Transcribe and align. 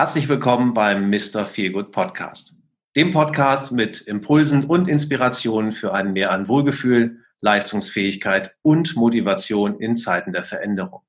Herzlich 0.00 0.30
willkommen 0.30 0.72
beim 0.72 1.10
Mr. 1.10 1.44
Feelgood 1.44 1.92
Podcast. 1.92 2.54
Dem 2.96 3.12
Podcast 3.12 3.70
mit 3.70 4.00
Impulsen 4.00 4.64
und 4.64 4.88
Inspirationen 4.88 5.72
für 5.72 5.92
ein 5.92 6.14
Mehr 6.14 6.30
an 6.30 6.48
Wohlgefühl, 6.48 7.18
Leistungsfähigkeit 7.42 8.54
und 8.62 8.96
Motivation 8.96 9.78
in 9.78 9.98
Zeiten 9.98 10.32
der 10.32 10.42
Veränderung. 10.42 11.02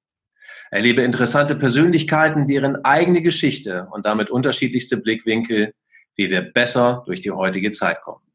Erlebe 0.72 1.04
interessante 1.04 1.56
Persönlichkeiten, 1.56 2.48
deren 2.48 2.84
eigene 2.84 3.22
Geschichte 3.22 3.88
und 3.92 4.06
damit 4.06 4.30
unterschiedlichste 4.30 4.98
Blickwinkel, 4.98 5.74
wie 6.18 6.30
wir 6.30 6.42
besser 6.42 7.04
durch 7.06 7.22
die 7.22 7.32
heutige 7.32 7.72
Zeit 7.72 8.02
kommen. 8.02 8.26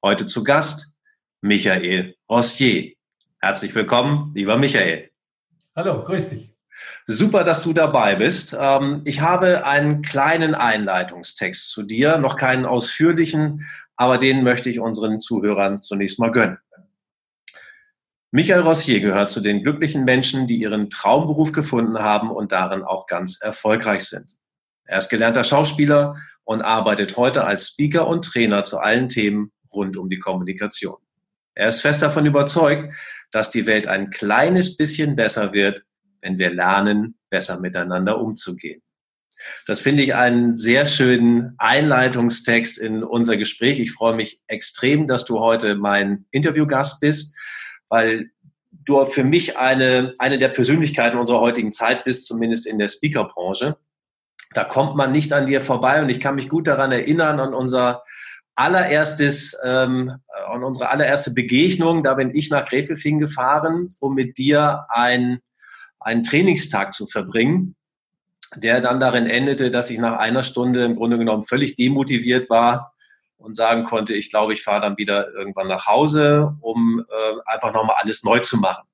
Heute 0.00 0.26
zu 0.26 0.44
Gast 0.44 0.94
Michael 1.40 2.14
Rossier. 2.30 2.92
Herzlich 3.40 3.74
willkommen, 3.74 4.30
lieber 4.36 4.58
Michael. 4.58 5.10
Hallo, 5.74 6.04
grüß 6.04 6.28
dich. 6.28 6.53
Super, 7.06 7.44
dass 7.44 7.62
du 7.62 7.74
dabei 7.74 8.16
bist. 8.16 8.56
Ähm, 8.58 9.02
ich 9.04 9.20
habe 9.20 9.66
einen 9.66 10.00
kleinen 10.02 10.54
Einleitungstext 10.54 11.70
zu 11.70 11.82
dir, 11.82 12.16
noch 12.16 12.36
keinen 12.36 12.64
ausführlichen, 12.64 13.66
aber 13.96 14.16
den 14.18 14.42
möchte 14.42 14.70
ich 14.70 14.80
unseren 14.80 15.20
Zuhörern 15.20 15.82
zunächst 15.82 16.18
mal 16.18 16.32
gönnen. 16.32 16.58
Michael 18.30 18.62
Rossier 18.62 19.00
gehört 19.00 19.30
zu 19.30 19.40
den 19.40 19.62
glücklichen 19.62 20.04
Menschen, 20.04 20.46
die 20.46 20.56
ihren 20.56 20.90
Traumberuf 20.90 21.52
gefunden 21.52 21.98
haben 21.98 22.30
und 22.30 22.52
darin 22.52 22.82
auch 22.82 23.06
ganz 23.06 23.40
erfolgreich 23.40 24.04
sind. 24.06 24.36
Er 24.84 24.98
ist 24.98 25.08
gelernter 25.08 25.44
Schauspieler 25.44 26.16
und 26.42 26.62
arbeitet 26.62 27.16
heute 27.16 27.44
als 27.44 27.68
Speaker 27.68 28.08
und 28.08 28.24
Trainer 28.24 28.64
zu 28.64 28.78
allen 28.78 29.08
Themen 29.08 29.52
rund 29.72 29.96
um 29.96 30.08
die 30.08 30.18
Kommunikation. 30.18 30.96
Er 31.54 31.68
ist 31.68 31.82
fest 31.82 32.02
davon 32.02 32.26
überzeugt, 32.26 32.92
dass 33.30 33.50
die 33.50 33.66
Welt 33.66 33.86
ein 33.86 34.10
kleines 34.10 34.76
bisschen 34.76 35.14
besser 35.14 35.52
wird, 35.52 35.84
wenn 36.24 36.38
wir 36.38 36.50
lernen, 36.50 37.16
besser 37.30 37.60
miteinander 37.60 38.18
umzugehen. 38.18 38.82
Das 39.66 39.80
finde 39.80 40.02
ich 40.02 40.14
einen 40.14 40.54
sehr 40.54 40.86
schönen 40.86 41.54
Einleitungstext 41.58 42.78
in 42.78 43.04
unser 43.04 43.36
Gespräch. 43.36 43.78
Ich 43.78 43.92
freue 43.92 44.16
mich 44.16 44.40
extrem, 44.46 45.06
dass 45.06 45.26
du 45.26 45.38
heute 45.38 45.74
mein 45.76 46.24
Interviewgast 46.30 47.00
bist, 47.00 47.36
weil 47.90 48.30
du 48.70 49.04
für 49.04 49.22
mich 49.22 49.58
eine, 49.58 50.14
eine 50.18 50.38
der 50.38 50.48
Persönlichkeiten 50.48 51.18
unserer 51.18 51.40
heutigen 51.40 51.72
Zeit 51.72 52.04
bist, 52.04 52.26
zumindest 52.26 52.66
in 52.66 52.78
der 52.78 52.88
Speakerbranche. 52.88 53.76
Da 54.54 54.64
kommt 54.64 54.96
man 54.96 55.12
nicht 55.12 55.32
an 55.34 55.44
dir 55.44 55.60
vorbei 55.60 56.00
und 56.00 56.08
ich 56.08 56.20
kann 56.20 56.36
mich 56.36 56.48
gut 56.48 56.66
daran 56.66 56.90
erinnern, 56.90 57.38
an 57.38 57.52
unser 57.52 58.02
allererstes, 58.54 59.58
ähm, 59.62 60.12
an 60.48 60.64
unsere 60.64 60.88
allererste 60.88 61.32
Begegnung. 61.34 62.02
Da 62.02 62.14
bin 62.14 62.34
ich 62.34 62.48
nach 62.48 62.64
Gräfelfing 62.64 63.18
gefahren, 63.18 63.92
um 64.00 64.14
mit 64.14 64.38
dir 64.38 64.86
ein 64.88 65.40
einen 66.04 66.22
Trainingstag 66.22 66.94
zu 66.94 67.06
verbringen, 67.06 67.74
der 68.56 68.80
dann 68.80 69.00
darin 69.00 69.26
endete, 69.26 69.70
dass 69.70 69.90
ich 69.90 69.98
nach 69.98 70.18
einer 70.18 70.42
Stunde 70.42 70.84
im 70.84 70.96
Grunde 70.96 71.18
genommen 71.18 71.42
völlig 71.42 71.76
demotiviert 71.76 72.50
war 72.50 72.92
und 73.36 73.56
sagen 73.56 73.84
konnte, 73.84 74.14
ich 74.14 74.30
glaube, 74.30 74.52
ich 74.52 74.62
fahre 74.62 74.82
dann 74.82 74.96
wieder 74.96 75.32
irgendwann 75.32 75.68
nach 75.68 75.86
Hause, 75.86 76.56
um 76.60 77.04
äh, 77.08 77.34
einfach 77.46 77.72
nochmal 77.72 77.96
alles 78.00 78.22
neu 78.22 78.38
zu 78.40 78.58
machen. 78.58 78.86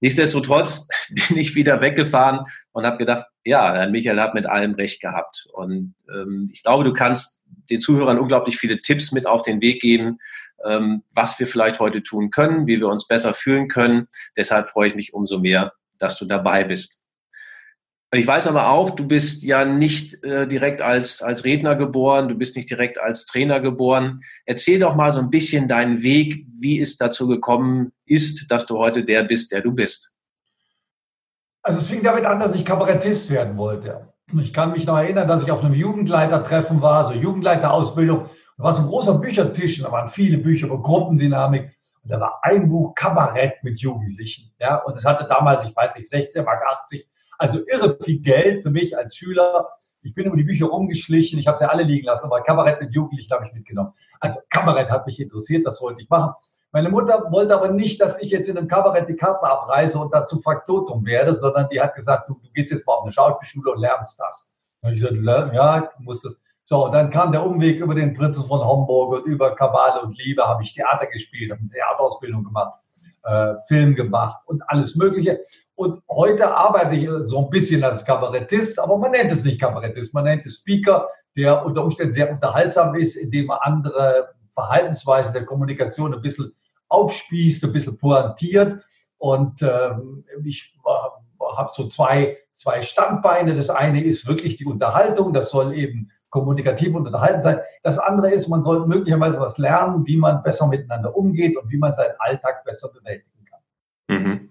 Nichtsdestotrotz 0.00 0.88
bin 1.28 1.38
ich 1.38 1.54
wieder 1.54 1.80
weggefahren 1.80 2.46
und 2.72 2.84
habe 2.84 2.98
gedacht, 2.98 3.24
ja, 3.44 3.74
Herr 3.74 3.88
Michael 3.88 4.20
hat 4.20 4.34
mit 4.34 4.46
allem 4.46 4.74
recht 4.74 5.00
gehabt. 5.00 5.48
Und 5.52 5.94
ähm, 6.12 6.48
ich 6.52 6.62
glaube, 6.62 6.84
du 6.84 6.92
kannst 6.92 7.44
den 7.70 7.80
Zuhörern 7.80 8.18
unglaublich 8.18 8.58
viele 8.58 8.80
Tipps 8.80 9.12
mit 9.12 9.26
auf 9.26 9.42
den 9.42 9.60
Weg 9.60 9.80
geben, 9.80 10.18
ähm, 10.64 11.02
was 11.14 11.38
wir 11.38 11.46
vielleicht 11.46 11.80
heute 11.80 12.02
tun 12.02 12.30
können, 12.30 12.66
wie 12.66 12.78
wir 12.78 12.88
uns 12.88 13.06
besser 13.06 13.34
fühlen 13.34 13.68
können. 13.68 14.08
Deshalb 14.36 14.68
freue 14.68 14.88
ich 14.88 14.94
mich 14.94 15.14
umso 15.14 15.38
mehr, 15.38 15.72
dass 15.98 16.18
du 16.18 16.24
dabei 16.24 16.64
bist. 16.64 17.04
Ich 18.10 18.26
weiß 18.26 18.46
aber 18.46 18.70
auch, 18.70 18.90
du 18.90 19.06
bist 19.06 19.44
ja 19.44 19.66
nicht 19.66 20.24
äh, 20.24 20.46
direkt 20.46 20.80
als, 20.80 21.22
als 21.22 21.44
Redner 21.44 21.76
geboren, 21.76 22.28
du 22.28 22.36
bist 22.36 22.56
nicht 22.56 22.70
direkt 22.70 22.98
als 22.98 23.26
Trainer 23.26 23.60
geboren. 23.60 24.20
Erzähl 24.46 24.78
doch 24.78 24.96
mal 24.96 25.12
so 25.12 25.20
ein 25.20 25.28
bisschen 25.28 25.68
deinen 25.68 26.02
Weg, 26.02 26.46
wie 26.58 26.80
es 26.80 26.96
dazu 26.96 27.28
gekommen 27.28 27.92
ist, 28.06 28.50
dass 28.50 28.64
du 28.64 28.78
heute 28.78 29.04
der 29.04 29.24
bist, 29.24 29.52
der 29.52 29.60
du 29.60 29.72
bist. 29.72 30.16
Also 31.62 31.80
es 31.80 31.86
fing 31.86 32.02
damit 32.02 32.24
an, 32.24 32.40
dass 32.40 32.54
ich 32.54 32.64
Kabarettist 32.64 33.28
werden 33.28 33.58
wollte. 33.58 34.08
Ich 34.40 34.54
kann 34.54 34.72
mich 34.72 34.86
noch 34.86 34.96
erinnern, 34.96 35.28
dass 35.28 35.42
ich 35.42 35.50
auf 35.50 35.62
einem 35.62 35.74
Jugendleitertreffen 35.74 36.80
war, 36.80 37.04
so 37.04 37.12
Jugendleiterausbildung. 37.12 38.30
Da 38.56 38.64
war 38.64 38.72
so 38.72 38.82
ein 38.82 38.88
großer 38.88 39.18
Büchertisch, 39.18 39.82
da 39.82 39.92
waren 39.92 40.08
viele 40.08 40.38
Bücher 40.38 40.68
über 40.68 40.80
Gruppendynamik. 40.80 41.76
Und 42.02 42.10
da 42.10 42.20
war 42.20 42.40
ein 42.42 42.68
Buch 42.68 42.94
Kabarett 42.94 43.62
mit 43.62 43.80
Jugendlichen. 43.80 44.52
Ja, 44.58 44.76
und 44.82 44.96
es 44.96 45.04
hatte 45.04 45.26
damals, 45.28 45.64
ich 45.64 45.74
weiß 45.74 45.96
nicht, 45.96 46.08
16 46.08 46.44
Mark 46.44 46.62
80. 46.66 47.08
Also 47.38 47.60
irre 47.66 47.96
viel 48.02 48.20
Geld 48.20 48.62
für 48.62 48.70
mich 48.70 48.96
als 48.96 49.16
Schüler. 49.16 49.68
Ich 50.02 50.14
bin 50.14 50.26
über 50.26 50.36
die 50.36 50.44
Bücher 50.44 50.66
rumgeschlichen, 50.66 51.38
ich 51.38 51.46
habe 51.46 51.58
sie 51.58 51.68
alle 51.68 51.82
liegen 51.82 52.06
lassen, 52.06 52.26
aber 52.26 52.42
Kabarett 52.42 52.80
mit 52.80 52.94
Jugendlichen 52.94 53.32
habe 53.34 53.46
ich 53.46 53.52
mitgenommen. 53.52 53.92
Also 54.20 54.40
Kabarett 54.48 54.90
hat 54.90 55.06
mich 55.06 55.20
interessiert, 55.20 55.66
das 55.66 55.80
wollte 55.82 56.00
ich 56.00 56.08
machen. 56.08 56.34
Meine 56.70 56.90
Mutter 56.90 57.30
wollte 57.30 57.54
aber 57.54 57.70
nicht, 57.70 58.00
dass 58.00 58.20
ich 58.20 58.30
jetzt 58.30 58.48
in 58.48 58.58
einem 58.58 58.68
Kabarett 58.68 59.08
die 59.08 59.16
Karten 59.16 59.44
abreise 59.44 59.98
und 59.98 60.14
dazu 60.14 60.38
Faktotum 60.40 61.04
werde, 61.06 61.32
sondern 61.34 61.68
die 61.70 61.80
hat 61.80 61.94
gesagt, 61.94 62.28
du, 62.28 62.34
du 62.34 62.50
gehst 62.52 62.70
jetzt 62.70 62.86
mal 62.86 62.94
auf 62.94 63.04
eine 63.04 63.12
Schauspielschule 63.12 63.72
und 63.72 63.80
lernst 63.80 64.20
das. 64.20 64.58
Und 64.82 64.92
ich 64.92 65.00
sagte, 65.00 65.16
ja, 65.54 65.80
du 65.80 66.02
musst 66.02 66.28
so, 66.68 66.88
dann 66.88 67.10
kam 67.10 67.32
der 67.32 67.46
Umweg 67.46 67.80
über 67.80 67.94
den 67.94 68.12
Prinzen 68.12 68.46
von 68.46 68.60
Homburg 68.60 69.14
und 69.14 69.24
über 69.24 69.56
Kabale 69.56 70.02
und 70.02 70.18
Liebe 70.18 70.46
habe 70.46 70.62
ich 70.62 70.74
Theater 70.74 71.06
gespielt, 71.06 71.50
habe 71.50 71.62
eine 71.62 71.70
Theaterausbildung 71.70 72.44
gemacht, 72.44 72.74
äh, 73.24 73.54
Film 73.68 73.94
gemacht 73.94 74.38
und 74.44 74.62
alles 74.66 74.94
Mögliche. 74.94 75.40
Und 75.76 76.02
heute 76.10 76.54
arbeite 76.54 76.94
ich 76.94 77.08
so 77.26 77.42
ein 77.42 77.48
bisschen 77.48 77.82
als 77.82 78.04
Kabarettist, 78.04 78.78
aber 78.78 78.98
man 78.98 79.12
nennt 79.12 79.32
es 79.32 79.44
nicht 79.44 79.58
Kabarettist, 79.58 80.12
man 80.12 80.24
nennt 80.24 80.44
es 80.44 80.56
Speaker, 80.56 81.08
der 81.38 81.64
unter 81.64 81.82
Umständen 81.82 82.12
sehr 82.12 82.30
unterhaltsam 82.30 82.94
ist, 82.94 83.16
indem 83.16 83.48
er 83.48 83.66
andere 83.66 84.34
Verhaltensweisen 84.50 85.32
der 85.32 85.46
Kommunikation 85.46 86.12
ein 86.12 86.20
bisschen 86.20 86.52
aufspießt, 86.88 87.64
ein 87.64 87.72
bisschen 87.72 87.96
pointiert. 87.96 88.84
Und 89.16 89.62
ähm, 89.62 90.22
ich 90.44 90.74
äh, 90.84 91.46
habe 91.56 91.70
so 91.72 91.88
zwei, 91.88 92.36
zwei 92.52 92.82
Standbeine. 92.82 93.56
Das 93.56 93.70
eine 93.70 94.04
ist 94.04 94.28
wirklich 94.28 94.58
die 94.58 94.66
Unterhaltung, 94.66 95.32
das 95.32 95.48
soll 95.48 95.74
eben 95.74 96.10
kommunikativ 96.30 96.94
und 96.94 97.06
unterhalten 97.06 97.40
sein. 97.40 97.60
Das 97.82 97.98
andere 97.98 98.30
ist, 98.30 98.48
man 98.48 98.62
sollte 98.62 98.86
möglicherweise 98.86 99.40
was 99.40 99.58
lernen, 99.58 100.06
wie 100.06 100.16
man 100.16 100.42
besser 100.42 100.66
miteinander 100.68 101.16
umgeht 101.16 101.56
und 101.56 101.70
wie 101.70 101.78
man 101.78 101.94
seinen 101.94 102.14
Alltag 102.18 102.64
besser 102.64 102.88
bewältigen 102.88 103.44
kann. 103.44 104.16
Mhm. 104.16 104.48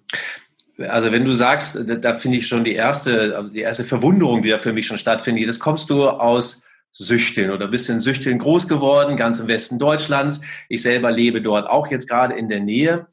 Also 0.90 1.12
wenn 1.12 1.26
du 1.26 1.34
sagst, 1.34 1.76
da, 1.90 1.96
da 1.96 2.18
finde 2.18 2.38
ich 2.38 2.48
schon 2.48 2.64
die 2.64 2.76
erste, 2.76 3.50
die 3.52 3.62
erste 3.62 3.84
Verwunderung, 3.84 4.44
die 4.44 4.50
da 4.50 4.58
für 4.58 4.74
mich 4.74 4.88
schon 4.88 4.98
stattfindet, 4.98 5.48
das 5.48 5.60
kommst 5.60 5.90
du 5.90 6.08
aus 6.08 6.64
Süchteln 6.92 7.52
oder 7.52 7.68
bist 7.68 7.90
in 7.90 8.00
Süchteln 8.00 8.40
groß 8.40 8.68
geworden, 8.68 9.18
ganz 9.18 9.40
im 9.40 9.48
Westen 9.48 9.78
Deutschlands. 9.78 10.42
Ich 10.70 10.82
selber 10.82 11.12
lebe 11.12 11.42
dort 11.42 11.68
auch 11.68 11.88
jetzt 11.88 12.10
gerade 12.10 12.36
in 12.36 12.48
der 12.48 12.60
Nähe. 12.60 13.08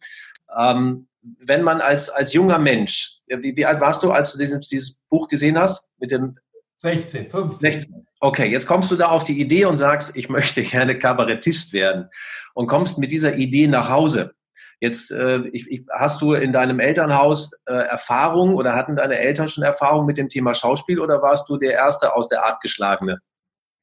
Ähm, 0.58 1.06
wenn 1.22 1.62
man 1.62 1.80
als, 1.80 2.10
als 2.10 2.32
junger 2.32 2.58
Mensch, 2.58 3.20
wie, 3.28 3.56
wie 3.56 3.66
alt 3.66 3.80
warst 3.80 4.02
du, 4.02 4.12
als 4.12 4.32
du 4.32 4.38
dieses, 4.38 4.68
dieses 4.68 5.02
Buch 5.08 5.28
gesehen 5.28 5.58
hast? 5.58 5.90
Mit 5.98 6.10
dem 6.10 6.38
16, 6.84 7.30
15. 7.30 8.06
Okay, 8.20 8.46
jetzt 8.46 8.66
kommst 8.66 8.90
du 8.90 8.96
da 8.96 9.08
auf 9.08 9.24
die 9.24 9.40
Idee 9.40 9.64
und 9.64 9.78
sagst, 9.78 10.16
ich 10.18 10.28
möchte 10.28 10.62
gerne 10.62 10.98
Kabarettist 10.98 11.72
werden 11.72 12.10
und 12.52 12.66
kommst 12.66 12.98
mit 12.98 13.10
dieser 13.10 13.36
Idee 13.36 13.66
nach 13.66 13.88
Hause. 13.88 14.34
Jetzt 14.80 15.10
äh, 15.10 15.38
ich, 15.52 15.70
ich, 15.70 15.86
hast 15.90 16.20
du 16.20 16.34
in 16.34 16.52
deinem 16.52 16.80
Elternhaus 16.80 17.52
äh, 17.64 17.72
Erfahrung 17.72 18.54
oder 18.54 18.74
hatten 18.74 18.96
deine 18.96 19.18
Eltern 19.18 19.48
schon 19.48 19.64
Erfahrung 19.64 20.04
mit 20.04 20.18
dem 20.18 20.28
Thema 20.28 20.54
Schauspiel 20.54 21.00
oder 21.00 21.22
warst 21.22 21.48
du 21.48 21.56
der 21.56 21.72
Erste 21.72 22.14
aus 22.14 22.28
der 22.28 22.44
Art 22.44 22.60
geschlagene? 22.60 23.18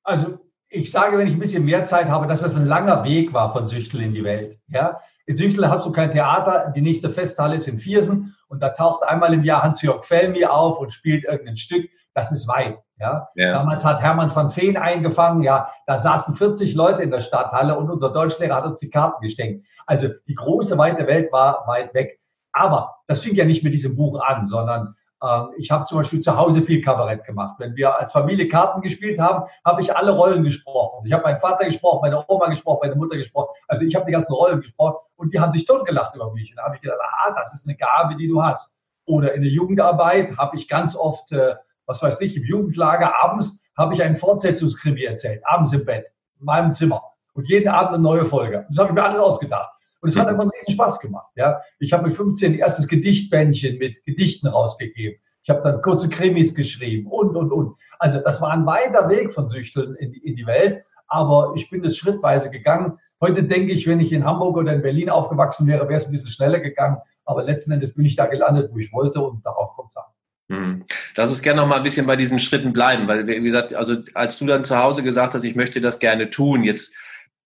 Also 0.03 0.37
ich 0.69 0.91
sage, 0.91 1.17
wenn 1.17 1.27
ich 1.27 1.33
ein 1.33 1.39
bisschen 1.39 1.65
mehr 1.65 1.85
Zeit 1.85 2.05
habe, 2.05 2.27
dass 2.27 2.41
das 2.41 2.55
ein 2.55 2.67
langer 2.67 3.03
Weg 3.03 3.33
war 3.33 3.51
von 3.51 3.67
Süchtel 3.67 4.03
in 4.03 4.13
die 4.13 4.23
Welt. 4.23 4.59
Ja? 4.67 4.99
In 5.25 5.37
Süchtel 5.37 5.69
hast 5.69 5.87
du 5.87 5.91
kein 5.91 6.11
Theater, 6.11 6.71
die 6.75 6.81
nächste 6.81 7.09
Festhalle 7.09 7.55
ist 7.55 7.67
in 7.67 7.79
Viersen 7.79 8.35
und 8.47 8.61
da 8.61 8.69
taucht 8.69 9.03
einmal 9.03 9.33
im 9.33 9.43
Jahr 9.43 9.63
Hans-Jörg 9.63 10.05
Fellmi 10.05 10.45
auf 10.45 10.79
und 10.79 10.93
spielt 10.93 11.23
irgendein 11.23 11.57
Stück. 11.57 11.89
Das 12.13 12.31
ist 12.31 12.47
weit. 12.47 12.77
Ja? 12.97 13.29
ja? 13.35 13.53
Damals 13.53 13.83
hat 13.85 14.01
Hermann 14.01 14.33
van 14.33 14.55
Veen 14.55 14.77
eingefangen, 14.77 15.43
ja, 15.43 15.69
da 15.87 15.97
saßen 15.97 16.35
40 16.35 16.75
Leute 16.75 17.01
in 17.01 17.11
der 17.11 17.21
Stadthalle 17.21 17.77
und 17.77 17.89
unser 17.89 18.11
Deutschlehrer 18.11 18.55
hat 18.55 18.65
uns 18.65 18.79
die 18.79 18.89
Karten 18.89 19.21
geschenkt. 19.21 19.65
Also 19.85 20.09
die 20.27 20.35
große, 20.35 20.77
weite 20.77 21.07
Welt 21.07 21.31
war 21.31 21.65
weit 21.67 21.93
weg. 21.93 22.19
Aber 22.53 22.97
das 23.07 23.21
fing 23.21 23.35
ja 23.35 23.45
nicht 23.45 23.63
mit 23.63 23.73
diesem 23.73 23.95
Buch 23.95 24.19
an, 24.21 24.47
sondern 24.47 24.95
ähm, 25.23 25.49
ich 25.57 25.71
habe 25.71 25.85
zum 25.85 25.97
Beispiel 25.97 26.19
zu 26.19 26.35
Hause 26.35 26.61
viel 26.61 26.81
Kabarett 26.81 27.25
gemacht. 27.25 27.55
Wenn 27.59 27.75
wir 27.75 27.97
als 27.97 28.11
Familie 28.11 28.47
Karten 28.47 28.81
gespielt 28.81 29.19
haben, 29.19 29.47
habe 29.63 29.81
ich 29.81 29.95
alle 29.95 30.11
Rollen 30.11 30.43
gesprochen. 30.43 31.05
Ich 31.05 31.13
habe 31.13 31.23
meinen 31.23 31.37
Vater 31.39 31.65
gesprochen, 31.65 32.01
meine 32.01 32.23
Oma 32.27 32.47
gesprochen, 32.47 32.79
meine 32.83 32.95
Mutter 32.95 33.17
gesprochen. 33.17 33.49
Also 33.67 33.85
ich 33.85 33.95
habe 33.95 34.05
die 34.05 34.11
ganzen 34.11 34.33
Rollen 34.33 34.61
gesprochen 34.61 34.97
und 35.15 35.33
die 35.33 35.39
haben 35.39 35.51
sich 35.51 35.65
totgelacht 35.65 36.15
über 36.15 36.31
mich. 36.33 36.51
Und 36.51 36.57
da 36.57 36.63
habe 36.63 36.75
ich 36.75 36.81
gedacht, 36.81 36.99
aha, 37.01 37.33
das 37.35 37.53
ist 37.53 37.67
eine 37.67 37.77
Gabe, 37.77 38.15
die 38.15 38.27
du 38.27 38.41
hast. 38.41 38.77
Oder 39.05 39.33
in 39.33 39.41
der 39.41 39.51
Jugendarbeit 39.51 40.37
habe 40.37 40.57
ich 40.57 40.67
ganz 40.67 40.95
oft 40.95 41.31
äh, 41.31 41.55
was 41.91 42.01
weiß 42.01 42.21
ich, 42.21 42.37
im 42.37 42.45
Jugendlager 42.45 43.21
abends 43.21 43.65
habe 43.77 43.93
ich 43.93 44.01
einen 44.01 44.15
Fortsetzungskrimi 44.15 45.03
erzählt, 45.03 45.41
abends 45.43 45.73
im 45.73 45.83
Bett, 45.83 46.05
in 46.39 46.45
meinem 46.45 46.71
Zimmer. 46.73 47.03
Und 47.33 47.49
jeden 47.49 47.67
Abend 47.67 47.93
eine 47.93 48.03
neue 48.03 48.25
Folge. 48.25 48.65
Das 48.69 48.79
habe 48.79 48.89
ich 48.89 48.95
mir 48.95 49.03
alles 49.03 49.19
ausgedacht. 49.19 49.71
Und 49.99 50.09
es 50.09 50.17
hat 50.17 50.27
einfach 50.27 50.41
einen 50.41 50.51
riesen 50.51 50.73
Spaß 50.73 50.99
gemacht. 50.99 51.27
Ja. 51.35 51.61
Ich 51.79 51.91
habe 51.91 52.07
mit 52.07 52.15
15 52.15 52.57
erstes 52.57 52.87
Gedichtbändchen 52.87 53.77
mit 53.77 54.03
Gedichten 54.05 54.47
rausgegeben. 54.47 55.19
Ich 55.43 55.49
habe 55.49 55.61
dann 55.63 55.81
kurze 55.81 56.07
Krimis 56.07 56.55
geschrieben 56.55 57.07
und, 57.07 57.35
und, 57.35 57.51
und. 57.51 57.75
Also 57.99 58.19
das 58.19 58.41
war 58.41 58.51
ein 58.51 58.65
weiter 58.65 59.09
Weg 59.09 59.33
von 59.33 59.49
Süchteln 59.49 59.95
in, 59.95 60.13
in 60.13 60.35
die 60.35 60.45
Welt, 60.45 60.83
aber 61.07 61.53
ich 61.55 61.69
bin 61.69 61.83
es 61.83 61.97
schrittweise 61.97 62.51
gegangen. 62.51 62.99
Heute 63.19 63.43
denke 63.43 63.73
ich, 63.73 63.85
wenn 63.87 63.99
ich 63.99 64.13
in 64.13 64.23
Hamburg 64.23 64.57
oder 64.57 64.73
in 64.73 64.81
Berlin 64.81 65.09
aufgewachsen 65.09 65.67
wäre, 65.67 65.87
wäre 65.87 65.97
es 65.97 66.05
ein 66.05 66.11
bisschen 66.11 66.29
schneller 66.29 66.59
gegangen. 66.59 66.97
Aber 67.25 67.43
letzten 67.43 67.71
Endes 67.71 67.93
bin 67.93 68.05
ich 68.05 68.15
da 68.15 68.27
gelandet, 68.27 68.71
wo 68.71 68.77
ich 68.77 68.93
wollte 68.93 69.21
und 69.21 69.45
darauf 69.45 69.75
kommt 69.75 69.89
es 69.91 69.97
an. 69.97 70.10
Hm. 70.51 70.83
Lass 71.15 71.29
uns 71.29 71.41
gerne 71.41 71.61
noch 71.61 71.67
mal 71.67 71.77
ein 71.77 71.83
bisschen 71.83 72.05
bei 72.05 72.17
diesen 72.17 72.37
Schritten 72.37 72.73
bleiben, 72.73 73.07
weil, 73.07 73.25
wie 73.25 73.39
gesagt, 73.41 73.73
also 73.73 74.03
als 74.13 74.37
du 74.37 74.45
dann 74.45 74.65
zu 74.65 74.77
Hause 74.77 75.01
gesagt 75.01 75.33
hast, 75.33 75.45
ich 75.45 75.55
möchte 75.55 75.79
das 75.79 75.99
gerne 75.99 76.29
tun, 76.29 76.65
jetzt 76.65 76.93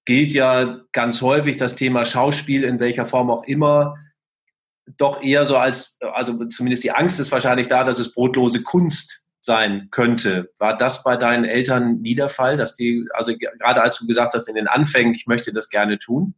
gilt 0.06 0.32
ja 0.32 0.82
ganz 0.92 1.22
häufig 1.22 1.58
das 1.58 1.76
Thema 1.76 2.04
Schauspiel 2.04 2.64
in 2.64 2.80
welcher 2.80 3.06
Form 3.06 3.30
auch 3.30 3.44
immer 3.44 3.96
doch 4.98 5.22
eher 5.22 5.46
so 5.46 5.58
als, 5.58 6.00
also 6.14 6.46
zumindest 6.46 6.84
die 6.84 6.92
Angst 6.92 7.20
ist 7.20 7.32
wahrscheinlich 7.32 7.68
da, 7.68 7.84
dass 7.84 8.00
es 8.00 8.14
brotlose 8.14 8.64
Kunst 8.64 9.28
sein 9.40 9.90
könnte. 9.92 10.52
War 10.58 10.76
das 10.76 11.04
bei 11.04 11.16
deinen 11.16 11.46
Eltern 11.46 12.02
nie 12.02 12.16
der 12.16 12.30
Fall, 12.30 12.58
dass 12.58 12.76
die, 12.76 13.08
also 13.14 13.36
gerade 13.38 13.84
als 13.84 14.00
du 14.00 14.08
gesagt 14.08 14.34
hast 14.34 14.48
in 14.48 14.56
den 14.56 14.68
Anfängen, 14.68 15.14
ich 15.14 15.28
möchte 15.28 15.54
das 15.54 15.70
gerne 15.70 16.00
tun, 16.00 16.34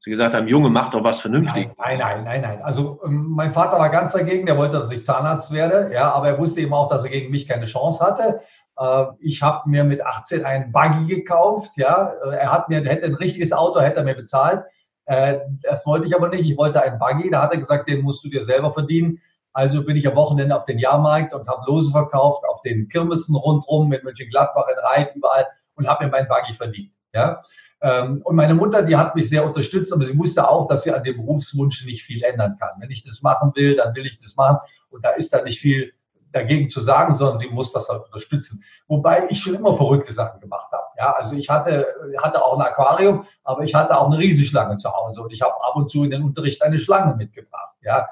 Sie 0.00 0.10
gesagt 0.10 0.34
haben, 0.34 0.46
Junge, 0.46 0.70
mach 0.70 0.90
doch 0.90 1.02
was 1.02 1.20
vernünftig. 1.20 1.70
Nein, 1.76 1.98
nein, 1.98 2.24
nein, 2.24 2.40
nein. 2.42 2.62
Also 2.62 3.00
ähm, 3.04 3.26
mein 3.30 3.52
Vater 3.52 3.78
war 3.78 3.90
ganz 3.90 4.12
dagegen, 4.12 4.46
der 4.46 4.56
wollte, 4.56 4.78
dass 4.78 4.92
ich 4.92 5.04
Zahnarzt 5.04 5.52
werde, 5.52 5.92
ja, 5.92 6.12
aber 6.12 6.28
er 6.28 6.38
wusste 6.38 6.60
eben 6.60 6.72
auch, 6.72 6.88
dass 6.88 7.04
er 7.04 7.10
gegen 7.10 7.30
mich 7.30 7.48
keine 7.48 7.66
Chance 7.66 8.04
hatte. 8.04 8.40
Äh, 8.78 9.06
ich 9.18 9.42
habe 9.42 9.68
mir 9.68 9.82
mit 9.82 10.04
18 10.04 10.44
einen 10.44 10.70
Buggy 10.70 11.06
gekauft, 11.06 11.72
ja. 11.76 12.12
Äh, 12.24 12.36
er 12.36 12.52
hat 12.52 12.68
mir, 12.68 12.84
hätte 12.84 13.06
ein 13.06 13.14
richtiges 13.14 13.52
Auto, 13.52 13.80
hätte 13.80 13.98
er 13.98 14.04
mir 14.04 14.14
bezahlt. 14.14 14.62
Äh, 15.06 15.38
das 15.62 15.84
wollte 15.84 16.06
ich 16.06 16.14
aber 16.14 16.28
nicht. 16.28 16.48
Ich 16.48 16.56
wollte 16.56 16.80
einen 16.80 16.98
Buggy. 16.98 17.30
Da 17.30 17.42
hat 17.42 17.52
er 17.52 17.58
gesagt, 17.58 17.88
den 17.88 18.02
musst 18.02 18.24
du 18.24 18.28
dir 18.28 18.44
selber 18.44 18.72
verdienen. 18.72 19.20
Also 19.52 19.84
bin 19.84 19.96
ich 19.96 20.06
am 20.06 20.14
Wochenende 20.14 20.54
auf 20.54 20.66
den 20.66 20.78
Jahrmarkt 20.78 21.34
und 21.34 21.48
habe 21.48 21.64
Lose 21.66 21.90
verkauft 21.90 22.44
auf 22.48 22.62
den 22.62 22.88
Kirmessen 22.88 23.34
rundherum 23.34 23.88
mit 23.88 24.04
Mönchengladbach 24.04 24.66
in 24.68 24.78
Reit 24.78 25.16
überall 25.16 25.46
und 25.74 25.88
habe 25.88 26.04
mir 26.04 26.10
meinen 26.10 26.28
Buggy 26.28 26.52
verdient. 26.52 26.92
Ja. 27.12 27.40
Ähm, 27.80 28.22
und 28.24 28.36
meine 28.36 28.54
Mutter, 28.54 28.82
die 28.82 28.96
hat 28.96 29.14
mich 29.14 29.28
sehr 29.28 29.44
unterstützt, 29.44 29.92
aber 29.92 30.04
sie 30.04 30.18
wusste 30.18 30.48
auch, 30.48 30.66
dass 30.66 30.82
sie 30.82 30.92
an 30.92 31.04
dem 31.04 31.16
Berufswunsch 31.16 31.84
nicht 31.86 32.02
viel 32.02 32.22
ändern 32.22 32.56
kann. 32.58 32.70
Wenn 32.80 32.90
ich 32.90 33.04
das 33.04 33.22
machen 33.22 33.52
will, 33.54 33.76
dann 33.76 33.94
will 33.94 34.06
ich 34.06 34.20
das 34.20 34.36
machen. 34.36 34.58
Und 34.90 35.04
da 35.04 35.10
ist 35.10 35.32
da 35.32 35.42
nicht 35.42 35.60
viel 35.60 35.92
dagegen 36.32 36.68
zu 36.68 36.80
sagen, 36.80 37.14
sondern 37.14 37.38
sie 37.38 37.48
muss 37.48 37.72
das 37.72 37.88
halt 37.88 38.04
unterstützen. 38.04 38.62
Wobei 38.86 39.26
ich 39.30 39.40
schon 39.40 39.54
immer 39.54 39.74
verrückte 39.74 40.12
Sachen 40.12 40.40
gemacht 40.40 40.70
habe. 40.72 40.84
Ja, 40.98 41.12
also 41.12 41.36
ich 41.36 41.48
hatte, 41.48 41.86
hatte 42.22 42.44
auch 42.44 42.58
ein 42.58 42.66
Aquarium, 42.66 43.26
aber 43.44 43.62
ich 43.62 43.74
hatte 43.74 43.96
auch 43.96 44.06
eine 44.06 44.18
Riesenschlange 44.18 44.76
zu 44.78 44.92
Hause 44.92 45.22
und 45.22 45.32
ich 45.32 45.42
habe 45.42 45.54
ab 45.54 45.76
und 45.76 45.88
zu 45.88 46.04
in 46.04 46.10
den 46.10 46.22
Unterricht 46.22 46.62
eine 46.62 46.80
Schlange 46.80 47.14
mitgebracht. 47.16 47.76
Ja, 47.82 48.08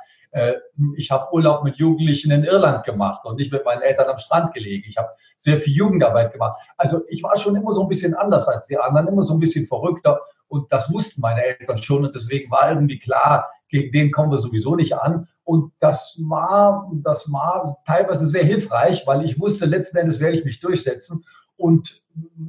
ich 0.97 1.11
habe 1.11 1.33
Urlaub 1.33 1.65
mit 1.65 1.77
Jugendlichen 1.77 2.31
in 2.31 2.45
Irland 2.45 2.85
gemacht 2.85 3.25
und 3.25 3.37
nicht 3.37 3.53
mit 3.53 3.65
meinen 3.65 3.83
Eltern 3.83 4.09
am 4.09 4.19
Strand 4.19 4.53
gelegen. 4.53 4.85
Ich 4.89 4.97
habe 4.97 5.09
sehr 5.37 5.57
viel 5.57 5.73
Jugendarbeit 5.73 6.33
gemacht. 6.33 6.59
Also 6.77 7.03
ich 7.09 7.23
war 7.23 7.37
schon 7.39 7.57
immer 7.57 7.73
so 7.73 7.83
ein 7.83 7.89
bisschen 7.89 8.15
anders 8.15 8.47
als 8.49 8.67
die 8.67 8.79
anderen, 8.79 9.09
immer 9.09 9.23
so 9.23 9.35
ein 9.35 9.41
bisschen 9.41 9.67
verrückter 9.67 10.21
und 10.49 10.71
das 10.73 10.93
wussten 10.93 11.21
meine 11.21 11.43
Eltern 11.43 11.83
schon 11.83 12.05
und 12.05 12.15
deswegen 12.15 12.51
war 12.51 12.71
irgendwie 12.71 12.99
klar, 12.99 13.49
gegen 13.69 13.93
den 13.93 14.13
kommen 14.13 14.31
wir 14.31 14.39
sowieso 14.39 14.77
nicht 14.77 14.97
an. 14.97 15.29
Und 15.45 15.73
das 15.81 16.19
war, 16.29 16.91
das 17.03 17.31
war 17.33 17.65
teilweise 17.87 18.29
sehr 18.29 18.45
hilfreich, 18.45 19.07
weil 19.07 19.25
ich 19.25 19.41
wusste, 19.41 19.67
letzten 19.67 19.99
Endes 19.99 20.21
werde 20.21 20.37
ich 20.37 20.45
mich 20.45 20.61
durchsetzen. 20.61 21.25
Und 21.57 22.03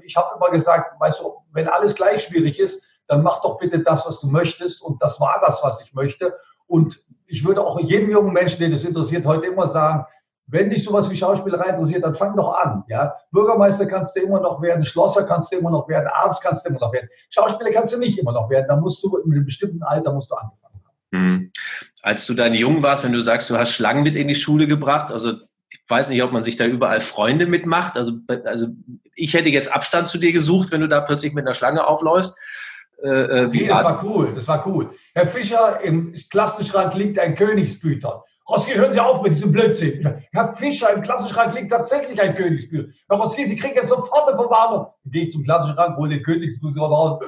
ich 0.04 0.16
habe 0.16 0.36
immer 0.36 0.52
gesagt, 0.52 1.00
weißt 1.00 1.20
du, 1.20 1.34
wenn 1.52 1.68
alles 1.68 1.96
gleich 1.96 2.24
schwierig 2.24 2.60
ist, 2.60 2.86
dann 3.08 3.24
mach 3.24 3.42
doch 3.42 3.58
bitte 3.58 3.80
das, 3.80 4.06
was 4.06 4.20
du 4.20 4.28
möchtest. 4.28 4.82
Und 4.82 5.02
das 5.02 5.20
war 5.20 5.40
das, 5.46 5.64
was 5.64 5.82
ich 5.82 5.94
möchte. 5.94 6.34
Und 6.68 7.04
ich 7.28 7.46
würde 7.46 7.62
auch 7.62 7.80
jedem 7.80 8.10
jungen 8.10 8.34
Menschen, 8.34 8.60
den 8.60 8.72
das 8.72 8.84
interessiert, 8.84 9.26
heute 9.26 9.48
immer 9.48 9.68
sagen, 9.68 10.06
wenn 10.48 10.70
dich 10.70 10.84
sowas 10.84 11.10
wie 11.12 11.18
Schauspielerei 11.18 11.72
interessiert, 11.72 12.04
dann 12.04 12.16
fang 12.16 12.36
doch 12.36 12.58
an. 12.58 12.84
Ja? 12.88 13.16
Bürgermeister 13.32 13.86
kannst 13.86 14.16
du 14.16 14.22
immer 14.22 14.40
noch 14.40 14.62
werden, 14.62 14.86
Schlosser 14.86 15.24
kannst 15.24 15.52
du 15.52 15.58
immer 15.58 15.72
noch 15.72 15.90
werden, 15.90 16.08
Arzt 16.08 16.42
kannst 16.42 16.66
du 16.66 16.70
immer 16.70 16.80
noch 16.80 16.94
werden. 16.94 17.10
Schauspieler 17.30 17.72
kannst 17.72 17.94
du 17.94 18.00
nicht 18.00 18.18
immer 18.18 18.32
noch 18.32 18.50
werden. 18.50 18.66
Da 18.70 18.78
musst 18.78 19.04
du 19.04 19.18
in 19.18 19.34
einem 19.34 19.46
bestimmten 19.46 19.84
Alter 19.84 20.14
musst 20.14 20.32
du 20.32 20.36
anfangen 20.36 20.58
haben. 20.64 20.82
Mhm. 21.12 21.52
Als 22.02 22.26
du 22.26 22.34
dann 22.34 22.54
jung 22.54 22.82
warst, 22.82 23.04
wenn 23.04 23.12
du 23.12 23.20
sagst, 23.20 23.50
du 23.50 23.58
hast 23.58 23.72
Schlangen 23.72 24.04
mit 24.04 24.16
in 24.16 24.30
die 24.30 24.36
Schule 24.36 24.68
gebracht, 24.68 25.12
also 25.12 25.34
ich 25.70 25.82
weiß 25.90 26.10
nicht, 26.10 26.24
ob 26.24 26.32
man 26.32 26.46
sich 26.46 26.56
da 26.56 26.66
überall 26.66 27.02
Freunde 27.02 27.46
mitmacht. 27.46 27.98
Also, 27.98 28.14
also 28.46 28.68
ich 29.16 29.34
hätte 29.34 29.50
jetzt 29.50 29.74
Abstand 29.74 30.08
zu 30.08 30.18
dir 30.18 30.32
gesucht, 30.32 30.72
wenn 30.72 30.80
du 30.80 30.88
da 30.88 31.02
plötzlich 31.02 31.34
mit 31.34 31.46
einer 31.46 31.54
Schlange 31.54 31.86
aufläufst. 31.86 32.38
Äh, 33.04 33.10
äh 33.10 33.48
nee, 33.48 33.68
das 33.68 33.84
war 33.84 34.04
cool, 34.04 34.34
das 34.34 34.48
war 34.48 34.68
cool. 34.68 34.92
Herr 35.14 35.28
Fischer, 35.28 35.82
im 35.82 36.14
Klassenschrank 36.30 36.94
liegt 36.96 37.20
ein 37.20 37.36
Königsbüter. 37.36 38.24
Roski, 38.50 38.76
hören 38.76 38.94
Sie 38.94 39.00
auf 39.00 39.22
mit 39.22 39.34
diesem 39.34 39.52
Blödsinn. 39.52 40.24
Herr 40.32 40.56
Fischer, 40.56 40.94
im 40.94 41.02
Klassenschrank 41.02 41.54
liegt 41.54 41.70
tatsächlich 41.70 42.22
ein 42.22 42.34
Königsbücher. 42.36 42.88
Herr 43.10 43.18
Roski, 43.18 43.46
Sie 43.46 43.58
kriegen 43.58 43.76
jetzt 43.76 43.90
sofort 43.90 44.28
eine 44.28 44.38
Verwarnung. 44.38 44.88
Dann 45.04 45.12
gehe 45.12 45.24
ich 45.24 45.32
zum 45.32 45.44
Klassenschrank, 45.44 45.98
hole 45.98 46.10
den 46.10 46.24
Königsbücher 46.24 46.82
raus 46.82 47.20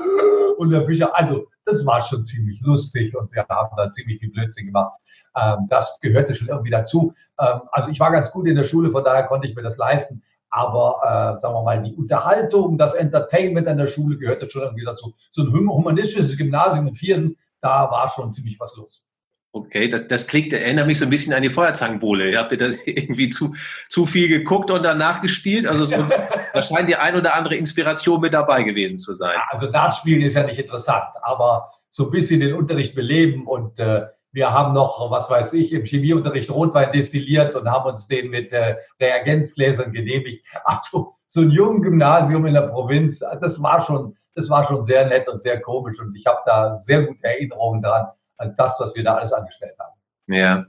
und 0.59 0.73
Herr 0.73 0.85
Fischer, 0.85 1.15
also 1.15 1.47
das 1.65 1.85
war 1.85 2.01
schon 2.01 2.23
ziemlich 2.23 2.59
lustig 2.61 3.15
und 3.15 3.33
wir 3.33 3.45
haben 3.47 3.75
da 3.77 3.87
ziemlich 3.89 4.19
viel 4.19 4.31
Blödsinn 4.31 4.67
gemacht. 4.67 4.99
Ähm, 5.35 5.67
das 5.69 5.99
gehörte 6.01 6.33
schon 6.33 6.49
irgendwie 6.49 6.71
dazu. 6.71 7.13
Ähm, 7.39 7.61
also 7.71 7.89
ich 7.91 7.99
war 7.99 8.11
ganz 8.11 8.31
gut 8.31 8.47
in 8.47 8.55
der 8.55 8.63
Schule, 8.63 8.91
von 8.91 9.03
daher 9.03 9.23
konnte 9.23 9.47
ich 9.47 9.55
mir 9.55 9.61
das 9.61 9.77
leisten. 9.77 10.21
Aber 10.49 10.99
äh, 11.35 11.39
sagen 11.39 11.53
wir 11.53 11.63
mal, 11.63 11.81
die 11.81 11.93
Unterhaltung, 11.93 12.77
das 12.77 12.93
Entertainment 12.93 13.67
an 13.67 13.77
der 13.77 13.87
Schule 13.87 14.17
gehörte 14.17 14.49
schon 14.49 14.63
irgendwie 14.63 14.85
dazu. 14.85 15.13
So 15.29 15.43
ein 15.43 15.53
humanistisches 15.53 16.37
Gymnasium 16.37 16.87
in 16.87 16.95
Viersen, 16.95 17.37
da 17.61 17.89
war 17.91 18.09
schon 18.09 18.31
ziemlich 18.31 18.59
was 18.59 18.75
los. 18.75 19.05
Okay, 19.51 19.89
das, 19.89 20.07
das 20.07 20.27
klingt, 20.27 20.53
erinnert 20.53 20.85
mich 20.85 20.99
so 20.99 21.05
ein 21.05 21.09
bisschen 21.09 21.33
an 21.33 21.41
die 21.41 21.49
Feuerzangenbowle. 21.49 22.31
Ihr 22.31 22.37
habt 22.39 22.51
ihr 22.51 22.57
das 22.59 22.75
irgendwie 22.85 23.29
zu, 23.29 23.55
zu 23.89 24.05
viel 24.05 24.27
geguckt 24.27 24.69
und 24.69 24.83
danach 24.83 25.21
gespielt? 25.21 25.65
Also 25.65 25.85
so, 25.85 25.95
da 26.53 26.63
scheint 26.63 26.87
die 26.87 26.95
ein 26.95 27.15
oder 27.15 27.33
andere 27.33 27.55
Inspiration 27.55 28.21
mit 28.21 28.33
dabei 28.33 28.61
gewesen 28.63 28.99
zu 28.99 29.13
sein. 29.13 29.33
Ja, 29.35 29.43
also 29.49 29.67
Dartspielen 29.67 30.21
ist 30.21 30.35
ja 30.35 30.43
nicht 30.43 30.59
interessant, 30.59 31.09
aber 31.23 31.71
so 31.89 32.05
ein 32.05 32.11
bisschen 32.11 32.41
den 32.41 32.53
Unterricht 32.53 32.93
beleben 32.93 33.47
und 33.47 33.79
äh, 33.79 34.05
wir 34.31 34.51
haben 34.51 34.73
noch, 34.73 35.09
was 35.09 35.29
weiß 35.29 35.53
ich, 35.53 35.73
im 35.73 35.85
Chemieunterricht 35.85 36.51
Rotwein 36.51 36.91
destilliert 36.91 37.55
und 37.55 37.69
haben 37.69 37.89
uns 37.89 38.07
den 38.07 38.29
mit 38.29 38.51
äh, 38.51 38.75
Reagenzgläsern 38.99 39.91
genehmigt. 39.91 40.45
Also 40.63 41.15
so 41.27 41.41
ein 41.41 41.51
junges 41.51 41.83
Gymnasium 41.83 42.45
in 42.45 42.53
der 42.53 42.63
Provinz, 42.63 43.19
das 43.19 43.61
war 43.61 43.81
schon, 43.81 44.15
das 44.35 44.49
war 44.49 44.65
schon 44.65 44.83
sehr 44.83 45.07
nett 45.07 45.27
und 45.27 45.41
sehr 45.41 45.61
komisch 45.61 45.99
und 45.99 46.15
ich 46.15 46.25
habe 46.25 46.39
da 46.45 46.71
sehr 46.71 47.03
gute 47.03 47.23
Erinnerungen 47.23 47.81
daran, 47.81 48.07
als 48.37 48.55
das, 48.55 48.79
was 48.79 48.95
wir 48.95 49.03
da 49.03 49.15
alles 49.15 49.33
angestellt 49.33 49.75
haben. 49.79 49.99
Ja. 50.27 50.65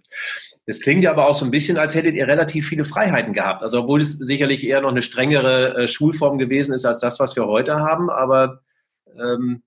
Das 0.67 0.81
klingt 0.81 1.05
ja 1.05 1.11
aber 1.11 1.27
auch 1.27 1.35
so 1.35 1.45
ein 1.45 1.51
bisschen, 1.51 1.79
als 1.79 1.95
hättet 1.95 2.15
ihr 2.15 2.27
relativ 2.27 2.69
viele 2.69 2.85
Freiheiten 2.85 3.33
gehabt. 3.33 3.63
Also 3.63 3.83
obwohl 3.83 4.01
es 4.01 4.19
sicherlich 4.19 4.67
eher 4.67 4.81
noch 4.81 4.91
eine 4.91 5.03
strengere 5.03 5.83
äh, 5.83 5.89
Schulform 5.89 6.39
gewesen 6.39 6.75
ist 6.75 6.87
als 6.87 6.99
das, 6.99 7.21
was 7.21 7.37
wir 7.37 7.47
heute 7.47 7.77
haben. 7.81 8.09
Aber 8.09 8.61
ähm, 9.19 9.63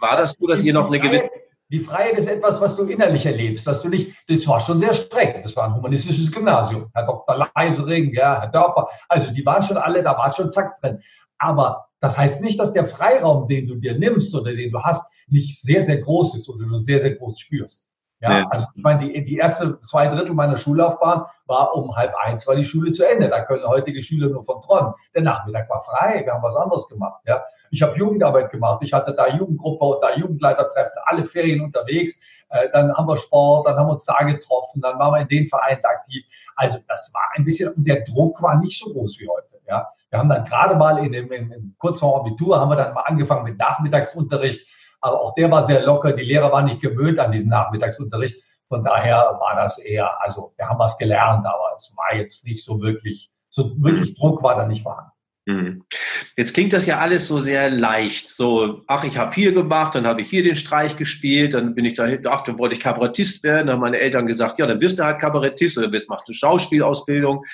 war 0.00 0.16
das 0.16 0.32
so, 0.38 0.46
dass 0.46 0.62
ihr 0.62 0.72
noch 0.72 0.86
eine 0.86 1.00
gewisse 1.00 1.28
die 1.68 1.80
Freiheit 1.80 2.16
ist 2.16 2.28
etwas, 2.28 2.60
was 2.60 2.76
du 2.76 2.84
innerlich 2.84 3.26
erlebst, 3.26 3.66
was 3.66 3.82
du 3.82 3.88
nicht, 3.88 4.14
das 4.28 4.46
war 4.46 4.60
schon 4.60 4.78
sehr 4.78 4.92
streng. 4.92 5.42
Das 5.42 5.56
war 5.56 5.64
ein 5.64 5.74
humanistisches 5.74 6.30
Gymnasium. 6.30 6.90
Herr 6.94 7.06
Dr. 7.06 7.44
Leisering, 7.54 8.12
ja, 8.14 8.40
Herr 8.40 8.48
Dörper. 8.48 8.88
Also, 9.08 9.32
die 9.32 9.44
waren 9.44 9.62
schon 9.62 9.76
alle, 9.76 10.02
da 10.02 10.16
war 10.16 10.32
schon 10.32 10.50
zack 10.50 10.80
drin. 10.80 11.00
Aber 11.38 11.86
das 12.00 12.16
heißt 12.16 12.40
nicht, 12.40 12.60
dass 12.60 12.72
der 12.72 12.84
Freiraum, 12.84 13.48
den 13.48 13.66
du 13.66 13.76
dir 13.76 13.98
nimmst 13.98 14.34
oder 14.34 14.54
den 14.54 14.70
du 14.70 14.80
hast, 14.82 15.10
nicht 15.28 15.60
sehr, 15.60 15.82
sehr 15.82 15.98
groß 15.98 16.36
ist 16.36 16.48
oder 16.48 16.66
du 16.66 16.76
sehr, 16.76 17.00
sehr 17.00 17.16
groß 17.16 17.38
spürst. 17.38 17.86
Ja, 18.20 18.38
ja. 18.38 18.46
also 18.48 18.66
ich 18.74 18.82
meine, 18.82 19.12
die, 19.12 19.24
die 19.24 19.36
erste 19.36 19.78
zwei 19.80 20.06
Drittel 20.06 20.34
meiner 20.34 20.56
Schullaufbahn 20.56 21.24
war 21.46 21.74
um 21.74 21.94
halb 21.94 22.14
eins, 22.16 22.46
war 22.46 22.56
die 22.56 22.64
Schule 22.64 22.92
zu 22.92 23.06
Ende. 23.06 23.28
Da 23.28 23.44
können 23.44 23.66
heutige 23.66 24.02
Schüler 24.02 24.28
nur 24.28 24.42
von 24.44 24.62
träumen. 24.62 24.94
Der 25.14 25.22
Nachmittag 25.22 25.68
war 25.68 25.82
frei, 25.82 26.22
wir 26.24 26.32
haben 26.32 26.42
was 26.42 26.56
anderes 26.56 26.88
gemacht. 26.88 27.20
Ja, 27.26 27.42
ich 27.70 27.82
habe 27.82 27.96
Jugendarbeit 27.96 28.50
gemacht, 28.50 28.82
ich 28.82 28.92
hatte 28.92 29.14
da 29.14 29.28
Jugendgruppe 29.28 29.84
und 29.84 30.02
da 30.02 30.14
Jugendleitertreffen, 30.16 30.98
alle 31.06 31.24
Ferien 31.24 31.62
unterwegs. 31.62 32.18
Äh, 32.50 32.68
dann 32.72 32.94
haben 32.94 33.08
wir 33.08 33.16
Sport, 33.16 33.66
dann 33.66 33.76
haben 33.76 33.86
wir 33.86 33.90
uns 33.90 34.04
da 34.04 34.22
getroffen, 34.22 34.80
dann 34.80 34.98
waren 34.98 35.14
wir 35.14 35.20
in 35.20 35.28
den 35.28 35.46
Vereinen 35.46 35.84
aktiv. 35.84 36.24
Also 36.56 36.78
das 36.88 37.10
war 37.14 37.22
ein 37.36 37.44
bisschen, 37.44 37.72
und 37.74 37.86
der 37.86 38.04
Druck 38.04 38.42
war 38.42 38.58
nicht 38.58 38.78
so 38.78 38.92
groß 38.92 39.18
wie 39.20 39.28
heute. 39.28 39.46
Ja, 39.68 39.88
wir 40.10 40.18
haben 40.20 40.28
dann 40.28 40.44
gerade 40.44 40.76
mal 40.76 41.04
in 41.04 41.10
dem, 41.10 41.32
in, 41.32 41.50
in, 41.50 41.74
kurz 41.78 41.98
vor 41.98 42.20
Abitur 42.20 42.60
haben 42.60 42.68
wir 42.68 42.76
dann 42.76 42.94
mal 42.94 43.02
angefangen 43.02 43.44
mit 43.44 43.58
Nachmittagsunterricht 43.58 44.64
aber 45.00 45.20
auch 45.20 45.34
der 45.34 45.50
war 45.50 45.66
sehr 45.66 45.82
locker. 45.82 46.12
Die 46.12 46.24
Lehrer 46.24 46.50
waren 46.52 46.64
nicht 46.64 46.80
gewöhnt 46.80 47.18
an 47.18 47.30
diesen 47.30 47.50
Nachmittagsunterricht. 47.50 48.42
Von 48.68 48.82
daher 48.82 49.38
war 49.38 49.54
das 49.54 49.78
eher, 49.78 50.20
also 50.20 50.52
wir 50.56 50.68
haben 50.68 50.78
was 50.78 50.98
gelernt, 50.98 51.46
aber 51.46 51.72
es 51.76 51.94
war 51.96 52.16
jetzt 52.16 52.44
nicht 52.44 52.64
so 52.64 52.80
wirklich, 52.80 53.30
so 53.48 53.70
wirklich 53.80 54.16
Druck 54.16 54.42
war 54.42 54.56
da 54.56 54.66
nicht 54.66 54.82
vorhanden. 54.82 55.12
Mhm. 55.48 55.84
Jetzt 56.36 56.54
klingt 56.54 56.72
das 56.72 56.86
ja 56.86 56.98
alles 56.98 57.28
so 57.28 57.38
sehr 57.38 57.70
leicht. 57.70 58.28
So, 58.28 58.82
ach, 58.88 59.04
ich 59.04 59.16
habe 59.16 59.32
hier 59.32 59.52
gemacht, 59.52 59.94
dann 59.94 60.04
habe 60.04 60.20
ich 60.20 60.28
hier 60.28 60.42
den 60.42 60.56
Streich 60.56 60.96
gespielt, 60.96 61.54
dann 61.54 61.76
bin 61.76 61.84
ich 61.84 61.94
da, 61.94 62.08
ach, 62.28 62.40
dann 62.40 62.58
wollte 62.58 62.74
ich 62.74 62.80
Kabarettist 62.80 63.44
werden. 63.44 63.68
Dann 63.68 63.76
haben 63.76 63.80
meine 63.80 63.98
Eltern 63.98 64.26
gesagt, 64.26 64.58
ja, 64.58 64.66
dann 64.66 64.80
wirst 64.80 64.98
du 64.98 65.04
halt 65.04 65.20
Kabarettist 65.20 65.78
oder 65.78 65.92
wirst, 65.92 66.10
machst 66.10 66.28
du 66.28 66.32
Schauspielausbildung. 66.32 67.44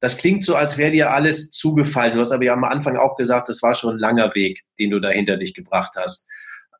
Das 0.00 0.16
klingt 0.16 0.44
so, 0.44 0.56
als 0.56 0.78
wäre 0.78 0.90
dir 0.92 1.10
alles 1.12 1.50
zugefallen. 1.50 2.14
Du 2.14 2.20
hast 2.20 2.32
aber 2.32 2.44
ja 2.44 2.54
am 2.54 2.64
Anfang 2.64 2.96
auch 2.96 3.16
gesagt, 3.16 3.50
das 3.50 3.62
war 3.62 3.74
schon 3.74 3.96
ein 3.96 4.00
langer 4.00 4.34
Weg, 4.34 4.62
den 4.78 4.90
du 4.90 4.98
da 4.98 5.10
hinter 5.10 5.36
dich 5.36 5.52
gebracht 5.52 5.92
hast. 5.96 6.28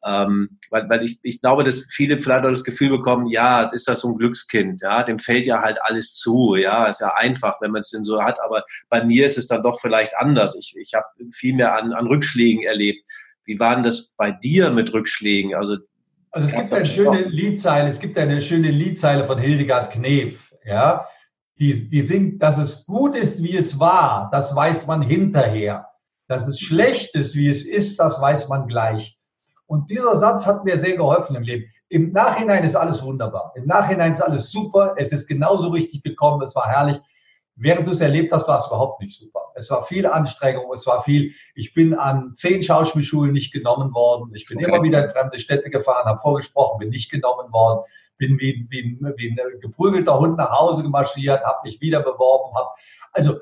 Ähm, 0.04 0.59
weil 0.71 0.88
weil 0.88 1.04
ich, 1.04 1.21
ich 1.23 1.40
glaube, 1.40 1.62
dass 1.62 1.87
viele 1.90 2.18
vielleicht 2.18 2.44
auch 2.44 2.50
das 2.50 2.64
Gefühl 2.64 2.90
bekommen, 2.90 3.26
ja, 3.26 3.62
ist 3.73 3.87
das 3.87 4.00
so 4.00 4.09
ein 4.09 4.18
Glückskind, 4.18 4.82
ja, 4.82 5.02
dem 5.02 5.18
fällt 5.18 5.47
ja 5.47 5.62
halt 5.62 5.78
alles 5.82 6.14
zu, 6.14 6.56
ja, 6.56 6.87
ist 6.87 7.00
ja 7.00 7.14
einfach, 7.14 7.61
wenn 7.61 7.71
man 7.71 7.80
es 7.80 7.90
denn 7.90 8.02
so 8.02 8.21
hat, 8.23 8.38
aber 8.42 8.64
bei 8.88 9.04
mir 9.04 9.26
ist 9.26 9.38
es 9.38 9.47
dann 9.47 9.62
doch 9.62 9.80
vielleicht 9.80 10.16
anders. 10.16 10.56
Ich, 10.56 10.75
ich 10.76 10.94
habe 10.94 11.06
viel 11.32 11.54
mehr 11.54 11.76
an, 11.76 11.92
an 11.92 12.06
Rückschlägen 12.06 12.64
erlebt. 12.64 13.04
Wie 13.44 13.59
war 13.61 13.75
denn 13.75 13.85
das 13.85 14.14
bei 14.16 14.32
dir 14.32 14.71
mit 14.71 14.92
Rückschlägen? 14.92 15.54
Also, 15.54 15.76
also 16.30 16.49
es 16.49 16.54
gibt 16.54 16.73
eine 16.73 16.87
schöne 16.87 17.23
Liedzeile, 17.23 17.88
es 17.88 18.00
gibt 18.00 18.18
eine 18.18 18.42
schöne 18.42 18.71
Liedzeile 18.71 19.25
von 19.25 19.38
Hildegard 19.38 19.92
Knef, 19.92 20.52
ja, 20.64 21.06
die, 21.59 21.90
die 21.90 22.02
singt, 22.02 22.42
dass 22.42 22.59
es 22.59 22.87
gut 22.87 23.14
ist, 23.14 23.42
wie 23.42 23.56
es 23.56 23.78
war, 23.78 24.28
das 24.32 24.54
weiß 24.54 24.87
man 24.87 25.02
hinterher. 25.02 25.87
Dass 26.28 26.49
es 26.49 26.59
schlecht 26.59 27.14
ist, 27.14 27.37
wie 27.37 27.49
es 27.49 27.64
ist, 27.64 28.00
das 28.00 28.21
weiß 28.21 28.49
man 28.49 28.66
gleich. 28.66 29.16
Und 29.72 29.88
dieser 29.88 30.14
Satz 30.16 30.46
hat 30.46 30.66
mir 30.66 30.76
sehr 30.76 30.98
geholfen 30.98 31.34
im 31.34 31.44
Leben. 31.44 31.64
Im 31.88 32.12
Nachhinein 32.12 32.62
ist 32.62 32.76
alles 32.76 33.02
wunderbar. 33.02 33.54
Im 33.54 33.64
Nachhinein 33.64 34.12
ist 34.12 34.20
alles 34.20 34.50
super. 34.50 34.94
Es 34.98 35.12
ist 35.12 35.26
genauso 35.26 35.68
richtig 35.68 36.02
gekommen. 36.02 36.42
Es 36.42 36.54
war 36.54 36.68
herrlich. 36.68 37.00
Während 37.56 37.86
du 37.86 37.92
es 37.92 38.02
erlebt 38.02 38.34
hast, 38.34 38.46
war 38.46 38.58
es 38.58 38.66
überhaupt 38.66 39.00
nicht 39.00 39.18
super. 39.18 39.40
Es 39.54 39.70
war 39.70 39.82
viel 39.82 40.06
Anstrengung, 40.06 40.70
es 40.74 40.86
war 40.86 41.02
viel. 41.02 41.32
Ich 41.54 41.72
bin 41.72 41.94
an 41.94 42.34
zehn 42.34 42.62
Schauspielschulen 42.62 43.32
nicht 43.32 43.50
genommen 43.50 43.94
worden. 43.94 44.34
Ich 44.34 44.44
bin 44.44 44.58
okay. 44.58 44.66
immer 44.66 44.82
wieder 44.82 45.04
in 45.04 45.08
fremde 45.08 45.38
Städte 45.38 45.70
gefahren, 45.70 46.04
habe 46.04 46.18
vorgesprochen, 46.18 46.78
bin 46.78 46.90
nicht 46.90 47.10
genommen 47.10 47.50
worden, 47.50 47.80
bin 48.18 48.38
wie, 48.40 48.66
wie, 48.68 48.98
wie 49.16 49.28
ein 49.30 49.60
geprügelter 49.60 50.18
Hund 50.18 50.36
nach 50.36 50.50
Hause 50.50 50.82
gemarschiert, 50.82 51.42
habe 51.44 51.60
mich 51.64 51.80
wieder 51.80 52.00
beworben, 52.00 52.54
habe 52.54 52.68
also 53.12 53.40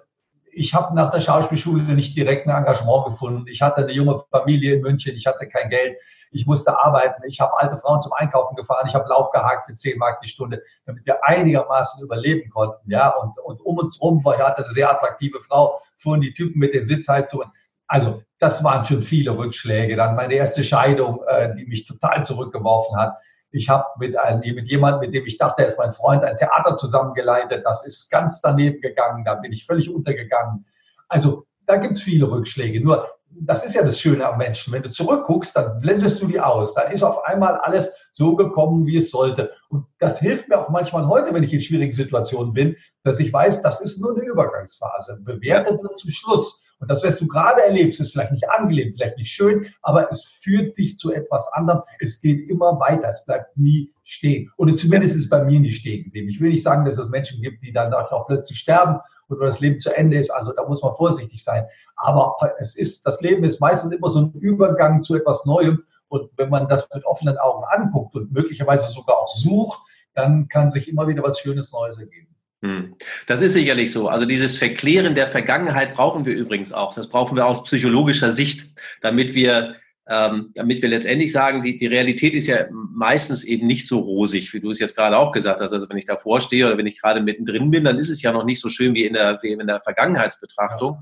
ich 0.53 0.75
habe 0.75 0.95
nach 0.95 1.11
der 1.11 1.21
Schauspielschule 1.21 1.83
nicht 1.83 2.17
direkt 2.17 2.47
ein 2.47 2.57
Engagement 2.57 3.07
gefunden. 3.07 3.47
Ich 3.49 3.63
hatte 3.63 3.83
eine 3.83 3.93
junge 3.93 4.21
Familie 4.31 4.75
in 4.75 4.83
München, 4.83 5.15
ich 5.15 5.27
hatte 5.27 5.49
kein 5.49 5.71
Geld, 5.71 5.97
ich 6.33 6.47
musste 6.47 6.79
arbeiten, 6.79 7.23
ich 7.25 7.41
habe 7.41 7.57
alte 7.59 7.79
Frauen 7.79 8.01
zum 8.01 8.13
Einkaufen 8.13 8.57
gefahren, 8.57 8.87
ich 8.87 8.95
habe 8.95 9.09
Laub 9.09 9.33
gehakt 9.33 9.67
für 9.67 9.75
10 9.75 9.99
Mark 9.99 10.21
die 10.21 10.29
Stunde, 10.29 10.63
damit 10.87 11.05
wir 11.07 11.25
einigermaßen 11.25 12.03
überleben 12.05 12.51
konnten. 12.51 12.91
Ja, 12.91 13.11
und, 13.11 13.39
und 13.39 13.61
um 13.63 13.79
uns 13.79 14.01
rum 14.01 14.25
war, 14.25 14.35
ich 14.35 14.41
hatte 14.41 14.65
eine 14.65 14.73
sehr 14.73 14.91
attraktive 14.91 15.41
Frau, 15.41 15.81
fuhren 15.97 16.21
die 16.21 16.35
Typen 16.35 16.59
mit 16.59 16.75
den 16.75 16.85
Sitzheizungen. 16.85 17.51
Also 17.87 18.23
das 18.39 18.63
waren 18.63 18.85
schon 18.85 19.03
viele 19.03 19.37
Rückschläge. 19.37 19.97
Dann 19.97 20.15
meine 20.15 20.35
erste 20.35 20.63
Scheidung, 20.63 21.23
äh, 21.27 21.55
die 21.57 21.67
mich 21.67 21.87
total 21.87 22.23
zurückgeworfen 22.23 22.97
hat. 22.97 23.17
Ich 23.53 23.69
habe 23.69 23.85
mit, 23.99 24.15
mit 24.55 24.69
jemandem, 24.69 25.01
mit 25.01 25.15
dem 25.15 25.27
ich 25.27 25.39
dachte, 25.39 25.63
er 25.63 25.69
ist 25.69 25.79
mein 25.79 25.93
Freund, 25.93 26.25
ein 26.25 26.37
Theater 26.37 26.77
zusammengeleitet. 26.77 27.65
Das 27.65 27.85
ist 27.85 28.11
ganz 28.11 28.41
daneben 28.41 28.81
gegangen. 28.81 29.25
Da 29.25 29.35
bin 29.35 29.53
ich 29.53 29.67
völlig 29.67 29.93
untergegangen. 29.93 30.67
Also 31.09 31.47
da 31.67 31.77
gibt 31.77 31.95
es 31.95 32.03
viele 32.03 32.31
Rückschläge. 32.31 32.83
Nur 32.83 33.09
das 33.31 33.65
ist 33.65 33.75
ja 33.75 33.83
das 33.83 33.99
Schöne 33.99 34.27
am 34.27 34.39
Menschen. 34.39 34.73
Wenn 34.73 34.83
du 34.83 34.91
zurückguckst, 34.91 35.55
dann 35.57 35.81
blendest 35.81 36.21
du 36.21 36.27
die 36.27 36.41
aus. 36.41 36.75
Da 36.75 36.83
ist 36.83 37.03
auf 37.03 37.25
einmal 37.25 37.57
alles 37.59 37.97
so 38.13 38.35
gekommen, 38.35 38.87
wie 38.87 38.97
es 38.97 39.11
sollte. 39.11 39.53
Und 39.69 39.87
das 39.99 40.19
hilft 40.19 40.49
mir 40.49 40.59
auch 40.59 40.69
manchmal 40.69 41.07
heute, 41.07 41.33
wenn 41.33 41.43
ich 41.43 41.53
in 41.53 41.61
schwierigen 41.61 41.93
Situationen 41.93 42.53
bin, 42.53 42.77
dass 43.05 43.21
ich 43.21 43.33
weiß, 43.33 43.63
das 43.63 43.81
ist 43.81 44.01
nur 44.01 44.17
eine 44.17 44.25
Übergangsphase. 44.25 45.19
Bewertet 45.23 45.83
wird 45.83 45.97
zum 45.97 46.11
Schluss. 46.11 46.65
Und 46.81 46.91
das, 46.91 47.05
was 47.05 47.19
du 47.19 47.29
gerade 47.29 47.63
erlebst, 47.63 48.01
ist 48.01 48.13
vielleicht 48.13 48.33
nicht 48.33 48.49
angenehm, 48.51 48.95
vielleicht 48.95 49.19
nicht 49.19 49.31
schön, 49.31 49.67
aber 49.83 50.11
es 50.11 50.25
führt 50.25 50.77
dich 50.79 50.97
zu 50.97 51.13
etwas 51.13 51.47
anderem. 51.53 51.83
Es 52.01 52.21
geht 52.21 52.49
immer 52.49 52.81
weiter. 52.81 53.11
Es 53.11 53.25
bleibt 53.25 53.57
nie 53.57 53.93
stehen. 54.03 54.51
Oder 54.57 54.75
zumindest 54.75 55.15
ist 55.15 55.25
es 55.25 55.29
bei 55.29 55.45
mir 55.45 55.61
nicht 55.61 55.77
stehen 55.77 56.05
geblieben. 56.05 56.31
Ich 56.31 56.41
will 56.41 56.51
nicht 56.51 56.65
sagen, 56.65 56.87
dass 56.87 56.99
es 56.99 57.11
Menschen 57.11 57.43
gibt, 57.43 57.63
die 57.63 57.73
dann 57.73 57.93
auch 57.93 58.27
plötzlich 58.27 58.59
sterben 58.59 58.99
oder 59.29 59.47
das 59.47 59.61
Leben 59.61 59.79
zu 59.79 59.95
Ende 59.95 60.19
ist. 60.19 60.31
Also 60.31 60.53
da 60.55 60.67
muss 60.67 60.83
man 60.83 60.95
vorsichtig 60.95 61.45
sein. 61.45 61.67
Aber 61.97 62.35
es 62.59 62.77
ist, 62.77 63.07
das 63.07 63.21
Leben 63.21 63.45
ist 63.45 63.61
meistens 63.61 63.93
immer 63.93 64.09
so 64.09 64.21
ein 64.21 64.33
Übergang 64.33 65.03
zu 65.03 65.15
etwas 65.15 65.45
Neuem. 65.45 65.85
Und 66.09 66.31
wenn 66.37 66.49
man 66.49 66.67
das 66.69 66.89
mit 66.93 67.05
offenen 67.05 67.37
Augen 67.39 67.63
anguckt 67.69 68.17
und 68.17 68.33
möglicherweise 68.33 68.91
sogar 68.91 69.19
auch 69.19 69.29
sucht, 69.29 69.79
dann 70.15 70.49
kann 70.49 70.71
sich 70.71 70.89
immer 70.89 71.07
wieder 71.07 71.23
was 71.23 71.39
Schönes 71.39 71.73
Neues 71.73 71.99
ergeben. 71.99 72.35
Hm. 72.63 72.95
Das 73.27 73.41
ist 73.41 73.55
sicherlich 73.55 73.91
so. 73.91 74.09
Also 74.09 74.27
dieses 74.27 74.59
Verklären 74.59 75.15
der 75.15 75.27
Vergangenheit 75.27 75.95
brauchen 75.95 76.27
wir 76.27 76.35
übrigens 76.35 76.73
auch. 76.73 76.95
Das 76.95 77.09
brauchen 77.09 77.37
wir 77.37 77.47
aus 77.47 77.65
psychologischer 77.65 78.31
Sicht, 78.31 78.79
damit 79.01 79.35
wir, 79.35 79.77
ähm, 80.07 80.51
damit 80.55 80.83
wir 80.83 80.91
letztendlich 80.91 81.33
sagen, 81.33 81.63
die, 81.63 81.79
die 81.79 81.87
Realität 81.87 82.35
ist 82.35 82.49
ja 82.49 82.67
meistens 82.71 83.45
eben 83.45 83.67
nicht 83.67 83.89
so 83.89 84.01
rosig, 84.01 84.53
wie 84.53 84.61
du 84.61 84.69
es 84.69 84.79
jetzt 84.79 84.97
gerade 84.97 85.17
auch 85.17 85.33
gesagt 85.33 85.63
hast. 85.63 85.73
Also 85.73 85.89
wenn 85.89 85.97
ich 85.97 86.05
davor 86.05 86.41
stehe 86.43 86.67
oder 86.67 86.77
wenn 86.77 86.87
ich 86.87 87.01
gerade 87.01 87.23
mittendrin 87.23 87.71
bin, 87.71 87.85
dann 87.85 87.99
ist 87.99 88.11
es 88.11 88.21
ja 88.21 88.31
noch 88.31 88.45
nicht 88.45 88.61
so 88.61 88.69
schön 88.69 88.95
wie 88.95 89.07
in 89.07 89.15
der, 89.15 89.39
wie 89.41 89.53
in 89.53 89.67
der 89.67 89.81
Vergangenheitsbetrachtung. 89.81 90.99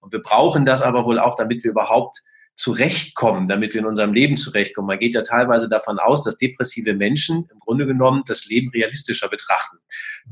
Und 0.00 0.12
wir 0.12 0.22
brauchen 0.22 0.64
das 0.64 0.80
aber 0.80 1.04
wohl 1.04 1.18
auch, 1.18 1.34
damit 1.34 1.62
wir 1.62 1.72
überhaupt 1.72 2.22
zurechtkommen, 2.54 3.48
damit 3.48 3.74
wir 3.74 3.80
in 3.80 3.86
unserem 3.86 4.12
Leben 4.12 4.36
zurechtkommen. 4.36 4.86
Man 4.86 4.98
geht 4.98 5.14
ja 5.14 5.22
teilweise 5.22 5.68
davon 5.68 5.98
aus, 5.98 6.22
dass 6.22 6.36
depressive 6.36 6.94
Menschen 6.94 7.48
im 7.50 7.58
Grunde 7.58 7.86
genommen 7.86 8.22
das 8.26 8.46
Leben 8.46 8.70
realistischer 8.70 9.28
betrachten. 9.28 9.78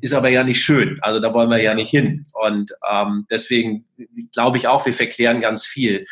Ist 0.01 0.15
aber 0.15 0.29
ja 0.29 0.45
nicht 0.45 0.63
schön. 0.63 0.99
Also 1.03 1.21
da 1.21 1.35
wollen 1.35 1.51
wir 1.51 1.63
ja 1.63 1.75
nicht 1.75 1.91
hin. 1.91 2.27
Und 2.33 2.73
ähm, 2.91 3.27
deswegen 3.31 3.87
glaube 4.33 4.59
ich 4.59 4.69
auch, 4.69 4.85
wir 4.87 4.95
verklären 4.95 5.41
ganz 5.41 5.67
viel. 5.67 6.07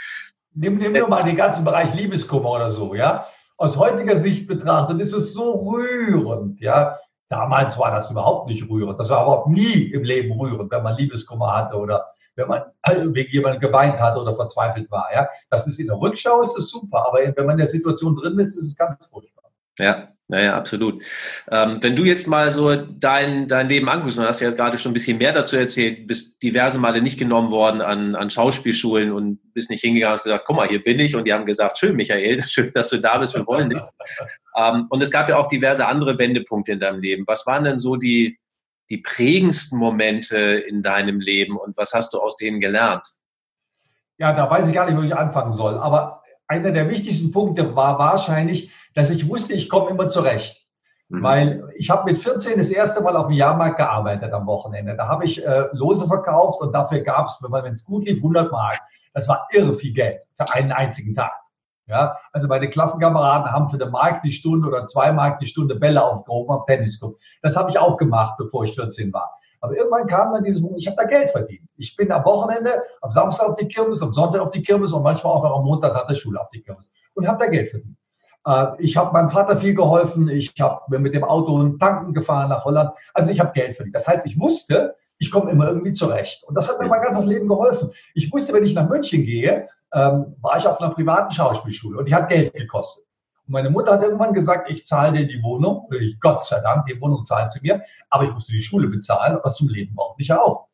Nimm, 0.54 0.78
nimm 0.78 0.92
nur 0.92 1.08
mal 1.08 1.22
den 1.22 1.36
ganzen 1.36 1.64
Bereich 1.64 1.94
Liebeskummer 1.94 2.50
oder 2.50 2.70
so, 2.70 2.94
ja. 2.94 3.26
Aus 3.56 3.76
heutiger 3.76 4.16
Sicht 4.16 4.46
betrachtet 4.46 5.00
ist 5.00 5.12
es 5.12 5.32
so 5.32 5.70
rührend, 5.70 6.60
ja. 6.60 6.98
Damals 7.28 7.78
war 7.78 7.90
das 7.90 8.10
überhaupt 8.10 8.48
nicht 8.48 8.68
rührend. 8.70 8.98
Das 8.98 9.10
war 9.10 9.22
überhaupt 9.24 9.48
nie 9.48 9.82
im 9.92 10.02
Leben 10.02 10.32
rührend, 10.32 10.70
wenn 10.70 10.82
man 10.82 10.96
Liebeskummer 10.96 11.54
hatte 11.54 11.76
oder 11.76 12.06
wenn 12.38 12.48
man 12.48 13.14
wegen 13.14 13.30
jemandem 13.32 13.60
geweint 13.60 13.98
hat 13.98 14.16
oder 14.16 14.34
verzweifelt 14.34 14.90
war. 14.90 15.08
Ja, 15.12 15.28
das 15.50 15.66
ist 15.66 15.78
in 15.78 15.88
der 15.88 16.00
Rückschau 16.00 16.40
ist 16.40 16.54
das 16.54 16.70
super, 16.70 17.06
aber 17.06 17.18
wenn 17.18 17.46
man 17.46 17.54
in 17.54 17.58
der 17.58 17.66
Situation 17.66 18.16
drin 18.16 18.38
ist, 18.38 18.56
ist 18.56 18.64
es 18.64 18.76
ganz 18.76 19.06
furchtbar. 19.06 19.50
Ja, 19.78 20.08
naja, 20.30 20.56
absolut. 20.56 21.02
Ähm, 21.50 21.78
wenn 21.80 21.96
du 21.96 22.04
jetzt 22.04 22.28
mal 22.28 22.50
so 22.50 22.76
dein, 22.76 23.48
dein 23.48 23.68
Leben 23.68 23.88
anguckst, 23.88 24.18
du 24.18 24.22
hast 24.22 24.40
ja 24.40 24.48
jetzt 24.48 24.58
gerade 24.58 24.76
schon 24.76 24.90
ein 24.90 24.94
bisschen 24.94 25.16
mehr 25.16 25.32
dazu 25.32 25.56
erzählt, 25.56 26.06
bist 26.06 26.42
diverse 26.42 26.78
Male 26.78 27.00
nicht 27.00 27.18
genommen 27.18 27.50
worden 27.50 27.80
an, 27.80 28.14
an 28.14 28.28
Schauspielschulen 28.28 29.10
und 29.10 29.40
bist 29.54 29.70
nicht 29.70 29.80
hingegangen 29.80 30.12
und 30.12 30.18
hast 30.18 30.24
gesagt, 30.24 30.44
guck 30.46 30.56
mal, 30.56 30.68
hier 30.68 30.82
bin 30.82 31.00
ich. 31.00 31.16
Und 31.16 31.24
die 31.24 31.32
haben 31.32 31.46
gesagt, 31.46 31.78
schön, 31.78 31.96
Michael, 31.96 32.42
schön, 32.46 32.70
dass 32.74 32.90
du 32.90 32.98
da 32.98 33.16
bist, 33.16 33.34
wir 33.34 33.46
wollen 33.46 33.70
dich. 33.70 33.80
ähm, 34.54 34.86
und 34.90 35.02
es 35.02 35.10
gab 35.10 35.30
ja 35.30 35.38
auch 35.38 35.46
diverse 35.46 35.86
andere 35.86 36.18
Wendepunkte 36.18 36.72
in 36.72 36.78
deinem 36.78 37.00
Leben. 37.00 37.24
Was 37.26 37.46
waren 37.46 37.64
denn 37.64 37.78
so 37.78 37.96
die, 37.96 38.38
die 38.90 38.98
prägendsten 38.98 39.78
Momente 39.78 40.38
in 40.38 40.82
deinem 40.82 41.20
Leben 41.20 41.56
und 41.56 41.76
was 41.76 41.92
hast 41.92 42.14
du 42.14 42.20
aus 42.20 42.36
denen 42.36 42.60
gelernt? 42.60 43.06
Ja, 44.18 44.32
da 44.32 44.50
weiß 44.50 44.66
ich 44.66 44.74
gar 44.74 44.86
nicht, 44.86 44.98
wo 44.98 45.02
ich 45.02 45.14
anfangen 45.14 45.52
soll. 45.52 45.78
Aber 45.78 46.22
einer 46.48 46.72
der 46.72 46.88
wichtigsten 46.88 47.30
Punkte 47.30 47.76
war 47.76 47.98
wahrscheinlich, 47.98 48.72
dass 48.94 49.10
ich 49.10 49.28
wusste, 49.28 49.52
ich 49.52 49.68
komme 49.68 49.90
immer 49.90 50.08
zurecht. 50.08 50.66
Mhm. 51.08 51.22
Weil 51.22 51.72
ich 51.76 51.90
habe 51.90 52.10
mit 52.10 52.18
14 52.18 52.58
das 52.58 52.70
erste 52.70 53.02
Mal 53.02 53.16
auf 53.16 53.28
dem 53.28 53.36
Jahrmarkt 53.36 53.76
gearbeitet 53.76 54.32
am 54.32 54.46
Wochenende. 54.46 54.96
Da 54.96 55.08
habe 55.08 55.24
ich 55.24 55.44
äh, 55.44 55.66
Lose 55.72 56.06
verkauft 56.06 56.60
und 56.60 56.72
dafür 56.72 57.00
gab 57.00 57.26
es, 57.26 57.38
wenn 57.42 57.72
es 57.72 57.84
gut 57.84 58.06
lief, 58.06 58.18
100 58.18 58.50
Mark. 58.50 58.80
Das 59.14 59.28
war 59.28 59.46
irre 59.52 59.72
viel 59.74 59.92
Geld 59.92 60.20
für 60.36 60.52
einen 60.52 60.72
einzigen 60.72 61.14
Tag. 61.14 61.32
Ja, 61.88 62.18
also 62.32 62.48
meine 62.48 62.68
Klassenkameraden 62.68 63.50
haben 63.50 63.68
für 63.68 63.76
eine 63.80 63.90
Mark 63.90 64.22
die 64.22 64.32
Stunde 64.32 64.68
oder 64.68 64.84
zwei 64.86 65.10
Mark 65.10 65.38
die 65.40 65.46
Stunde 65.46 65.74
Bälle 65.74 66.02
aufgehoben 66.04 66.52
am 66.52 66.64
Tennisclub. 66.66 67.18
Das 67.42 67.56
habe 67.56 67.70
ich 67.70 67.78
auch 67.78 67.96
gemacht, 67.96 68.36
bevor 68.38 68.64
ich 68.64 68.74
14 68.74 69.12
war. 69.12 69.38
Aber 69.60 69.74
irgendwann 69.74 70.06
kam 70.06 70.32
dann 70.32 70.44
dieses 70.44 70.60
Moment, 70.60 70.80
ich 70.80 70.86
habe 70.86 70.98
da 70.98 71.04
Geld 71.04 71.30
verdient. 71.30 71.68
Ich 71.76 71.96
bin 71.96 72.12
am 72.12 72.24
Wochenende, 72.24 72.82
am 73.00 73.10
Samstag 73.10 73.48
auf 73.48 73.56
die 73.56 73.66
Kirmes, 73.66 74.02
am 74.02 74.12
Sonntag 74.12 74.40
auf 74.40 74.50
die 74.50 74.62
Kirmes 74.62 74.92
und 74.92 75.02
manchmal 75.02 75.32
auch 75.32 75.42
noch 75.42 75.56
am 75.56 75.64
Montag 75.64 75.94
nach 75.94 76.06
der 76.06 76.14
Schule 76.14 76.40
auf 76.40 76.50
die 76.50 76.60
Kirmes 76.60 76.92
und 77.14 77.26
habe 77.26 77.38
da 77.44 77.50
Geld 77.50 77.70
verdient. 77.70 77.96
Äh, 78.46 78.66
ich 78.78 78.96
habe 78.96 79.12
meinem 79.12 79.30
Vater 79.30 79.56
viel 79.56 79.74
geholfen. 79.74 80.28
Ich 80.28 80.52
habe 80.60 80.98
mit 80.98 81.14
dem 81.14 81.24
Auto 81.24 81.68
tanken 81.78 82.14
gefahren 82.14 82.50
nach 82.50 82.64
Holland. 82.64 82.90
Also 83.14 83.32
ich 83.32 83.40
habe 83.40 83.52
Geld 83.52 83.76
verdient. 83.76 83.96
Das 83.96 84.06
heißt, 84.06 84.26
ich 84.26 84.38
wusste, 84.38 84.94
ich 85.18 85.30
komme 85.30 85.50
immer 85.50 85.68
irgendwie 85.68 85.92
zurecht. 85.92 86.44
Und 86.44 86.54
das 86.54 86.68
hat 86.68 86.80
mir 86.80 86.86
mein 86.86 87.02
ganzes 87.02 87.24
Leben 87.24 87.48
geholfen. 87.48 87.90
Ich 88.14 88.32
wusste, 88.32 88.52
wenn 88.52 88.64
ich 88.64 88.74
nach 88.74 88.88
München 88.88 89.24
gehe, 89.24 89.68
ähm, 89.92 90.36
war 90.40 90.56
ich 90.56 90.66
auf 90.66 90.80
einer 90.80 90.92
privaten 90.92 91.32
Schauspielschule 91.32 91.98
und 91.98 92.08
die 92.08 92.14
hat 92.14 92.28
Geld 92.28 92.52
gekostet. 92.54 93.04
Und 93.46 93.52
meine 93.52 93.70
Mutter 93.70 93.92
hat 93.92 94.02
irgendwann 94.02 94.32
gesagt, 94.32 94.70
ich 94.70 94.86
zahle 94.86 95.18
dir 95.18 95.26
die 95.26 95.42
Wohnung. 95.42 95.88
Ich, 95.98 96.20
Gott 96.20 96.44
sei 96.44 96.60
Dank, 96.60 96.86
die 96.86 97.00
Wohnung 97.00 97.24
zahlen 97.24 97.48
sie 97.48 97.60
mir. 97.62 97.82
Aber 98.10 98.24
ich 98.24 98.32
musste 98.32 98.52
die 98.52 98.62
Schule 98.62 98.88
bezahlen, 98.88 99.36
aber 99.36 99.48
zum 99.48 99.68
Leben 99.68 99.94
brauchte 99.94 100.22
ich 100.22 100.28
ja 100.28 100.40
auch. 100.40 100.67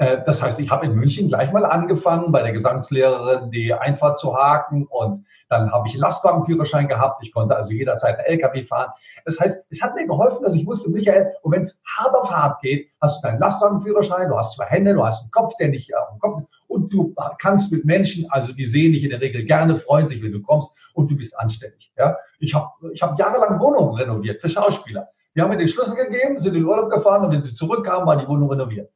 Äh, 0.00 0.24
das 0.24 0.42
heißt, 0.42 0.58
ich 0.60 0.70
habe 0.70 0.86
in 0.86 0.94
München 0.94 1.28
gleich 1.28 1.52
mal 1.52 1.64
angefangen, 1.66 2.32
bei 2.32 2.42
der 2.42 2.52
Gesangslehrerin 2.52 3.50
die 3.50 3.74
Einfahrt 3.74 4.18
zu 4.18 4.34
haken 4.34 4.86
und 4.86 5.26
dann 5.50 5.70
habe 5.72 5.86
ich 5.88 5.94
einen 5.94 6.00
Lastwagenführerschein 6.00 6.88
gehabt. 6.88 7.22
Ich 7.22 7.32
konnte 7.32 7.54
also 7.54 7.72
jederzeit 7.72 8.18
einen 8.18 8.26
LKW 8.26 8.62
fahren. 8.62 8.90
Das 9.26 9.38
heißt, 9.38 9.66
es 9.68 9.82
hat 9.82 9.94
mir 9.94 10.06
geholfen, 10.06 10.42
dass 10.42 10.56
ich 10.56 10.66
wusste, 10.66 10.90
Michael, 10.90 11.30
und 11.42 11.52
wenn 11.52 11.60
es 11.60 11.82
hart 11.84 12.14
auf 12.14 12.30
hart 12.30 12.62
geht, 12.62 12.88
hast 13.02 13.22
du 13.22 13.28
deinen 13.28 13.40
Lastwagenführerschein, 13.40 14.30
du 14.30 14.38
hast 14.38 14.56
zwei 14.56 14.64
Hände, 14.64 14.94
du 14.94 15.04
hast 15.04 15.22
einen 15.22 15.32
Kopf, 15.32 15.52
der 15.58 15.68
nicht 15.68 15.94
auf 15.94 16.08
dem 16.08 16.18
Kopf 16.18 16.42
und 16.68 16.90
du 16.90 17.14
kannst 17.38 17.70
mit 17.70 17.84
Menschen, 17.84 18.26
also 18.30 18.54
die 18.54 18.64
sehen 18.64 18.92
dich 18.92 19.04
in 19.04 19.10
der 19.10 19.20
Regel 19.20 19.44
gerne, 19.44 19.76
freuen 19.76 20.06
sich, 20.06 20.22
wenn 20.22 20.32
du 20.32 20.40
kommst 20.40 20.74
und 20.94 21.10
du 21.10 21.16
bist 21.16 21.38
anständig. 21.38 21.92
Ja? 21.98 22.16
Ich 22.38 22.54
habe 22.54 22.70
ich 22.94 23.02
hab 23.02 23.18
jahrelang 23.18 23.60
Wohnungen 23.60 23.96
renoviert 23.96 24.40
für 24.40 24.48
Schauspieler. 24.48 25.08
Die 25.34 25.42
haben 25.42 25.50
mir 25.50 25.58
den 25.58 25.68
Schlüssel 25.68 25.94
gegeben, 25.94 26.38
sind 26.38 26.54
in 26.54 26.62
den 26.62 26.68
Urlaub 26.68 26.90
gefahren 26.90 27.26
und 27.26 27.32
wenn 27.32 27.42
sie 27.42 27.54
zurückkamen, 27.54 28.06
war 28.06 28.16
die 28.16 28.26
Wohnung 28.26 28.48
renoviert 28.48 28.90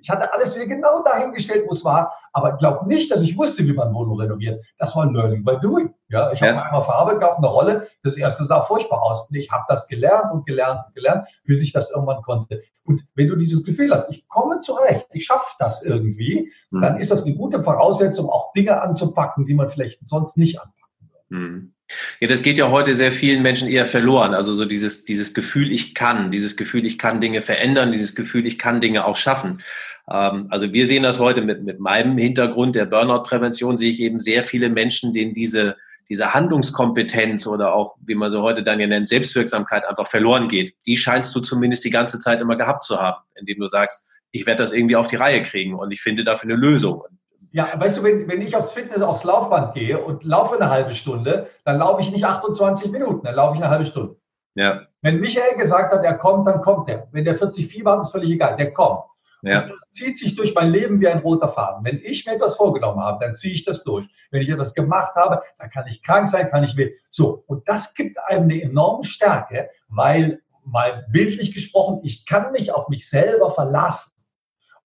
Ich 0.00 0.10
hatte 0.10 0.32
alles 0.32 0.54
wieder 0.54 0.66
genau 0.66 1.02
dahingestellt, 1.02 1.64
wo 1.66 1.72
es 1.72 1.84
war, 1.84 2.12
aber 2.32 2.56
glaub 2.56 2.86
nicht, 2.86 3.10
dass 3.10 3.22
ich 3.22 3.36
wusste, 3.36 3.66
wie 3.66 3.72
man 3.72 3.92
Wohnung 3.94 4.20
renoviert. 4.20 4.64
Das 4.78 4.94
war 4.96 5.10
Learning 5.10 5.44
by 5.44 5.56
Doing. 5.60 5.94
Ja, 6.08 6.32
ich 6.32 6.40
ja. 6.40 6.48
habe 6.48 6.62
einmal 6.62 6.82
Farbe 6.82 7.14
gekauft, 7.14 7.38
eine 7.38 7.48
Rolle. 7.48 7.88
Das 8.02 8.16
erste 8.16 8.44
sah 8.44 8.62
furchtbar 8.62 9.02
aus. 9.02 9.28
Und 9.28 9.36
ich 9.36 9.50
habe 9.50 9.64
das 9.68 9.88
gelernt 9.88 10.32
und 10.32 10.46
gelernt 10.46 10.86
und 10.86 10.94
gelernt, 10.94 11.28
bis 11.44 11.62
ich 11.62 11.72
das 11.72 11.90
irgendwann 11.90 12.22
konnte. 12.22 12.62
Und 12.84 13.06
wenn 13.14 13.28
du 13.28 13.36
dieses 13.36 13.64
Gefühl 13.64 13.92
hast, 13.92 14.10
ich 14.10 14.26
komme 14.28 14.60
zurecht, 14.60 15.08
ich 15.12 15.26
schaffe 15.26 15.54
das 15.58 15.82
irgendwie, 15.82 16.50
mhm. 16.70 16.80
dann 16.80 16.98
ist 16.98 17.10
das 17.10 17.24
eine 17.24 17.34
gute 17.34 17.62
Voraussetzung, 17.62 18.30
auch 18.30 18.52
Dinge 18.52 18.80
anzupacken, 18.80 19.44
die 19.46 19.54
man 19.54 19.68
vielleicht 19.68 20.00
sonst 20.08 20.38
nicht 20.38 20.58
anpacken 20.58 21.10
würde. 21.10 21.24
Mhm. 21.28 21.74
Ja, 22.20 22.28
das 22.28 22.42
geht 22.42 22.58
ja 22.58 22.70
heute 22.70 22.94
sehr 22.94 23.12
vielen 23.12 23.42
Menschen 23.42 23.68
eher 23.68 23.86
verloren. 23.86 24.34
Also 24.34 24.52
so 24.52 24.64
dieses, 24.64 25.04
dieses 25.04 25.32
Gefühl, 25.32 25.72
ich 25.72 25.94
kann, 25.94 26.30
dieses 26.30 26.56
Gefühl, 26.56 26.84
ich 26.84 26.98
kann 26.98 27.20
Dinge 27.20 27.40
verändern, 27.40 27.92
dieses 27.92 28.14
Gefühl, 28.14 28.46
ich 28.46 28.58
kann 28.58 28.80
Dinge 28.80 29.04
auch 29.04 29.16
schaffen. 29.16 29.62
Ähm, 30.10 30.46
also 30.50 30.72
wir 30.72 30.86
sehen 30.86 31.02
das 31.02 31.18
heute 31.18 31.40
mit, 31.40 31.62
mit 31.62 31.80
meinem 31.80 32.18
Hintergrund 32.18 32.76
der 32.76 32.86
Burnout-Prävention, 32.86 33.78
sehe 33.78 33.90
ich 33.90 34.00
eben 34.00 34.20
sehr 34.20 34.42
viele 34.42 34.68
Menschen, 34.68 35.14
denen 35.14 35.32
diese, 35.32 35.76
diese 36.08 36.34
Handlungskompetenz 36.34 37.46
oder 37.46 37.74
auch, 37.74 37.96
wie 38.04 38.14
man 38.14 38.30
so 38.30 38.42
heute 38.42 38.62
dann 38.62 38.80
ja 38.80 38.86
nennt, 38.86 39.08
Selbstwirksamkeit 39.08 39.86
einfach 39.86 40.06
verloren 40.06 40.48
geht. 40.48 40.74
Die 40.86 40.96
scheinst 40.96 41.34
du 41.34 41.40
zumindest 41.40 41.84
die 41.84 41.90
ganze 41.90 42.20
Zeit 42.20 42.40
immer 42.40 42.56
gehabt 42.56 42.84
zu 42.84 43.00
haben, 43.00 43.22
indem 43.34 43.60
du 43.60 43.66
sagst, 43.66 44.08
ich 44.30 44.46
werde 44.46 44.62
das 44.62 44.72
irgendwie 44.72 44.96
auf 44.96 45.08
die 45.08 45.16
Reihe 45.16 45.42
kriegen 45.42 45.74
und 45.74 45.90
ich 45.90 46.02
finde 46.02 46.24
dafür 46.24 46.50
eine 46.50 46.60
Lösung. 46.60 47.02
Ja, 47.50 47.68
weißt 47.76 47.98
du, 47.98 48.02
wenn, 48.02 48.28
wenn 48.28 48.42
ich 48.42 48.56
aufs 48.56 48.72
Fitness, 48.72 49.00
aufs 49.00 49.24
Laufband 49.24 49.74
gehe 49.74 50.02
und 50.02 50.24
laufe 50.24 50.56
eine 50.56 50.70
halbe 50.70 50.94
Stunde, 50.94 51.48
dann 51.64 51.78
laufe 51.78 52.02
ich 52.02 52.12
nicht 52.12 52.24
28 52.24 52.90
Minuten, 52.90 53.24
dann 53.24 53.34
laufe 53.34 53.56
ich 53.56 53.62
eine 53.62 53.70
halbe 53.70 53.86
Stunde. 53.86 54.16
Ja. 54.54 54.82
Wenn 55.02 55.20
Michael 55.20 55.56
gesagt 55.56 55.92
hat, 55.92 56.04
er 56.04 56.18
kommt, 56.18 56.46
dann 56.46 56.60
kommt 56.60 56.88
er. 56.88 57.08
Wenn 57.12 57.24
der 57.24 57.34
40 57.34 57.68
Fieber 57.68 57.92
hat, 57.92 58.00
ist 58.00 58.10
völlig 58.10 58.30
egal, 58.30 58.56
der 58.56 58.72
kommt. 58.72 59.04
Ja. 59.42 59.62
Und 59.62 59.70
das 59.70 59.90
zieht 59.90 60.18
sich 60.18 60.34
durch 60.34 60.54
mein 60.54 60.70
Leben 60.70 61.00
wie 61.00 61.08
ein 61.08 61.18
roter 61.18 61.48
Faden. 61.48 61.84
Wenn 61.84 62.00
ich 62.02 62.26
mir 62.26 62.34
etwas 62.34 62.56
vorgenommen 62.56 63.00
habe, 63.00 63.24
dann 63.24 63.34
ziehe 63.34 63.54
ich 63.54 63.64
das 63.64 63.84
durch. 63.84 64.06
Wenn 64.30 64.42
ich 64.42 64.48
etwas 64.48 64.74
gemacht 64.74 65.14
habe, 65.14 65.42
dann 65.58 65.70
kann 65.70 65.86
ich 65.86 66.02
krank 66.02 66.26
sein, 66.26 66.48
kann 66.48 66.64
ich 66.64 66.76
will. 66.76 66.94
So. 67.08 67.44
Und 67.46 67.68
das 67.68 67.94
gibt 67.94 68.18
einem 68.26 68.44
eine 68.44 68.62
enorme 68.62 69.04
Stärke, 69.04 69.70
weil 69.88 70.40
mal 70.64 71.06
bildlich 71.10 71.54
gesprochen, 71.54 72.00
ich 72.02 72.26
kann 72.26 72.52
mich 72.52 72.72
auf 72.72 72.88
mich 72.88 73.08
selber 73.08 73.50
verlassen. 73.50 74.12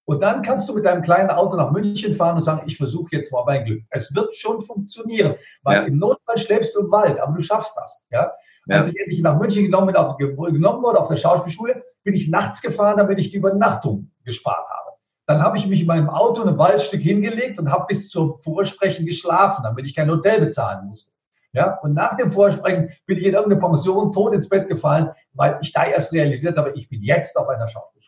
Und 0.06 0.22
dann 0.22 0.42
kannst 0.42 0.68
du 0.68 0.74
mit 0.74 0.86
deinem 0.86 1.02
kleinen 1.02 1.30
Auto 1.30 1.56
nach 1.56 1.72
München 1.72 2.14
fahren 2.14 2.36
und 2.36 2.42
sagen, 2.42 2.64
ich 2.66 2.78
versuche 2.78 3.16
jetzt 3.16 3.32
mal 3.32 3.44
mein 3.46 3.64
Glück. 3.64 3.84
Es 3.90 4.14
wird 4.14 4.36
schon 4.36 4.60
funktionieren, 4.62 5.36
weil 5.62 5.78
ja. 5.78 5.84
im 5.84 5.98
Notfall 5.98 6.38
schläfst 6.38 6.76
du 6.76 6.82
im 6.82 6.92
Wald, 6.92 7.20
aber 7.20 7.36
du 7.36 7.42
schaffst 7.42 7.78
das. 7.78 8.06
Ja? 8.12 8.32
Ja. 8.68 8.78
Als 8.78 8.90
ich 8.90 9.00
endlich 9.00 9.22
nach 9.22 9.38
München 9.40 9.64
genommen, 9.64 9.94
genommen 9.94 10.84
wurde, 10.84 11.00
auf 11.00 11.08
der 11.08 11.18
Schauspielschule, 11.18 11.84
bin 12.04 12.14
ich 12.14 12.30
nachts 12.30 12.62
gefahren, 12.62 12.98
damit 12.98 13.20
ich 13.20 13.32
die 13.32 13.38
Übernachtung 13.38 14.12
gespart 14.26 14.68
habe. 14.70 14.98
Dann 15.26 15.42
habe 15.42 15.58
ich 15.58 15.68
mich 15.68 15.82
in 15.82 15.88
meinem 15.88 16.10
Auto 16.10 16.44
ein 16.44 16.58
Waldstück 16.58 17.02
hingelegt 17.02 17.58
und 17.58 17.72
habe 17.72 17.86
bis 17.88 18.10
zum 18.10 18.38
Vorsprechen 18.40 19.06
geschlafen, 19.06 19.64
damit 19.64 19.86
ich 19.86 19.96
kein 19.96 20.10
Hotel 20.10 20.42
bezahlen 20.42 20.88
musste. 20.88 21.12
Ja, 21.54 21.78
und 21.82 21.94
nach 21.94 22.18
dem 22.18 22.30
Vorsprechen 22.30 22.90
bin 23.06 23.18
ich 23.18 23.26
in 23.26 23.36
irgendeine 23.36 23.62
Pension 23.62 24.12
tot 24.12 24.34
ins 24.34 24.50
Bett 24.50 24.68
gefallen, 24.68 25.12
weil 25.34 25.60
ich 25.62 25.72
da 25.72 25.86
erst 25.86 26.12
realisiert 26.12 26.58
habe, 26.58 26.72
ich 26.76 26.90
bin 26.90 27.04
jetzt 27.04 27.38
auf 27.38 27.48
einer 27.48 27.68
Schauspielschule. 27.68 28.03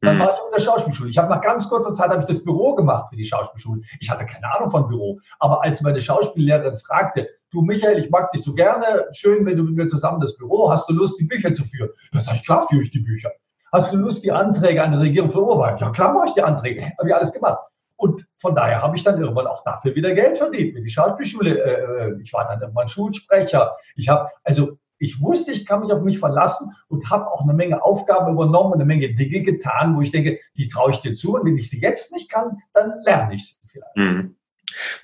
Dann 0.00 0.16
mhm. 0.16 0.20
war 0.20 0.32
ich 0.32 0.40
auf 0.40 0.50
der 0.54 0.60
Schauspielschule. 0.60 1.10
Ich 1.10 1.18
habe 1.18 1.28
nach 1.28 1.40
ganz 1.40 1.68
kurzer 1.68 1.94
Zeit 1.94 2.10
habe 2.10 2.20
ich 2.20 2.26
das 2.26 2.44
Büro 2.44 2.74
gemacht 2.74 3.06
für 3.10 3.16
die 3.16 3.24
Schauspielschule. 3.24 3.82
Ich 4.00 4.08
hatte 4.08 4.26
keine 4.26 4.52
Ahnung 4.54 4.70
von 4.70 4.88
Büro. 4.88 5.18
Aber 5.40 5.62
als 5.62 5.82
meine 5.82 6.00
Schauspiellehrerin 6.00 6.76
fragte, 6.76 7.28
du 7.50 7.62
Michael, 7.62 7.98
ich 7.98 8.10
mag 8.10 8.30
dich 8.32 8.42
so 8.42 8.54
gerne, 8.54 9.06
schön, 9.12 9.44
wenn 9.46 9.56
du 9.56 9.64
mit 9.64 9.74
mir 9.74 9.86
zusammen 9.86 10.20
das 10.20 10.36
Büro, 10.36 10.70
hast 10.70 10.88
du 10.88 10.94
Lust, 10.94 11.20
die 11.20 11.24
Bücher 11.24 11.52
zu 11.52 11.64
führen? 11.64 11.90
Da 12.12 12.20
sage 12.20 12.38
ich, 12.38 12.44
klar 12.44 12.66
führe 12.68 12.82
ich 12.82 12.90
die 12.90 13.00
Bücher. 13.00 13.30
Hast 13.72 13.92
du 13.92 13.98
Lust, 13.98 14.24
die 14.24 14.32
Anträge 14.32 14.82
an 14.82 14.92
die 14.92 14.98
Regierung 14.98 15.30
für 15.30 15.42
Oberbayern? 15.42 15.78
Ja, 15.78 15.90
klar 15.90 16.12
mache 16.12 16.28
ich 16.28 16.34
die 16.34 16.42
Anträge. 16.42 16.90
Habe 16.98 17.08
ich 17.08 17.14
alles 17.14 17.32
gemacht. 17.32 17.58
Und 17.96 18.24
von 18.36 18.54
daher 18.54 18.80
habe 18.80 18.96
ich 18.96 19.02
dann 19.02 19.20
irgendwann 19.20 19.48
auch 19.48 19.64
dafür 19.64 19.94
wieder 19.94 20.14
Geld 20.14 20.38
verdient. 20.38 20.74
Mit 20.74 20.84
die 20.84 20.90
Schauspielschule, 20.90 21.58
äh, 21.58 22.10
äh, 22.10 22.20
ich 22.22 22.32
war 22.32 22.46
dann 22.46 22.60
irgendwann 22.60 22.88
Schulsprecher. 22.88 23.76
Ich 23.96 24.08
habe, 24.08 24.30
also 24.44 24.78
ich 24.98 25.20
wusste, 25.20 25.52
ich 25.52 25.64
kann 25.64 25.80
mich 25.80 25.92
auf 25.92 26.02
mich 26.02 26.18
verlassen 26.18 26.74
und 26.88 27.08
habe 27.10 27.30
auch 27.30 27.42
eine 27.42 27.54
Menge 27.54 27.82
Aufgaben 27.82 28.32
übernommen 28.32 28.72
und 28.72 28.80
eine 28.80 28.84
Menge 28.84 29.14
Dinge 29.14 29.42
getan, 29.42 29.96
wo 29.96 30.00
ich 30.00 30.10
denke, 30.10 30.40
die 30.56 30.68
traue 30.68 30.90
ich 30.90 30.98
dir 30.98 31.14
zu 31.14 31.36
und 31.36 31.44
wenn 31.44 31.56
ich 31.56 31.70
sie 31.70 31.80
jetzt 31.80 32.12
nicht 32.12 32.30
kann, 32.30 32.58
dann 32.74 32.92
lerne 33.04 33.34
ich 33.34 33.46
sie 33.46 33.68
vielleicht. 33.70 33.96
Mhm. 33.96 34.34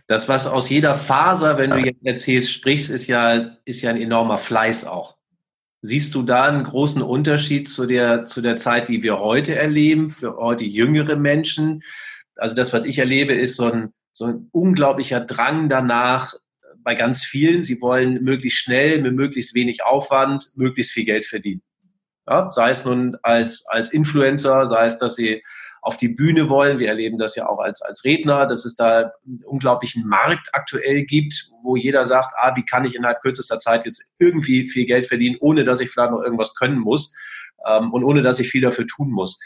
Das, 0.06 0.28
was 0.28 0.46
aus 0.46 0.68
jeder 0.68 0.94
Faser, 0.94 1.56
wenn 1.58 1.70
du 1.70 1.78
jetzt 1.78 2.04
erzählst, 2.04 2.52
sprichst, 2.52 2.90
ist 2.90 3.06
ja, 3.06 3.56
ist 3.64 3.82
ja 3.82 3.90
ein 3.90 4.00
enormer 4.00 4.38
Fleiß 4.38 4.86
auch. 4.86 5.16
Siehst 5.80 6.14
du 6.14 6.22
da 6.22 6.44
einen 6.44 6.64
großen 6.64 7.02
Unterschied 7.02 7.68
zu 7.68 7.86
der, 7.86 8.24
zu 8.24 8.40
der 8.40 8.56
Zeit, 8.56 8.88
die 8.88 9.02
wir 9.02 9.18
heute 9.18 9.54
erleben, 9.54 10.10
für 10.10 10.36
heute 10.36 10.64
jüngere 10.64 11.16
Menschen? 11.16 11.82
Also 12.36 12.54
das, 12.54 12.72
was 12.72 12.84
ich 12.84 12.98
erlebe, 12.98 13.34
ist 13.34 13.56
so 13.56 13.70
ein, 13.70 13.92
so 14.10 14.26
ein 14.26 14.48
unglaublicher 14.52 15.20
Drang 15.20 15.68
danach, 15.68 16.34
bei 16.84 16.94
ganz 16.94 17.24
vielen. 17.24 17.64
Sie 17.64 17.80
wollen 17.80 18.22
möglichst 18.22 18.60
schnell, 18.60 19.00
mit 19.00 19.14
möglichst 19.14 19.54
wenig 19.54 19.82
Aufwand, 19.84 20.50
möglichst 20.54 20.92
viel 20.92 21.04
Geld 21.04 21.24
verdienen. 21.24 21.62
Ja, 22.26 22.50
sei 22.50 22.70
es 22.70 22.84
nun 22.84 23.16
als, 23.22 23.64
als 23.68 23.92
Influencer, 23.92 24.64
sei 24.66 24.86
es, 24.86 24.98
dass 24.98 25.16
sie 25.16 25.42
auf 25.82 25.98
die 25.98 26.08
Bühne 26.08 26.48
wollen. 26.48 26.78
Wir 26.78 26.88
erleben 26.88 27.18
das 27.18 27.36
ja 27.36 27.46
auch 27.46 27.58
als, 27.58 27.82
als 27.82 28.04
Redner, 28.04 28.46
dass 28.46 28.64
es 28.64 28.74
da 28.74 29.12
einen 29.26 29.42
unglaublichen 29.44 30.06
Markt 30.08 30.48
aktuell 30.52 31.04
gibt, 31.04 31.50
wo 31.62 31.76
jeder 31.76 32.06
sagt, 32.06 32.32
ah, 32.38 32.56
wie 32.56 32.64
kann 32.64 32.86
ich 32.86 32.94
innerhalb 32.94 33.20
kürzester 33.20 33.58
Zeit 33.58 33.84
jetzt 33.84 34.12
irgendwie 34.18 34.66
viel 34.66 34.86
Geld 34.86 35.06
verdienen, 35.06 35.36
ohne 35.40 35.64
dass 35.64 35.80
ich 35.80 35.90
vielleicht 35.90 36.12
noch 36.12 36.22
irgendwas 36.22 36.54
können 36.54 36.78
muss 36.78 37.14
ähm, 37.66 37.92
und 37.92 38.02
ohne 38.02 38.22
dass 38.22 38.40
ich 38.40 38.48
viel 38.48 38.62
dafür 38.62 38.86
tun 38.86 39.10
muss. 39.10 39.38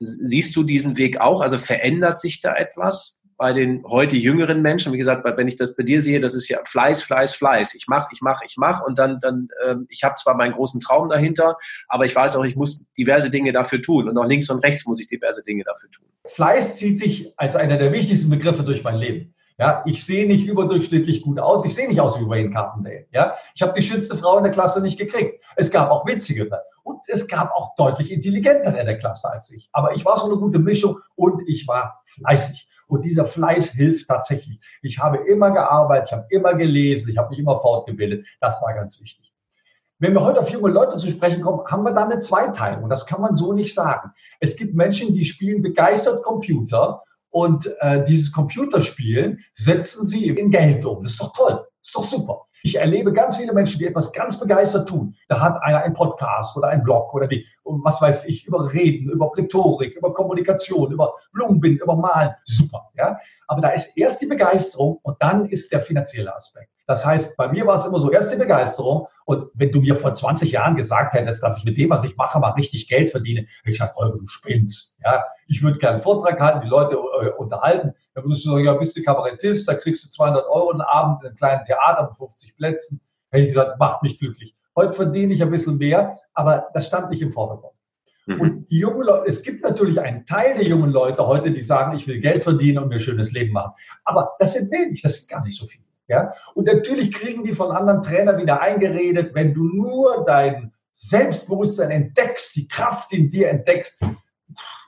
Siehst 0.00 0.56
du 0.56 0.64
diesen 0.64 0.98
Weg 0.98 1.20
auch? 1.20 1.40
Also 1.40 1.58
verändert 1.58 2.18
sich 2.18 2.40
da 2.40 2.56
etwas? 2.56 3.23
Bei 3.36 3.52
den 3.52 3.84
heute 3.84 4.16
jüngeren 4.16 4.62
Menschen, 4.62 4.92
wie 4.92 4.98
gesagt, 4.98 5.24
wenn 5.24 5.48
ich 5.48 5.56
das 5.56 5.74
bei 5.74 5.82
dir 5.82 6.02
sehe, 6.02 6.20
das 6.20 6.34
ist 6.34 6.48
ja 6.48 6.58
Fleiß, 6.64 7.02
Fleiß, 7.02 7.34
Fleiß. 7.34 7.74
Ich 7.74 7.86
mache, 7.88 8.08
ich 8.12 8.20
mache, 8.20 8.44
ich 8.46 8.56
mache 8.56 8.84
und 8.84 8.98
dann, 8.98 9.18
dann, 9.20 9.48
ähm, 9.66 9.86
ich 9.88 10.04
habe 10.04 10.14
zwar 10.16 10.36
meinen 10.36 10.52
großen 10.52 10.80
Traum 10.80 11.08
dahinter, 11.08 11.56
aber 11.88 12.06
ich 12.06 12.14
weiß 12.14 12.36
auch, 12.36 12.44
ich 12.44 12.56
muss 12.56 12.90
diverse 12.92 13.30
Dinge 13.30 13.52
dafür 13.52 13.82
tun 13.82 14.08
und 14.08 14.16
auch 14.18 14.26
links 14.26 14.50
und 14.50 14.62
rechts 14.64 14.86
muss 14.86 15.00
ich 15.00 15.06
diverse 15.06 15.42
Dinge 15.42 15.64
dafür 15.64 15.90
tun. 15.90 16.06
Fleiß 16.26 16.76
zieht 16.76 16.98
sich 16.98 17.32
als 17.36 17.56
einer 17.56 17.76
der 17.76 17.92
wichtigsten 17.92 18.30
Begriffe 18.30 18.62
durch 18.62 18.82
mein 18.82 18.96
Leben. 18.96 19.34
Ja, 19.56 19.84
ich 19.86 20.04
sehe 20.04 20.26
nicht 20.26 20.46
überdurchschnittlich 20.46 21.22
gut 21.22 21.38
aus. 21.38 21.64
Ich 21.64 21.76
sehe 21.76 21.86
nicht 21.86 22.00
aus 22.00 22.18
wie 22.18 22.26
Wayne 22.26 22.50
Carpendale. 22.50 23.06
Ja, 23.12 23.36
ich 23.54 23.62
habe 23.62 23.72
die 23.72 23.82
schönste 23.82 24.16
Frau 24.16 24.36
in 24.36 24.42
der 24.42 24.52
Klasse 24.52 24.82
nicht 24.82 24.98
gekriegt. 24.98 25.44
Es 25.54 25.70
gab 25.70 25.90
auch 25.90 26.04
witzigere 26.06 26.62
und 26.82 26.98
es 27.06 27.28
gab 27.28 27.52
auch 27.52 27.76
deutlich 27.76 28.10
intelligentere 28.10 28.80
in 28.80 28.86
der 28.86 28.98
Klasse 28.98 29.30
als 29.30 29.52
ich. 29.52 29.68
Aber 29.72 29.94
ich 29.94 30.04
war 30.04 30.16
so 30.16 30.26
eine 30.26 30.36
gute 30.36 30.58
Mischung 30.58 30.98
und 31.14 31.42
ich 31.46 31.68
war 31.68 32.02
fleißig. 32.04 32.68
Und 32.86 33.04
dieser 33.04 33.24
Fleiß 33.24 33.70
hilft 33.70 34.08
tatsächlich. 34.08 34.60
Ich 34.82 34.98
habe 34.98 35.18
immer 35.26 35.50
gearbeitet, 35.50 36.08
ich 36.08 36.12
habe 36.12 36.26
immer 36.30 36.54
gelesen, 36.54 37.10
ich 37.10 37.18
habe 37.18 37.30
mich 37.30 37.38
immer 37.38 37.58
fortgebildet. 37.58 38.26
Das 38.40 38.62
war 38.62 38.74
ganz 38.74 39.00
wichtig. 39.00 39.32
Wenn 39.98 40.12
wir 40.12 40.24
heute 40.24 40.40
auf 40.40 40.50
junge 40.50 40.70
Leute 40.70 40.96
zu 40.96 41.08
sprechen 41.08 41.40
kommen, 41.40 41.64
haben 41.66 41.84
wir 41.84 41.92
da 41.92 42.04
eine 42.04 42.20
Zweiteilung. 42.20 42.88
Das 42.88 43.06
kann 43.06 43.20
man 43.20 43.34
so 43.34 43.52
nicht 43.52 43.74
sagen. 43.74 44.10
Es 44.40 44.56
gibt 44.56 44.74
Menschen, 44.74 45.14
die 45.14 45.24
spielen 45.24 45.62
begeistert 45.62 46.22
Computer 46.22 47.02
und 47.30 47.72
äh, 47.80 48.04
dieses 48.04 48.32
Computerspielen 48.32 49.44
setzen 49.52 50.04
sie 50.04 50.28
in 50.28 50.50
Geld 50.50 50.84
um. 50.84 51.02
Das 51.02 51.12
ist 51.12 51.20
doch 51.20 51.32
toll. 51.32 51.64
Ist 51.84 51.94
doch 51.94 52.04
super. 52.04 52.46
Ich 52.62 52.76
erlebe 52.76 53.12
ganz 53.12 53.36
viele 53.36 53.52
Menschen, 53.52 53.78
die 53.78 53.86
etwas 53.86 54.10
ganz 54.12 54.40
begeistert 54.40 54.88
tun. 54.88 55.14
Da 55.28 55.38
hat 55.40 55.62
einer 55.62 55.82
einen 55.82 55.92
Podcast 55.92 56.56
oder 56.56 56.68
einen 56.68 56.82
Blog 56.82 57.12
oder 57.12 57.26
die, 57.26 57.46
was 57.64 58.00
weiß 58.00 58.24
ich, 58.24 58.46
über 58.46 58.72
Reden, 58.72 59.10
über 59.10 59.30
Rhetorik, 59.36 59.94
über 59.94 60.14
Kommunikation, 60.14 60.90
über 60.90 61.14
Blumenbinden, 61.34 61.82
über 61.82 61.94
Malen. 61.94 62.34
Super, 62.44 62.90
ja. 62.96 63.18
Aber 63.48 63.60
da 63.60 63.68
ist 63.68 63.98
erst 63.98 64.22
die 64.22 64.26
Begeisterung 64.26 64.98
und 65.02 65.16
dann 65.20 65.44
ist 65.50 65.72
der 65.72 65.82
finanzielle 65.82 66.34
Aspekt. 66.34 66.70
Das 66.86 67.04
heißt, 67.04 67.36
bei 67.36 67.48
mir 67.48 67.66
war 67.66 67.76
es 67.76 67.84
immer 67.84 67.98
so, 67.98 68.10
erst 68.10 68.32
die 68.32 68.36
Begeisterung. 68.36 69.08
Und 69.24 69.46
wenn 69.54 69.72
du 69.72 69.80
mir 69.80 69.96
vor 69.96 70.14
20 70.14 70.52
Jahren 70.52 70.76
gesagt 70.76 71.14
hättest, 71.14 71.42
dass 71.42 71.58
ich 71.58 71.64
mit 71.64 71.78
dem, 71.78 71.90
was 71.90 72.04
ich 72.04 72.16
mache, 72.16 72.38
mal 72.38 72.50
richtig 72.50 72.88
Geld 72.88 73.10
verdiene, 73.10 73.40
hätte 73.40 73.50
ich 73.64 73.78
gesagt, 73.78 73.96
Holger, 73.96 74.18
du 74.18 74.26
spinnst. 74.26 74.98
Ja, 75.02 75.24
ich 75.46 75.62
würde 75.62 75.78
gerne 75.78 75.94
einen 75.94 76.02
Vortrag 76.02 76.38
halten, 76.40 76.60
die 76.62 76.68
Leute 76.68 76.96
äh, 76.96 77.30
unterhalten. 77.30 77.94
Da 78.14 78.22
würdest 78.22 78.44
du 78.44 78.50
sagen, 78.50 78.64
ja, 78.64 78.74
bist 78.74 78.96
du 78.96 79.02
Kabarettist, 79.02 79.66
da 79.66 79.74
kriegst 79.74 80.04
du 80.04 80.10
200 80.10 80.46
Euro 80.46 80.70
einen 80.70 80.82
Abend 80.82 81.22
in 81.22 81.28
einem 81.28 81.36
kleinen 81.36 81.64
Theater 81.64 82.08
mit 82.08 82.16
50 82.18 82.56
Plätzen. 82.56 83.00
Hätte 83.30 83.46
ich 83.46 83.54
gesagt, 83.54 83.78
macht 83.78 84.02
mich 84.02 84.18
glücklich. 84.18 84.54
Heute 84.76 84.92
verdiene 84.92 85.32
ich 85.32 85.42
ein 85.42 85.50
bisschen 85.50 85.78
mehr, 85.78 86.18
aber 86.34 86.68
das 86.74 86.86
stand 86.86 87.10
nicht 87.10 87.22
im 87.22 87.32
Vordergrund. 87.32 87.74
Mhm. 88.26 88.40
Und 88.40 88.70
die 88.70 88.78
jungen 88.78 89.02
Leute, 89.02 89.28
es 89.28 89.42
gibt 89.42 89.62
natürlich 89.62 90.00
einen 90.00 90.26
Teil 90.26 90.54
der 90.54 90.64
jungen 90.64 90.90
Leute 90.90 91.26
heute, 91.26 91.50
die 91.50 91.60
sagen, 91.60 91.96
ich 91.96 92.06
will 92.06 92.20
Geld 92.20 92.42
verdienen 92.42 92.78
und 92.78 92.88
mir 92.88 92.96
ein 92.96 93.00
schönes 93.00 93.32
Leben 93.32 93.52
machen. 93.52 93.72
Aber 94.04 94.32
das 94.38 94.54
sind 94.54 94.70
wenig, 94.70 95.02
das 95.02 95.16
sind 95.16 95.28
gar 95.28 95.44
nicht 95.44 95.58
so 95.58 95.66
viele. 95.66 95.84
Ja? 96.08 96.34
Und 96.54 96.66
natürlich 96.66 97.12
kriegen 97.12 97.44
die 97.44 97.54
von 97.54 97.70
anderen 97.70 98.02
Trainern 98.02 98.38
wieder 98.38 98.60
eingeredet, 98.60 99.34
wenn 99.34 99.54
du 99.54 99.64
nur 99.64 100.24
dein 100.26 100.72
Selbstbewusstsein 100.92 101.90
entdeckst, 101.90 102.54
die 102.56 102.68
Kraft 102.68 103.12
in 103.12 103.30
dir 103.30 103.48
entdeckst, 103.48 104.00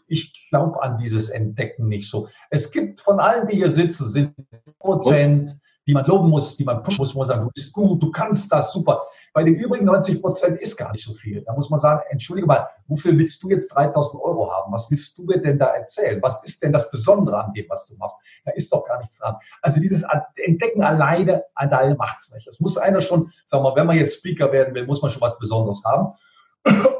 ich 0.09 0.49
glaube 0.51 0.81
an 0.83 0.99
dieses 0.99 1.31
Entdecken 1.31 1.89
nicht 1.89 2.09
so. 2.09 2.29
Es 2.51 2.71
gibt 2.71 3.01
von 3.01 3.19
allen, 3.19 3.49
die 3.49 3.57
hier 3.57 3.71
sitzen, 3.71 4.09
sind 4.09 4.35
Prozent, 4.79 5.59
die 5.87 5.95
man 5.95 6.07
loben 6.07 6.31
muss, 6.31 6.57
die 6.57 6.65
man 6.65 6.83
pushen 6.83 6.99
muss, 6.99 7.15
wo 7.15 7.21
man 7.21 7.29
sagen, 7.29 7.45
du 7.45 7.51
bist 7.53 7.73
gut, 7.73 8.03
du 8.03 8.11
kannst 8.11 8.53
das 8.53 8.73
super. 8.73 9.03
Bei 9.37 9.45
den 9.45 9.57
übrigen 9.57 9.85
90 9.85 10.23
Prozent 10.23 10.59
ist 10.63 10.79
gar 10.79 10.93
nicht 10.93 11.05
so 11.05 11.13
viel. 11.13 11.43
Da 11.43 11.53
muss 11.53 11.69
man 11.69 11.79
sagen, 11.79 12.01
entschuldige 12.09 12.47
mal, 12.47 12.71
wofür 12.87 13.13
willst 13.19 13.43
du 13.43 13.51
jetzt 13.51 13.69
3000 13.69 14.23
Euro 14.23 14.51
haben? 14.51 14.73
Was 14.73 14.91
willst 14.91 15.19
du 15.19 15.25
mir 15.25 15.39
denn 15.43 15.59
da 15.59 15.67
erzählen? 15.67 16.23
Was 16.23 16.43
ist 16.45 16.63
denn 16.63 16.73
das 16.73 16.91
Besondere 16.91 17.45
an 17.45 17.53
dem, 17.53 17.67
was 17.69 17.87
du 17.87 17.97
machst? 17.97 18.17
Da 18.47 18.53
ist 18.53 18.73
doch 18.73 18.87
gar 18.87 18.99
nichts 18.99 19.19
dran. 19.19 19.37
Also 19.61 19.79
dieses 19.79 20.07
Entdecken 20.37 20.83
alleine, 20.83 21.45
alleine 21.55 21.97
macht's 21.97 22.33
nicht. 22.33 22.47
Es 22.47 22.61
muss 22.61 22.79
einer 22.79 23.03
schon, 23.03 23.31
sagen 23.45 23.63
wir, 23.63 23.77
wenn 23.77 23.87
man 23.87 23.99
jetzt 23.99 24.17
Speaker 24.17 24.53
werden 24.53 24.75
will, 24.75 24.87
muss 24.87 25.03
man 25.03 25.11
schon 25.11 25.21
was 25.21 25.39
Besonderes 25.39 25.83
haben. 25.85 26.15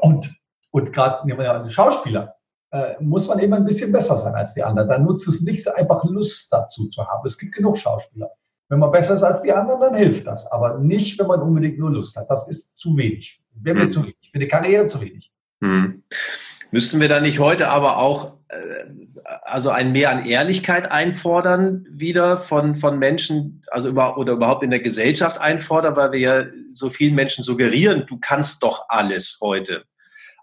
Und, 0.01 0.39
und 0.69 0.93
gerade 0.93 1.25
nehmen 1.25 1.39
wir 1.39 1.45
ja 1.45 1.59
einen 1.59 1.71
Schauspieler 1.71 2.35
äh, 2.69 2.93
muss 2.99 3.27
man 3.27 3.39
eben 3.39 3.55
ein 3.55 3.65
bisschen 3.65 3.91
besser 3.91 4.15
sein 4.19 4.35
als 4.35 4.53
die 4.53 4.61
anderen. 4.61 4.89
Dann 4.89 5.05
nutzt 5.05 5.27
es 5.27 5.41
nichts, 5.41 5.67
einfach 5.67 6.03
Lust 6.03 6.53
dazu 6.53 6.87
zu 6.89 7.03
haben. 7.07 7.25
Es 7.25 7.39
gibt 7.39 7.55
genug 7.55 7.77
Schauspieler. 7.77 8.29
Wenn 8.69 8.79
man 8.79 8.91
besser 8.91 9.13
ist 9.13 9.23
als 9.23 9.41
die 9.41 9.53
anderen, 9.53 9.79
dann 9.79 9.95
hilft 9.95 10.27
das. 10.27 10.51
Aber 10.51 10.77
nicht, 10.79 11.17
wenn 11.19 11.27
man 11.27 11.41
unbedingt 11.41 11.79
nur 11.79 11.91
Lust 11.91 12.15
hat. 12.17 12.29
Das 12.29 12.47
ist 12.49 12.77
zu 12.77 12.97
wenig. 12.97 13.41
Wäre 13.53 13.75
mir 13.75 13.81
hm. 13.83 13.89
zu 13.89 14.03
wenig. 14.03 14.29
Für 14.31 14.39
die 14.39 14.47
Karriere 14.47 14.87
zu 14.87 14.99
wenig. 15.01 15.31
Hm. 15.61 16.03
Müssten 16.71 16.99
wir 16.99 17.07
da 17.07 17.21
nicht 17.21 17.39
heute 17.39 17.69
aber 17.69 17.97
auch 17.97 18.37
äh, 18.49 18.57
also 19.43 19.69
ein 19.69 19.91
Mehr 19.91 20.11
an 20.11 20.25
Ehrlichkeit 20.25 20.91
einfordern, 20.91 21.85
wieder 21.89 22.37
von, 22.37 22.75
von 22.75 22.99
Menschen, 22.99 23.63
also 23.71 23.89
über, 23.89 24.17
oder 24.17 24.33
überhaupt 24.33 24.63
in 24.63 24.69
der 24.69 24.81
Gesellschaft 24.81 25.39
einfordern, 25.39 25.95
weil 25.95 26.11
wir 26.11 26.19
ja 26.19 26.45
so 26.71 26.89
vielen 26.89 27.15
Menschen 27.15 27.43
suggerieren, 27.43 28.05
du 28.07 28.17
kannst 28.19 28.63
doch 28.63 28.85
alles 28.89 29.39
heute. 29.41 29.83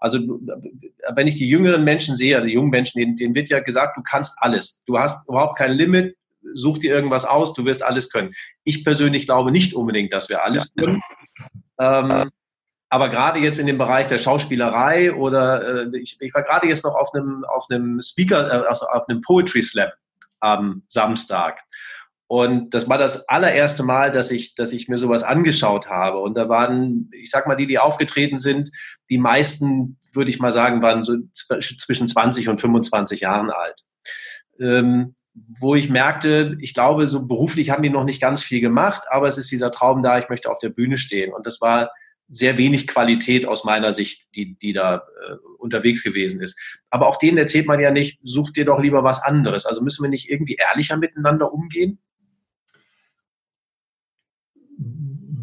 Also 0.01 0.19
wenn 0.19 1.27
ich 1.27 1.37
die 1.37 1.47
jüngeren 1.47 1.83
Menschen 1.83 2.15
sehe, 2.15 2.41
die 2.41 2.53
jungen 2.53 2.69
Menschen, 2.69 2.99
denen, 2.99 3.15
denen 3.15 3.33
wird 3.33 3.49
ja 3.49 3.59
gesagt, 3.59 3.97
du 3.97 4.01
kannst 4.03 4.35
alles. 4.39 4.83
Du 4.85 4.99
hast 4.99 5.27
überhaupt 5.27 5.57
kein 5.57 5.71
Limit, 5.71 6.15
such 6.53 6.79
dir 6.79 6.93
irgendwas 6.93 7.25
aus, 7.25 7.53
du 7.53 7.65
wirst 7.65 7.83
alles 7.83 8.09
können. 8.09 8.33
Ich 8.63 8.83
persönlich 8.83 9.25
glaube 9.25 9.51
nicht 9.51 9.73
unbedingt, 9.73 10.13
dass 10.13 10.29
wir 10.29 10.43
alles 10.43 10.71
können. 10.77 11.01
Ähm, 11.79 12.31
aber 12.89 13.09
gerade 13.09 13.39
jetzt 13.39 13.59
in 13.59 13.67
dem 13.67 13.77
Bereich 13.77 14.07
der 14.07 14.19
Schauspielerei 14.19 15.13
oder 15.13 15.87
äh, 15.91 15.97
ich, 15.99 16.17
ich, 16.21 16.33
war 16.33 16.43
gerade 16.43 16.67
jetzt 16.67 16.85
noch 16.85 16.95
auf 16.95 17.13
einem, 17.13 17.43
auf 17.45 17.65
einem 17.69 17.99
Speaker, 18.01 18.47
äh, 18.47 18.67
also 18.67 18.85
auf 18.87 19.09
einem 19.09 19.21
Poetry 19.21 19.61
Slam 19.61 19.89
am 20.39 20.83
Samstag. 20.87 21.61
Und 22.27 22.73
das 22.73 22.89
war 22.89 22.97
das 22.97 23.29
allererste 23.29 23.83
Mal, 23.83 24.11
dass 24.11 24.31
ich, 24.31 24.55
dass 24.55 24.73
ich 24.73 24.87
mir 24.87 24.97
sowas 24.97 25.23
angeschaut 25.23 25.89
habe. 25.89 26.19
Und 26.19 26.35
da 26.35 26.49
waren, 26.49 27.09
ich 27.11 27.29
sag 27.29 27.45
mal, 27.47 27.55
die, 27.55 27.67
die 27.67 27.77
aufgetreten 27.77 28.39
sind, 28.39 28.71
die 29.09 29.19
meisten, 29.19 29.99
würde 30.13 30.31
ich 30.31 30.39
mal 30.39 30.51
sagen, 30.51 30.81
waren 30.81 31.05
so 31.05 31.17
zwischen 31.33 32.07
20 32.07 32.49
und 32.49 32.59
25 32.59 33.21
Jahren 33.21 33.51
alt. 33.51 33.81
Ähm, 34.59 35.15
wo 35.59 35.75
ich 35.75 35.89
merkte, 35.89 36.57
ich 36.61 36.73
glaube, 36.73 37.07
so 37.07 37.27
beruflich 37.27 37.69
haben 37.69 37.83
die 37.83 37.89
noch 37.89 38.05
nicht 38.05 38.21
ganz 38.21 38.41
viel 38.41 38.61
gemacht, 38.61 39.03
aber 39.09 39.27
es 39.27 39.37
ist 39.37 39.51
dieser 39.51 39.71
Traum 39.71 40.01
da, 40.01 40.17
ich 40.17 40.29
möchte 40.29 40.49
auf 40.49 40.59
der 40.59 40.69
Bühne 40.69 40.97
stehen. 40.97 41.33
Und 41.33 41.45
das 41.45 41.59
war 41.61 41.91
sehr 42.27 42.57
wenig 42.57 42.87
Qualität 42.87 43.45
aus 43.45 43.65
meiner 43.65 43.93
Sicht, 43.93 44.27
die, 44.35 44.55
die 44.55 44.73
da 44.73 44.95
äh, 44.95 45.35
unterwegs 45.59 46.03
gewesen 46.03 46.41
ist. 46.41 46.59
Aber 46.89 47.07
auch 47.07 47.17
denen 47.17 47.37
erzählt 47.37 47.67
man 47.67 47.79
ja 47.79 47.91
nicht, 47.91 48.19
such 48.23 48.51
dir 48.51 48.65
doch 48.65 48.79
lieber 48.79 49.03
was 49.03 49.21
anderes. 49.21 49.65
Also 49.65 49.83
müssen 49.83 50.03
wir 50.03 50.09
nicht 50.09 50.29
irgendwie 50.29 50.55
ehrlicher 50.55 50.97
miteinander 50.97 51.53
umgehen? 51.53 51.99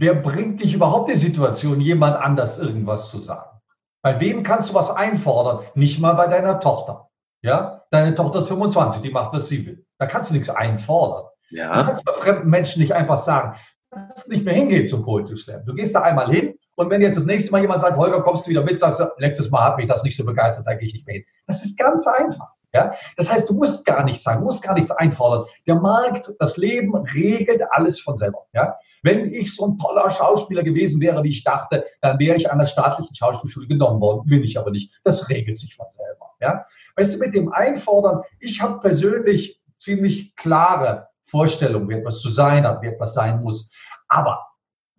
wer 0.02 0.16
bringt 0.16 0.60
dich 0.60 0.74
überhaupt 0.74 1.08
in 1.08 1.14
die 1.14 1.26
Situation, 1.26 1.80
jemand 1.80 2.16
anders 2.16 2.58
irgendwas 2.58 3.08
zu 3.08 3.20
sagen? 3.20 3.60
Bei 4.02 4.18
wem 4.18 4.42
kannst 4.42 4.70
du 4.70 4.74
was 4.74 4.90
einfordern? 4.90 5.64
Nicht 5.76 6.00
mal 6.00 6.14
bei 6.14 6.26
deiner 6.26 6.58
Tochter. 6.58 7.08
Ja, 7.40 7.81
deine 7.92 8.14
Tochter 8.14 8.38
ist 8.38 8.48
25, 8.48 9.02
die 9.02 9.10
macht, 9.10 9.32
was 9.32 9.48
sie 9.48 9.64
will. 9.66 9.84
Da 9.98 10.06
kannst 10.06 10.30
du 10.30 10.34
nichts 10.34 10.50
einfordern. 10.50 11.26
Ja. 11.50 11.78
Du 11.78 11.84
kannst 11.84 12.04
bei 12.04 12.12
fremden 12.12 12.50
Menschen 12.50 12.80
nicht 12.80 12.94
einfach 12.94 13.18
sagen, 13.18 13.56
dass 13.90 14.26
nicht 14.26 14.44
mehr 14.44 14.54
hingehen 14.54 14.86
zum 14.86 15.04
Poetry 15.04 15.36
Slam. 15.36 15.64
Du 15.66 15.74
gehst 15.74 15.94
da 15.94 16.00
einmal 16.00 16.30
hin 16.30 16.54
und 16.76 16.88
wenn 16.88 17.02
jetzt 17.02 17.18
das 17.18 17.26
nächste 17.26 17.52
Mal 17.52 17.60
jemand 17.60 17.80
sagt, 17.80 17.96
Holger, 17.96 18.22
kommst 18.22 18.46
du 18.46 18.50
wieder 18.50 18.64
mit, 18.64 18.80
sagst 18.80 18.98
du, 18.98 19.04
letztes 19.18 19.50
Mal 19.50 19.64
hat 19.64 19.76
mich 19.76 19.86
das 19.86 20.02
nicht 20.02 20.16
so 20.16 20.24
begeistert, 20.24 20.66
da 20.66 20.74
gehe 20.74 20.88
ich 20.88 20.94
nicht 20.94 21.06
mehr 21.06 21.16
hin. 21.16 21.24
Das 21.46 21.62
ist 21.62 21.76
ganz 21.76 22.06
einfach. 22.06 22.48
Ja? 22.72 22.94
Das 23.16 23.30
heißt, 23.30 23.48
du 23.48 23.54
musst 23.54 23.84
gar 23.84 24.04
nichts 24.04 24.22
sagen, 24.22 24.40
du 24.40 24.46
musst 24.46 24.62
gar 24.62 24.74
nichts 24.74 24.90
einfordern. 24.90 25.46
Der 25.66 25.76
Markt, 25.76 26.32
das 26.38 26.56
Leben 26.56 26.94
regelt 26.94 27.62
alles 27.70 28.00
von 28.00 28.16
selber. 28.16 28.46
Ja? 28.52 28.76
Wenn 29.02 29.32
ich 29.32 29.54
so 29.54 29.66
ein 29.66 29.78
toller 29.78 30.10
Schauspieler 30.10 30.62
gewesen 30.62 31.00
wäre, 31.00 31.22
wie 31.22 31.30
ich 31.30 31.44
dachte, 31.44 31.84
dann 32.00 32.18
wäre 32.18 32.36
ich 32.36 32.50
an 32.50 32.58
der 32.58 32.66
staatlichen 32.66 33.14
Schauspielschule 33.14 33.66
genommen 33.66 34.00
worden. 34.00 34.26
Bin 34.26 34.42
ich 34.42 34.58
aber 34.58 34.70
nicht. 34.70 34.92
Das 35.04 35.28
regelt 35.28 35.58
sich 35.58 35.74
von 35.74 35.86
selber. 35.90 36.30
Ja? 36.40 36.64
Weißt 36.96 37.14
du, 37.14 37.18
mit 37.18 37.34
dem 37.34 37.52
Einfordern, 37.52 38.22
ich 38.40 38.62
habe 38.62 38.80
persönlich 38.80 39.60
ziemlich 39.80 40.34
klare 40.36 41.08
Vorstellungen, 41.24 41.88
wie 41.88 41.94
etwas 41.94 42.20
zu 42.20 42.28
sein 42.28 42.66
hat, 42.66 42.82
wie 42.82 42.88
etwas 42.88 43.14
sein 43.14 43.42
muss. 43.42 43.72
Aber 44.08 44.46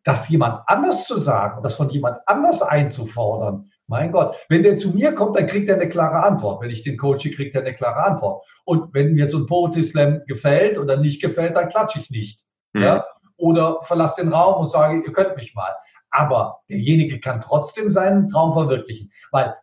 das 0.04 0.28
jemand 0.28 0.64
anders 0.68 1.06
zu 1.06 1.18
sagen, 1.18 1.64
das 1.64 1.76
von 1.76 1.90
jemand 1.90 2.18
anders 2.26 2.62
einzufordern, 2.62 3.72
mein 3.88 4.12
Gott, 4.12 4.36
wenn 4.50 4.64
der 4.64 4.78
zu 4.78 4.92
mir 4.92 5.14
kommt, 5.14 5.38
dann 5.38 5.48
kriegt 5.48 5.70
er 5.70 5.76
eine 5.76 5.90
klare 5.90 6.24
Antwort. 6.24 6.62
Wenn 6.62 6.70
ich 6.70 6.84
den 6.84 6.98
coache, 6.98 7.30
kriegt 7.36 7.56
er 7.56 7.62
eine 7.62 7.76
klare 7.76 8.04
Antwort. 8.04 8.46
Und 8.66 8.94
wenn 8.94 9.14
mir 9.14 9.30
so 9.30 9.40
ein 9.40 9.46
Poetry 9.46 9.84
Slam 9.84 10.22
gefällt 10.26 10.78
oder 10.78 10.98
nicht 10.98 11.22
gefällt, 11.22 11.56
dann 11.56 11.70
klatsche 11.70 12.00
ich 12.00 12.10
nicht. 12.10 12.42
Mhm. 12.74 12.84
Ja? 12.84 13.06
Oder 13.38 13.82
verlasse 13.82 14.22
den 14.22 14.32
Raum 14.32 14.62
und 14.62 14.70
sage, 14.70 15.04
ihr 15.06 15.12
könnt 15.12 15.36
mich 15.36 15.54
mal. 15.54 15.76
Aber 16.12 16.60
derjenige 16.70 17.20
kann 17.20 17.42
trotzdem 17.42 17.90
seinen 17.90 18.30
Traum 18.30 18.54
verwirklichen. 18.54 19.12
Weil, 19.32 19.56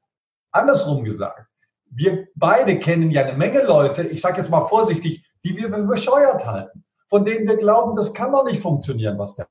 andersrum 0.50 1.04
gesagt, 1.04 1.46
wir 1.90 2.28
beide 2.34 2.78
kennen 2.78 3.10
ja 3.10 3.22
eine 3.22 3.36
Menge 3.36 3.62
Leute, 3.62 4.02
ich 4.02 4.20
sage 4.20 4.38
jetzt 4.38 4.50
mal 4.50 4.66
vorsichtig, 4.66 5.24
die 5.44 5.56
wir 5.56 5.68
bescheuert 5.68 6.46
halten, 6.46 6.84
von 7.08 7.24
denen 7.24 7.48
wir 7.48 7.56
glauben, 7.56 7.96
das 7.96 8.12
kann 8.14 8.32
doch 8.32 8.44
nicht 8.44 8.60
funktionieren, 8.60 9.18
was 9.18 9.34
der 9.34 9.46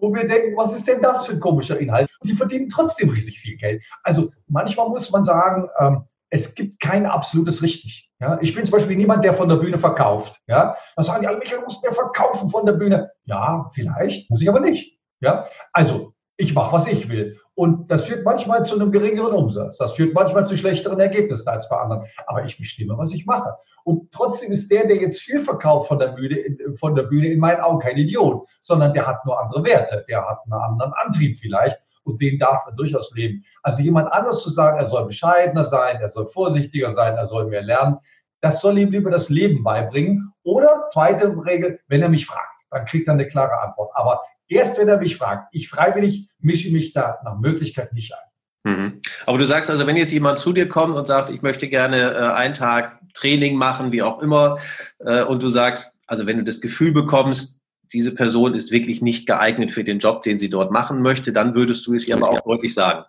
wo 0.00 0.14
wir 0.14 0.26
denken, 0.26 0.56
was 0.56 0.74
ist 0.74 0.86
denn 0.86 1.02
das 1.02 1.26
für 1.26 1.32
ein 1.32 1.40
komischer 1.40 1.78
Inhalt? 1.78 2.08
Die 2.24 2.34
verdienen 2.34 2.68
trotzdem 2.68 3.10
riesig 3.10 3.40
viel 3.40 3.56
Geld. 3.56 3.82
Also 4.02 4.30
manchmal 4.46 4.88
muss 4.88 5.10
man 5.10 5.22
sagen, 5.22 5.68
ähm, 5.78 6.04
es 6.30 6.54
gibt 6.54 6.80
kein 6.80 7.06
absolutes 7.06 7.62
Richtig. 7.62 8.08
Ja, 8.20 8.36
ich 8.40 8.52
bin 8.52 8.64
zum 8.64 8.72
Beispiel 8.72 8.96
niemand, 8.96 9.24
der 9.24 9.32
von 9.32 9.48
der 9.48 9.56
Bühne 9.56 9.78
verkauft. 9.78 10.40
Ja, 10.48 10.76
dann 10.96 11.04
sagen 11.04 11.22
die 11.22 11.28
alle, 11.28 11.38
Michael, 11.38 11.62
muss 11.62 11.80
mehr 11.82 11.92
verkaufen 11.92 12.50
von 12.50 12.66
der 12.66 12.72
Bühne. 12.72 13.12
Ja, 13.26 13.70
vielleicht, 13.72 14.28
muss 14.28 14.42
ich 14.42 14.48
aber 14.48 14.58
nicht. 14.58 14.98
Ja, 15.20 15.46
also 15.72 16.14
ich 16.36 16.52
mache, 16.52 16.72
was 16.72 16.88
ich 16.88 17.08
will. 17.08 17.38
Und 17.58 17.90
das 17.90 18.04
führt 18.04 18.24
manchmal 18.24 18.64
zu 18.64 18.76
einem 18.76 18.92
geringeren 18.92 19.32
Umsatz. 19.32 19.78
Das 19.78 19.94
führt 19.94 20.14
manchmal 20.14 20.46
zu 20.46 20.56
schlechteren 20.56 21.00
Ergebnissen 21.00 21.48
als 21.48 21.68
bei 21.68 21.76
anderen. 21.76 22.04
Aber 22.28 22.44
ich 22.44 22.56
bestimme, 22.56 22.96
was 22.96 23.12
ich 23.12 23.26
mache. 23.26 23.52
Und 23.82 24.12
trotzdem 24.12 24.52
ist 24.52 24.70
der, 24.70 24.86
der 24.86 24.98
jetzt 24.98 25.18
viel 25.20 25.40
verkauft 25.40 25.88
von 25.88 25.98
der 25.98 26.06
Bühne, 26.06 26.36
von 26.76 26.94
der 26.94 27.02
Bühne 27.02 27.26
in 27.26 27.40
meinen 27.40 27.60
Augen 27.60 27.80
kein 27.80 27.96
Idiot, 27.96 28.46
sondern 28.60 28.92
der 28.92 29.08
hat 29.08 29.26
nur 29.26 29.40
andere 29.40 29.64
Werte. 29.64 30.04
Der 30.08 30.24
hat 30.24 30.38
einen 30.44 30.52
anderen 30.52 30.92
Antrieb 31.04 31.34
vielleicht 31.34 31.76
und 32.04 32.22
den 32.22 32.38
darf 32.38 32.64
er 32.64 32.74
durchaus 32.74 33.12
leben. 33.16 33.44
Also 33.64 33.82
jemand 33.82 34.12
anders 34.12 34.40
zu 34.40 34.50
sagen, 34.50 34.78
er 34.78 34.86
soll 34.86 35.06
bescheidener 35.06 35.64
sein, 35.64 35.96
er 36.00 36.10
soll 36.10 36.28
vorsichtiger 36.28 36.90
sein, 36.90 37.16
er 37.16 37.26
soll 37.26 37.46
mehr 37.46 37.62
lernen, 37.62 37.96
das 38.40 38.60
soll 38.60 38.78
ihm 38.78 38.92
lieber 38.92 39.10
das 39.10 39.30
Leben 39.30 39.64
beibringen. 39.64 40.32
Oder 40.44 40.86
zweite 40.92 41.34
Regel, 41.44 41.80
wenn 41.88 42.02
er 42.02 42.08
mich 42.08 42.24
fragt, 42.24 42.62
dann 42.70 42.84
kriegt 42.84 43.08
er 43.08 43.14
eine 43.14 43.26
klare 43.26 43.60
Antwort. 43.62 43.90
Aber 43.94 44.22
Erst 44.48 44.78
wenn 44.78 44.88
er 44.88 44.98
mich 44.98 45.16
fragt. 45.16 45.48
Ich 45.52 45.68
freiwillig 45.68 46.28
mische 46.38 46.72
mich 46.72 46.92
da 46.92 47.18
nach 47.24 47.38
Möglichkeit 47.38 47.92
nicht 47.92 48.12
ein. 48.14 48.28
Mhm. 48.64 49.02
Aber 49.26 49.38
du 49.38 49.46
sagst 49.46 49.70
also, 49.70 49.86
wenn 49.86 49.96
jetzt 49.96 50.12
jemand 50.12 50.38
zu 50.38 50.52
dir 50.52 50.68
kommt 50.68 50.96
und 50.96 51.06
sagt, 51.06 51.30
ich 51.30 51.42
möchte 51.42 51.68
gerne 51.68 52.12
äh, 52.12 52.32
einen 52.32 52.54
Tag 52.54 53.00
Training 53.14 53.56
machen, 53.56 53.92
wie 53.92 54.02
auch 54.02 54.20
immer, 54.20 54.58
äh, 55.00 55.22
und 55.22 55.42
du 55.42 55.48
sagst, 55.48 55.98
also 56.06 56.26
wenn 56.26 56.38
du 56.38 56.44
das 56.44 56.60
Gefühl 56.60 56.92
bekommst, 56.92 57.60
diese 57.92 58.14
Person 58.14 58.54
ist 58.54 58.70
wirklich 58.70 59.00
nicht 59.00 59.26
geeignet 59.26 59.70
für 59.70 59.84
den 59.84 59.98
Job, 59.98 60.22
den 60.22 60.38
sie 60.38 60.50
dort 60.50 60.70
machen 60.70 61.00
möchte, 61.00 61.32
dann 61.32 61.54
würdest 61.54 61.86
du 61.86 61.94
es 61.94 62.06
ihr 62.06 62.16
aber 62.16 62.28
auch 62.28 62.40
deutlich 62.40 62.74
sagen. 62.74 63.04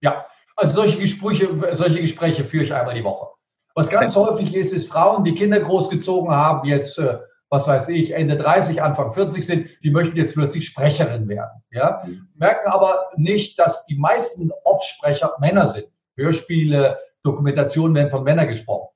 Ja, 0.00 0.26
also 0.56 0.74
solche 0.74 0.98
Gespräche, 0.98 1.48
solche 1.72 2.00
Gespräche 2.00 2.44
führe 2.44 2.64
ich 2.64 2.74
einmal 2.74 2.94
die 2.94 3.04
Woche. 3.04 3.28
Was 3.74 3.90
ganz 3.90 4.16
häufig 4.16 4.54
ist, 4.54 4.72
ist 4.72 4.88
Frauen, 4.88 5.22
die 5.22 5.34
Kinder 5.34 5.60
großgezogen 5.60 6.30
haben, 6.30 6.66
jetzt 6.66 6.98
äh, 6.98 7.18
was 7.48 7.66
weiß 7.66 7.88
ich, 7.88 8.12
Ende 8.12 8.36
30, 8.36 8.82
Anfang 8.82 9.12
40 9.12 9.46
sind, 9.46 9.68
die 9.82 9.90
möchten 9.90 10.16
jetzt 10.16 10.34
plötzlich 10.34 10.66
Sprecherin 10.66 11.28
werden. 11.28 11.62
Ja? 11.70 12.02
Mhm. 12.04 12.28
Merken 12.34 12.68
aber 12.68 13.06
nicht, 13.16 13.58
dass 13.58 13.86
die 13.86 13.96
meisten 13.96 14.50
Off-Sprecher 14.64 15.36
Männer 15.38 15.66
sind. 15.66 15.86
Hörspiele, 16.16 16.98
Dokumentationen 17.22 17.94
werden 17.94 18.10
von 18.10 18.24
Männern 18.24 18.48
gesprochen. 18.48 18.88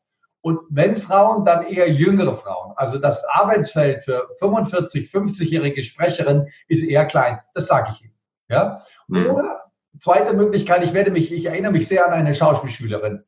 Und 0.43 0.61
wenn 0.71 0.97
Frauen, 0.97 1.45
dann 1.45 1.67
eher 1.67 1.91
jüngere 1.91 2.35
Frauen. 2.35 2.73
Also 2.77 2.99
das 2.99 3.25
Arbeitsfeld 3.25 4.05
für 4.05 4.29
45, 4.39 5.11
50-jährige 5.11 5.83
Sprecherinnen 5.83 6.49
ist 6.67 6.83
eher 6.83 7.05
klein. 7.05 7.41
Das 7.55 7.67
sage 7.67 7.91
ich 7.93 8.05
Ihnen. 8.05 8.15
Ja? 8.49 8.81
Mhm. 9.09 9.27
Oder 9.27 9.71
zweite 9.99 10.33
Möglichkeit, 10.33 10.83
ich 10.83 10.95
werde 10.95 11.11
mich, 11.11 11.31
ich 11.31 11.45
erinnere 11.47 11.73
mich 11.73 11.87
sehr 11.89 12.07
an 12.07 12.13
eine 12.13 12.35
Schauspielschülerin, 12.35 13.23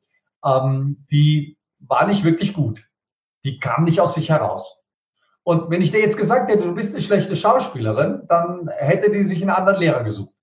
ähm, 0.45 1.07
die 1.11 1.59
war 1.81 2.07
nicht 2.07 2.25
wirklich 2.25 2.55
gut. 2.55 2.89
Die 3.45 3.59
kam 3.59 3.85
nicht 3.85 4.01
aus 4.01 4.15
sich 4.15 4.31
heraus. 4.31 4.82
Und 5.45 5.71
wenn 5.71 5.83
ich 5.83 5.91
dir 5.91 6.01
jetzt 6.01 6.17
gesagt 6.17 6.49
hätte, 6.49 6.63
du 6.63 6.75
bist 6.75 6.93
eine 6.93 7.03
schlechte 7.03 7.35
Schauspielerin, 7.35 8.23
dann 8.29 8.69
hätte 8.77 9.11
die 9.11 9.23
sich 9.23 9.43
einen 9.43 9.51
anderen 9.51 9.81
Lehrer 9.81 10.05
gesucht. 10.05 10.35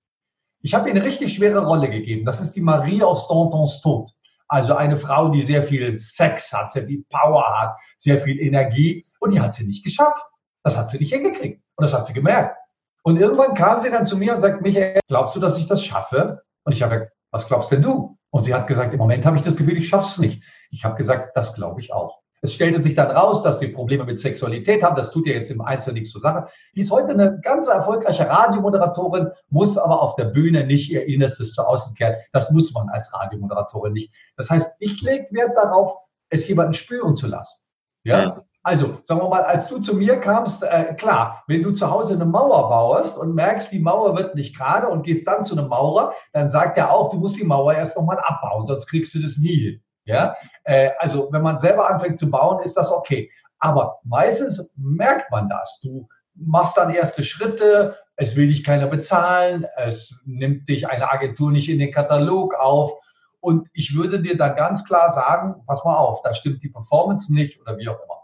Ich 0.61 0.73
habe 0.73 0.89
ihr 0.89 0.95
eine 0.95 1.05
richtig 1.05 1.33
schwere 1.33 1.65
Rolle 1.65 1.89
gegeben. 1.89 2.25
Das 2.25 2.41
ist 2.41 2.53
die 2.53 2.61
Marie 2.61 3.01
aus 3.01 3.29
Dantons 3.29 3.81
Tod. 3.81 4.11
Also 4.49 4.75
eine 4.75 4.97
Frau, 4.97 5.29
die 5.29 5.43
sehr 5.43 5.63
viel 5.63 5.97
Sex 5.97 6.51
hat, 6.51 6.73
sehr 6.73 6.85
viel 6.85 7.05
Power 7.09 7.45
hat, 7.59 7.77
sehr 7.97 8.17
viel 8.17 8.39
Energie. 8.39 9.05
Und 9.19 9.31
die 9.31 9.39
hat 9.39 9.53
sie 9.53 9.65
nicht 9.65 9.85
geschafft. 9.85 10.25
Das 10.63 10.75
hat 10.75 10.89
sie 10.89 10.97
nicht 10.97 11.13
hingekriegt. 11.13 11.61
Und 11.75 11.83
das 11.83 11.93
hat 11.93 12.05
sie 12.05 12.13
gemerkt. 12.13 12.57
Und 13.03 13.17
irgendwann 13.17 13.53
kam 13.53 13.77
sie 13.77 13.89
dann 13.89 14.05
zu 14.05 14.17
mir 14.17 14.33
und 14.33 14.39
sagt, 14.39 14.61
Michael, 14.61 14.99
glaubst 15.07 15.35
du, 15.35 15.39
dass 15.39 15.57
ich 15.57 15.67
das 15.67 15.85
schaffe? 15.85 16.41
Und 16.63 16.73
ich 16.73 16.81
habe 16.81 16.95
gesagt, 16.95 17.13
was 17.31 17.47
glaubst 17.47 17.71
denn 17.71 17.81
du? 17.81 18.17
Und 18.31 18.43
sie 18.43 18.53
hat 18.53 18.67
gesagt, 18.67 18.93
im 18.93 18.99
Moment 18.99 19.25
habe 19.25 19.37
ich 19.37 19.43
das 19.43 19.55
Gefühl, 19.55 19.77
ich 19.77 19.87
schaffe 19.87 20.07
es 20.07 20.17
nicht. 20.17 20.43
Ich 20.71 20.83
habe 20.83 20.95
gesagt, 20.95 21.35
das 21.35 21.53
glaube 21.53 21.79
ich 21.79 21.93
auch. 21.93 22.19
Es 22.41 22.53
stellte 22.53 22.81
sich 22.81 22.95
dann 22.95 23.11
raus, 23.11 23.43
dass 23.43 23.59
sie 23.59 23.67
Probleme 23.67 24.05
mit 24.05 24.19
Sexualität 24.19 24.83
haben. 24.83 24.95
Das 24.95 25.11
tut 25.11 25.27
ja 25.27 25.33
jetzt 25.33 25.51
im 25.51 25.61
Einzelnen 25.61 25.95
nichts 25.95 26.11
zur 26.11 26.21
Sache. 26.21 26.47
Die 26.75 26.81
ist 26.81 26.91
heute 26.91 27.09
eine 27.09 27.39
ganz 27.41 27.67
erfolgreiche 27.67 28.27
Radiomoderatorin, 28.27 29.29
muss 29.49 29.77
aber 29.77 30.01
auf 30.01 30.15
der 30.15 30.25
Bühne 30.25 30.65
nicht 30.65 30.89
ihr 30.89 31.05
Innerstes 31.05 31.53
zu 31.53 31.63
außen 31.63 31.95
kehren. 31.95 32.15
Das 32.31 32.51
muss 32.51 32.73
man 32.73 32.87
als 32.89 33.13
Radiomoderatorin 33.13 33.93
nicht. 33.93 34.13
Das 34.37 34.49
heißt, 34.49 34.77
ich 34.79 35.01
lege 35.01 35.27
Wert 35.31 35.55
darauf, 35.55 35.95
es 36.29 36.47
jemanden 36.47 36.73
spüren 36.73 37.15
zu 37.15 37.27
lassen. 37.27 37.69
Ja? 38.03 38.21
ja. 38.21 38.43
Also, 38.63 38.99
sagen 39.03 39.21
wir 39.21 39.29
mal, 39.29 39.43
als 39.43 39.67
du 39.67 39.79
zu 39.79 39.95
mir 39.95 40.17
kamst, 40.17 40.63
äh, 40.63 40.93
klar, 40.95 41.43
wenn 41.47 41.63
du 41.63 41.71
zu 41.71 41.89
Hause 41.89 42.13
eine 42.13 42.25
Mauer 42.25 42.69
baust 42.69 43.17
und 43.17 43.33
merkst, 43.33 43.71
die 43.71 43.79
Mauer 43.79 44.17
wird 44.17 44.35
nicht 44.35 44.55
gerade 44.55 44.87
und 44.87 45.03
gehst 45.03 45.25
dann 45.27 45.43
zu 45.43 45.57
einem 45.57 45.69
Maurer, 45.69 46.13
dann 46.33 46.49
sagt 46.49 46.77
er 46.77 46.91
auch, 46.91 47.09
du 47.09 47.17
musst 47.17 47.39
die 47.39 47.45
Mauer 47.45 47.73
erst 47.73 47.95
nochmal 47.95 48.19
abbauen, 48.19 48.67
sonst 48.67 48.87
kriegst 48.87 49.15
du 49.15 49.21
das 49.21 49.37
nie. 49.37 49.81
Ja, 50.09 50.35
äh, 50.63 50.89
also 50.97 51.29
wenn 51.31 51.43
man 51.43 51.59
selber 51.59 51.87
anfängt 51.87 52.17
zu 52.17 52.31
bauen, 52.31 52.63
ist 52.63 52.75
das 52.75 52.91
okay. 52.91 53.29
Aber 53.59 53.99
meistens 54.03 54.73
merkt 54.75 55.29
man 55.29 55.49
das. 55.49 55.79
Du 55.83 56.07
machst 56.33 56.77
dann 56.77 56.91
erste 56.91 57.23
Schritte, 57.23 57.95
es 58.15 58.35
will 58.35 58.47
dich 58.47 58.63
keiner 58.63 58.87
bezahlen, 58.87 59.67
es 59.77 60.19
nimmt 60.25 60.67
dich 60.67 60.89
eine 60.89 61.11
Agentur 61.11 61.51
nicht 61.51 61.69
in 61.69 61.77
den 61.77 61.91
Katalog 61.91 62.55
auf. 62.55 62.91
Und 63.39 63.69
ich 63.73 63.95
würde 63.95 64.19
dir 64.19 64.35
da 64.35 64.49
ganz 64.49 64.83
klar 64.83 65.11
sagen, 65.11 65.63
pass 65.67 65.85
mal 65.85 65.95
auf, 65.95 66.23
da 66.23 66.33
stimmt 66.33 66.63
die 66.63 66.69
Performance 66.69 67.31
nicht 67.31 67.61
oder 67.61 67.77
wie 67.77 67.87
auch 67.87 68.03
immer. 68.03 68.15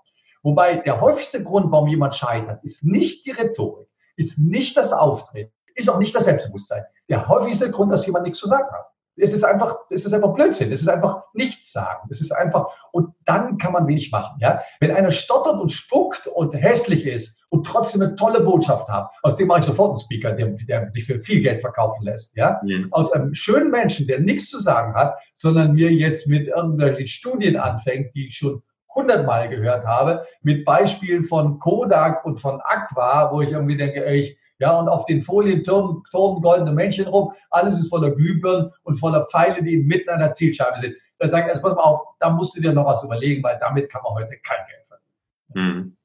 Wobei 0.41 0.77
der 0.77 0.99
häufigste 0.99 1.43
Grund, 1.43 1.71
warum 1.71 1.87
jemand 1.87 2.15
scheitert, 2.15 2.63
ist 2.63 2.83
nicht 2.83 3.27
die 3.27 3.31
Rhetorik, 3.31 3.87
ist 4.15 4.39
nicht 4.39 4.75
das 4.75 4.91
Auftreten, 4.91 5.53
ist 5.75 5.89
auch 5.89 5.99
nicht 5.99 6.15
das 6.15 6.25
Selbstbewusstsein. 6.25 6.83
Der 7.09 7.27
häufigste 7.27 7.69
Grund, 7.69 7.91
dass 7.91 8.07
jemand 8.07 8.23
nichts 8.23 8.39
zu 8.39 8.47
sagen 8.47 8.71
hat. 8.71 8.87
Es 9.17 9.33
ist 9.33 9.43
einfach, 9.43 9.77
es 9.89 10.05
ist 10.05 10.13
einfach 10.13 10.33
Blödsinn. 10.33 10.71
Es 10.71 10.81
ist 10.81 10.87
einfach 10.87 11.23
nichts 11.33 11.71
sagen. 11.71 12.07
Es 12.09 12.21
ist 12.21 12.31
einfach, 12.31 12.67
und 12.91 13.13
dann 13.25 13.57
kann 13.57 13.73
man 13.73 13.87
wenig 13.87 14.11
machen, 14.11 14.37
ja. 14.39 14.61
Wenn 14.79 14.91
einer 14.91 15.11
stottert 15.11 15.59
und 15.59 15.71
spuckt 15.71 16.27
und 16.27 16.53
hässlich 16.53 17.05
ist 17.05 17.39
und 17.49 17.65
trotzdem 17.65 18.01
eine 18.01 18.15
tolle 18.15 18.41
Botschaft 18.41 18.87
hat, 18.89 19.11
aus 19.23 19.37
dem 19.37 19.47
mache 19.47 19.59
ich 19.59 19.65
sofort 19.65 19.91
einen 19.91 19.99
Speaker, 19.99 20.33
der, 20.33 20.47
der 20.67 20.89
sich 20.89 21.05
für 21.05 21.19
viel 21.19 21.41
Geld 21.41 21.61
verkaufen 21.61 22.03
lässt, 22.03 22.35
ja. 22.35 22.59
Mhm. 22.63 22.87
Aus 22.91 23.11
einem 23.11 23.33
schönen 23.33 23.71
Menschen, 23.71 24.07
der 24.07 24.19
nichts 24.19 24.49
zu 24.49 24.59
sagen 24.59 24.93
hat, 24.95 25.17
sondern 25.33 25.73
mir 25.73 25.91
jetzt 25.91 26.27
mit 26.27 26.47
irgendwelchen 26.47 27.07
Studien 27.07 27.57
anfängt, 27.57 28.13
die 28.15 28.27
ich 28.27 28.37
schon 28.37 28.61
hundertmal 28.93 29.49
gehört 29.49 29.85
habe, 29.85 30.25
mit 30.41 30.65
Beispielen 30.65 31.23
von 31.23 31.59
Kodak 31.59 32.25
und 32.25 32.39
von 32.39 32.61
Aqua, 32.61 33.31
wo 33.31 33.41
ich 33.41 33.51
irgendwie 33.51 33.77
denke, 33.77 34.05
ich, 34.05 34.37
ja, 34.59 34.77
und 34.79 34.87
auf 34.87 35.05
den 35.05 35.21
Folien 35.21 35.63
turnen 35.63 36.03
goldene 36.11 36.71
Männchen 36.71 37.07
rum. 37.07 37.33
Alles 37.49 37.79
ist 37.79 37.89
voller 37.89 38.11
Glühbirnen 38.11 38.71
und 38.83 38.97
voller 38.97 39.25
Pfeile, 39.25 39.61
die 39.63 39.77
mitten 39.77 40.09
an 40.09 40.19
der 40.19 40.33
Zielscheibe 40.33 40.79
sind. 40.79 40.95
Da 41.19 41.27
sage 41.27 41.43
ich 41.43 41.49
erst, 41.49 41.61
pass 41.61 41.75
mal 41.75 41.81
auf, 41.81 42.01
da 42.19 42.29
musst 42.29 42.55
du 42.55 42.61
dir 42.61 42.73
noch 42.73 42.85
was 42.85 43.03
überlegen, 43.03 43.43
weil 43.43 43.57
damit 43.59 43.89
kann 43.89 44.01
man 44.03 44.13
heute 44.13 44.35
kein 44.43 44.57
Geld 44.67 44.85
verdienen. 44.87 45.75
Hm. 45.75 45.97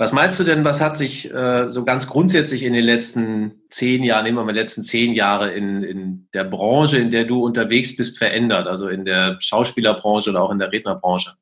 Was 0.00 0.12
meinst 0.12 0.38
du 0.38 0.44
denn, 0.44 0.64
was 0.64 0.80
hat 0.80 0.96
sich 0.96 1.32
äh, 1.34 1.70
so 1.70 1.84
ganz 1.84 2.06
grundsätzlich 2.06 2.62
in 2.62 2.72
den 2.72 2.84
letzten 2.84 3.62
zehn 3.68 4.04
Jahren, 4.04 4.24
nehmen 4.24 4.38
wir 4.38 4.44
mal 4.44 4.54
letzten 4.54 4.84
zehn 4.84 5.12
Jahre 5.12 5.50
in, 5.50 5.82
in 5.82 6.28
der 6.32 6.44
Branche, 6.44 6.98
in 6.98 7.10
der 7.10 7.24
du 7.24 7.44
unterwegs 7.44 7.96
bist, 7.96 8.16
verändert? 8.16 8.68
Also 8.68 8.88
in 8.88 9.04
der 9.04 9.38
Schauspielerbranche 9.40 10.30
oder 10.30 10.42
auch 10.42 10.52
in 10.52 10.60
der 10.60 10.70
Rednerbranche? 10.70 11.32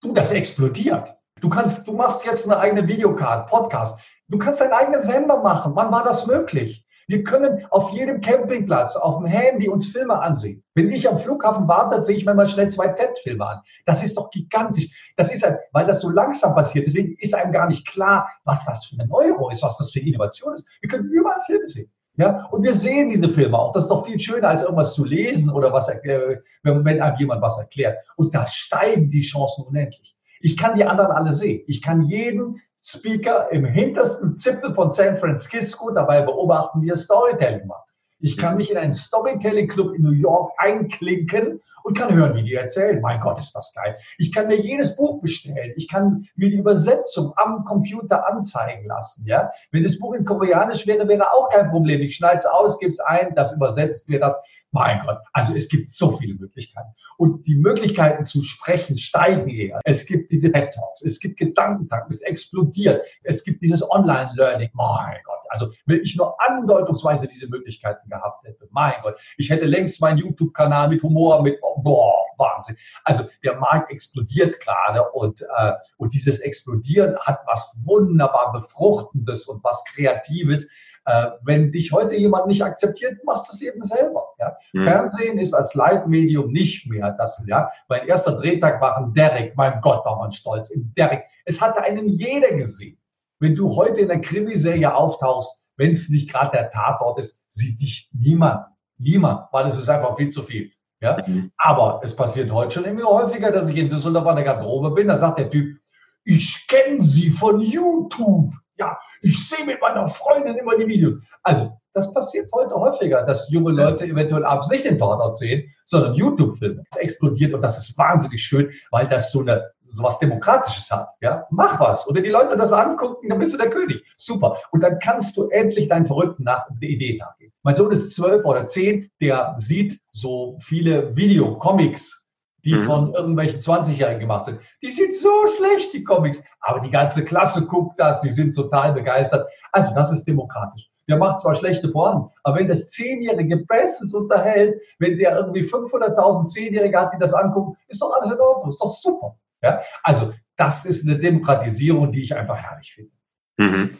Du, 0.00 0.12
das 0.12 0.32
explodiert. 0.32 1.14
Du 1.40 1.48
kannst, 1.48 1.86
du 1.86 1.92
machst 1.92 2.24
jetzt 2.24 2.44
eine 2.44 2.58
eigene 2.58 2.88
Videocard, 2.88 3.48
Podcast. 3.48 4.00
Du 4.30 4.38
kannst 4.38 4.60
deinen 4.60 4.72
eigenen 4.72 5.02
Sender 5.02 5.42
machen. 5.42 5.72
Wann 5.74 5.90
war 5.90 6.04
das 6.04 6.26
möglich? 6.26 6.86
Wir 7.08 7.24
können 7.24 7.66
auf 7.70 7.90
jedem 7.90 8.20
Campingplatz, 8.20 8.94
auf 8.94 9.16
dem 9.18 9.26
Handy 9.26 9.68
uns 9.68 9.86
Filme 9.86 10.16
ansehen. 10.20 10.62
Wenn 10.76 10.92
ich 10.92 11.08
am 11.08 11.18
Flughafen 11.18 11.66
warte, 11.66 12.00
sehe 12.00 12.14
ich 12.14 12.24
mir 12.24 12.34
mal 12.34 12.46
schnell 12.46 12.68
zwei 12.68 12.86
TED-Filme 12.86 13.44
an. 13.44 13.60
Das 13.84 14.04
ist 14.04 14.16
doch 14.16 14.30
gigantisch. 14.30 15.12
Das 15.16 15.32
ist, 15.32 15.44
weil 15.72 15.86
das 15.86 16.02
so 16.02 16.08
langsam 16.08 16.54
passiert. 16.54 16.86
Deswegen 16.86 17.16
ist 17.18 17.34
einem 17.34 17.50
gar 17.50 17.66
nicht 17.66 17.84
klar, 17.88 18.28
was 18.44 18.64
das 18.64 18.86
für 18.86 19.00
eine 19.00 19.12
Euro 19.12 19.50
ist, 19.50 19.64
was 19.64 19.78
das 19.78 19.90
für 19.90 19.98
Innovation 19.98 20.54
ist. 20.54 20.64
Wir 20.80 20.88
können 20.88 21.10
überall 21.10 21.40
Filme 21.46 21.66
sehen. 21.66 21.90
Ja, 22.16 22.46
und 22.52 22.62
wir 22.62 22.74
sehen 22.74 23.08
diese 23.08 23.28
Filme 23.28 23.58
auch. 23.58 23.72
Das 23.72 23.84
ist 23.84 23.88
doch 23.88 24.06
viel 24.06 24.20
schöner, 24.20 24.48
als 24.48 24.62
irgendwas 24.62 24.94
zu 24.94 25.04
lesen 25.04 25.50
oder 25.50 25.72
was, 25.72 25.88
äh, 25.88 26.36
wenn 26.62 26.86
einem 26.86 27.16
jemand 27.18 27.42
was 27.42 27.58
erklärt. 27.58 27.98
Und 28.14 28.34
da 28.36 28.46
steigen 28.46 29.10
die 29.10 29.22
Chancen 29.22 29.64
unendlich. 29.66 30.16
Ich 30.40 30.56
kann 30.56 30.76
die 30.76 30.84
anderen 30.84 31.10
alle 31.10 31.32
sehen. 31.32 31.64
Ich 31.66 31.82
kann 31.82 32.02
jeden 32.02 32.60
Speaker 32.82 33.50
im 33.52 33.64
hintersten 33.64 34.36
Zipfel 34.36 34.74
von 34.74 34.90
San 34.90 35.16
Francisco 35.16 35.90
dabei 35.90 36.22
beobachten, 36.22 36.82
wie 36.82 36.90
er 36.90 36.96
Storytelling 36.96 37.66
macht. 37.66 37.88
Ich 38.22 38.36
kann 38.36 38.56
mich 38.56 38.70
in 38.70 38.76
einen 38.76 38.92
Storytelling 38.92 39.68
Club 39.68 39.94
in 39.94 40.02
New 40.02 40.10
York 40.10 40.52
einklinken 40.58 41.60
und 41.82 41.96
kann 41.96 42.14
hören, 42.14 42.34
wie 42.34 42.42
die 42.42 42.54
erzählen. 42.54 43.00
Mein 43.00 43.20
Gott, 43.20 43.38
ist 43.38 43.54
das 43.54 43.72
geil. 43.74 43.96
Ich 44.18 44.32
kann 44.32 44.48
mir 44.48 44.60
jedes 44.60 44.94
Buch 44.96 45.22
bestellen. 45.22 45.72
Ich 45.76 45.88
kann 45.88 46.26
mir 46.36 46.50
die 46.50 46.58
Übersetzung 46.58 47.32
am 47.36 47.64
Computer 47.64 48.28
anzeigen 48.28 48.86
lassen. 48.86 49.24
Ja, 49.26 49.50
wenn 49.72 49.82
das 49.82 49.98
Buch 49.98 50.14
in 50.14 50.26
Koreanisch 50.26 50.86
wäre, 50.86 51.08
wäre 51.08 51.32
auch 51.32 51.48
kein 51.48 51.70
Problem. 51.70 52.02
Ich 52.02 52.16
schneide 52.16 52.38
es 52.38 52.46
aus, 52.46 52.78
gebe 52.78 52.90
es 52.90 53.00
ein, 53.00 53.34
das 53.34 53.56
übersetzt 53.56 54.08
mir 54.08 54.20
das. 54.20 54.34
Mein 54.72 55.02
Gott, 55.04 55.18
also 55.32 55.54
es 55.54 55.68
gibt 55.68 55.90
so 55.90 56.12
viele 56.12 56.34
Möglichkeiten. 56.34 56.90
Und 57.16 57.46
die 57.46 57.56
Möglichkeiten 57.56 58.24
zu 58.24 58.42
sprechen 58.42 58.96
steigen 58.96 59.48
eher. 59.48 59.80
Es 59.84 60.06
gibt 60.06 60.30
diese 60.30 60.52
TED 60.52 60.72
Talks, 60.72 61.02
es 61.02 61.18
gibt 61.18 61.38
Gedankentanken, 61.38 62.10
es 62.10 62.20
explodiert. 62.22 63.04
Es 63.24 63.42
gibt 63.42 63.62
dieses 63.62 63.88
Online-Learning. 63.90 64.70
Mein 64.74 65.18
Gott, 65.24 65.40
also 65.48 65.72
wenn 65.86 66.00
ich 66.02 66.16
nur 66.16 66.40
andeutungsweise 66.40 67.26
diese 67.26 67.48
Möglichkeiten 67.48 68.08
gehabt 68.08 68.46
hätte, 68.46 68.68
mein 68.70 68.94
Gott, 69.02 69.16
ich 69.36 69.50
hätte 69.50 69.64
längst 69.64 70.00
meinen 70.00 70.18
YouTube-Kanal 70.18 70.88
mit 70.88 71.02
Humor, 71.02 71.42
mit, 71.42 71.60
boah, 71.82 72.24
Wahnsinn. 72.38 72.76
Also 73.04 73.24
der 73.44 73.56
Markt 73.56 73.90
explodiert 73.90 74.60
gerade 74.60 75.08
und, 75.10 75.42
äh, 75.42 75.72
und 75.98 76.14
dieses 76.14 76.38
Explodieren 76.40 77.16
hat 77.18 77.40
was 77.46 77.76
wunderbar 77.84 78.52
Befruchtendes 78.52 79.46
und 79.46 79.62
was 79.62 79.84
Kreatives 79.84 80.68
äh, 81.06 81.30
wenn 81.42 81.72
dich 81.72 81.92
heute 81.92 82.14
jemand 82.14 82.46
nicht 82.46 82.62
akzeptiert, 82.62 83.24
machst 83.24 83.48
du 83.48 83.54
es 83.54 83.62
eben 83.62 83.82
selber. 83.82 84.24
Ja? 84.38 84.56
Mhm. 84.72 84.82
Fernsehen 84.82 85.38
ist 85.38 85.54
als 85.54 85.74
Leitmedium 85.74 86.52
nicht 86.52 86.88
mehr 86.88 87.14
das. 87.18 87.42
Ja? 87.46 87.70
Mein 87.88 88.06
erster 88.06 88.36
Drehtag 88.36 88.80
war 88.80 88.96
ein 88.96 89.12
Derek. 89.14 89.56
Mein 89.56 89.80
Gott, 89.80 90.04
war 90.04 90.18
man 90.18 90.32
stolz. 90.32 90.70
Im 90.70 90.92
Derek. 90.96 91.24
Es 91.44 91.60
hatte 91.60 91.82
einen 91.82 92.08
jeder 92.08 92.52
gesehen. 92.52 92.98
Wenn 93.38 93.54
du 93.54 93.74
heute 93.74 94.00
in 94.00 94.08
der 94.08 94.20
Krimiserie 94.20 94.94
auftauchst, 94.94 95.64
wenn 95.76 95.92
es 95.92 96.10
nicht 96.10 96.30
gerade 96.30 96.50
der 96.52 96.70
Tatort 96.70 97.18
ist, 97.18 97.42
sieht 97.48 97.80
dich 97.80 98.10
niemand. 98.12 98.66
Niemand, 98.98 99.48
weil 99.50 99.66
es 99.66 99.78
ist 99.78 99.88
einfach 99.88 100.16
viel 100.16 100.30
zu 100.30 100.42
viel. 100.42 100.70
Ja? 101.00 101.24
Mhm. 101.26 101.50
Aber 101.56 102.02
es 102.04 102.14
passiert 102.14 102.52
heute 102.52 102.74
schon 102.74 102.84
immer 102.84 103.04
häufiger, 103.04 103.50
dass 103.50 103.68
ich 103.68 103.76
in 103.76 103.88
Düsseldorf 103.88 104.26
an 104.26 104.36
der 104.36 104.44
Garderobe 104.44 104.90
bin, 104.90 105.08
da 105.08 105.16
sagt 105.16 105.38
der 105.38 105.50
Typ, 105.50 105.78
ich 106.24 106.66
kenne 106.68 107.00
Sie 107.00 107.30
von 107.30 107.60
YouTube. 107.60 108.52
Ja, 108.80 108.98
ich 109.20 109.46
sehe 109.46 109.66
mit 109.66 109.78
meiner 109.82 110.06
Freundin 110.06 110.56
immer 110.56 110.74
die 110.74 110.86
Videos. 110.86 111.18
Also, 111.42 111.70
das 111.92 112.14
passiert 112.14 112.50
heute 112.54 112.74
häufiger, 112.74 113.24
dass 113.24 113.50
junge 113.50 113.72
Leute 113.72 114.06
eventuell 114.06 114.44
abends 114.44 114.70
nicht 114.70 114.86
den 114.86 114.96
Tatort 114.96 115.36
sehen, 115.36 115.70
sondern 115.84 116.14
YouTube-Filme. 116.14 116.82
Das 116.90 117.00
explodiert 117.02 117.52
und 117.52 117.60
das 117.60 117.76
ist 117.76 117.98
wahnsinnig 117.98 118.42
schön, 118.42 118.70
weil 118.90 119.06
das 119.06 119.32
so 119.32 119.40
eine 119.40 119.70
so 119.84 120.02
was 120.02 120.18
Demokratisches 120.18 120.90
hat. 120.90 121.08
Ja, 121.20 121.46
mach 121.50 121.78
was. 121.78 122.06
Und 122.06 122.14
wenn 122.14 122.24
die 122.24 122.30
Leute 122.30 122.56
das 122.56 122.72
angucken, 122.72 123.28
dann 123.28 123.38
bist 123.38 123.52
du 123.52 123.58
der 123.58 123.68
König. 123.68 124.02
Super. 124.16 124.56
Und 124.70 124.82
dann 124.82 124.98
kannst 124.98 125.36
du 125.36 125.48
endlich 125.48 125.88
deinen 125.88 126.06
verrückten 126.06 126.44
nach 126.44 126.66
Ideen 126.80 127.18
nachgehen. 127.18 127.52
Mein 127.62 127.74
Sohn 127.74 127.92
ist 127.92 128.14
zwölf 128.14 128.46
oder 128.46 128.66
zehn, 128.66 129.10
der 129.20 129.56
sieht 129.58 130.00
so 130.10 130.56
viele 130.60 131.14
Videocomics 131.16 132.20
die 132.64 132.74
mhm. 132.74 132.84
von 132.84 133.14
irgendwelchen 133.14 133.60
20-Jährigen 133.60 134.20
gemacht 134.20 134.44
sind. 134.44 134.60
Die 134.82 134.88
sind 134.88 135.14
so 135.16 135.30
schlecht, 135.56 135.92
die 135.92 136.04
Comics. 136.04 136.42
Aber 136.60 136.80
die 136.80 136.90
ganze 136.90 137.24
Klasse 137.24 137.66
guckt 137.66 137.98
das, 137.98 138.20
die 138.20 138.30
sind 138.30 138.54
total 138.54 138.92
begeistert. 138.92 139.48
Also 139.72 139.94
das 139.94 140.12
ist 140.12 140.24
demokratisch. 140.26 140.90
Der 141.08 141.16
macht 141.16 141.40
zwar 141.40 141.54
schlechte 141.54 141.88
Porn, 141.88 142.30
aber 142.44 142.58
wenn 142.58 142.68
das 142.68 142.90
Zehnjährige 142.90 143.56
bestens 143.68 144.14
unterhält, 144.14 144.80
wenn 145.00 145.18
der 145.18 145.36
irgendwie 145.36 145.62
500.000 145.62 146.44
Zehnjährige 146.44 147.00
hat, 147.00 147.12
die 147.12 147.18
das 147.18 147.34
angucken, 147.34 147.76
ist 147.88 148.00
doch 148.00 148.12
alles 148.14 148.32
in 148.32 148.38
Ordnung, 148.38 148.68
ist 148.68 148.80
doch 148.80 148.90
super. 148.90 149.36
Ja? 149.62 149.80
Also 150.04 150.32
das 150.56 150.84
ist 150.84 151.08
eine 151.08 151.18
Demokratisierung, 151.18 152.12
die 152.12 152.22
ich 152.22 152.36
einfach 152.36 152.56
herrlich 152.56 152.94
finde. 152.94 153.10
Mhm. 153.56 153.98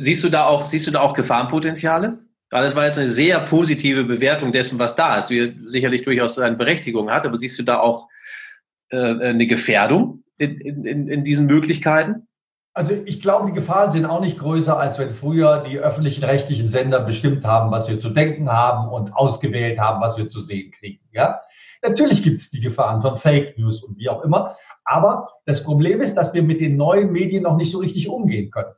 Siehst 0.00 0.22
du 0.24 0.28
da 0.28 0.46
auch, 0.46 0.64
siehst 0.64 0.86
du 0.86 0.90
da 0.90 1.00
auch 1.00 1.14
Gefahrenpotenziale? 1.14 2.18
Das 2.50 2.76
war 2.76 2.84
jetzt 2.84 2.98
eine 2.98 3.08
sehr 3.08 3.40
positive 3.40 4.04
Bewertung 4.04 4.52
dessen, 4.52 4.78
was 4.78 4.94
da 4.94 5.16
ist, 5.16 5.28
die 5.28 5.56
sicherlich 5.64 6.02
durchaus 6.02 6.38
eine 6.38 6.56
Berechtigung 6.56 7.10
hat, 7.10 7.24
aber 7.24 7.38
siehst 7.38 7.58
du 7.58 7.62
da 7.62 7.78
auch 7.78 8.08
eine 8.92 9.46
Gefährdung 9.46 10.22
in, 10.38 10.60
in, 10.60 11.08
in 11.08 11.24
diesen 11.24 11.46
Möglichkeiten? 11.46 12.26
Also 12.74 12.94
ich 13.04 13.20
glaube, 13.20 13.46
die 13.46 13.52
Gefahren 13.52 13.90
sind 13.90 14.06
auch 14.06 14.20
nicht 14.20 14.38
größer, 14.38 14.78
als 14.78 14.98
wenn 14.98 15.12
früher 15.12 15.62
die 15.68 15.78
öffentlichen 15.78 16.24
rechtlichen 16.24 16.68
Sender 16.68 17.00
bestimmt 17.00 17.44
haben, 17.44 17.70
was 17.70 17.88
wir 17.88 17.98
zu 17.98 18.08
denken 18.08 18.50
haben 18.50 18.88
und 18.88 19.14
ausgewählt 19.14 19.78
haben, 19.78 20.00
was 20.00 20.16
wir 20.16 20.26
zu 20.26 20.40
sehen 20.40 20.70
kriegen. 20.70 21.04
Ja? 21.12 21.42
Natürlich 21.82 22.22
gibt 22.22 22.38
es 22.38 22.50
die 22.50 22.60
Gefahren 22.60 23.02
von 23.02 23.16
Fake 23.16 23.58
News 23.58 23.82
und 23.82 23.98
wie 23.98 24.08
auch 24.08 24.22
immer. 24.22 24.56
Aber 24.84 25.28
das 25.44 25.62
Problem 25.62 26.00
ist, 26.00 26.14
dass 26.14 26.32
wir 26.32 26.42
mit 26.42 26.60
den 26.60 26.76
neuen 26.76 27.12
Medien 27.12 27.42
noch 27.42 27.56
nicht 27.56 27.72
so 27.72 27.78
richtig 27.78 28.08
umgehen 28.08 28.50
können. 28.50 28.72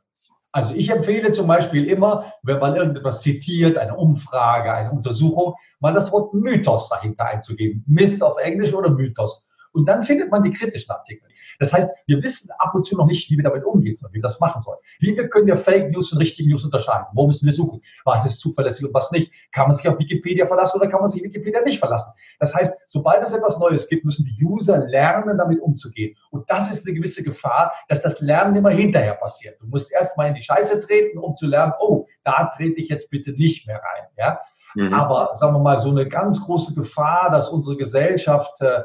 Also 0.51 0.73
ich 0.73 0.89
empfehle 0.89 1.31
zum 1.31 1.47
Beispiel 1.47 1.85
immer, 1.85 2.31
wenn 2.41 2.59
man 2.59 2.75
irgendetwas 2.75 3.21
zitiert, 3.21 3.77
eine 3.77 3.95
Umfrage, 3.95 4.73
eine 4.73 4.91
Untersuchung, 4.91 5.55
mal 5.79 5.93
das 5.93 6.11
Wort 6.11 6.33
Mythos 6.33 6.89
dahinter 6.89 7.25
einzugeben. 7.25 7.83
Myth 7.87 8.21
auf 8.21 8.37
Englisch 8.37 8.73
oder 8.73 8.89
Mythos. 8.89 9.47
Und 9.75 9.85
dann 9.85 10.03
findet 10.03 10.31
man 10.31 10.43
die 10.43 10.51
kritischen 10.51 10.91
Artikel. 10.91 11.27
Das 11.59 11.73
heißt, 11.73 11.93
wir 12.07 12.21
wissen 12.23 12.49
ab 12.59 12.73
und 12.75 12.85
zu 12.85 12.97
noch 12.97 13.05
nicht, 13.05 13.29
wie 13.29 13.37
wir 13.37 13.43
damit 13.43 13.63
umgehen 13.63 13.95
sollen, 13.95 14.13
wie 14.13 14.17
wir 14.17 14.23
das 14.23 14.39
machen 14.39 14.61
sollen. 14.61 14.79
Wie 14.99 15.15
wir 15.15 15.29
können 15.29 15.47
ja 15.47 15.55
Fake 15.55 15.91
News 15.91 16.11
und 16.11 16.19
richtige 16.19 16.49
News 16.49 16.63
unterscheiden? 16.63 17.07
Wo 17.13 17.27
müssen 17.27 17.45
wir 17.45 17.53
suchen? 17.53 17.81
Was 18.03 18.25
ist 18.25 18.39
zuverlässig 18.39 18.85
und 18.85 18.93
was 18.93 19.11
nicht? 19.11 19.31
Kann 19.51 19.67
man 19.67 19.75
sich 19.75 19.87
auf 19.87 19.99
Wikipedia 19.99 20.45
verlassen 20.45 20.79
oder 20.79 20.89
kann 20.89 21.01
man 21.01 21.09
sich 21.09 21.21
auf 21.21 21.25
Wikipedia 21.25 21.61
nicht 21.61 21.79
verlassen? 21.79 22.13
Das 22.39 22.53
heißt, 22.53 22.83
sobald 22.87 23.23
es 23.23 23.33
etwas 23.33 23.59
Neues 23.59 23.87
gibt, 23.87 24.05
müssen 24.05 24.25
die 24.25 24.43
User 24.43 24.85
lernen, 24.87 25.37
damit 25.37 25.61
umzugehen. 25.61 26.15
Und 26.31 26.49
das 26.49 26.71
ist 26.71 26.87
eine 26.87 26.95
gewisse 26.95 27.23
Gefahr, 27.23 27.73
dass 27.89 28.01
das 28.01 28.19
Lernen 28.21 28.55
immer 28.55 28.71
hinterher 28.71 29.15
passiert. 29.15 29.59
Du 29.61 29.67
musst 29.67 29.91
erst 29.91 30.17
mal 30.17 30.27
in 30.27 30.35
die 30.35 30.41
Scheiße 30.41 30.79
treten, 30.81 31.17
um 31.17 31.35
zu 31.35 31.47
lernen, 31.47 31.73
oh, 31.79 32.05
da 32.23 32.51
trete 32.55 32.79
ich 32.79 32.89
jetzt 32.89 33.09
bitte 33.09 33.31
nicht 33.31 33.67
mehr 33.67 33.77
rein. 33.77 34.07
Ja? 34.17 34.39
Mhm. 34.75 34.93
Aber 34.93 35.31
sagen 35.35 35.53
wir 35.53 35.59
mal, 35.59 35.77
so 35.77 35.89
eine 35.89 36.07
ganz 36.07 36.45
große 36.45 36.75
Gefahr, 36.75 37.29
dass 37.31 37.49
unsere 37.49 37.77
Gesellschaft 37.77 38.61
äh, 38.61 38.81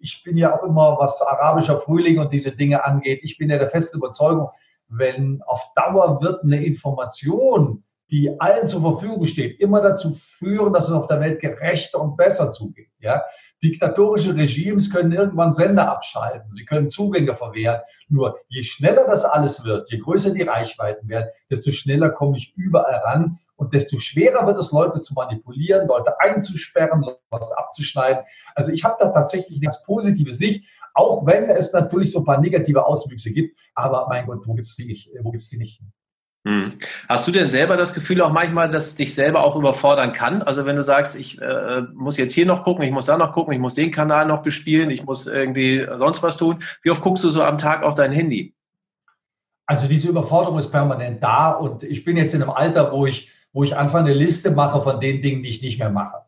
ich 0.00 0.22
bin 0.24 0.36
ja 0.36 0.56
auch 0.56 0.62
immer, 0.62 0.96
was 0.98 1.20
arabischer 1.22 1.76
Frühling 1.76 2.18
und 2.18 2.32
diese 2.32 2.52
Dinge 2.52 2.84
angeht, 2.84 3.20
ich 3.22 3.38
bin 3.38 3.50
ja 3.50 3.58
der 3.58 3.68
festen 3.68 3.98
Überzeugung, 3.98 4.48
wenn 4.88 5.42
auf 5.46 5.62
Dauer 5.74 6.20
wird 6.20 6.42
eine 6.42 6.64
Information, 6.64 7.84
die 8.10 8.40
allen 8.40 8.66
zur 8.66 8.80
Verfügung 8.80 9.26
steht, 9.26 9.60
immer 9.60 9.80
dazu 9.80 10.10
führen, 10.10 10.72
dass 10.72 10.88
es 10.88 10.92
auf 10.92 11.06
der 11.06 11.20
Welt 11.20 11.40
gerechter 11.40 12.00
und 12.00 12.16
besser 12.16 12.50
zugeht. 12.50 12.88
Ja? 12.98 13.22
Diktatorische 13.62 14.34
Regimes 14.34 14.90
können 14.90 15.12
irgendwann 15.12 15.52
Sender 15.52 15.88
abschalten, 15.90 16.52
sie 16.52 16.64
können 16.64 16.88
Zugänge 16.88 17.34
verwehren. 17.34 17.80
Nur 18.08 18.38
je 18.48 18.64
schneller 18.64 19.06
das 19.06 19.24
alles 19.24 19.64
wird, 19.64 19.90
je 19.92 19.98
größer 19.98 20.34
die 20.34 20.42
Reichweiten 20.42 21.08
werden, 21.08 21.28
desto 21.50 21.70
schneller 21.70 22.10
komme 22.10 22.36
ich 22.36 22.52
überall 22.56 22.96
ran 22.96 23.38
und 23.60 23.74
desto 23.74 23.98
schwerer 23.98 24.46
wird 24.46 24.58
es, 24.58 24.72
Leute 24.72 25.00
zu 25.02 25.12
manipulieren, 25.12 25.86
Leute 25.86 26.18
einzusperren, 26.18 27.02
Leute 27.02 27.58
abzuschneiden. 27.58 28.24
Also 28.54 28.72
ich 28.72 28.84
habe 28.84 28.96
da 28.98 29.10
tatsächlich 29.10 29.58
eine 29.58 29.66
ganz 29.66 29.84
positive 29.84 30.32
Sicht, 30.32 30.64
auch 30.94 31.26
wenn 31.26 31.50
es 31.50 31.72
natürlich 31.72 32.12
so 32.12 32.20
ein 32.20 32.24
paar 32.24 32.40
negative 32.40 32.84
Auswüchse 32.84 33.30
gibt. 33.30 33.58
Aber 33.74 34.06
mein 34.08 34.26
Gott, 34.26 34.40
wo 34.46 34.54
gibt 34.54 34.66
es 34.66 34.76
die 34.76 34.86
nicht? 34.86 35.10
Wo 35.22 35.30
gibt's 35.30 35.50
die 35.50 35.58
nicht? 35.58 35.82
Hm. 36.46 36.72
Hast 37.06 37.28
du 37.28 37.32
denn 37.32 37.50
selber 37.50 37.76
das 37.76 37.92
Gefühl 37.92 38.22
auch 38.22 38.32
manchmal, 38.32 38.70
dass 38.70 38.94
dich 38.94 39.14
selber 39.14 39.44
auch 39.44 39.56
überfordern 39.56 40.14
kann? 40.14 40.40
Also 40.40 40.64
wenn 40.64 40.76
du 40.76 40.82
sagst, 40.82 41.20
ich 41.20 41.38
äh, 41.42 41.82
muss 41.92 42.16
jetzt 42.16 42.32
hier 42.32 42.46
noch 42.46 42.64
gucken, 42.64 42.82
ich 42.82 42.92
muss 42.92 43.04
da 43.04 43.18
noch 43.18 43.34
gucken, 43.34 43.52
ich 43.52 43.60
muss 43.60 43.74
den 43.74 43.90
Kanal 43.90 44.24
noch 44.24 44.40
bespielen, 44.40 44.88
ich 44.88 45.04
muss 45.04 45.26
irgendwie 45.26 45.86
sonst 45.98 46.22
was 46.22 46.38
tun. 46.38 46.62
Wie 46.80 46.90
oft 46.90 47.02
guckst 47.02 47.24
du 47.24 47.28
so 47.28 47.42
am 47.42 47.58
Tag 47.58 47.82
auf 47.82 47.94
dein 47.94 48.10
Handy? 48.10 48.54
Also 49.66 49.86
diese 49.86 50.08
Überforderung 50.08 50.58
ist 50.58 50.72
permanent 50.72 51.22
da 51.22 51.52
und 51.52 51.82
ich 51.82 52.04
bin 52.04 52.16
jetzt 52.16 52.34
in 52.34 52.42
einem 52.42 52.50
Alter, 52.50 52.90
wo 52.90 53.04
ich 53.04 53.30
wo 53.52 53.64
ich 53.64 53.76
einfach 53.76 53.98
eine 54.00 54.12
Liste 54.12 54.50
mache 54.50 54.80
von 54.80 55.00
den 55.00 55.22
Dingen, 55.22 55.42
die 55.42 55.48
ich 55.48 55.62
nicht 55.62 55.78
mehr 55.78 55.90
mache. 55.90 56.22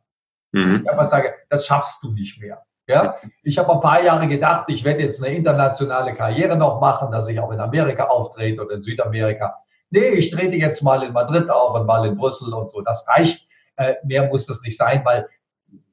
Mhm. 0.52 0.82
Ich 0.82 0.90
einfach 0.90 1.06
sage, 1.06 1.34
das 1.48 1.66
schaffst 1.66 2.02
du 2.02 2.12
nicht 2.12 2.40
mehr. 2.40 2.62
Ja, 2.88 3.16
ich 3.44 3.58
habe 3.58 3.72
ein 3.72 3.80
paar 3.80 4.02
Jahre 4.02 4.26
gedacht, 4.26 4.64
ich 4.68 4.82
werde 4.82 5.02
jetzt 5.02 5.22
eine 5.22 5.34
internationale 5.34 6.14
Karriere 6.14 6.56
noch 6.56 6.80
machen, 6.80 7.12
dass 7.12 7.28
ich 7.28 7.38
auch 7.38 7.52
in 7.52 7.60
Amerika 7.60 8.04
auftrete 8.04 8.60
oder 8.60 8.74
in 8.74 8.80
Südamerika. 8.80 9.56
Nee, 9.90 10.08
ich 10.08 10.30
trete 10.30 10.56
jetzt 10.56 10.82
mal 10.82 11.02
in 11.04 11.12
Madrid 11.12 11.48
auf 11.48 11.74
und 11.74 11.86
mal 11.86 12.06
in 12.06 12.16
Brüssel 12.16 12.52
und 12.52 12.70
so. 12.70 12.80
Das 12.80 13.06
reicht. 13.08 13.48
Äh, 13.76 13.94
mehr 14.04 14.28
muss 14.28 14.46
das 14.46 14.62
nicht 14.62 14.76
sein, 14.76 15.04
weil 15.04 15.28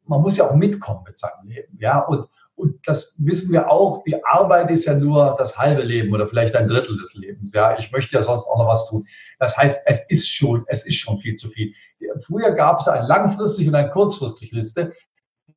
man 0.05 0.21
muss 0.21 0.37
ja 0.37 0.49
auch 0.49 0.55
mitkommen 0.55 1.03
mit 1.05 1.17
seinem 1.17 1.47
Leben. 1.47 1.77
Ja, 1.79 1.99
und 1.99 2.27
und 2.59 2.75
das 2.85 3.15
wissen 3.17 3.53
wir 3.53 3.71
auch, 3.71 4.03
die 4.03 4.21
Arbeit 4.25 4.69
ist 4.69 4.83
ja 4.83 4.93
nur 4.93 5.35
das 5.39 5.57
halbe 5.57 5.81
Leben 5.81 6.13
oder 6.13 6.27
vielleicht 6.27 6.55
ein 6.55 6.67
Drittel 6.67 6.97
des 6.97 7.13
Lebens. 7.13 7.53
Ja, 7.53 7.77
ich 7.77 7.89
möchte 7.93 8.15
ja 8.15 8.21
sonst 8.21 8.47
auch 8.47 8.57
noch 8.57 8.67
was 8.67 8.89
tun. 8.89 9.07
Das 9.39 9.57
heißt, 9.57 9.83
es 9.85 10.09
ist 10.09 10.27
schon, 10.27 10.65
es 10.67 10.85
ist 10.85 10.95
schon 10.95 11.17
viel 11.19 11.35
zu 11.35 11.47
viel. 11.47 11.73
Früher 12.19 12.51
gab 12.51 12.81
es 12.81 12.89
eine 12.89 13.07
langfristige 13.07 13.69
und 13.69 13.75
eine 13.75 13.89
kurzfristige 13.89 14.57
Liste. 14.57 14.93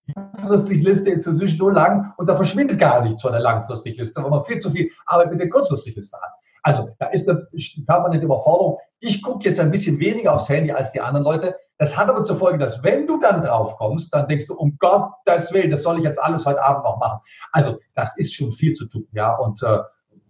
Die 0.06 0.12
langfristige 0.14 0.88
Liste 0.88 1.10
ist 1.10 1.26
inzwischen 1.26 1.58
so 1.58 1.70
lang 1.70 2.12
und 2.18 2.28
da 2.28 2.36
verschwindet 2.36 2.78
gar 2.78 3.02
nichts 3.02 3.22
von 3.22 3.32
der 3.32 3.40
langfristigen 3.40 3.98
Liste, 3.98 4.22
weil 4.22 4.30
man 4.30 4.44
viel 4.44 4.58
zu 4.58 4.70
viel 4.70 4.88
Arbeit 5.06 5.32
mit 5.32 5.40
der 5.40 5.48
kurzfristigen 5.48 5.96
Liste 5.96 6.16
hat. 6.22 6.30
Also 6.62 6.90
da 6.98 7.06
ist 7.06 7.28
eine 7.28 7.46
permanente 7.86 8.24
Überforderung. 8.24 8.78
Ich 9.00 9.22
gucke 9.22 9.44
jetzt 9.44 9.58
ein 9.58 9.70
bisschen 9.70 9.98
weniger 9.98 10.34
aufs 10.34 10.48
Handy 10.48 10.70
als 10.70 10.92
die 10.92 11.00
anderen 11.00 11.24
Leute. 11.24 11.56
Das 11.78 11.96
hat 11.96 12.08
aber 12.08 12.22
zur 12.22 12.36
Folge, 12.36 12.58
dass 12.58 12.82
wenn 12.84 13.08
du 13.08 13.18
dann 13.18 13.42
drauf 13.42 13.76
kommst, 13.76 14.14
dann 14.14 14.28
denkst 14.28 14.46
du, 14.46 14.54
um 14.54 14.78
Gottes 14.78 15.52
Willen, 15.52 15.70
das 15.70 15.82
soll 15.82 15.98
ich 15.98 16.04
jetzt 16.04 16.22
alles 16.22 16.46
heute 16.46 16.62
Abend 16.62 16.84
noch 16.84 16.98
machen. 16.98 17.20
Also 17.50 17.78
das 17.94 18.16
ist 18.16 18.34
schon 18.34 18.52
viel 18.52 18.72
zu 18.72 18.86
tun, 18.86 19.08
ja. 19.12 19.34
Und 19.34 19.62
äh, 19.64 19.78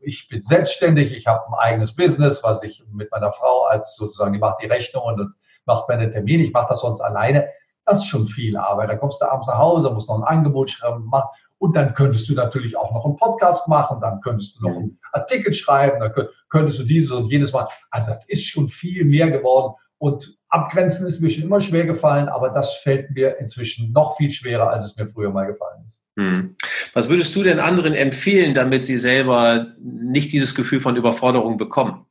ich 0.01 0.29
bin 0.29 0.40
selbstständig, 0.40 1.12
ich 1.12 1.27
habe 1.27 1.47
ein 1.49 1.55
eigenes 1.55 1.95
Business, 1.95 2.42
was 2.42 2.62
ich 2.62 2.83
mit 2.90 3.11
meiner 3.11 3.33
Frau 3.33 3.64
als 3.64 3.97
sozusagen, 3.97 4.33
die 4.33 4.38
macht 4.38 4.62
die 4.62 4.66
Rechnungen 4.66 5.21
und 5.21 5.35
macht 5.66 5.88
meine 5.88 6.11
Termine, 6.11 6.45
ich 6.45 6.53
mache 6.53 6.68
das 6.71 6.81
sonst 6.81 7.03
alleine. 7.03 7.49
Das 7.85 7.99
ist 7.99 8.07
schon 8.07 8.27
viel 8.27 8.57
Arbeit. 8.57 8.88
Da 8.88 8.97
kommst 8.97 9.21
du 9.21 9.31
abends 9.31 9.49
nach 9.49 9.59
Hause, 9.59 9.90
musst 9.90 10.09
noch 10.09 10.16
ein 10.16 10.25
Angebot 10.25 10.71
schreiben, 10.71 11.05
machen. 11.05 11.29
Und 11.62 11.77
dann 11.77 11.94
könntest 11.94 12.29
du 12.29 12.35
natürlich 12.35 12.77
auch 12.77 12.92
noch 12.92 13.05
einen 13.05 13.16
Podcast 13.16 13.68
machen, 13.68 14.01
dann 14.01 14.20
könntest 14.20 14.59
du 14.59 14.66
noch 14.66 14.77
einen 14.77 14.98
Artikel 15.12 15.55
schreiben, 15.55 16.01
dann 16.01 16.12
könntest 16.48 16.81
du 16.81 16.83
dieses 16.83 17.12
und 17.12 17.31
jenes 17.31 17.53
machen. 17.53 17.68
Also 17.92 18.11
das 18.11 18.29
ist 18.29 18.44
schon 18.44 18.68
viel 18.68 19.05
mehr 19.05 19.31
geworden. 19.31 19.75
Und 19.98 20.40
abgrenzen 20.48 21.07
ist 21.07 21.20
mir 21.20 21.31
schon 21.31 21.44
immer 21.44 21.61
schwer 21.61 21.85
gefallen, 21.85 22.29
aber 22.29 22.48
das 22.48 22.75
fällt 22.79 23.12
mir 23.12 23.38
inzwischen 23.38 23.92
noch 23.92 24.16
viel 24.16 24.33
schwerer, 24.33 24.70
als 24.70 24.87
es 24.87 24.96
mir 24.96 25.07
früher 25.07 25.31
mal 25.31 25.46
gefallen 25.46 25.85
ist. 25.87 26.01
Hm. 26.16 26.57
Was 26.94 27.09
würdest 27.09 27.37
du 27.37 27.44
denn 27.44 27.61
anderen 27.61 27.94
empfehlen, 27.94 28.55
damit 28.55 28.85
sie 28.85 28.96
selber 28.96 29.68
nicht 29.79 30.33
dieses 30.33 30.57
Gefühl 30.57 30.81
von 30.81 30.96
Überforderung 30.96 31.59
bekommen? 31.59 32.07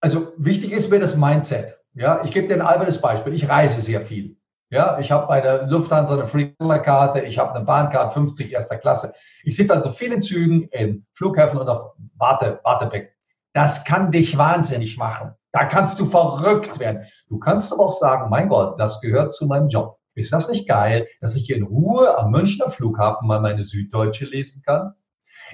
Also 0.00 0.32
wichtig 0.36 0.72
ist 0.72 0.90
mir 0.90 0.98
das 0.98 1.16
Mindset. 1.16 1.78
Ja, 1.94 2.24
ich 2.24 2.32
gebe 2.32 2.48
dir 2.48 2.54
ein 2.54 2.62
albernes 2.62 3.00
Beispiel. 3.00 3.34
Ich 3.34 3.48
reise 3.48 3.80
sehr 3.80 4.00
viel. 4.00 4.35
Ja, 4.70 4.98
ich 4.98 5.12
habe 5.12 5.28
bei 5.28 5.40
der 5.40 5.66
Lufthansa 5.68 6.14
eine 6.14 6.26
Free-Karte, 6.26 7.20
ich 7.20 7.38
habe 7.38 7.54
eine 7.54 7.64
Bahncard 7.64 8.12
50 8.12 8.52
erster 8.52 8.76
Klasse. 8.76 9.14
Ich 9.44 9.56
sitze 9.56 9.74
also 9.74 9.90
viel 9.90 10.12
in 10.12 10.20
Zügen, 10.20 10.68
in 10.72 11.06
Flughäfen 11.12 11.58
und 11.58 11.68
auf 11.68 11.92
Warte, 12.16 12.58
Wartebecken. 12.64 13.10
Das 13.52 13.84
kann 13.84 14.10
dich 14.10 14.36
wahnsinnig 14.36 14.98
machen. 14.98 15.34
Da 15.52 15.64
kannst 15.64 16.00
du 16.00 16.04
verrückt 16.04 16.80
werden. 16.80 17.06
Du 17.28 17.38
kannst 17.38 17.72
aber 17.72 17.86
auch 17.86 17.98
sagen, 17.98 18.28
mein 18.28 18.48
Gott, 18.48 18.78
das 18.80 19.00
gehört 19.00 19.32
zu 19.32 19.46
meinem 19.46 19.68
Job. 19.68 19.98
Ist 20.14 20.32
das 20.32 20.48
nicht 20.48 20.66
geil, 20.66 21.06
dass 21.20 21.36
ich 21.36 21.46
hier 21.46 21.56
in 21.56 21.62
Ruhe 21.62 22.18
am 22.18 22.32
Münchner 22.32 22.68
Flughafen 22.68 23.28
mal 23.28 23.40
meine 23.40 23.62
Süddeutsche 23.62 24.24
lesen 24.24 24.62
kann? 24.66 24.94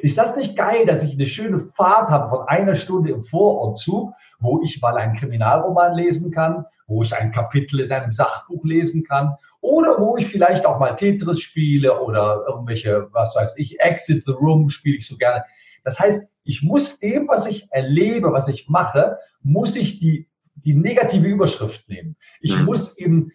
Ist 0.01 0.19
das 0.19 0.37
nicht 0.37 0.57
geil, 0.57 0.87
dass 0.87 1.03
ich 1.03 1.15
eine 1.15 1.27
schöne 1.27 1.59
Fahrt 1.59 2.11
habe 2.11 2.29
von 2.29 2.49
einer 2.49 2.77
Stunde 2.77 3.11
im 3.11 3.23
Vorortzug, 3.23 4.13
wo 4.41 4.61
ich 4.63 4.81
mal 4.81 4.97
einen 4.97 5.17
Kriminalroman 5.17 5.95
lesen 5.95 6.33
kann, 6.33 6.65
wo 6.87 7.03
ich 7.03 7.15
ein 7.15 7.33
Kapitel 7.33 7.81
in 7.81 7.93
einem 7.93 8.13
Sachbuch 8.13 8.65
lesen 8.65 9.05
kann 9.05 9.37
oder 9.61 9.99
wo 10.01 10.17
ich 10.17 10.27
vielleicht 10.27 10.67
auch 10.67 10.79
mal 10.79 10.97
Tetris 10.97 11.41
spiele 11.41 12.01
oder 12.01 12.45
irgendwelche, 12.49 13.09
was 13.13 13.35
weiß 13.37 13.59
ich, 13.59 13.81
Exit 13.81 14.25
the 14.25 14.33
Room 14.33 14.69
spiele 14.71 14.99
ich 14.99 15.07
so 15.07 15.17
gerne. 15.17 15.45
Das 15.85 15.99
heißt, 15.99 16.31
ich 16.45 16.63
muss 16.63 16.99
dem, 16.99 17.29
was 17.29 17.47
ich 17.47 17.69
erlebe, 17.71 18.33
was 18.33 18.49
ich 18.49 18.69
mache, 18.69 19.19
muss 19.43 19.77
ich 19.77 20.01
die, 20.01 20.29
die 20.55 20.75
negative 20.75 21.27
Überschrift 21.27 21.89
nehmen. 21.89 22.17
Ich 22.41 22.57
mhm. 22.57 22.65
muss 22.65 22.99
eben, 22.99 23.33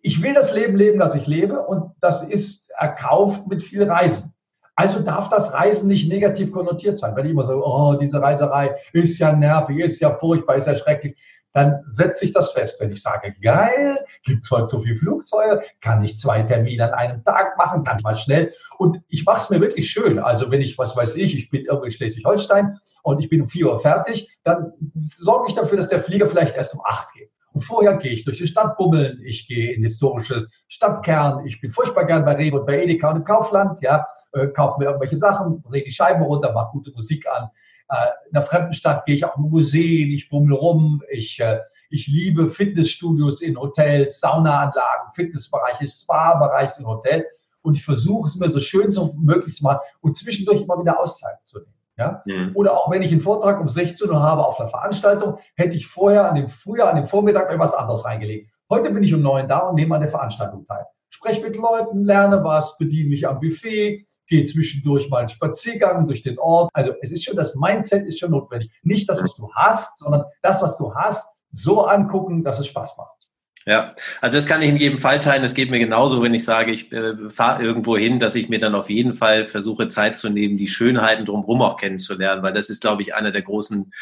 ich 0.00 0.20
will 0.20 0.34
das 0.34 0.52
Leben 0.52 0.76
leben, 0.76 0.98
das 0.98 1.14
ich 1.14 1.26
lebe 1.26 1.64
und 1.64 1.92
das 2.00 2.24
ist 2.24 2.70
erkauft 2.76 3.46
mit 3.46 3.62
viel 3.62 3.84
Reisen. 3.84 4.31
Also 4.74 5.00
darf 5.00 5.28
das 5.28 5.52
Reisen 5.52 5.88
nicht 5.88 6.08
negativ 6.08 6.50
konnotiert 6.50 6.98
sein. 6.98 7.14
Wenn 7.14 7.26
ich 7.26 7.32
immer 7.32 7.44
so, 7.44 7.64
oh, 7.64 7.94
diese 8.00 8.20
Reiserei 8.20 8.74
ist 8.92 9.18
ja 9.18 9.32
nervig, 9.32 9.78
ist 9.78 10.00
ja 10.00 10.10
furchtbar, 10.10 10.56
ist 10.56 10.66
ja 10.66 10.76
schrecklich, 10.76 11.16
dann 11.52 11.82
setzt 11.86 12.18
sich 12.18 12.32
das 12.32 12.52
fest. 12.52 12.80
Wenn 12.80 12.90
ich 12.90 13.02
sage, 13.02 13.34
geil, 13.42 13.98
gibt 14.24 14.44
zwar 14.44 14.66
zu 14.66 14.80
viel 14.80 14.96
Flugzeuge, 14.96 15.62
kann 15.80 16.02
ich 16.02 16.18
zwei 16.18 16.42
Termine 16.42 16.84
an 16.84 16.94
einem 16.94 17.24
Tag 17.24 17.58
machen, 17.58 17.84
kann 17.84 17.98
ich 17.98 18.04
mal 18.04 18.16
schnell. 18.16 18.52
Und 18.78 19.00
ich 19.08 19.24
mache 19.24 19.40
es 19.42 19.50
mir 19.50 19.60
wirklich 19.60 19.90
schön. 19.90 20.18
Also 20.18 20.50
wenn 20.50 20.62
ich, 20.62 20.78
was 20.78 20.96
weiß 20.96 21.16
ich, 21.16 21.36
ich 21.36 21.50
bin 21.50 21.66
irgendwo 21.66 21.84
in 21.84 21.92
Schleswig-Holstein 21.92 22.78
und 23.02 23.20
ich 23.20 23.28
bin 23.28 23.42
um 23.42 23.46
vier 23.46 23.66
Uhr 23.66 23.78
fertig, 23.78 24.34
dann 24.44 24.72
sorge 25.02 25.46
ich 25.48 25.54
dafür, 25.54 25.76
dass 25.76 25.88
der 25.88 26.00
Flieger 26.00 26.26
vielleicht 26.26 26.56
erst 26.56 26.74
um 26.74 26.80
acht 26.84 27.12
geht. 27.12 27.30
Und 27.52 27.60
vorher 27.60 27.96
gehe 27.98 28.12
ich 28.12 28.24
durch 28.24 28.38
die 28.38 28.46
Stadt 28.46 28.76
bummeln, 28.78 29.20
ich 29.24 29.46
gehe 29.46 29.74
in 29.74 29.82
historische 29.82 30.46
Stadtkern, 30.68 31.46
ich 31.46 31.60
bin 31.60 31.70
furchtbar 31.70 32.06
gern 32.06 32.24
bei 32.24 32.34
Rewe 32.34 32.60
und 32.60 32.66
bei 32.66 32.82
Edeka 32.82 33.10
und 33.10 33.16
im 33.16 33.24
Kaufland, 33.24 33.80
ja, 33.82 34.06
äh, 34.32 34.46
kaufe 34.48 34.78
mir 34.78 34.86
irgendwelche 34.86 35.16
Sachen, 35.16 35.62
drehe 35.62 35.84
die 35.84 35.90
Scheiben 35.90 36.22
runter, 36.22 36.52
mache 36.52 36.72
gute 36.72 36.92
Musik 36.92 37.26
an. 37.26 37.50
Äh, 37.90 38.06
in 38.28 38.32
der 38.32 38.42
fremden 38.42 38.72
Stadt 38.72 39.04
gehe 39.04 39.14
ich 39.14 39.24
auch 39.24 39.36
in 39.36 39.50
Museen, 39.50 40.10
ich 40.10 40.30
bummel 40.30 40.54
rum, 40.54 41.02
ich, 41.10 41.40
äh, 41.40 41.60
ich 41.90 42.06
liebe 42.06 42.48
Fitnessstudios 42.48 43.42
in 43.42 43.58
Hotels, 43.58 44.20
Saunaanlagen, 44.20 45.12
Fitnessbereiche, 45.14 45.86
Spa-Bereiche 45.86 46.80
in 46.80 46.86
Hotels 46.86 47.26
und 47.60 47.76
ich 47.76 47.84
versuche 47.84 48.28
es 48.28 48.36
mir 48.36 48.48
so 48.48 48.60
schön 48.60 48.90
so 48.90 49.14
möglich 49.18 49.56
zu 49.56 49.64
machen 49.64 49.80
und 50.00 50.16
zwischendurch 50.16 50.62
immer 50.62 50.80
wieder 50.80 50.98
Auszeit 50.98 51.36
zu 51.44 51.58
nehmen. 51.58 51.81
Ja? 51.96 52.22
Mhm. 52.24 52.52
Oder 52.54 52.76
auch 52.76 52.90
wenn 52.90 53.02
ich 53.02 53.12
einen 53.12 53.20
Vortrag 53.20 53.60
um 53.60 53.68
16 53.68 54.10
Uhr 54.10 54.20
habe 54.20 54.46
auf 54.46 54.58
einer 54.58 54.68
Veranstaltung, 54.68 55.38
hätte 55.56 55.76
ich 55.76 55.86
vorher 55.86 56.28
an 56.28 56.36
dem 56.36 56.48
Frühjahr, 56.48 56.90
an 56.90 56.96
dem 56.96 57.06
Vormittag 57.06 57.50
etwas 57.50 57.74
anderes 57.74 58.04
reingelegt. 58.04 58.50
Heute 58.70 58.90
bin 58.90 59.02
ich 59.02 59.12
um 59.12 59.20
neun 59.20 59.48
da 59.48 59.58
und 59.58 59.74
nehme 59.74 59.94
an 59.94 60.00
der 60.00 60.10
Veranstaltung 60.10 60.64
teil. 60.66 60.84
spreche 61.10 61.42
mit 61.42 61.56
Leuten, 61.56 62.04
lerne 62.04 62.42
was, 62.42 62.78
bediene 62.78 63.10
mich 63.10 63.28
am 63.28 63.38
Buffet, 63.38 64.06
gehe 64.26 64.46
zwischendurch 64.46 65.10
mal 65.10 65.18
einen 65.18 65.28
Spaziergang 65.28 66.06
durch 66.06 66.22
den 66.22 66.38
Ort. 66.38 66.70
Also 66.72 66.92
es 67.02 67.12
ist 67.12 67.24
schon, 67.24 67.36
das 67.36 67.54
Mindset 67.54 68.06
ist 68.06 68.18
schon 68.18 68.30
notwendig. 68.30 68.70
Nicht 68.82 69.08
das, 69.10 69.22
was 69.22 69.36
du 69.36 69.50
hast, 69.54 69.98
sondern 69.98 70.24
das, 70.40 70.62
was 70.62 70.78
du 70.78 70.94
hast, 70.94 71.36
so 71.50 71.84
angucken, 71.84 72.42
dass 72.42 72.58
es 72.58 72.66
Spaß 72.68 72.96
macht. 72.96 73.21
Ja, 73.64 73.94
also 74.20 74.36
das 74.36 74.46
kann 74.46 74.62
ich 74.62 74.68
in 74.68 74.76
jedem 74.76 74.98
Fall 74.98 75.20
teilen. 75.20 75.44
Es 75.44 75.54
geht 75.54 75.70
mir 75.70 75.78
genauso, 75.78 76.22
wenn 76.22 76.34
ich 76.34 76.44
sage, 76.44 76.72
ich 76.72 76.90
äh, 76.92 77.14
fahre 77.30 77.62
irgendwo 77.62 77.96
hin, 77.96 78.18
dass 78.18 78.34
ich 78.34 78.48
mir 78.48 78.58
dann 78.58 78.74
auf 78.74 78.90
jeden 78.90 79.14
Fall 79.14 79.46
versuche, 79.46 79.88
Zeit 79.88 80.16
zu 80.16 80.30
nehmen, 80.30 80.56
die 80.56 80.68
Schönheiten 80.68 81.24
drumherum 81.24 81.62
auch 81.62 81.76
kennenzulernen, 81.76 82.42
weil 82.42 82.52
das 82.52 82.70
ist, 82.70 82.82
glaube 82.82 83.02
ich, 83.02 83.14
einer 83.14 83.30
der 83.30 83.42
großen 83.42 83.92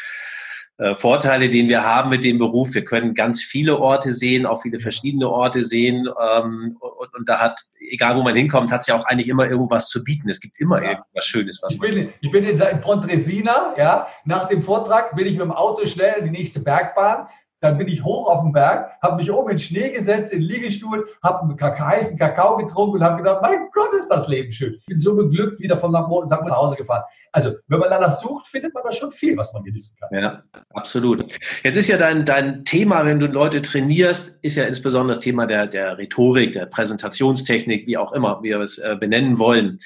äh, 0.81 0.95
Vorteile, 0.95 1.49
den 1.51 1.69
wir 1.69 1.83
haben 1.83 2.09
mit 2.09 2.23
dem 2.23 2.39
Beruf. 2.39 2.73
Wir 2.73 2.83
können 2.83 3.13
ganz 3.13 3.43
viele 3.43 3.77
Orte 3.77 4.13
sehen, 4.13 4.47
auch 4.47 4.63
viele 4.63 4.79
verschiedene 4.79 5.29
Orte 5.29 5.61
sehen. 5.61 6.07
Ähm, 6.07 6.75
und, 6.79 7.13
und, 7.13 7.29
da 7.29 7.39
hat, 7.39 7.59
egal 7.91 8.17
wo 8.17 8.23
man 8.23 8.35
hinkommt, 8.35 8.71
hat 8.71 8.81
es 8.81 8.87
ja 8.87 8.95
auch 8.95 9.05
eigentlich 9.05 9.27
immer 9.27 9.47
irgendwas 9.47 9.89
zu 9.89 10.03
bieten. 10.03 10.27
Es 10.27 10.39
gibt 10.39 10.59
immer 10.59 10.81
ja. 10.81 10.89
irgendwas 10.91 11.25
Schönes, 11.25 11.61
was 11.61 11.75
ich 11.75 11.79
man. 11.79 11.91
Bin, 11.91 12.13
ich 12.21 12.31
bin 12.31 12.45
in, 12.45 12.59
in 12.59 12.81
Pontresina, 12.81 13.75
ja. 13.77 14.07
Nach 14.25 14.47
dem 14.47 14.63
Vortrag 14.63 15.15
bin 15.15 15.27
ich 15.27 15.33
mit 15.33 15.41
dem 15.41 15.51
Auto 15.51 15.85
schnell 15.85 16.15
in 16.17 16.25
die 16.25 16.31
nächste 16.31 16.61
Bergbahn. 16.61 17.27
Dann 17.61 17.77
bin 17.77 17.87
ich 17.87 18.03
hoch 18.03 18.27
auf 18.27 18.41
den 18.41 18.51
Berg, 18.51 18.91
habe 19.01 19.17
mich 19.17 19.31
oben 19.31 19.51
in 19.51 19.57
den 19.57 19.61
Schnee 19.61 19.91
gesetzt, 19.91 20.33
in 20.33 20.39
den 20.39 20.47
Liegestuhl, 20.47 21.07
habe 21.23 21.41
einen 21.41 21.79
heißen 21.79 22.17
Kakao 22.17 22.57
getrunken 22.57 22.97
und 22.97 23.03
habe 23.03 23.17
gedacht, 23.17 23.41
mein 23.41 23.69
Gott, 23.71 23.93
ist 23.93 24.09
das 24.09 24.27
Leben 24.27 24.51
schön. 24.51 24.73
Ich 24.73 24.85
bin 24.87 24.99
so 24.99 25.15
beglückt 25.15 25.59
wieder 25.59 25.77
von 25.77 25.91
nach, 25.91 26.09
nach 26.09 26.55
Hause 26.57 26.75
gefahren. 26.75 27.03
Also, 27.31 27.53
wenn 27.67 27.79
man 27.79 27.91
danach 27.91 28.11
sucht, 28.11 28.47
findet 28.47 28.73
man 28.73 28.83
da 28.83 28.91
schon 28.91 29.11
viel, 29.11 29.37
was 29.37 29.53
man 29.53 29.63
genießen 29.63 29.95
kann. 29.99 30.09
Ja, 30.11 30.43
absolut. 30.73 31.23
Jetzt 31.63 31.75
ist 31.75 31.87
ja 31.87 31.97
dein, 31.97 32.25
dein 32.25 32.65
Thema, 32.65 33.05
wenn 33.05 33.19
du 33.19 33.27
Leute 33.27 33.61
trainierst, 33.61 34.43
ist 34.43 34.55
ja 34.55 34.65
insbesondere 34.65 35.13
das 35.13 35.19
Thema 35.19 35.45
der, 35.45 35.67
der 35.67 35.99
Rhetorik, 35.99 36.53
der 36.53 36.65
Präsentationstechnik, 36.65 37.85
wie 37.85 37.97
auch 37.97 38.11
immer 38.11 38.41
wir 38.41 38.59
es 38.59 38.79
äh, 38.79 38.95
benennen 38.99 39.37
wollen. 39.37 39.79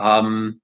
Ähm, 0.00 0.60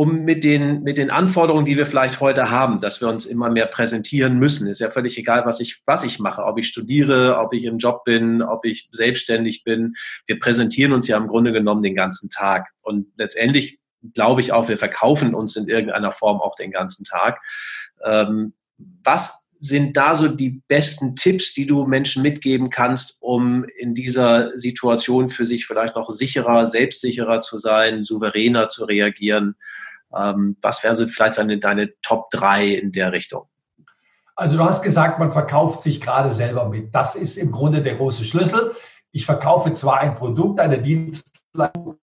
um 0.00 0.24
mit 0.24 0.44
den, 0.44 0.82
mit 0.82 0.96
den 0.96 1.10
Anforderungen, 1.10 1.66
die 1.66 1.76
wir 1.76 1.84
vielleicht 1.84 2.20
heute 2.20 2.50
haben, 2.50 2.80
dass 2.80 3.02
wir 3.02 3.08
uns 3.08 3.26
immer 3.26 3.50
mehr 3.50 3.66
präsentieren 3.66 4.38
müssen. 4.38 4.66
Ist 4.66 4.80
ja 4.80 4.88
völlig 4.88 5.18
egal, 5.18 5.44
was 5.44 5.60
ich, 5.60 5.82
was 5.84 6.04
ich 6.04 6.18
mache, 6.18 6.42
ob 6.42 6.58
ich 6.58 6.68
studiere, 6.68 7.36
ob 7.38 7.52
ich 7.52 7.64
im 7.66 7.76
Job 7.76 8.04
bin, 8.04 8.40
ob 8.40 8.64
ich 8.64 8.88
selbstständig 8.92 9.62
bin. 9.62 9.92
Wir 10.24 10.38
präsentieren 10.38 10.94
uns 10.94 11.06
ja 11.06 11.18
im 11.18 11.26
Grunde 11.26 11.52
genommen 11.52 11.82
den 11.82 11.94
ganzen 11.94 12.30
Tag. 12.30 12.68
Und 12.82 13.08
letztendlich 13.18 13.78
glaube 14.14 14.40
ich 14.40 14.54
auch, 14.54 14.70
wir 14.70 14.78
verkaufen 14.78 15.34
uns 15.34 15.54
in 15.56 15.68
irgendeiner 15.68 16.12
Form 16.12 16.40
auch 16.40 16.54
den 16.56 16.70
ganzen 16.70 17.04
Tag. 17.04 17.38
Ähm, 18.02 18.54
was 19.04 19.48
sind 19.58 19.98
da 19.98 20.16
so 20.16 20.28
die 20.28 20.62
besten 20.66 21.14
Tipps, 21.14 21.52
die 21.52 21.66
du 21.66 21.84
Menschen 21.84 22.22
mitgeben 22.22 22.70
kannst, 22.70 23.18
um 23.20 23.66
in 23.78 23.94
dieser 23.94 24.58
Situation 24.58 25.28
für 25.28 25.44
sich 25.44 25.66
vielleicht 25.66 25.94
noch 25.94 26.08
sicherer, 26.08 26.64
selbstsicherer 26.64 27.42
zu 27.42 27.58
sein, 27.58 28.02
souveräner 28.02 28.70
zu 28.70 28.86
reagieren? 28.86 29.56
Ähm, 30.16 30.56
was 30.60 30.82
wären 30.82 30.96
so 30.96 31.06
vielleicht 31.06 31.38
deine, 31.38 31.58
deine 31.58 31.92
Top 32.02 32.30
3 32.30 32.66
in 32.66 32.92
der 32.92 33.12
Richtung? 33.12 33.44
Also 34.36 34.56
du 34.56 34.64
hast 34.64 34.82
gesagt, 34.82 35.18
man 35.18 35.32
verkauft 35.32 35.82
sich 35.82 36.00
gerade 36.00 36.32
selber 36.32 36.68
mit. 36.68 36.94
Das 36.94 37.14
ist 37.14 37.36
im 37.36 37.52
Grunde 37.52 37.82
der 37.82 37.96
große 37.96 38.24
Schlüssel. 38.24 38.74
Ich 39.12 39.26
verkaufe 39.26 39.72
zwar 39.74 40.00
ein 40.00 40.16
Produkt, 40.16 40.60
eine 40.60 40.80
Dienstleistung, 40.80 41.96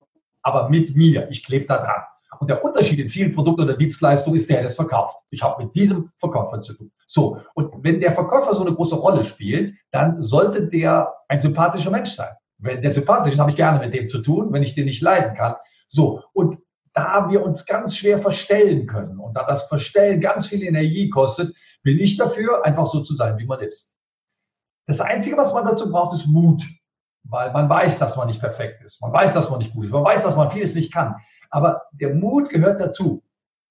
aber 0.43 0.69
mit 0.69 0.95
mir. 0.95 1.27
Ich 1.31 1.43
klebe 1.43 1.65
da 1.65 1.77
dran. 1.77 2.03
Und 2.39 2.49
der 2.49 2.63
Unterschied 2.63 2.99
in 2.99 3.09
vielen 3.09 3.33
Produkten 3.33 3.61
oder 3.61 3.75
Dienstleistungen 3.75 4.35
ist 4.35 4.49
der, 4.49 4.57
der 4.57 4.67
es 4.67 4.75
verkauft. 4.75 5.17
Ich 5.29 5.41
habe 5.41 5.63
mit 5.63 5.75
diesem 5.75 6.11
Verkäufer 6.17 6.61
zu 6.61 6.73
tun. 6.73 6.91
So, 7.05 7.41
und 7.55 7.71
wenn 7.83 7.99
der 7.99 8.11
Verkäufer 8.11 8.53
so 8.53 8.61
eine 8.61 8.75
große 8.75 8.95
Rolle 8.95 9.23
spielt, 9.23 9.75
dann 9.91 10.21
sollte 10.21 10.67
der 10.67 11.13
ein 11.29 11.41
sympathischer 11.41 11.89
Mensch 11.89 12.11
sein. 12.11 12.29
Wenn 12.59 12.81
der 12.81 12.91
sympathisch 12.91 13.33
ist, 13.33 13.39
habe 13.39 13.51
ich 13.51 13.55
gerne 13.55 13.79
mit 13.79 13.93
dem 13.93 14.09
zu 14.09 14.19
tun, 14.19 14.51
wenn 14.51 14.63
ich 14.63 14.75
den 14.75 14.85
nicht 14.85 15.01
leiden 15.01 15.35
kann. 15.35 15.55
So, 15.87 16.21
und 16.33 16.57
da 16.97 17.29
wir 17.29 17.43
uns 17.43 17.67
ganz 17.67 17.95
schwer 17.95 18.17
verstellen 18.17 18.87
können 18.87 19.19
und 19.19 19.37
da 19.37 19.45
das 19.45 19.67
Verstellen 19.67 20.19
ganz 20.19 20.47
viel 20.47 20.63
Energie 20.63 21.11
kostet, 21.11 21.55
bin 21.83 21.99
ich 21.99 22.17
dafür, 22.17 22.65
einfach 22.65 22.87
so 22.87 23.01
zu 23.01 23.13
sein, 23.13 23.37
wie 23.37 23.45
man 23.45 23.59
ist. 23.59 23.93
Das 24.87 24.99
Einzige, 24.99 25.37
was 25.37 25.53
man 25.53 25.65
dazu 25.65 25.91
braucht, 25.91 26.15
ist 26.15 26.25
Mut, 26.25 26.63
weil 27.23 27.51
man 27.51 27.69
weiß, 27.69 27.99
dass 27.99 28.15
man 28.15 28.25
nicht 28.25 28.39
perfekt 28.39 28.83
ist. 28.83 28.99
Man 28.99 29.13
weiß, 29.13 29.35
dass 29.35 29.47
man 29.47 29.59
nicht 29.59 29.75
gut 29.75 29.85
ist. 29.85 29.91
Man 29.91 30.03
weiß, 30.03 30.23
dass 30.23 30.35
man 30.35 30.49
vieles 30.49 30.73
nicht 30.73 30.91
kann. 30.91 31.17
Aber 31.51 31.83
der 31.91 32.15
Mut 32.15 32.49
gehört 32.49 32.81
dazu, 32.81 33.23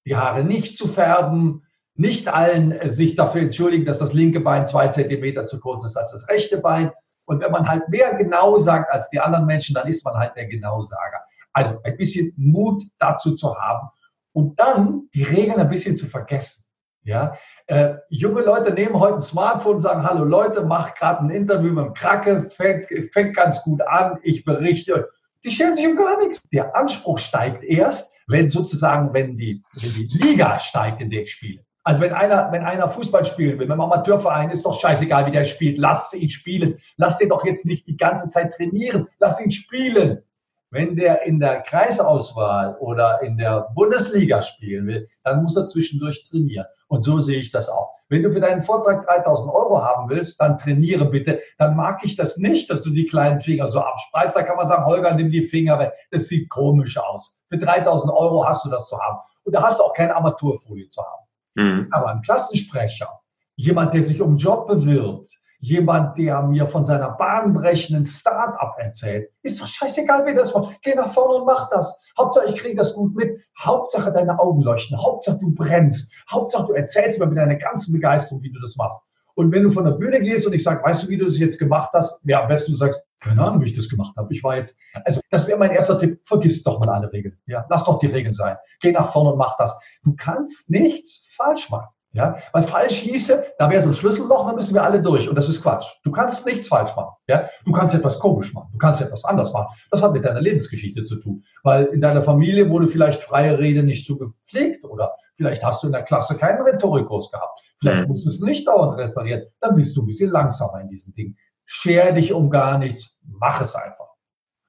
die 0.04 0.14
Haare 0.14 0.44
nicht 0.44 0.78
zu 0.78 0.86
färben, 0.86 1.64
nicht 1.96 2.28
allen 2.28 2.70
äh, 2.70 2.90
sich 2.90 3.16
dafür 3.16 3.40
entschuldigen, 3.40 3.86
dass 3.86 3.98
das 3.98 4.12
linke 4.12 4.38
Bein 4.38 4.68
zwei 4.68 4.86
Zentimeter 4.86 5.46
zu 5.46 5.58
kurz 5.58 5.84
ist 5.84 5.96
als 5.96 6.12
das 6.12 6.28
rechte 6.28 6.58
Bein. 6.58 6.92
Und 7.24 7.40
wenn 7.40 7.50
man 7.50 7.68
halt 7.68 7.88
mehr 7.88 8.14
genau 8.14 8.56
sagt 8.58 8.92
als 8.92 9.10
die 9.10 9.18
anderen 9.18 9.46
Menschen, 9.46 9.74
dann 9.74 9.88
ist 9.88 10.04
man 10.04 10.14
halt 10.14 10.36
der 10.36 10.46
Genausager. 10.46 11.24
Also 11.56 11.80
ein 11.84 11.96
bisschen 11.96 12.34
Mut 12.36 12.82
dazu 12.98 13.34
zu 13.34 13.56
haben 13.56 13.88
und 14.32 14.60
dann 14.60 15.08
die 15.14 15.22
Regeln 15.22 15.58
ein 15.58 15.70
bisschen 15.70 15.96
zu 15.96 16.06
vergessen. 16.06 16.66
Ja, 17.02 17.38
äh, 17.66 17.94
junge 18.10 18.42
Leute 18.42 18.74
nehmen 18.74 19.00
heute 19.00 19.16
ein 19.16 19.22
Smartphone 19.22 19.76
und 19.76 19.80
sagen, 19.80 20.02
hallo 20.02 20.24
Leute, 20.24 20.66
mach 20.66 20.94
gerade 20.94 21.24
ein 21.24 21.30
Interview 21.30 21.72
mit 21.72 21.86
dem 21.86 21.94
Kracke, 21.94 22.50
fängt, 22.50 22.88
fängt 23.10 23.34
ganz 23.34 23.62
gut 23.62 23.80
an, 23.80 24.18
ich 24.22 24.44
berichte. 24.44 25.08
Die 25.44 25.50
scheren 25.50 25.74
sich 25.74 25.86
um 25.86 25.96
gar 25.96 26.20
nichts. 26.20 26.46
Der 26.50 26.76
Anspruch 26.76 27.16
steigt 27.16 27.64
erst, 27.64 28.14
wenn 28.26 28.50
sozusagen, 28.50 29.14
wenn 29.14 29.38
die, 29.38 29.62
wenn 29.80 29.94
die 29.94 30.08
Liga 30.12 30.58
steigt, 30.58 31.00
in 31.00 31.08
der 31.08 31.22
ich 31.22 31.30
spiele. 31.30 31.64
Also 31.84 32.02
wenn 32.02 32.12
einer, 32.12 32.52
wenn 32.52 32.64
einer 32.64 32.90
Fußball 32.90 33.24
spielen 33.24 33.58
will, 33.58 33.68
wenn 33.70 33.78
man 33.78 33.90
Amateurverein 33.90 34.50
ist, 34.50 34.66
doch 34.66 34.78
scheißegal, 34.78 35.24
wie 35.24 35.30
der 35.30 35.44
spielt. 35.44 35.78
Lasst 35.78 36.12
ihn 36.12 36.28
spielen. 36.28 36.76
Lasst 36.98 37.22
ihn 37.22 37.30
doch 37.30 37.46
jetzt 37.46 37.64
nicht 37.64 37.86
die 37.86 37.96
ganze 37.96 38.28
Zeit 38.28 38.52
trainieren. 38.52 39.08
Lasst 39.20 39.40
ihn 39.40 39.52
spielen. 39.52 40.22
Wenn 40.70 40.96
der 40.96 41.22
in 41.22 41.38
der 41.38 41.62
Kreisauswahl 41.62 42.76
oder 42.80 43.22
in 43.22 43.36
der 43.36 43.68
Bundesliga 43.74 44.42
spielen 44.42 44.86
will, 44.86 45.08
dann 45.22 45.42
muss 45.42 45.56
er 45.56 45.66
zwischendurch 45.66 46.28
trainieren. 46.28 46.66
Und 46.88 47.02
so 47.02 47.20
sehe 47.20 47.38
ich 47.38 47.52
das 47.52 47.68
auch. 47.68 47.94
Wenn 48.08 48.22
du 48.22 48.32
für 48.32 48.40
deinen 48.40 48.62
Vortrag 48.62 49.06
3000 49.06 49.52
Euro 49.52 49.82
haben 49.82 50.08
willst, 50.08 50.40
dann 50.40 50.58
trainiere 50.58 51.04
bitte. 51.04 51.40
Dann 51.58 51.76
mag 51.76 52.04
ich 52.04 52.16
das 52.16 52.36
nicht, 52.36 52.68
dass 52.70 52.82
du 52.82 52.90
die 52.90 53.06
kleinen 53.06 53.40
Finger 53.40 53.66
so 53.66 53.80
abspreizt. 53.80 54.36
Da 54.36 54.42
kann 54.42 54.56
man 54.56 54.66
sagen, 54.66 54.86
Holger, 54.86 55.14
nimm 55.14 55.30
die 55.30 55.42
Finger 55.42 55.78
weg. 55.78 55.92
Das 56.10 56.28
sieht 56.28 56.48
komisch 56.50 56.96
aus. 56.98 57.36
Für 57.48 57.58
3000 57.58 58.12
Euro 58.12 58.46
hast 58.46 58.64
du 58.64 58.70
das 58.70 58.88
zu 58.88 58.98
haben. 58.98 59.18
Und 59.44 59.52
da 59.54 59.62
hast 59.62 59.78
du 59.78 59.84
auch 59.84 59.94
keine 59.94 60.14
Amateurfolie 60.16 60.88
zu 60.88 61.02
haben. 61.02 61.26
Mhm. 61.54 61.88
Aber 61.90 62.08
ein 62.08 62.22
Klassensprecher, 62.22 63.08
jemand, 63.54 63.94
der 63.94 64.02
sich 64.02 64.20
um 64.20 64.30
einen 64.30 64.38
Job 64.38 64.66
bewirbt, 64.66 65.32
jemand, 65.66 66.16
der 66.16 66.42
mir 66.42 66.66
von 66.66 66.84
seiner 66.84 67.10
bahnbrechenden 67.10 68.06
Start-up 68.06 68.76
erzählt. 68.78 69.30
Ist 69.42 69.60
doch 69.60 69.66
scheißegal, 69.66 70.24
wie 70.26 70.34
das 70.34 70.54
war. 70.54 70.72
Geh 70.82 70.94
nach 70.94 71.12
vorne 71.12 71.40
und 71.40 71.46
mach 71.46 71.68
das. 71.70 72.00
Hauptsache, 72.16 72.46
ich 72.46 72.56
kriege 72.56 72.76
das 72.76 72.94
gut 72.94 73.14
mit. 73.14 73.40
Hauptsache, 73.58 74.12
deine 74.12 74.38
Augen 74.38 74.62
leuchten. 74.62 74.96
Hauptsache, 74.96 75.38
du 75.40 75.54
brennst. 75.54 76.14
Hauptsache, 76.30 76.68
du 76.68 76.72
erzählst 76.74 77.18
mir 77.18 77.26
mit 77.26 77.36
deiner 77.36 77.56
ganzen 77.56 77.92
Begeisterung, 77.92 78.42
wie 78.42 78.52
du 78.52 78.60
das 78.60 78.76
machst. 78.76 79.00
Und 79.34 79.52
wenn 79.52 79.64
du 79.64 79.70
von 79.70 79.84
der 79.84 79.92
Bühne 79.92 80.20
gehst 80.20 80.46
und 80.46 80.54
ich 80.54 80.62
sage, 80.62 80.82
weißt 80.82 81.02
du, 81.02 81.08
wie 81.08 81.18
du 81.18 81.26
das 81.26 81.38
jetzt 81.38 81.58
gemacht 81.58 81.90
hast? 81.92 82.20
Ja, 82.24 82.42
am 82.42 82.48
besten 82.48 82.72
du 82.72 82.78
sagst, 82.78 83.04
keine 83.20 83.42
Ahnung, 83.42 83.60
wie 83.60 83.66
ich 83.66 83.76
das 83.76 83.88
gemacht 83.88 84.16
habe. 84.16 84.32
Ich 84.32 84.42
war 84.42 84.56
jetzt, 84.56 84.78
also 85.04 85.20
das 85.30 85.46
wäre 85.46 85.58
mein 85.58 85.72
erster 85.72 85.98
Tipp. 85.98 86.20
Vergiss 86.24 86.62
doch 86.62 86.78
mal 86.78 86.88
alle 86.88 87.12
Regeln. 87.12 87.36
Ja, 87.46 87.66
lass 87.68 87.84
doch 87.84 87.98
die 87.98 88.06
Regeln 88.06 88.32
sein. 88.32 88.56
Geh 88.80 88.92
nach 88.92 89.12
vorne 89.12 89.32
und 89.32 89.38
mach 89.38 89.58
das. 89.58 89.78
Du 90.04 90.14
kannst 90.16 90.70
nichts 90.70 91.34
falsch 91.36 91.68
machen. 91.70 91.88
Ja, 92.16 92.38
weil 92.54 92.62
falsch 92.62 92.94
hieße, 92.94 93.44
da 93.58 93.68
wäre 93.68 93.82
so 93.82 93.90
ein 93.90 93.94
Schlüsselloch, 93.94 94.46
dann 94.46 94.54
müssen 94.54 94.72
wir 94.72 94.82
alle 94.82 95.02
durch. 95.02 95.28
Und 95.28 95.34
das 95.34 95.50
ist 95.50 95.60
Quatsch. 95.60 95.84
Du 96.02 96.10
kannst 96.10 96.46
nichts 96.46 96.66
falsch 96.66 96.96
machen. 96.96 97.14
Ja, 97.28 97.46
du 97.66 97.72
kannst 97.72 97.94
etwas 97.94 98.18
komisch 98.18 98.54
machen. 98.54 98.70
Du 98.72 98.78
kannst 98.78 99.02
etwas 99.02 99.26
anders 99.26 99.52
machen. 99.52 99.76
Das 99.90 100.00
hat 100.00 100.14
mit 100.14 100.24
deiner 100.24 100.40
Lebensgeschichte 100.40 101.04
zu 101.04 101.16
tun. 101.16 101.44
Weil 101.62 101.84
in 101.86 102.00
deiner 102.00 102.22
Familie 102.22 102.70
wurde 102.70 102.86
vielleicht 102.86 103.22
freie 103.22 103.58
Rede 103.58 103.82
nicht 103.82 104.06
so 104.06 104.16
gepflegt 104.16 104.82
oder 104.86 105.14
vielleicht 105.36 105.62
hast 105.62 105.82
du 105.82 105.88
in 105.88 105.92
der 105.92 106.04
Klasse 106.04 106.38
keinen 106.38 106.62
Rhetorikkurs 106.62 107.30
gehabt. 107.30 107.60
Vielleicht 107.80 108.04
mhm. 108.04 108.08
musst 108.08 108.24
du 108.24 108.30
es 108.30 108.40
nicht 108.40 108.66
dauernd 108.66 108.98
referieren. 108.98 109.42
Dann 109.60 109.76
bist 109.76 109.94
du 109.94 110.02
ein 110.02 110.06
bisschen 110.06 110.30
langsamer 110.30 110.80
in 110.80 110.88
diesen 110.88 111.14
Dingen. 111.14 111.36
Scher 111.66 112.12
dich 112.12 112.32
um 112.32 112.48
gar 112.48 112.78
nichts. 112.78 113.20
Mach 113.26 113.60
es 113.60 113.74
einfach. 113.74 114.08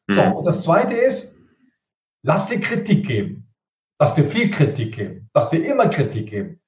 Mhm. 0.07 0.13
So. 0.13 0.21
Und 0.35 0.43
das 0.43 0.63
zweite 0.63 0.95
ist, 0.95 1.33
lass 2.23 2.49
dir 2.49 2.59
Kritik 2.59 3.07
geben. 3.07 3.49
Lass 3.99 4.15
dir 4.15 4.25
viel 4.25 4.51
Kritik 4.51 4.97
geben. 4.97 5.29
Lass 5.33 5.49
dir 5.49 5.65
immer 5.65 5.87
Kritik 5.87 6.29
geben. 6.29 6.59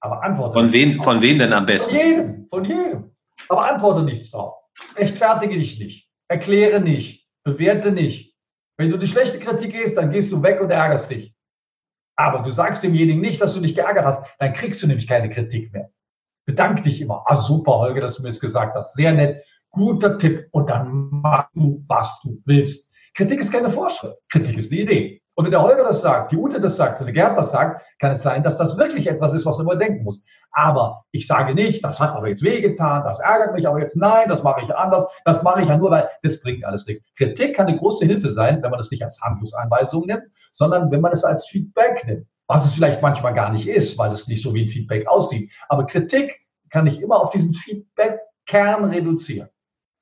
Aber 0.00 0.22
antworte 0.22 0.54
Von 0.54 0.72
wem, 0.72 1.02
von 1.02 1.20
wem 1.20 1.38
denn 1.38 1.52
am 1.52 1.66
besten? 1.66 1.94
Von 1.94 2.04
jedem, 2.04 2.48
von 2.48 2.64
jedem. 2.64 3.16
Aber 3.48 3.70
antworte 3.70 4.02
nichts 4.02 4.30
drauf. 4.30 4.54
Rechtfertige 4.96 5.56
dich 5.56 5.78
nicht. 5.78 6.08
Erkläre 6.28 6.80
nicht. 6.80 7.28
Bewerte 7.44 7.92
nicht. 7.92 8.34
Wenn 8.78 8.90
du 8.90 8.96
die 8.96 9.06
schlechte 9.06 9.38
Kritik 9.38 9.72
gehst, 9.72 9.98
dann 9.98 10.10
gehst 10.10 10.32
du 10.32 10.42
weg 10.42 10.60
und 10.60 10.70
ärgerst 10.70 11.10
dich. 11.10 11.34
Aber 12.16 12.42
du 12.42 12.50
sagst 12.50 12.82
demjenigen 12.82 13.20
nicht, 13.20 13.40
dass 13.40 13.54
du 13.54 13.60
dich 13.60 13.74
geärgert 13.74 14.04
hast, 14.04 14.24
dann 14.38 14.52
kriegst 14.52 14.82
du 14.82 14.86
nämlich 14.86 15.06
keine 15.06 15.30
Kritik 15.30 15.72
mehr. 15.72 15.90
Bedank 16.46 16.82
dich 16.82 17.00
immer. 17.00 17.24
Ah, 17.26 17.36
super, 17.36 17.78
Holger, 17.78 18.00
dass 18.00 18.16
du 18.16 18.22
mir 18.22 18.28
das 18.28 18.40
gesagt 18.40 18.74
hast. 18.74 18.94
Sehr 18.94 19.12
nett. 19.12 19.44
Guter 19.70 20.18
Tipp. 20.18 20.48
Und 20.52 20.70
dann 20.70 21.08
mach 21.10 21.50
du, 21.54 21.84
was 21.88 22.20
du 22.22 22.40
willst. 22.44 22.92
Kritik 23.14 23.40
ist 23.40 23.52
keine 23.52 23.70
Vorschrift. 23.70 24.16
Kritik 24.30 24.56
ist 24.56 24.72
eine 24.72 24.82
Idee. 24.82 25.22
Und 25.40 25.46
wenn 25.46 25.52
der 25.52 25.62
Holger 25.62 25.84
das 25.84 26.02
sagt, 26.02 26.32
die 26.32 26.36
Ute 26.36 26.60
das 26.60 26.76
sagt, 26.76 27.00
der 27.00 27.10
Gerd 27.14 27.38
das 27.38 27.50
sagt, 27.50 27.80
kann 27.98 28.12
es 28.12 28.22
sein, 28.22 28.42
dass 28.42 28.58
das 28.58 28.76
wirklich 28.76 29.06
etwas 29.06 29.32
ist, 29.32 29.46
was 29.46 29.56
man 29.56 29.64
überdenken 29.64 30.04
muss. 30.04 30.22
Aber 30.52 31.06
ich 31.12 31.26
sage 31.26 31.54
nicht, 31.54 31.82
das 31.82 31.98
hat 31.98 32.14
aber 32.14 32.28
jetzt 32.28 32.42
wehgetan, 32.42 33.04
das 33.04 33.20
ärgert 33.20 33.54
mich 33.54 33.66
aber 33.66 33.80
jetzt, 33.80 33.96
nein, 33.96 34.28
das 34.28 34.42
mache 34.42 34.60
ich 34.62 34.76
anders, 34.76 35.06
das 35.24 35.42
mache 35.42 35.62
ich 35.62 35.70
ja 35.70 35.78
nur, 35.78 35.90
weil 35.92 36.10
das 36.22 36.42
bringt 36.42 36.62
alles 36.66 36.86
nichts. 36.86 37.02
Kritik 37.16 37.56
kann 37.56 37.68
eine 37.68 37.78
große 37.78 38.04
Hilfe 38.04 38.28
sein, 38.28 38.62
wenn 38.62 38.70
man 38.70 38.80
es 38.80 38.90
nicht 38.90 39.02
als 39.02 39.18
Handlungsanweisung 39.22 40.04
nimmt, 40.04 40.24
sondern 40.50 40.90
wenn 40.90 41.00
man 41.00 41.12
es 41.12 41.24
als 41.24 41.46
Feedback 41.46 42.06
nimmt. 42.06 42.26
Was 42.46 42.66
es 42.66 42.74
vielleicht 42.74 43.00
manchmal 43.00 43.32
gar 43.32 43.50
nicht 43.50 43.66
ist, 43.66 43.96
weil 43.96 44.12
es 44.12 44.28
nicht 44.28 44.42
so 44.42 44.52
wie 44.52 44.64
ein 44.64 44.68
Feedback 44.68 45.08
aussieht. 45.08 45.50
Aber 45.70 45.86
Kritik 45.86 46.38
kann 46.68 46.86
ich 46.86 47.00
immer 47.00 47.18
auf 47.18 47.30
diesen 47.30 47.54
Feedback-Kern 47.54 48.84
reduzieren. 48.84 49.48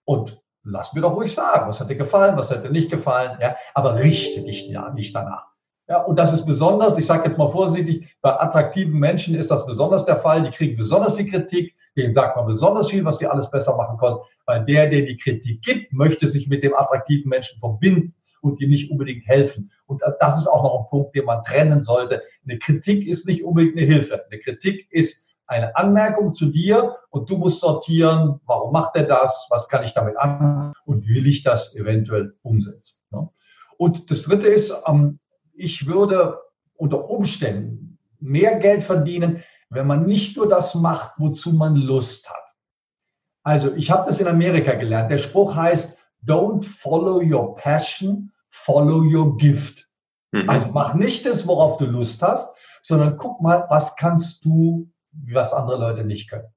Und 0.05 0.43
lass 0.71 0.93
mir 0.93 1.01
doch 1.01 1.15
ruhig 1.15 1.33
sagen, 1.33 1.69
was 1.69 1.81
hat 1.81 1.91
dir 1.91 1.97
gefallen, 1.97 2.37
was 2.37 2.51
hat 2.51 2.65
dir 2.65 2.71
nicht 2.71 2.91
gefallen, 2.91 3.39
ja, 3.41 3.57
aber 3.75 3.97
richte 3.97 4.43
dich 4.43 4.69
ja 4.69 4.91
nicht 4.91 5.15
danach. 5.15 5.47
Ja, 5.89 6.03
und 6.03 6.19
das 6.19 6.35
ist 6.35 6.45
besonders, 6.45 6.99
ich 6.99 7.07
sage 7.07 7.27
jetzt 7.27 7.39
mal 7.39 7.49
vorsichtig, 7.49 8.07
bei 8.21 8.39
attraktiven 8.39 8.99
Menschen 8.99 9.35
ist 9.35 9.51
das 9.51 9.65
besonders 9.65 10.05
der 10.05 10.17
Fall. 10.17 10.43
Die 10.43 10.51
kriegen 10.51 10.77
besonders 10.77 11.17
viel 11.17 11.31
Kritik, 11.31 11.75
denen 11.97 12.13
sagt 12.13 12.37
man 12.37 12.45
besonders 12.45 12.91
viel, 12.91 13.05
was 13.07 13.19
sie 13.19 13.27
alles 13.27 13.51
besser 13.51 13.75
machen 13.75 13.97
können, 13.97 14.19
weil 14.45 14.67
der, 14.67 14.91
der 14.91 15.03
die 15.03 15.17
Kritik 15.17 15.63
gibt, 15.63 15.93
möchte 15.95 16.29
sich 16.29 16.47
mit 16.47 16.63
dem 16.63 16.75
attraktiven 16.75 17.31
Menschen 17.31 17.59
verbinden 17.59 18.15
und 18.43 18.61
ihm 18.61 18.69
nicht 18.69 18.91
unbedingt 18.91 19.27
helfen. 19.27 19.71
Und 19.87 20.03
das 20.21 20.39
ist 20.39 20.47
auch 20.47 20.63
noch 20.63 20.79
ein 20.79 20.91
Punkt, 20.91 21.17
den 21.17 21.25
man 21.25 21.43
trennen 21.43 21.81
sollte. 21.81 22.23
Eine 22.47 22.59
Kritik 22.59 23.07
ist 23.07 23.27
nicht 23.27 23.43
unbedingt 23.43 23.79
eine 23.79 23.87
Hilfe. 23.87 24.23
Eine 24.31 24.41
Kritik 24.41 24.87
ist 24.91 25.28
eine 25.49 25.75
Anmerkung 25.77 26.35
zu 26.35 26.47
dir 26.47 26.97
und 27.11 27.29
du 27.31 27.39
musst 27.39 27.61
sortieren, 27.61 28.41
warum 28.45 28.73
macht 28.73 28.95
er 28.97 29.05
das, 29.05 29.47
was 29.51 29.69
kann 29.69 29.83
ich 29.83 29.95
damit 29.95 30.17
an 30.19 30.75
und 30.85 31.09
will 31.09 31.27
ich 31.27 31.43
das 31.43 31.75
eventuell 31.75 32.35
umsetzen. 32.43 33.03
Ne? 33.11 33.29
Und 33.79 34.11
das 34.11 34.23
Dritte 34.23 34.49
ist, 34.49 34.75
ähm, 34.87 35.19
ich 35.55 35.87
würde 35.87 36.39
unter 36.75 37.09
Umständen 37.09 37.99
mehr 38.21 38.59
Geld 38.59 38.85
verdienen, 38.85 39.43
wenn 39.71 39.87
man 39.87 40.07
nicht 40.07 40.37
nur 40.37 40.49
das 40.49 40.75
macht, 40.75 41.13
wozu 41.19 41.53
man 41.53 41.77
Lust 41.77 42.29
hat. 42.29 42.37
Also 43.43 43.75
ich 43.75 43.91
habe 43.91 44.07
das 44.07 44.21
in 44.21 44.29
Amerika 44.29 44.75
gelernt. 44.75 45.11
Der 45.11 45.19
Spruch 45.19 45.55
heißt, 45.55 45.99
don't 46.27 46.63
follow 46.65 47.23
your 47.23 47.55
passion, 47.57 48.31
follow 48.51 49.03
your 49.03 49.37
gift. 49.39 49.89
Mhm. 50.33 50.49
Also 50.49 50.71
mach 50.73 50.95
nicht 50.95 51.25
das, 51.25 51.47
worauf 51.47 51.79
du 51.79 51.87
Lust 51.87 52.23
hast, 52.23 52.55
sondern 52.83 53.17
guck 53.17 53.41
mal, 53.41 53.65
was 53.69 53.97
kannst 53.97 54.45
du 54.45 54.91
was 55.13 55.53
andere 55.53 55.79
Leute 55.79 56.05
nicht 56.05 56.31
können. 56.31 56.49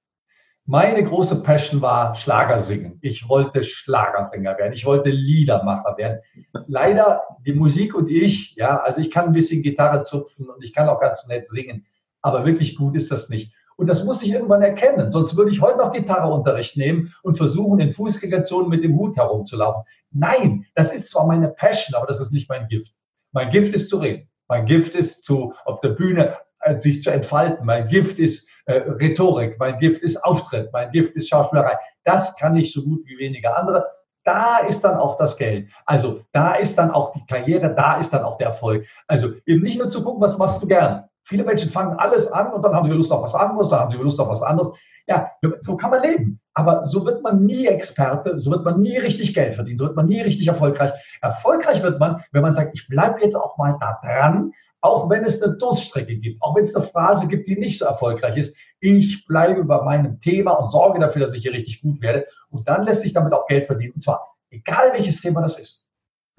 Meine 0.65 1.03
große 1.03 1.41
Passion 1.41 1.81
war 1.81 2.15
Schlagersingen. 2.15 2.99
Ich 3.01 3.27
wollte 3.27 3.63
Schlagersänger 3.63 4.57
werden. 4.57 4.73
Ich 4.73 4.85
wollte 4.85 5.09
Liedermacher 5.09 5.97
werden. 5.97 6.19
Leider 6.67 7.23
die 7.45 7.53
Musik 7.53 7.95
und 7.95 8.09
ich, 8.09 8.55
ja, 8.55 8.79
also 8.79 9.01
ich 9.01 9.09
kann 9.09 9.25
ein 9.25 9.33
bisschen 9.33 9.63
Gitarre 9.63 10.01
zupfen 10.01 10.49
und 10.49 10.63
ich 10.63 10.73
kann 10.73 10.87
auch 10.87 10.99
ganz 10.99 11.27
nett 11.27 11.47
singen, 11.47 11.85
aber 12.21 12.45
wirklich 12.45 12.75
gut 12.75 12.95
ist 12.95 13.11
das 13.11 13.29
nicht. 13.29 13.53
Und 13.75 13.87
das 13.87 14.03
muss 14.03 14.21
ich 14.21 14.29
irgendwann 14.31 14.61
erkennen. 14.61 15.09
Sonst 15.09 15.35
würde 15.35 15.49
ich 15.49 15.61
heute 15.61 15.79
noch 15.79 15.91
Gitarreunterricht 15.91 16.77
nehmen 16.77 17.11
und 17.23 17.35
versuchen, 17.35 17.79
in 17.79 17.89
Fußgängerzonen 17.89 18.69
mit 18.69 18.83
dem 18.83 18.95
Hut 18.95 19.17
herumzulaufen. 19.17 19.83
Nein, 20.11 20.67
das 20.75 20.93
ist 20.93 21.09
zwar 21.09 21.25
meine 21.25 21.49
Passion, 21.49 21.97
aber 21.97 22.05
das 22.05 22.21
ist 22.21 22.31
nicht 22.31 22.47
mein 22.47 22.67
Gift. 22.67 22.93
Mein 23.31 23.49
Gift 23.49 23.73
ist 23.73 23.89
zu 23.89 23.97
reden. 23.97 24.29
Mein 24.47 24.67
Gift 24.67 24.93
ist 24.93 25.23
zu, 25.23 25.53
auf 25.65 25.79
der 25.81 25.89
Bühne 25.89 26.37
sich 26.77 27.01
zu 27.01 27.11
entfalten. 27.11 27.65
Mein 27.65 27.87
Gift 27.87 28.19
ist 28.19 28.49
äh, 28.65 28.81
Rhetorik, 29.01 29.57
mein 29.59 29.79
Gift 29.79 30.01
ist 30.03 30.23
Auftritt, 30.23 30.69
mein 30.73 30.91
Gift 30.91 31.15
ist 31.15 31.29
Schauspielerei. 31.29 31.77
Das 32.03 32.35
kann 32.35 32.55
ich 32.55 32.73
so 32.73 32.83
gut 32.83 33.01
wie 33.05 33.17
wenige 33.17 33.55
andere. 33.55 33.85
Da 34.23 34.59
ist 34.59 34.81
dann 34.81 34.97
auch 34.97 35.17
das 35.17 35.35
Geld. 35.35 35.69
Also 35.85 36.21
da 36.31 36.53
ist 36.53 36.77
dann 36.77 36.91
auch 36.91 37.11
die 37.11 37.25
Karriere, 37.25 37.73
da 37.73 37.97
ist 37.97 38.11
dann 38.13 38.23
auch 38.23 38.37
der 38.37 38.47
Erfolg. 38.47 38.85
Also 39.07 39.29
eben 39.45 39.63
nicht 39.63 39.79
nur 39.79 39.89
zu 39.89 40.03
gucken, 40.03 40.21
was 40.21 40.37
machst 40.37 40.61
du 40.61 40.67
gern. 40.67 41.05
Viele 41.23 41.43
Menschen 41.43 41.69
fangen 41.69 41.97
alles 41.97 42.31
an 42.31 42.53
und 42.53 42.63
dann 42.63 42.73
haben 42.73 42.85
sie 42.85 42.93
Lust 42.93 43.11
auf 43.11 43.23
was 43.23 43.35
anderes, 43.35 43.69
dann 43.69 43.79
haben 43.79 43.91
sie 43.91 43.97
Lust 43.97 44.19
auf 44.19 44.27
was 44.29 44.43
anderes. 44.43 44.71
Ja, 45.07 45.31
so 45.61 45.75
kann 45.75 45.89
man 45.89 46.03
leben. 46.03 46.39
Aber 46.53 46.85
so 46.85 47.05
wird 47.05 47.23
man 47.23 47.45
nie 47.45 47.65
Experte, 47.67 48.39
so 48.39 48.51
wird 48.51 48.63
man 48.63 48.81
nie 48.81 48.97
richtig 48.97 49.33
Geld 49.33 49.55
verdienen, 49.55 49.77
so 49.77 49.85
wird 49.85 49.95
man 49.95 50.05
nie 50.05 50.21
richtig 50.21 50.47
erfolgreich. 50.47 50.91
Erfolgreich 51.21 51.81
wird 51.81 51.99
man, 51.99 52.23
wenn 52.31 52.41
man 52.41 52.55
sagt, 52.55 52.71
ich 52.73 52.87
bleibe 52.87 53.21
jetzt 53.21 53.35
auch 53.35 53.57
mal 53.57 53.77
da 53.79 53.99
dran, 54.03 54.53
auch 54.81 55.09
wenn 55.09 55.23
es 55.23 55.41
eine 55.41 55.55
Durststrecke 55.57 56.15
gibt, 56.17 56.41
auch 56.41 56.55
wenn 56.55 56.63
es 56.63 56.75
eine 56.75 56.85
Phrase 56.85 57.27
gibt, 57.27 57.47
die 57.47 57.55
nicht 57.55 57.79
so 57.79 57.85
erfolgreich 57.85 58.35
ist, 58.37 58.55
ich 58.79 59.25
bleibe 59.27 59.63
bei 59.63 59.81
meinem 59.83 60.19
Thema 60.19 60.53
und 60.53 60.67
sorge 60.67 60.99
dafür, 60.99 61.21
dass 61.21 61.35
ich 61.35 61.43
hier 61.43 61.53
richtig 61.53 61.81
gut 61.81 62.01
werde. 62.01 62.25
Und 62.49 62.67
dann 62.67 62.83
lässt 62.83 63.03
sich 63.03 63.13
damit 63.13 63.31
auch 63.31 63.45
Geld 63.47 63.67
verdienen. 63.67 63.93
Und 63.93 64.01
zwar 64.01 64.35
egal 64.49 64.91
welches 64.93 65.21
Thema 65.21 65.41
das 65.41 65.59
ist. 65.59 65.85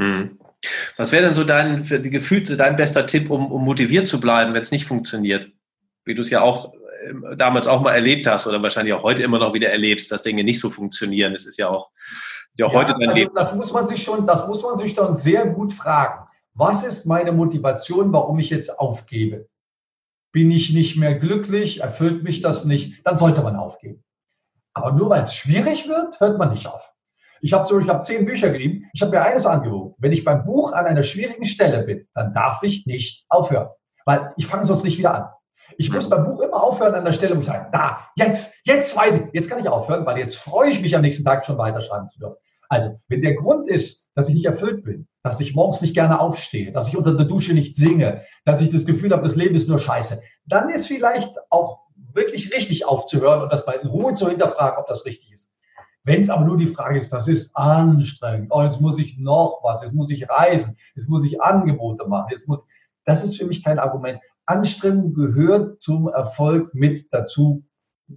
Hm. 0.00 0.38
Was 0.96 1.12
wäre 1.12 1.24
denn 1.24 1.34
so 1.34 1.44
dein, 1.44 1.84
für 1.84 2.00
die 2.00 2.10
Gefühle, 2.10 2.56
dein 2.56 2.76
bester 2.76 3.06
Tipp, 3.06 3.30
um, 3.30 3.50
um 3.50 3.64
motiviert 3.64 4.06
zu 4.06 4.20
bleiben, 4.20 4.54
wenn 4.54 4.62
es 4.62 4.72
nicht 4.72 4.86
funktioniert? 4.86 5.50
Wie 6.04 6.14
du 6.14 6.20
es 6.20 6.30
ja 6.30 6.40
auch 6.40 6.74
äh, 6.74 7.36
damals 7.36 7.68
auch 7.68 7.80
mal 7.80 7.94
erlebt 7.94 8.26
hast 8.26 8.46
oder 8.46 8.62
wahrscheinlich 8.62 8.94
auch 8.94 9.02
heute 9.02 9.22
immer 9.22 9.38
noch 9.38 9.54
wieder 9.54 9.70
erlebst, 9.70 10.10
dass 10.10 10.22
Dinge 10.22 10.44
nicht 10.44 10.60
so 10.60 10.70
funktionieren. 10.70 11.32
Das 11.32 11.46
ist 11.46 11.58
ja 11.58 11.68
auch, 11.68 11.90
ja, 12.56 12.66
ja 12.66 12.72
heute 12.72 12.94
dein 12.98 13.08
also 13.08 13.20
Leben. 13.20 13.34
Das 13.34 13.54
muss 13.54 13.72
man 13.72 13.86
sich 13.86 14.02
schon, 14.02 14.26
das 14.26 14.46
muss 14.46 14.62
man 14.62 14.76
sich 14.76 14.94
dann 14.94 15.14
sehr 15.14 15.46
gut 15.46 15.72
fragen. 15.72 16.26
Was 16.54 16.84
ist 16.84 17.06
meine 17.06 17.32
Motivation, 17.32 18.12
warum 18.12 18.38
ich 18.38 18.50
jetzt 18.50 18.78
aufgebe? 18.78 19.48
Bin 20.32 20.50
ich 20.50 20.72
nicht 20.72 20.96
mehr 20.96 21.18
glücklich? 21.18 21.80
Erfüllt 21.80 22.22
mich 22.22 22.42
das 22.42 22.64
nicht? 22.64 23.06
Dann 23.06 23.16
sollte 23.16 23.42
man 23.42 23.56
aufgeben. 23.56 24.04
Aber 24.74 24.92
nur 24.92 25.10
weil 25.10 25.22
es 25.22 25.34
schwierig 25.34 25.88
wird, 25.88 26.20
hört 26.20 26.38
man 26.38 26.50
nicht 26.50 26.66
auf. 26.66 26.92
Ich 27.40 27.52
habe 27.52 27.66
so, 27.66 27.80
zehn 28.00 28.24
Bücher 28.24 28.50
geschrieben. 28.50 28.88
Ich 28.92 29.02
habe 29.02 29.10
mir 29.10 29.22
eines 29.22 29.46
angeboten. 29.46 29.94
Wenn 29.98 30.12
ich 30.12 30.24
beim 30.24 30.44
Buch 30.44 30.72
an 30.72 30.86
einer 30.86 31.02
schwierigen 31.02 31.44
Stelle 31.44 31.82
bin, 31.82 32.06
dann 32.14 32.32
darf 32.32 32.62
ich 32.62 32.86
nicht 32.86 33.26
aufhören, 33.28 33.68
weil 34.04 34.32
ich 34.36 34.46
fange 34.46 34.64
sonst 34.64 34.84
nicht 34.84 34.98
wieder 34.98 35.14
an. 35.14 35.28
Ich 35.78 35.90
muss 35.90 36.08
beim 36.08 36.24
Buch 36.24 36.40
immer 36.40 36.62
aufhören 36.62 36.94
an 36.94 37.04
der 37.04 37.12
Stelle, 37.12 37.34
wo 37.34 37.40
ich 37.40 37.46
sage, 37.46 37.68
da, 37.72 38.08
jetzt, 38.14 38.54
jetzt 38.64 38.96
weiß 38.96 39.16
ich, 39.16 39.22
jetzt 39.32 39.48
kann 39.48 39.58
ich 39.58 39.68
aufhören, 39.68 40.06
weil 40.06 40.18
jetzt 40.18 40.36
freue 40.36 40.70
ich 40.70 40.80
mich 40.80 40.94
am 40.94 41.02
nächsten 41.02 41.24
Tag 41.24 41.44
schon 41.44 41.58
weiterschreiben 41.58 42.08
zu 42.08 42.18
dürfen. 42.18 42.36
Also, 42.68 42.96
wenn 43.08 43.22
der 43.22 43.34
Grund 43.34 43.68
ist, 43.68 44.01
dass 44.14 44.28
ich 44.28 44.34
nicht 44.34 44.46
erfüllt 44.46 44.84
bin, 44.84 45.08
dass 45.22 45.40
ich 45.40 45.54
morgens 45.54 45.80
nicht 45.80 45.94
gerne 45.94 46.20
aufstehe, 46.20 46.72
dass 46.72 46.88
ich 46.88 46.96
unter 46.96 47.14
der 47.14 47.26
Dusche 47.26 47.54
nicht 47.54 47.76
singe, 47.76 48.22
dass 48.44 48.60
ich 48.60 48.70
das 48.70 48.86
Gefühl 48.86 49.12
habe, 49.12 49.22
das 49.22 49.36
Leben 49.36 49.54
ist 49.54 49.68
nur 49.68 49.78
scheiße, 49.78 50.22
dann 50.46 50.68
ist 50.70 50.86
vielleicht 50.86 51.36
auch 51.50 51.80
wirklich 52.12 52.52
richtig 52.52 52.84
aufzuhören 52.86 53.42
und 53.42 53.52
das 53.52 53.66
mal 53.66 53.72
in 53.72 53.88
Ruhe 53.88 54.14
zu 54.14 54.28
hinterfragen, 54.28 54.78
ob 54.78 54.86
das 54.86 55.04
richtig 55.06 55.32
ist. 55.32 55.50
Wenn 56.04 56.20
es 56.20 56.30
aber 56.30 56.44
nur 56.44 56.56
die 56.56 56.66
Frage 56.66 56.98
ist, 56.98 57.12
das 57.12 57.28
ist 57.28 57.56
anstrengend, 57.56 58.48
oh, 58.50 58.62
jetzt 58.62 58.80
muss 58.80 58.98
ich 58.98 59.18
noch 59.18 59.60
was, 59.62 59.82
jetzt 59.82 59.94
muss 59.94 60.10
ich 60.10 60.28
reisen, 60.28 60.76
jetzt 60.96 61.08
muss 61.08 61.24
ich 61.24 61.40
Angebote 61.40 62.08
machen, 62.08 62.28
jetzt 62.32 62.48
muss, 62.48 62.64
das 63.04 63.24
ist 63.24 63.36
für 63.36 63.46
mich 63.46 63.62
kein 63.62 63.78
Argument. 63.78 64.20
Anstrengung 64.46 65.14
gehört 65.14 65.80
zum 65.80 66.08
Erfolg 66.08 66.74
mit 66.74 67.06
dazu. 67.12 67.64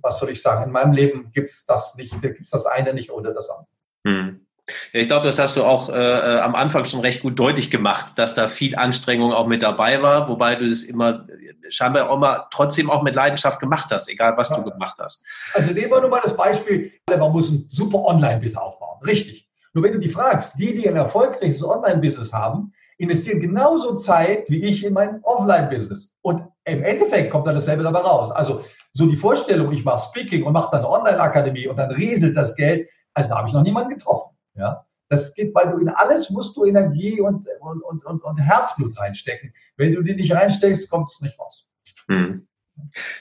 Was 0.02 0.18
soll 0.18 0.32
ich 0.32 0.42
sagen? 0.42 0.64
In 0.64 0.72
meinem 0.72 0.94
Leben 0.94 1.32
gibt 1.32 1.50
es 1.50 1.66
das 1.66 1.96
nicht, 1.96 2.20
gibt 2.22 2.42
es 2.42 2.50
das 2.50 2.66
eine 2.66 2.94
nicht 2.94 3.12
oder 3.12 3.34
das 3.34 3.50
andere. 3.50 3.68
Hm. 4.06 4.45
Ja, 4.94 5.00
ich 5.00 5.08
glaube, 5.08 5.26
das 5.26 5.38
hast 5.38 5.56
du 5.56 5.64
auch 5.64 5.90
äh, 5.90 5.94
äh, 5.94 6.40
am 6.40 6.56
Anfang 6.56 6.86
schon 6.86 7.02
recht 7.02 7.22
gut 7.22 7.38
deutlich 7.38 7.70
gemacht, 7.70 8.14
dass 8.16 8.34
da 8.34 8.48
viel 8.48 8.76
Anstrengung 8.76 9.32
auch 9.32 9.48
mit 9.48 9.62
dabei 9.62 10.02
war, 10.02 10.28
wobei 10.28 10.56
du 10.56 10.66
es 10.66 10.84
immer 10.84 11.28
scheinbar 11.70 12.10
auch 12.10 12.18
mal 12.18 12.48
trotzdem 12.52 12.90
auch 12.90 13.04
mit 13.04 13.16
Leidenschaft 13.16 13.60
gemacht 13.60 13.90
hast, 13.92 14.10
egal 14.10 14.38
was 14.38 14.50
ja. 14.50 14.58
du 14.58 14.72
gemacht 14.72 14.98
hast. 15.00 15.26
Also 15.54 15.72
nehmen 15.72 15.92
wir 15.92 16.02
nur 16.02 16.10
mal 16.10 16.22
das 16.24 16.36
Beispiel, 16.36 16.92
man 17.10 17.32
muss 17.32 17.52
ein 17.52 17.66
super 17.70 18.00
Online-Business 18.00 18.58
aufbauen. 18.58 19.00
Richtig. 19.06 19.48
Nur 19.74 19.84
wenn 19.84 19.94
du 19.94 20.00
die 20.00 20.10
fragst, 20.10 20.58
die, 20.58 20.74
die 20.74 20.88
ein 20.88 20.96
erfolgreiches 20.96 21.64
Online-Business 21.64 22.34
haben, 22.34 22.74
investieren 22.98 23.42
genauso 23.42 23.96
Zeit 23.96 24.50
wie 24.50 24.64
ich 24.64 24.86
in 24.86 24.94
mein 24.94 25.20
Offline-Business. 25.24 26.16
Und 26.22 26.48
im 26.64 26.84
Endeffekt 26.84 27.30
kommt 27.30 27.46
dann 27.46 27.56
dasselbe 27.56 27.84
dabei 27.84 28.00
raus. 28.00 28.32
Also 28.32 28.64
so 28.92 29.06
die 29.06 29.18
Vorstellung, 29.18 29.72
ich 29.74 29.84
mache 29.84 30.04
Speaking 30.10 30.44
und 30.44 30.54
mache 30.54 30.70
dann 30.72 30.80
eine 30.80 30.90
Online-Akademie 30.90 31.68
und 31.68 31.76
dann 31.78 31.92
rieselt 31.92 32.38
das 32.38 32.56
Geld, 32.56 32.88
also 33.14 33.30
da 33.30 33.38
habe 33.38 33.48
ich 33.50 33.54
noch 33.54 33.64
niemanden 33.64 33.90
getroffen. 33.90 34.35
Ja, 34.56 34.86
das 35.10 35.34
geht, 35.34 35.54
weil 35.54 35.72
du 35.72 35.78
in 35.78 35.90
alles 35.90 36.30
musst 36.30 36.56
du 36.58 36.66
Energie 36.66 37.22
und, 37.22 37.48
und, 37.60 37.82
und, 37.84 38.06
und, 38.06 38.24
und 38.24 38.38
Herzblut 38.38 38.98
reinstecken. 38.98 39.54
Wenn 39.78 39.94
du 39.94 40.02
die 40.02 40.16
nicht 40.16 40.32
reinsteckst, 40.32 40.90
kommt 40.90 41.08
es 41.10 41.22
nicht 41.22 41.40
raus. 41.40 41.68
Hm. 42.08 42.48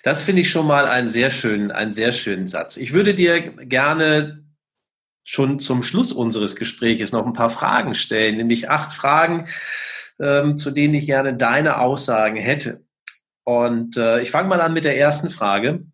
Das 0.02 0.22
finde 0.22 0.42
ich 0.42 0.50
schon 0.50 0.66
mal 0.66 0.86
einen 0.86 1.08
sehr 1.08 1.30
schönen, 1.30 1.70
einen 1.70 1.90
sehr 1.90 2.12
schönen 2.12 2.48
Satz. 2.48 2.76
Ich 2.76 2.92
würde 2.92 3.14
dir 3.14 3.40
gerne 3.66 4.44
schon 5.24 5.60
zum 5.60 5.82
Schluss 5.82 6.12
unseres 6.12 6.56
Gesprächs 6.56 7.12
noch 7.12 7.26
ein 7.26 7.32
paar 7.32 7.50
Fragen 7.50 7.94
stellen, 7.94 8.36
nämlich 8.36 8.68
acht 8.70 8.92
Fragen, 8.92 9.46
ähm, 10.20 10.56
zu 10.56 10.70
denen 10.70 10.94
ich 10.94 11.06
gerne 11.06 11.34
deine 11.34 11.78
Aussagen 11.78 12.36
hätte. 12.36 12.84
Und 13.44 13.96
äh, 13.96 14.20
ich 14.20 14.30
fange 14.30 14.48
mal 14.48 14.60
an 14.60 14.72
mit 14.72 14.84
der 14.84 14.98
ersten 14.98 15.30
Frage. 15.30 15.84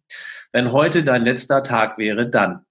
Wenn 0.53 0.72
heute 0.72 1.05
dein 1.05 1.24
letzter 1.24 1.62
Tag 1.62 1.99
wäre, 1.99 2.28
dann. 2.28 2.64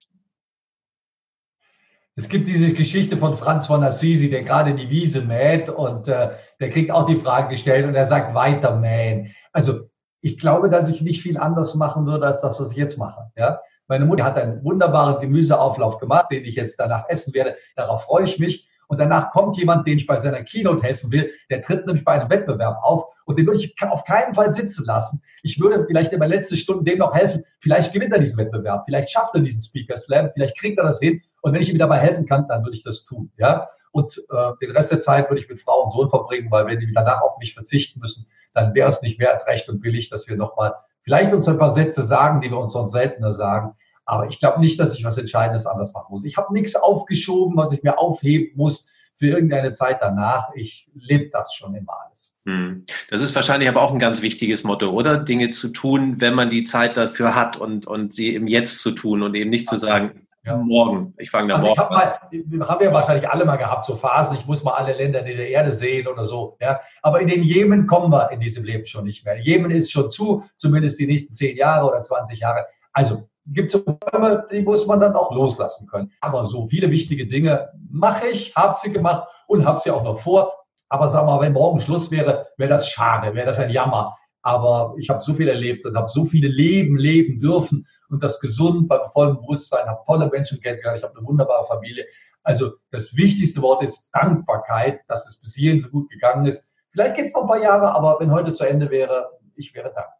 Es 2.19 2.27
gibt 2.27 2.49
diese 2.49 2.73
Geschichte 2.73 3.15
von 3.15 3.33
Franz 3.33 3.67
von 3.67 3.81
Assisi, 3.81 4.29
der 4.29 4.43
gerade 4.43 4.73
die 4.73 4.89
Wiese 4.89 5.21
mäht 5.21 5.69
und 5.69 6.09
äh, 6.09 6.31
der 6.59 6.69
kriegt 6.69 6.91
auch 6.91 7.05
die 7.05 7.15
Frage 7.15 7.47
gestellt 7.47 7.87
und 7.87 7.95
er 7.95 8.03
sagt 8.03 8.35
weiter 8.35 8.75
mähen. 8.75 9.33
Also 9.53 9.87
ich 10.19 10.37
glaube, 10.37 10.69
dass 10.69 10.89
ich 10.89 11.01
nicht 11.01 11.21
viel 11.21 11.37
anders 11.37 11.75
machen 11.75 12.05
würde, 12.05 12.25
als 12.25 12.41
das, 12.41 12.59
was 12.59 12.71
ich 12.71 12.77
jetzt 12.77 12.97
mache. 12.97 13.31
Ja? 13.37 13.61
Meine 13.87 14.03
Mutter 14.03 14.25
hat 14.25 14.35
einen 14.35 14.61
wunderbaren 14.65 15.21
Gemüseauflauf 15.21 15.97
gemacht, 15.97 16.25
den 16.29 16.43
ich 16.43 16.55
jetzt 16.55 16.77
danach 16.77 17.07
essen 17.07 17.33
werde. 17.33 17.55
Darauf 17.77 18.03
freue 18.03 18.25
ich 18.25 18.37
mich. 18.37 18.68
Und 18.89 18.97
danach 18.97 19.29
kommt 19.29 19.55
jemand, 19.55 19.87
den 19.87 19.99
ich 19.99 20.07
bei 20.07 20.17
seiner 20.17 20.43
Keynote 20.43 20.81
helfen 20.81 21.11
will, 21.11 21.31
der 21.51 21.61
tritt 21.61 21.85
nämlich 21.85 22.03
bei 22.03 22.13
einem 22.13 22.29
Wettbewerb 22.29 22.79
auf 22.81 23.05
und 23.25 23.37
den 23.37 23.45
würde 23.45 23.59
ich 23.59 23.75
auf 23.83 24.03
keinen 24.03 24.33
Fall 24.33 24.51
sitzen 24.51 24.83
lassen. 24.85 25.21
Ich 25.43 25.59
würde 25.59 25.85
vielleicht 25.85 26.11
in 26.11 26.19
der 26.19 26.27
letzten 26.27 26.57
Stunde 26.57 26.89
dem 26.89 26.97
noch 26.97 27.13
helfen. 27.13 27.43
Vielleicht 27.59 27.93
gewinnt 27.93 28.13
er 28.13 28.19
diesen 28.19 28.39
Wettbewerb, 28.39 28.83
vielleicht 28.85 29.11
schafft 29.11 29.35
er 29.35 29.41
diesen 29.41 29.61
Speaker 29.61 29.95
Slam, 29.95 30.31
vielleicht 30.33 30.57
kriegt 30.57 30.79
er 30.79 30.85
das 30.85 30.99
hin 30.99 31.21
und 31.41 31.53
wenn 31.53 31.61
ich 31.61 31.71
ihm 31.71 31.77
dabei 31.77 31.99
helfen 31.99 32.25
kann, 32.25 32.47
dann 32.47 32.63
würde 32.63 32.75
ich 32.75 32.83
das 32.83 33.05
tun. 33.05 33.31
Ja? 33.37 33.69
Und 33.91 34.17
äh, 34.31 34.51
den 34.61 34.71
Rest 34.71 34.91
der 34.91 35.01
Zeit 35.01 35.29
würde 35.29 35.39
ich 35.39 35.49
mit 35.49 35.61
Frau 35.61 35.83
und 35.83 35.91
Sohn 35.91 36.09
verbringen, 36.09 36.49
weil 36.49 36.65
wenn 36.65 36.79
die 36.79 36.91
danach 36.91 37.21
auf 37.21 37.37
mich 37.37 37.53
verzichten 37.53 37.99
müssen, 37.99 38.27
dann 38.55 38.73
wäre 38.73 38.89
es 38.89 39.03
nicht 39.03 39.19
mehr 39.19 39.31
als 39.31 39.47
recht 39.47 39.69
und 39.69 39.81
billig, 39.81 40.09
dass 40.09 40.27
wir 40.27 40.35
nochmal 40.35 40.73
vielleicht 41.03 41.31
uns 41.31 41.47
ein 41.47 41.59
paar 41.59 41.69
Sätze 41.69 42.03
sagen, 42.03 42.41
die 42.41 42.49
wir 42.49 42.57
uns 42.57 42.71
sonst 42.71 42.91
seltener 42.91 43.33
sagen. 43.33 43.75
Aber 44.09 44.27
ich 44.27 44.39
glaube 44.39 44.59
nicht, 44.59 44.79
dass 44.79 44.97
ich 44.97 45.05
was 45.05 45.19
Entscheidendes 45.19 45.67
anders 45.67 45.93
machen 45.93 46.07
muss. 46.09 46.25
Ich 46.25 46.35
habe 46.35 46.51
nichts 46.51 46.75
aufgeschoben, 46.75 47.55
was 47.55 47.71
ich 47.71 47.83
mir 47.83 47.99
aufheben 47.99 48.57
muss 48.57 48.91
für 49.13 49.27
irgendeine 49.27 49.73
Zeit 49.73 49.99
danach. 50.01 50.49
Ich 50.55 50.89
lebe 50.95 51.29
das 51.31 51.53
schon 51.53 51.75
immer 51.75 51.93
alles. 52.07 52.41
Hm. 52.45 52.85
Das 53.11 53.21
ist 53.21 53.35
wahrscheinlich 53.35 53.69
aber 53.69 53.83
auch 53.83 53.91
ein 53.91 53.99
ganz 53.99 54.23
wichtiges 54.23 54.63
Motto, 54.63 54.89
oder? 54.89 55.19
Dinge 55.19 55.51
zu 55.51 55.69
tun, 55.69 56.15
wenn 56.19 56.33
man 56.33 56.49
die 56.49 56.63
Zeit 56.63 56.97
dafür 56.97 57.35
hat 57.35 57.55
und, 57.55 57.85
und 57.85 58.11
sie 58.11 58.33
im 58.33 58.47
Jetzt 58.47 58.79
zu 58.79 58.91
tun 58.91 59.21
und 59.21 59.35
eben 59.35 59.51
nicht 59.51 59.67
zu 59.67 59.77
sagen, 59.77 60.25
ja. 60.43 60.57
morgen. 60.57 61.13
Ich 61.19 61.29
fange 61.29 61.49
da 61.49 61.55
also 61.55 61.67
morgen 61.67 61.81
an. 61.81 62.67
haben 62.67 62.79
wir 62.79 62.91
wahrscheinlich 62.91 63.29
alle 63.29 63.45
mal 63.45 63.57
gehabt, 63.57 63.85
so 63.85 63.93
Phasen, 63.93 64.37
ich 64.37 64.47
muss 64.47 64.63
mal 64.63 64.73
alle 64.73 64.93
Länder 64.93 65.21
dieser 65.21 65.45
Erde 65.45 65.71
sehen 65.71 66.07
oder 66.07 66.25
so. 66.25 66.57
Ja. 66.59 66.79
Aber 67.03 67.21
in 67.21 67.27
den 67.27 67.43
Jemen 67.43 67.85
kommen 67.85 68.11
wir 68.11 68.31
in 68.31 68.39
diesem 68.39 68.63
Leben 68.63 68.87
schon 68.87 69.03
nicht 69.03 69.23
mehr. 69.23 69.37
Jemen 69.37 69.69
ist 69.69 69.91
schon 69.91 70.09
zu, 70.09 70.45
zumindest 70.57 70.99
die 70.99 71.05
nächsten 71.05 71.35
zehn 71.35 71.55
Jahre 71.55 71.87
oder 71.87 72.01
20 72.01 72.39
Jahre. 72.39 72.65
Also 72.91 73.29
es 73.49 73.55
gibt 73.55 73.71
so 73.71 73.83
Räume, 74.13 74.45
die 74.51 74.61
muss 74.61 74.85
man 74.85 74.99
dann 74.99 75.15
auch 75.15 75.33
loslassen 75.33 75.87
können. 75.87 76.11
Aber 76.21 76.45
so 76.45 76.67
viele 76.67 76.91
wichtige 76.91 77.25
Dinge 77.25 77.69
mache 77.89 78.27
ich, 78.27 78.55
habe 78.55 78.77
sie 78.79 78.93
gemacht 78.93 79.27
und 79.47 79.65
habe 79.65 79.79
sie 79.79 79.89
auch 79.89 80.03
noch 80.03 80.19
vor. 80.19 80.53
Aber 80.89 81.07
sag 81.07 81.25
mal, 81.25 81.41
wenn 81.41 81.53
morgen 81.53 81.81
Schluss 81.81 82.11
wäre, 82.11 82.47
wäre 82.57 82.69
das 82.69 82.89
schade, 82.89 83.33
wäre 83.33 83.47
das 83.47 83.59
ein 83.59 83.71
Jammer. 83.71 84.15
Aber 84.43 84.93
ich 84.99 85.09
habe 85.09 85.19
so 85.19 85.33
viel 85.33 85.47
erlebt 85.47 85.83
und 85.85 85.97
habe 85.97 86.09
so 86.09 86.23
viele 86.25 86.47
Leben 86.47 86.95
leben 86.95 87.39
dürfen 87.39 87.87
und 88.09 88.23
das 88.23 88.39
gesund 88.39 88.87
beim 88.87 89.07
vollen 89.11 89.37
Bewusstsein, 89.37 89.87
habe 89.87 90.03
tolle 90.05 90.29
Menschen 90.29 90.61
kennengelernt, 90.61 90.99
ich 90.99 91.03
habe 91.03 91.17
eine 91.17 91.27
wunderbare 91.27 91.65
Familie. 91.65 92.05
Also 92.43 92.73
das 92.91 93.15
wichtigste 93.17 93.63
Wort 93.63 93.81
ist 93.83 94.11
Dankbarkeit, 94.13 95.01
dass 95.07 95.27
es 95.27 95.39
bis 95.39 95.55
hierhin 95.55 95.81
so 95.81 95.89
gut 95.89 96.09
gegangen 96.11 96.45
ist. 96.45 96.71
Vielleicht 96.91 97.15
geht 97.15 97.25
es 97.25 97.33
noch 97.33 97.41
ein 97.41 97.47
paar 97.47 97.61
Jahre, 97.61 97.91
aber 97.93 98.17
wenn 98.19 98.31
heute 98.31 98.53
zu 98.53 98.63
Ende 98.63 98.91
wäre, 98.91 99.31
ich 99.55 99.73
wäre 99.73 99.91
dankbar. 99.91 100.19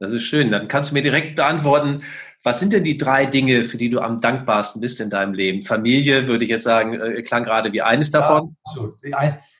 Das 0.00 0.12
ist 0.12 0.22
schön. 0.22 0.50
Dann 0.50 0.68
kannst 0.68 0.90
du 0.90 0.94
mir 0.94 1.02
direkt 1.02 1.36
beantworten, 1.36 2.02
was 2.48 2.60
sind 2.60 2.72
denn 2.72 2.82
die 2.82 2.96
drei 2.96 3.26
Dinge, 3.26 3.62
für 3.62 3.76
die 3.76 3.90
du 3.90 4.00
am 4.00 4.22
dankbarsten 4.22 4.80
bist 4.80 5.02
in 5.02 5.10
deinem 5.10 5.34
Leben? 5.34 5.60
Familie, 5.60 6.26
würde 6.26 6.44
ich 6.44 6.50
jetzt 6.50 6.64
sagen, 6.64 6.98
äh, 6.98 7.22
klang 7.22 7.44
gerade 7.44 7.74
wie 7.74 7.82
eines 7.82 8.10
davon. 8.10 8.56
Ja, 8.66 8.72
so. 8.72 8.94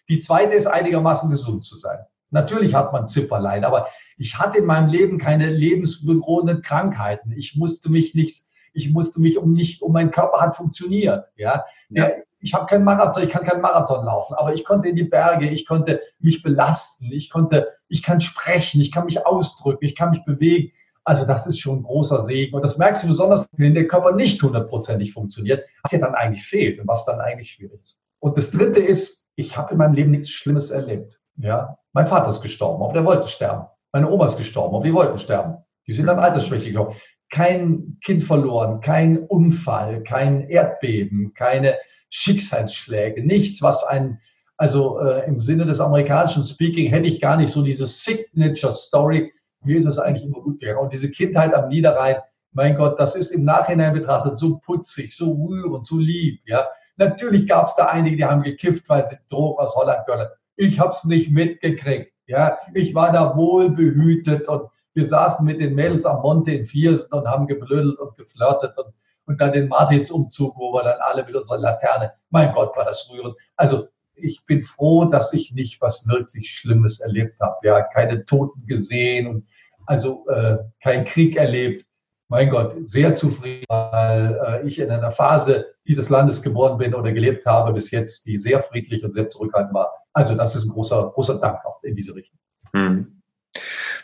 Die 0.09 0.19
zweite 0.21 0.55
ist 0.55 0.67
einigermaßen 0.67 1.29
gesund 1.29 1.65
zu 1.65 1.77
sein. 1.77 1.99
Natürlich 2.31 2.75
hat 2.75 2.95
man 2.95 3.07
Zipperlein, 3.07 3.65
aber 3.65 3.89
ich 4.17 4.39
hatte 4.39 4.59
in 4.59 4.65
meinem 4.65 4.89
Leben 4.89 5.19
keine 5.19 5.51
lebensbedrohenden 5.51 6.63
Krankheiten. 6.63 7.33
Ich 7.33 7.57
musste 7.57 7.91
mich 7.91 8.15
nicht, 8.15 8.45
ich 8.73 8.91
musste 8.91 9.21
mich 9.21 9.37
um 9.37 9.53
nicht, 9.53 9.83
um 9.83 9.93
mein 9.93 10.11
Körper 10.11 10.41
hat 10.41 10.57
funktioniert. 10.57 11.27
Ja, 11.37 11.67
ja. 11.91 12.11
ich 12.41 12.55
habe 12.55 12.65
keinen 12.67 12.85
Marathon, 12.85 13.23
ich 13.23 13.31
kann 13.31 13.45
keinen 13.45 13.61
Marathon 13.61 14.03
laufen, 14.03 14.35
aber 14.35 14.55
ich 14.55 14.65
konnte 14.65 14.89
in 14.89 14.97
die 14.97 15.05
Berge, 15.05 15.51
ich 15.51 15.67
konnte 15.67 16.01
mich 16.21 16.43
belasten, 16.43 17.13
ich 17.13 17.29
konnte, 17.29 17.69
ich 17.89 18.03
kann 18.03 18.23
sprechen, 18.23 18.81
ich 18.81 18.93
kann 18.93 19.05
mich 19.05 19.27
ausdrücken, 19.27 19.85
ich 19.85 19.95
kann 19.95 20.11
mich 20.11 20.25
bewegen. 20.25 20.73
Also 21.09 21.25
das 21.25 21.47
ist 21.47 21.59
schon 21.59 21.79
ein 21.79 21.83
großer 21.85 22.21
Segen. 22.21 22.55
Und 22.55 22.63
das 22.63 22.77
merkst 22.77 23.03
du 23.03 23.07
besonders, 23.07 23.49
wenn 23.57 23.73
der 23.73 23.89
Körper 23.89 24.13
nicht 24.13 24.43
hundertprozentig 24.43 25.15
funktioniert, 25.15 25.65
was 25.83 25.93
ja 25.93 26.01
dann 26.01 26.15
eigentlich 26.15 26.45
fehlt 26.45 26.79
und 26.79 26.87
was 26.87 27.07
dann 27.07 27.19
eigentlich 27.19 27.53
schwierig 27.53 27.81
ist. 27.83 27.99
Und 28.21 28.37
das 28.37 28.51
Dritte 28.51 28.81
ist, 28.81 29.25
ich 29.35 29.57
habe 29.57 29.73
in 29.73 29.79
meinem 29.79 29.95
Leben 29.95 30.11
nichts 30.11 30.29
Schlimmes 30.29 30.71
erlebt. 30.71 31.19
Ja, 31.37 31.79
mein 31.95 32.07
Vater 32.07 32.29
ist 32.29 32.43
gestorben, 32.43 32.83
aber 32.83 32.93
der 32.93 33.07
wollte 33.07 33.27
sterben. 33.27 33.69
Meine 33.91 34.11
Oma 34.11 34.27
ist 34.27 34.37
gestorben, 34.37 34.75
aber 34.75 34.85
die 34.85 34.93
wollten 34.93 35.19
sterben. 35.19 35.57
Die 35.87 35.95
sind 35.95 36.11
an 36.11 36.19
Altersschwäche 36.19 36.73
gestorben. 36.73 36.97
Kein 37.31 37.97
Kind 38.05 38.23
verloren, 38.23 38.81
kein 38.83 39.17
Unfall, 39.17 40.03
kein 40.03 40.51
Erdbeben, 40.51 41.33
keine 41.33 41.79
Schicksalsschläge, 42.11 43.25
nichts, 43.25 43.63
was 43.63 43.83
ein, 43.83 44.21
also 44.59 45.01
äh, 45.01 45.27
im 45.27 45.41
Sinne 45.41 45.65
des 45.65 45.81
amerikanischen 45.81 46.45
Speaking 46.45 46.91
hätte 46.91 47.07
ich 47.07 47.19
gar 47.19 47.39
nicht 47.39 47.51
so 47.51 47.63
diese 47.63 47.87
Signature 47.87 48.73
Story, 48.73 49.33
mir 49.65 49.77
ist 49.77 49.87
es 49.87 49.99
eigentlich 49.99 50.25
immer 50.25 50.41
gut 50.41 50.61
gegangen. 50.61 50.79
Und 50.79 50.93
diese 50.93 51.11
Kindheit 51.11 51.55
am 51.55 51.69
Niederrhein, 51.69 52.17
mein 52.53 52.77
Gott, 52.77 52.99
das 52.99 53.15
ist 53.15 53.31
im 53.31 53.45
Nachhinein 53.45 53.93
betrachtet 53.93 54.37
so 54.37 54.59
putzig, 54.59 55.17
so 55.17 55.33
rührend, 55.33 55.87
so 55.87 55.97
lieb. 55.99 56.41
Ja, 56.47 56.69
natürlich 56.97 57.47
gab 57.47 57.69
es 57.69 57.77
da 57.77 57.87
einige, 57.87 58.17
die 58.17 58.25
haben 58.25 58.43
gekifft, 58.43 58.89
weil 58.89 59.07
sie 59.07 59.17
Drogen 59.31 59.59
aus 59.59 59.77
Holland 59.77 60.07
können. 60.07 60.29
Ich 60.57 60.81
habe 60.81 60.91
es 60.91 61.05
nicht 61.05 61.31
mitgekriegt. 61.31 62.13
Ja, 62.27 62.59
ich 62.75 62.95
war 62.95 63.13
da 63.13 63.37
wohl 63.37 63.71
behütet 63.71 64.49
und 64.49 64.69
wir 64.95 65.05
saßen 65.05 65.47
mit 65.47 65.61
den 65.61 65.75
Mädels 65.75 66.05
am 66.05 66.21
Monte 66.23 66.53
in 66.53 66.67
Viersen 66.67 67.13
und 67.13 67.29
haben 67.29 67.47
geblödelt 67.47 67.99
und 67.99 68.17
geflirtet 68.17 68.77
und, 68.77 68.93
und 69.27 69.41
dann 69.41 69.53
den 69.53 69.69
Martinsumzug, 69.69 70.57
wo 70.57 70.73
wir 70.73 70.83
dann 70.83 71.01
alle 71.01 71.25
mit 71.25 71.37
unserer 71.37 71.59
Laterne, 71.59 72.13
mein 72.31 72.53
Gott, 72.53 72.77
war 72.77 72.85
das 72.85 73.09
rührend. 73.13 73.37
Also 73.57 73.87
ich 74.21 74.45
bin 74.47 74.63
froh, 74.63 75.05
dass 75.07 75.33
ich 75.33 75.53
nicht 75.53 75.81
was 75.81 76.07
wirklich 76.09 76.51
Schlimmes 76.51 77.01
erlebt 77.01 77.39
habe. 77.41 77.57
Ja, 77.67 77.83
keine 77.83 78.25
Toten 78.25 78.67
gesehen 78.67 79.27
und 79.27 79.47
also 79.87 80.27
äh, 80.29 80.59
kein 80.83 81.05
Krieg 81.05 81.37
erlebt. 81.37 81.87
Mein 82.29 82.51
Gott, 82.51 82.75
sehr 82.85 83.15
zufrieden, 83.15 83.65
weil 83.69 84.39
äh, 84.47 84.69
ich 84.69 84.79
in 84.79 84.91
einer 84.91 85.11
Phase 85.11 85.75
dieses 85.87 86.11
Landes 86.11 86.43
geboren 86.43 86.77
bin 86.77 86.95
oder 86.95 87.11
gelebt 87.11 87.47
habe 87.47 87.73
bis 87.73 87.91
jetzt, 87.91 88.27
die 88.27 88.37
sehr 88.37 88.61
friedlich 88.61 89.03
und 89.03 89.11
sehr 89.11 89.27
zurückhaltend 89.27 89.73
war. 89.73 89.91
Also 90.13 90.35
das 90.35 90.55
ist 90.55 90.67
ein 90.67 90.73
großer, 90.73 91.11
großer 91.15 91.41
Dank 91.41 91.65
auch 91.65 91.83
in 91.83 91.97
diese 91.97 92.15
Richtung. 92.15 92.39
Hm. 92.75 93.23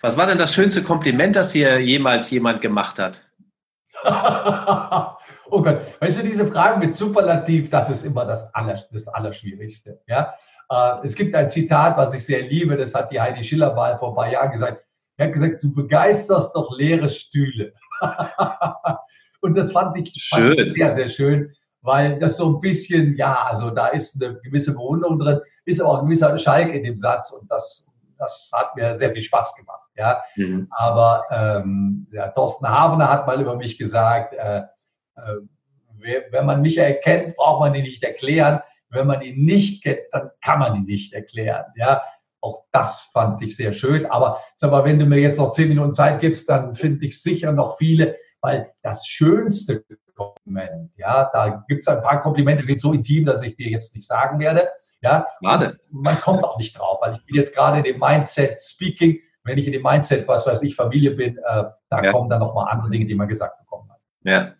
Was 0.00 0.16
war 0.16 0.26
denn 0.26 0.38
das 0.38 0.54
schönste 0.54 0.82
Kompliment, 0.82 1.36
das 1.36 1.52
hier 1.52 1.78
jemals 1.78 2.30
jemand 2.30 2.62
gemacht 2.62 2.98
hat? 2.98 3.30
Oh 5.50 5.62
Gott, 5.62 5.80
weißt 6.00 6.18
du, 6.18 6.22
diese 6.22 6.46
Fragen 6.46 6.80
mit 6.80 6.94
Superlativ, 6.94 7.70
das 7.70 7.90
ist 7.90 8.04
immer 8.04 8.24
das, 8.24 8.52
Aller, 8.54 8.82
das 8.90 9.08
Allerschwierigste. 9.08 10.00
Ja? 10.06 10.34
Äh, 10.70 11.04
es 11.04 11.14
gibt 11.14 11.34
ein 11.34 11.50
Zitat, 11.50 11.96
was 11.96 12.14
ich 12.14 12.24
sehr 12.24 12.42
liebe, 12.42 12.76
das 12.76 12.94
hat 12.94 13.12
die 13.12 13.20
Heidi 13.20 13.44
Schiller 13.44 13.74
mal 13.74 13.98
vor 13.98 14.10
ein 14.10 14.14
paar 14.14 14.30
Jahren 14.30 14.52
gesagt. 14.52 14.82
Er 15.16 15.26
hat 15.26 15.34
gesagt, 15.34 15.62
du 15.62 15.72
begeisterst 15.72 16.54
doch 16.56 16.76
leere 16.76 17.08
Stühle. 17.08 17.72
Und 19.40 19.56
das 19.56 19.72
fand 19.72 19.96
ich, 19.98 20.28
fand 20.30 20.58
ich 20.58 20.74
sehr, 20.74 20.90
sehr 20.90 21.08
schön, 21.08 21.52
weil 21.82 22.18
das 22.18 22.38
so 22.38 22.56
ein 22.56 22.60
bisschen, 22.60 23.14
ja, 23.16 23.46
also 23.48 23.70
da 23.70 23.88
ist 23.88 24.20
eine 24.20 24.40
gewisse 24.40 24.72
Bewunderung 24.72 25.18
drin, 25.18 25.40
ist 25.66 25.80
aber 25.80 25.90
auch 25.90 25.98
ein 26.00 26.06
gewisser 26.06 26.36
Schalk 26.38 26.72
in 26.72 26.82
dem 26.82 26.96
Satz 26.96 27.30
und 27.30 27.50
das, 27.50 27.86
das 28.18 28.50
hat 28.54 28.74
mir 28.74 28.94
sehr 28.94 29.12
viel 29.12 29.20
Spaß 29.20 29.54
gemacht. 29.56 29.82
Ja? 29.96 30.22
Mhm. 30.36 30.66
Aber 30.70 31.24
ähm, 31.30 32.06
Thorsten 32.34 32.66
Habener 32.66 33.10
hat 33.10 33.26
mal 33.26 33.40
über 33.40 33.54
mich 33.54 33.78
gesagt, 33.78 34.32
äh, 34.32 34.62
wenn 35.14 36.46
man 36.46 36.62
mich 36.62 36.78
erkennt, 36.78 37.36
braucht 37.36 37.60
man 37.60 37.74
ihn 37.74 37.84
nicht 37.84 38.02
erklären. 38.02 38.60
Wenn 38.90 39.06
man 39.06 39.22
ihn 39.22 39.44
nicht 39.44 39.82
kennt, 39.82 40.00
dann 40.12 40.30
kann 40.42 40.58
man 40.58 40.76
ihn 40.76 40.84
nicht 40.84 41.12
erklären. 41.12 41.64
Ja, 41.76 42.02
auch 42.40 42.64
das 42.72 43.00
fand 43.12 43.42
ich 43.42 43.56
sehr 43.56 43.72
schön. 43.72 44.06
Aber 44.06 44.40
sag 44.54 44.70
mal, 44.70 44.84
wenn 44.84 44.98
du 44.98 45.06
mir 45.06 45.18
jetzt 45.18 45.38
noch 45.38 45.52
zehn 45.52 45.68
Minuten 45.68 45.92
Zeit 45.92 46.20
gibst, 46.20 46.48
dann 46.48 46.74
finde 46.74 47.06
ich 47.06 47.20
sicher 47.20 47.52
noch 47.52 47.78
viele, 47.78 48.16
weil 48.40 48.72
das 48.82 49.06
schönste 49.06 49.84
Kompliment, 50.14 50.92
ja, 50.96 51.28
da 51.32 51.64
gibt 51.66 51.80
es 51.80 51.88
ein 51.88 52.02
paar 52.02 52.20
Komplimente, 52.20 52.60
die 52.60 52.68
sind 52.68 52.80
so 52.80 52.92
intim, 52.92 53.24
dass 53.24 53.42
ich 53.42 53.56
dir 53.56 53.68
jetzt 53.68 53.94
nicht 53.96 54.06
sagen 54.06 54.38
werde. 54.38 54.68
Ja, 55.00 55.26
Warte. 55.40 55.80
man 55.90 56.14
kommt 56.20 56.44
auch 56.44 56.56
nicht 56.56 56.78
drauf, 56.78 56.98
weil 57.02 57.14
ich 57.14 57.26
bin 57.26 57.36
jetzt 57.36 57.54
gerade 57.54 57.78
in 57.78 57.84
dem 57.84 57.98
Mindset 57.98 58.62
Speaking. 58.62 59.18
Wenn 59.42 59.58
ich 59.58 59.66
in 59.66 59.72
dem 59.72 59.82
Mindset, 59.82 60.26
was 60.28 60.46
weiß 60.46 60.62
ich, 60.62 60.76
Familie 60.76 61.10
bin, 61.10 61.36
äh, 61.36 61.64
da 61.90 62.02
ja. 62.02 62.12
kommen 62.12 62.30
dann 62.30 62.40
nochmal 62.40 62.70
andere 62.70 62.90
Dinge, 62.90 63.06
die 63.06 63.14
man 63.14 63.28
gesagt 63.28 63.58
bekommen 63.58 63.90
hat. 63.90 63.98
Ja, 64.22 64.54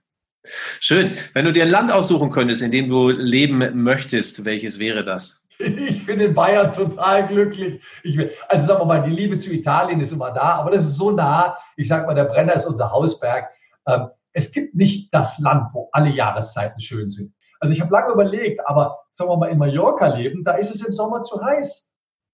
Schön. 0.81 1.17
Wenn 1.33 1.47
du 1.47 1.53
dir 1.53 1.65
ein 1.65 1.71
Land 1.71 1.91
aussuchen 1.91 2.31
könntest, 2.31 2.63
in 2.63 2.71
dem 2.71 2.89
du 2.89 3.09
leben 3.09 3.83
möchtest, 3.83 4.45
welches 4.45 4.79
wäre 4.79 5.03
das? 5.03 5.47
Ich 5.59 6.05
bin 6.05 6.21
in 6.21 6.35
Bayern 6.35 6.73
total 6.73 7.27
glücklich. 7.27 7.83
Will, 8.03 8.31
also 8.49 8.67
sagen 8.67 8.81
wir 8.81 8.87
mal, 8.87 9.03
die 9.09 9.15
Liebe 9.15 9.39
zu 9.39 9.53
Italien 9.53 10.01
ist 10.01 10.13
immer 10.13 10.33
da, 10.33 10.57
aber 10.57 10.73
das 10.73 10.85
ist 10.85 10.97
so 10.97 11.13
nah. 11.13 11.57
Ich 11.77 11.89
sage 11.89 12.07
mal, 12.07 12.15
der 12.15 12.25
Brenner 12.25 12.55
ist 12.55 12.67
unser 12.67 12.91
Hausberg. 12.91 13.49
Ähm, 13.87 14.09
es 14.33 14.53
gibt 14.53 14.75
nicht 14.75 15.15
das 15.15 15.39
Land, 15.39 15.69
wo 15.73 15.89
alle 15.93 16.11
Jahreszeiten 16.11 16.81
schön 16.81 17.09
sind. 17.09 17.33
Also 17.61 17.73
ich 17.73 17.81
habe 17.81 17.93
lange 17.93 18.13
überlegt, 18.13 18.61
aber 18.67 18.99
sagen 19.13 19.31
wir 19.31 19.37
mal, 19.37 19.51
in 19.51 19.59
Mallorca 19.59 20.09
leben, 20.09 20.45
da 20.45 20.55
ist 20.55 20.75
es 20.75 20.85
im 20.85 20.93
Sommer 20.93 21.23
zu 21.23 21.43
heiß. 21.43 21.93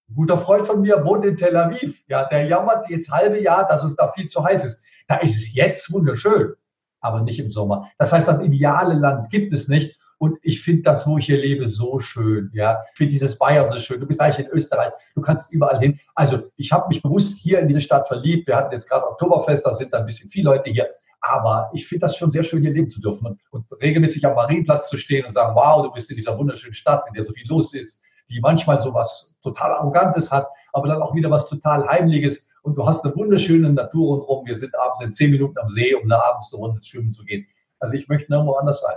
Ein 0.09 0.15
guter 0.15 0.37
Freund 0.37 0.67
von 0.67 0.81
mir 0.81 1.05
wohnt 1.05 1.23
in 1.23 1.37
Tel 1.37 1.55
Aviv. 1.55 2.03
Ja, 2.07 2.25
der 2.27 2.47
jammert 2.47 2.89
jetzt 2.89 3.09
halbe 3.11 3.39
Jahr, 3.39 3.67
dass 3.67 3.85
es 3.85 3.95
da 3.95 4.09
viel 4.09 4.27
zu 4.27 4.43
heiß 4.43 4.65
ist. 4.65 4.83
Da 5.07 5.17
ist 5.17 5.37
es 5.37 5.53
jetzt 5.53 5.93
wunderschön 5.93 6.55
aber 7.01 7.21
nicht 7.21 7.39
im 7.39 7.51
Sommer. 7.51 7.89
Das 7.97 8.13
heißt, 8.13 8.27
das 8.27 8.41
ideale 8.41 8.93
Land 8.93 9.29
gibt 9.29 9.51
es 9.51 9.67
nicht. 9.67 9.97
Und 10.17 10.37
ich 10.43 10.61
finde 10.61 10.83
das, 10.83 11.07
wo 11.07 11.17
ich 11.17 11.25
hier 11.25 11.37
lebe, 11.37 11.67
so 11.67 11.97
schön. 11.97 12.51
Ja, 12.53 12.83
ich 12.91 12.97
finde 12.97 13.13
dieses 13.13 13.39
Bayern 13.39 13.71
so 13.71 13.79
schön. 13.79 13.99
Du 13.99 14.05
bist 14.05 14.21
eigentlich 14.21 14.45
in 14.45 14.51
Österreich. 14.51 14.93
Du 15.15 15.21
kannst 15.21 15.51
überall 15.51 15.79
hin. 15.79 15.99
Also 16.13 16.43
ich 16.57 16.71
habe 16.71 16.87
mich 16.89 17.01
bewusst 17.01 17.37
hier 17.37 17.59
in 17.59 17.67
diese 17.67 17.81
Stadt 17.81 18.07
verliebt. 18.07 18.47
Wir 18.47 18.55
hatten 18.55 18.71
jetzt 18.71 18.87
gerade 18.87 19.07
Oktoberfest, 19.07 19.65
da 19.65 19.73
sind 19.73 19.91
da 19.91 19.97
ein 19.97 20.05
bisschen 20.05 20.29
viele 20.29 20.51
Leute 20.51 20.69
hier. 20.69 20.87
Aber 21.21 21.71
ich 21.73 21.87
finde 21.87 22.01
das 22.01 22.17
schon 22.17 22.29
sehr 22.29 22.43
schön, 22.43 22.61
hier 22.61 22.71
leben 22.71 22.89
zu 22.89 23.01
dürfen 23.01 23.27
und, 23.27 23.39
und 23.49 23.65
regelmäßig 23.81 24.25
am 24.25 24.35
Marienplatz 24.35 24.89
zu 24.89 24.97
stehen 24.97 25.25
und 25.25 25.31
sagen, 25.31 25.55
wow, 25.55 25.83
du 25.83 25.91
bist 25.91 26.09
in 26.11 26.17
dieser 26.17 26.37
wunderschönen 26.37 26.73
Stadt, 26.73 27.03
in 27.07 27.13
der 27.13 27.23
so 27.23 27.33
viel 27.33 27.47
los 27.47 27.73
ist, 27.73 28.03
die 28.29 28.39
manchmal 28.41 28.79
so 28.79 28.93
was 28.93 29.39
total 29.41 29.71
Arrogantes 29.71 30.31
hat, 30.31 30.47
aber 30.73 30.87
dann 30.87 31.01
auch 31.01 31.15
wieder 31.15 31.29
was 31.29 31.47
total 31.47 31.87
Heimliches. 31.87 32.50
Und 32.61 32.77
du 32.77 32.85
hast 32.85 33.03
eine 33.03 33.15
wunderschöne 33.15 33.71
Natur 33.71 34.15
rundherum. 34.15 34.45
Wir 34.45 34.55
sind 34.55 34.77
abends 34.77 35.01
in 35.01 35.11
zehn 35.11 35.31
Minuten 35.31 35.57
am 35.57 35.67
See, 35.67 35.95
um 35.95 36.07
da 36.07 36.21
abends 36.21 36.53
eine 36.53 36.61
Runde 36.61 36.81
schwimmen 36.81 37.11
zu 37.11 37.23
gehen. 37.23 37.47
Also 37.79 37.95
ich 37.95 38.07
möchte 38.07 38.31
nirgendwo 38.31 38.53
anders 38.53 38.81
sein. 38.81 38.95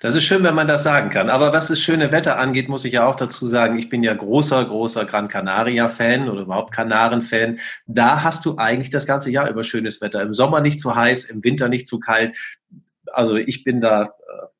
Das 0.00 0.14
ist 0.14 0.24
schön, 0.24 0.42
wenn 0.42 0.54
man 0.54 0.66
das 0.66 0.82
sagen 0.82 1.10
kann. 1.10 1.28
Aber 1.28 1.52
was 1.52 1.68
das 1.68 1.80
schöne 1.80 2.12
Wetter 2.12 2.38
angeht, 2.38 2.70
muss 2.70 2.86
ich 2.86 2.94
ja 2.94 3.06
auch 3.06 3.14
dazu 3.14 3.46
sagen, 3.46 3.78
ich 3.78 3.90
bin 3.90 4.02
ja 4.02 4.14
großer, 4.14 4.64
großer 4.64 5.04
Gran 5.04 5.28
Canaria-Fan 5.28 6.30
oder 6.30 6.40
überhaupt 6.40 6.72
Kanaren-Fan. 6.72 7.58
Da 7.86 8.22
hast 8.22 8.46
du 8.46 8.56
eigentlich 8.56 8.90
das 8.90 9.06
ganze 9.06 9.30
Jahr 9.30 9.50
über 9.50 9.62
schönes 9.62 10.00
Wetter. 10.00 10.22
Im 10.22 10.32
Sommer 10.32 10.60
nicht 10.60 10.80
zu 10.80 10.94
heiß, 10.94 11.24
im 11.24 11.44
Winter 11.44 11.68
nicht 11.68 11.86
zu 11.86 12.00
kalt. 12.00 12.34
Also 13.12 13.36
ich 13.36 13.64
bin 13.64 13.80
da. 13.80 14.02
Äh, 14.02 14.08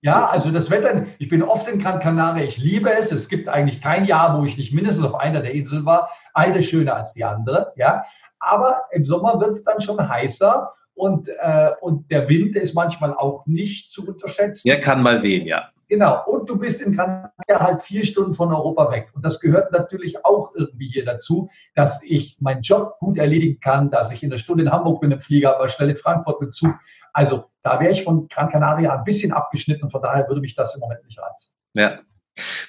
ja, 0.02 0.12
so. 0.12 0.32
also 0.32 0.50
das 0.50 0.70
Wetter, 0.70 1.06
ich 1.18 1.28
bin 1.28 1.42
oft 1.42 1.68
in 1.68 1.78
Gran 1.78 2.00
Canaria, 2.00 2.44
ich 2.44 2.58
liebe 2.58 2.92
es. 2.92 3.12
Es 3.12 3.28
gibt 3.28 3.48
eigentlich 3.48 3.80
kein 3.80 4.04
Jahr, 4.04 4.38
wo 4.38 4.44
ich 4.44 4.56
nicht 4.56 4.72
mindestens 4.72 5.04
auf 5.04 5.14
einer 5.14 5.42
der 5.42 5.52
Inseln 5.52 5.84
war. 5.84 6.10
Eine 6.34 6.62
schöner 6.62 6.96
als 6.96 7.14
die 7.14 7.24
andere, 7.24 7.72
ja. 7.76 8.04
Aber 8.38 8.82
im 8.92 9.04
Sommer 9.04 9.38
wird 9.40 9.50
es 9.50 9.64
dann 9.64 9.80
schon 9.80 10.08
heißer 10.08 10.70
und, 10.94 11.28
äh, 11.28 11.70
und 11.80 12.10
der 12.10 12.28
Wind 12.28 12.56
ist 12.56 12.74
manchmal 12.74 13.14
auch 13.14 13.46
nicht 13.46 13.90
zu 13.90 14.06
unterschätzen. 14.06 14.68
Der 14.68 14.80
kann 14.80 15.02
mal 15.02 15.22
wehen, 15.22 15.46
ja. 15.46 15.70
Genau. 15.90 16.22
Und 16.24 16.48
du 16.48 16.56
bist 16.56 16.80
in 16.80 16.94
Granada 16.94 17.32
halt 17.48 17.82
vier 17.82 18.04
Stunden 18.04 18.32
von 18.32 18.54
Europa 18.54 18.92
weg. 18.92 19.08
Und 19.12 19.24
das 19.24 19.40
gehört 19.40 19.72
natürlich 19.72 20.24
auch 20.24 20.54
irgendwie 20.54 20.86
hier 20.88 21.04
dazu, 21.04 21.50
dass 21.74 22.00
ich 22.04 22.38
meinen 22.40 22.62
Job 22.62 22.98
gut 23.00 23.18
erledigen 23.18 23.58
kann, 23.58 23.90
dass 23.90 24.12
ich 24.12 24.22
in 24.22 24.30
einer 24.30 24.38
Stunde 24.38 24.62
in 24.62 24.70
Hamburg 24.70 25.00
bin 25.00 25.10
im 25.10 25.20
Flieger, 25.20 25.56
aber 25.56 25.68
schnell 25.68 25.90
in 25.90 25.96
Frankfurt 25.96 26.40
mit 26.40 26.54
Zug. 26.54 26.74
Also 27.12 27.50
da 27.62 27.80
wäre 27.80 27.92
ich 27.92 28.04
von 28.04 28.28
Gran 28.28 28.50
Canaria 28.50 28.96
ein 28.96 29.04
bisschen 29.04 29.32
abgeschnitten 29.32 29.84
und 29.84 29.90
von 29.90 30.02
daher 30.02 30.26
würde 30.28 30.40
mich 30.40 30.54
das 30.54 30.74
im 30.74 30.80
Moment 30.80 31.04
nicht 31.04 31.18
reizen. 31.20 31.54
Ja. 31.74 32.00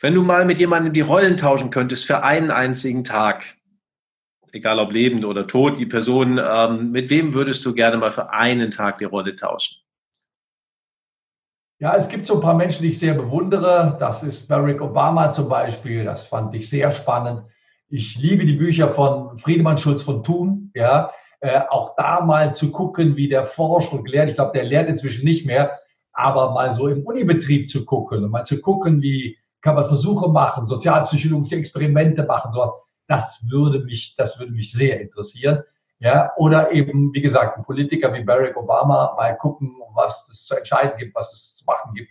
Wenn 0.01 0.13
du 0.13 0.23
mal 0.23 0.45
mit 0.45 0.59
jemandem 0.59 0.93
die 0.93 1.01
Rollen 1.01 1.37
tauschen 1.37 1.69
könntest 1.69 2.05
für 2.05 2.23
einen 2.23 2.51
einzigen 2.51 3.03
Tag, 3.03 3.55
egal 4.51 4.79
ob 4.79 4.91
lebend 4.91 5.23
oder 5.23 5.47
tot, 5.47 5.77
die 5.77 5.85
Person, 5.85 6.39
ähm, 6.43 6.91
mit 6.91 7.09
wem 7.09 7.33
würdest 7.33 7.65
du 7.65 7.73
gerne 7.73 7.97
mal 7.97 8.11
für 8.11 8.31
einen 8.31 8.71
Tag 8.71 8.97
die 8.97 9.05
Rolle 9.05 9.35
tauschen? 9.35 9.81
Ja, 11.79 11.95
es 11.95 12.09
gibt 12.09 12.27
so 12.27 12.35
ein 12.35 12.41
paar 12.41 12.55
Menschen, 12.55 12.83
die 12.83 12.89
ich 12.89 12.99
sehr 12.99 13.15
bewundere. 13.15 13.97
Das 13.99 14.21
ist 14.21 14.47
Barack 14.47 14.81
Obama 14.81 15.31
zum 15.31 15.49
Beispiel. 15.49 16.03
Das 16.03 16.27
fand 16.27 16.53
ich 16.53 16.69
sehr 16.69 16.91
spannend. 16.91 17.43
Ich 17.89 18.17
liebe 18.17 18.45
die 18.45 18.53
Bücher 18.53 18.87
von 18.87 19.39
Friedemann 19.39 19.79
Schulz 19.79 20.03
von 20.03 20.21
Thun. 20.21 20.71
Ja, 20.75 21.11
äh, 21.41 21.61
auch 21.69 21.95
da 21.95 22.21
mal 22.21 22.53
zu 22.53 22.71
gucken, 22.71 23.15
wie 23.15 23.27
der 23.27 23.45
forscht 23.45 23.91
und 23.93 24.07
lehrt. 24.07 24.29
Ich 24.29 24.35
glaube, 24.35 24.53
der 24.53 24.63
lehrt 24.63 24.87
inzwischen 24.87 25.25
nicht 25.25 25.45
mehr, 25.45 25.77
aber 26.13 26.51
mal 26.51 26.71
so 26.71 26.87
im 26.87 27.03
Unibetrieb 27.03 27.69
zu 27.69 27.85
gucken 27.85 28.23
und 28.23 28.31
mal 28.31 28.45
zu 28.45 28.61
gucken, 28.61 29.01
wie 29.01 29.37
kann 29.61 29.75
man 29.75 29.85
Versuche 29.85 30.29
machen, 30.29 30.65
sozialpsychologische 30.65 31.55
Experimente 31.55 32.23
machen, 32.23 32.51
sowas. 32.51 32.71
Das 33.07 33.45
würde 33.49 33.79
mich, 33.79 34.15
das 34.15 34.39
würde 34.39 34.53
mich 34.53 34.71
sehr 34.71 35.01
interessieren. 35.01 35.63
Ja, 35.99 36.31
oder 36.37 36.71
eben, 36.71 37.13
wie 37.13 37.21
gesagt, 37.21 37.57
ein 37.57 37.63
Politiker 37.63 38.11
wie 38.13 38.23
Barack 38.23 38.57
Obama 38.57 39.13
mal 39.15 39.37
gucken, 39.37 39.75
was 39.93 40.27
es 40.29 40.45
zu 40.45 40.55
entscheiden 40.55 40.97
gibt, 40.97 41.13
was 41.13 41.31
es 41.33 41.57
zu 41.57 41.65
machen 41.65 41.93
gibt. 41.93 42.09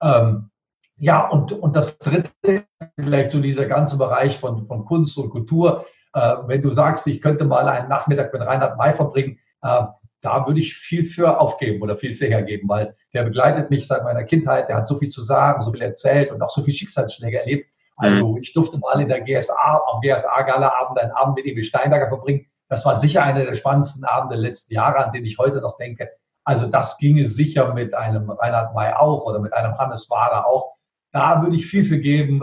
Ähm, 0.00 0.50
ja, 0.96 1.28
und, 1.28 1.52
und 1.52 1.76
das 1.76 1.98
dritte, 1.98 2.64
vielleicht 2.96 3.30
so 3.30 3.40
dieser 3.40 3.66
ganze 3.66 3.98
Bereich 3.98 4.38
von, 4.38 4.66
von 4.66 4.84
Kunst 4.84 5.18
und 5.18 5.28
Kultur. 5.28 5.84
Äh, 6.14 6.36
wenn 6.46 6.62
du 6.62 6.72
sagst, 6.72 7.06
ich 7.06 7.20
könnte 7.20 7.44
mal 7.44 7.68
einen 7.68 7.88
Nachmittag 7.88 8.32
mit 8.32 8.42
Reinhard 8.42 8.76
May 8.78 8.92
verbringen, 8.92 9.38
äh, 9.62 9.84
da 10.20 10.46
würde 10.46 10.58
ich 10.58 10.74
viel 10.74 11.04
für 11.04 11.40
aufgeben 11.40 11.82
oder 11.82 11.96
viel 11.96 12.14
für 12.14 12.26
hergeben, 12.26 12.68
weil 12.68 12.94
der 13.14 13.22
begleitet 13.22 13.70
mich 13.70 13.86
seit 13.86 14.04
meiner 14.04 14.24
Kindheit, 14.24 14.68
der 14.68 14.76
hat 14.76 14.86
so 14.86 14.96
viel 14.96 15.08
zu 15.08 15.20
sagen, 15.20 15.62
so 15.62 15.70
viel 15.70 15.82
erzählt 15.82 16.32
und 16.32 16.42
auch 16.42 16.50
so 16.50 16.62
viel 16.62 16.74
Schicksalsschläge 16.74 17.38
erlebt. 17.38 17.70
Also 17.96 18.32
mhm. 18.32 18.42
ich 18.42 18.52
durfte 18.52 18.78
mal 18.78 19.00
in 19.00 19.08
der 19.08 19.20
GSA, 19.20 19.82
am 19.92 20.00
GSA-Gala-Abend 20.00 20.98
einen 20.98 21.12
Abend 21.12 21.36
mit 21.36 21.46
Emil 21.46 21.64
Steinberger 21.64 22.08
verbringen. 22.08 22.46
Das 22.68 22.84
war 22.84 22.96
sicher 22.96 23.22
einer 23.22 23.44
der 23.44 23.54
spannendsten 23.54 24.04
Abende 24.04 24.36
der 24.36 24.42
letzten 24.42 24.74
Jahre, 24.74 25.04
an 25.04 25.12
den 25.12 25.24
ich 25.24 25.38
heute 25.38 25.60
noch 25.60 25.76
denke. 25.76 26.08
Also 26.44 26.66
das 26.66 26.98
ginge 26.98 27.26
sicher 27.26 27.74
mit 27.74 27.94
einem 27.94 28.30
Reinhard 28.30 28.74
May 28.74 28.92
auch 28.92 29.24
oder 29.24 29.38
mit 29.38 29.52
einem 29.52 29.76
Hannes 29.78 30.08
Wahler 30.10 30.46
auch. 30.46 30.74
Da 31.12 31.42
würde 31.42 31.56
ich 31.56 31.66
viel 31.66 31.84
für 31.84 31.98
geben. 31.98 32.42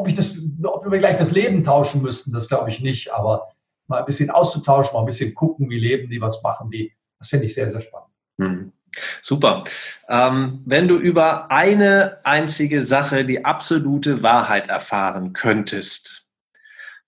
Ob 0.00 0.08
ich 0.08 0.14
das, 0.14 0.34
ob 0.62 0.90
wir 0.90 0.98
gleich 0.98 1.18
das 1.18 1.30
Leben 1.30 1.62
tauschen 1.62 2.00
müssten, 2.00 2.32
das 2.32 2.48
glaube 2.48 2.70
ich 2.70 2.80
nicht. 2.80 3.12
Aber 3.12 3.50
mal 3.86 3.98
ein 3.98 4.06
bisschen 4.06 4.30
auszutauschen, 4.30 4.94
mal 4.94 5.00
ein 5.00 5.06
bisschen 5.06 5.34
gucken, 5.34 5.68
wie 5.68 5.78
leben 5.78 6.08
die, 6.08 6.22
was 6.22 6.42
machen 6.42 6.70
die, 6.70 6.90
das 7.18 7.28
finde 7.28 7.44
ich 7.44 7.54
sehr, 7.54 7.68
sehr 7.68 7.82
spannend. 7.82 8.08
Mhm. 8.38 8.72
Super. 9.20 9.64
Ähm, 10.08 10.62
wenn 10.64 10.88
du 10.88 10.96
über 10.96 11.50
eine 11.50 12.24
einzige 12.24 12.80
Sache 12.80 13.26
die 13.26 13.44
absolute 13.44 14.22
Wahrheit 14.22 14.68
erfahren 14.68 15.34
könntest, 15.34 16.30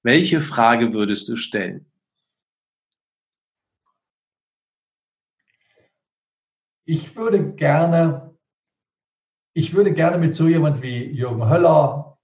welche 0.03 0.43
Frage 0.43 0.93
würdest 0.93 1.30
du 1.30 1.36
stellen? 1.36 1.86
Ich 6.84 7.16
würde 7.16 7.55
gerne, 7.55 8.36
ich 9.55 9.72
würde 9.72 9.95
gerne 9.95 10.18
mit 10.18 10.34
so 10.34 10.47
jemand 10.47 10.82
wie 10.82 11.05
Jürgen 11.05 11.49
Höller 11.49 12.18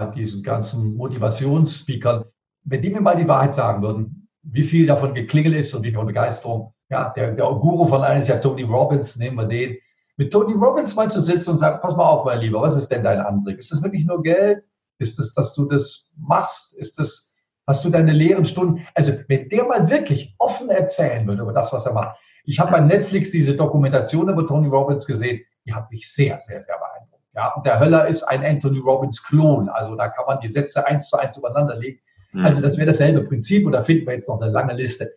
diesen 0.00 0.42
ganzen 0.42 0.94
Motivationsspeakern, 0.96 2.24
wenn 2.64 2.82
die 2.82 2.90
mir 2.90 3.00
mal 3.00 3.16
die 3.16 3.28
Wahrheit 3.28 3.54
sagen 3.54 3.82
würden, 3.82 4.28
wie 4.42 4.62
viel 4.62 4.86
davon 4.86 5.14
geklingelt 5.14 5.54
ist 5.56 5.74
und 5.74 5.82
wie 5.82 5.90
viel 5.90 6.04
Begeisterung, 6.04 6.74
ja, 6.88 7.10
der, 7.10 7.32
der 7.32 7.44
Guru 7.46 7.86
von 7.86 8.02
allen 8.02 8.20
ist 8.20 8.28
ja 8.28 8.38
Tony 8.38 8.62
Robbins, 8.62 9.16
nehmen 9.16 9.36
wir 9.36 9.46
den. 9.46 9.76
Mit 10.16 10.32
Tony 10.32 10.54
Robbins 10.54 10.94
mal 10.94 11.10
zu 11.10 11.20
sitzen 11.20 11.50
und 11.50 11.58
sagen, 11.58 11.80
pass 11.80 11.96
mal 11.96 12.06
auf, 12.06 12.24
mein 12.24 12.40
Lieber, 12.40 12.60
was 12.60 12.76
ist 12.76 12.88
denn 12.88 13.04
dein 13.04 13.20
Antrieb? 13.20 13.58
Ist 13.58 13.72
das 13.72 13.82
wirklich 13.82 14.04
nur 14.04 14.22
Geld? 14.22 14.62
Ist 14.98 15.18
es, 15.18 15.34
dass 15.34 15.54
du 15.54 15.66
das 15.66 16.12
machst? 16.16 16.76
Ist 16.76 16.98
das, 16.98 17.34
hast 17.66 17.84
du 17.84 17.90
deine 17.90 18.12
leeren 18.12 18.44
Stunden? 18.44 18.86
Also, 18.94 19.12
wenn 19.28 19.48
der 19.48 19.64
mal 19.64 19.90
wirklich 19.90 20.34
offen 20.38 20.70
erzählen 20.70 21.26
würde 21.26 21.42
über 21.42 21.52
das, 21.52 21.72
was 21.72 21.86
er 21.86 21.94
macht. 21.94 22.18
Ich 22.44 22.58
habe 22.58 22.72
bei 22.72 22.80
Netflix 22.80 23.30
diese 23.30 23.56
Dokumentation 23.56 24.28
über 24.28 24.46
Tony 24.46 24.68
Robbins 24.68 25.06
gesehen, 25.06 25.42
die 25.64 25.72
hat 25.72 25.90
mich 25.90 26.12
sehr, 26.12 26.40
sehr, 26.40 26.60
sehr 26.60 26.76
beeindruckt. 26.76 26.91
Ja, 27.34 27.54
und 27.54 27.64
der 27.64 27.80
Höller 27.80 28.08
ist 28.08 28.24
ein 28.24 28.44
Anthony 28.44 28.78
Robbins 28.78 29.22
Klon. 29.22 29.68
Also 29.68 29.96
da 29.96 30.08
kann 30.08 30.26
man 30.26 30.40
die 30.40 30.48
Sätze 30.48 30.86
eins 30.86 31.08
zu 31.08 31.16
eins 31.16 31.36
übereinander 31.36 31.76
legen. 31.76 32.00
Mhm. 32.32 32.44
Also 32.44 32.60
das 32.60 32.76
wäre 32.76 32.86
dasselbe 32.86 33.22
Prinzip 33.22 33.66
und 33.66 33.72
da 33.72 33.82
finden 33.82 34.06
wir 34.06 34.14
jetzt 34.14 34.28
noch 34.28 34.40
eine 34.40 34.50
lange 34.50 34.74
Liste. 34.74 35.14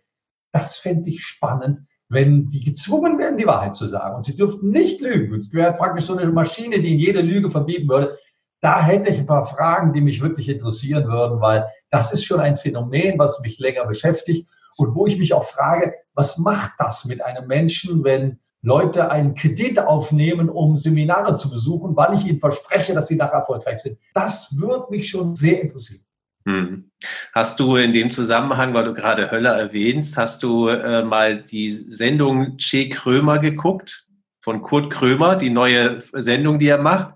Das 0.51 0.78
fände 0.78 1.09
ich 1.09 1.26
spannend, 1.26 1.88
wenn 2.07 2.49
die 2.49 2.63
gezwungen 2.63 3.18
werden, 3.18 3.38
die 3.38 3.47
Wahrheit 3.47 3.76
zu 3.76 3.88
sagen. 3.88 4.16
Und 4.16 4.24
sie 4.24 4.36
dürften 4.36 4.70
nicht 4.70 5.01
lügen. 5.01 5.41
Es 5.41 5.51
wäre 5.51 5.74
praktisch 5.74 6.05
so 6.05 6.16
eine 6.16 6.32
Maschine, 6.32 6.80
die 6.80 6.93
in 6.93 6.99
jede 6.99 7.22
Lüge 7.22 7.49
verbieten 7.49 7.89
würde. 7.89 8.18
Da 8.61 8.82
hätte 8.82 9.09
ich 9.09 9.20
ein 9.20 9.26
paar 9.26 9.45
Fragen, 9.45 9.93
die 9.93 10.01
mich 10.01 10.22
wirklich 10.22 10.47
interessieren 10.47 11.07
würden, 11.07 11.41
weil 11.41 11.68
das 11.89 12.13
ist 12.13 12.24
schon 12.24 12.39
ein 12.39 12.55
Phänomen, 12.55 13.20
was 13.20 13.39
mich 13.41 13.59
länger 13.59 13.86
beschäftigt 13.86 14.47
und 14.78 14.95
wo 14.95 15.05
ich 15.05 15.18
mich 15.18 15.34
auch 15.34 15.43
frage, 15.43 15.93
was 16.13 16.38
macht 16.38 16.72
das 16.80 17.05
mit 17.05 17.24
einem 17.24 17.47
Menschen, 17.47 18.03
wenn 18.03 18.39
Leute 18.66 19.11
einen 19.11 19.36
Kredit 19.36 19.78
aufnehmen, 19.78 20.49
um 20.49 20.76
Seminare 20.76 21.36
zu 21.36 21.51
besuchen, 21.51 21.95
weil 21.95 22.16
ich 22.16 22.26
ihnen 22.26 22.39
verspreche, 22.39 22.95
dass 22.95 23.07
sie 23.07 23.16
nachher 23.16 23.38
erfolgreich 23.38 23.80
sind. 23.80 23.99
Das 24.16 24.57
würde 24.57 24.86
mich 24.89 25.07
schon 25.07 25.36
sehr 25.36 25.61
interessieren. 25.61 26.01
Hm. 26.47 26.91
Hast 27.34 27.59
du 27.59 27.76
in 27.76 27.93
dem 27.93 28.09
Zusammenhang, 28.09 28.74
weil 28.74 28.86
du 28.86 28.93
gerade 28.93 29.30
Höller 29.30 29.55
erwähnst, 29.57 30.18
hast 30.18 30.41
du 30.41 30.68
äh, 30.68 31.03
mal 31.03 31.43
die 31.43 31.70
Sendung 31.70 32.57
Che 32.57 32.89
Krömer 32.89 33.38
geguckt 33.38 34.07
von 34.41 34.63
Kurt 34.63 34.91
Krömer, 34.91 35.36
die 35.36 35.51
neue 35.51 36.01
Sendung, 36.01 36.57
die 36.57 36.68
er 36.68 36.80
macht? 36.80 37.13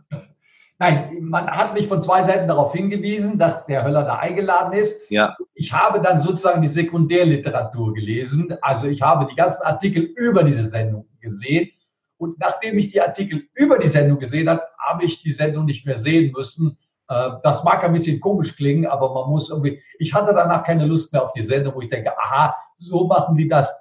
Nein, 0.78 1.18
man 1.22 1.48
hat 1.48 1.74
mich 1.74 1.88
von 1.88 2.02
zwei 2.02 2.24
Seiten 2.24 2.48
darauf 2.48 2.74
hingewiesen, 2.74 3.38
dass 3.38 3.66
der 3.66 3.84
Höller 3.84 4.04
da 4.04 4.20
eingeladen 4.20 4.74
ist. 4.74 5.10
Ja. 5.10 5.36
Ich 5.54 5.74
habe 5.74 6.00
dann 6.00 6.22
sozusagen 6.22 6.62
die 6.62 6.68
Sekundärliteratur 6.68 7.94
gelesen. 7.94 8.56
Also 8.62 8.88
ich 8.88 9.02
habe 9.02 9.28
die 9.30 9.36
ganzen 9.36 9.64
Artikel 9.64 10.04
über 10.04 10.44
diese 10.44 10.64
Sendung 10.64 11.09
gesehen. 11.20 11.70
Und 12.18 12.40
nachdem 12.40 12.78
ich 12.78 12.92
die 12.92 13.02
Artikel 13.02 13.48
über 13.54 13.78
die 13.78 13.88
Sendung 13.88 14.20
gesehen 14.20 14.50
habe, 14.50 14.62
habe 14.78 15.06
ich 15.06 15.22
die 15.22 15.32
Sendung 15.32 15.66
nicht 15.66 15.86
mehr 15.86 15.98
sehen 15.98 16.32
müssen 16.32 16.78
äh, 17.10 17.32
das 17.44 17.64
mag 17.64 17.84
ein 17.84 17.94
bisschen 17.94 18.20
komisch 18.20 18.56
klingen, 18.56 18.86
aber 18.86 19.14
man 19.14 19.30
muss 19.30 19.50
irgendwie, 19.50 19.82
ich 19.98 20.14
hatte 20.14 20.34
danach 20.34 20.64
keine 20.64 20.86
Lust 20.86 21.12
mehr 21.12 21.24
auf 21.24 21.34
die 21.34 21.42
Sendung, 21.42 21.76
wo 21.76 21.82
ich 21.82 21.90
denke, 21.90 22.18
aha, 22.18 22.56
so 22.78 23.06
machen 23.08 23.36
die 23.36 23.48
das. 23.48 23.76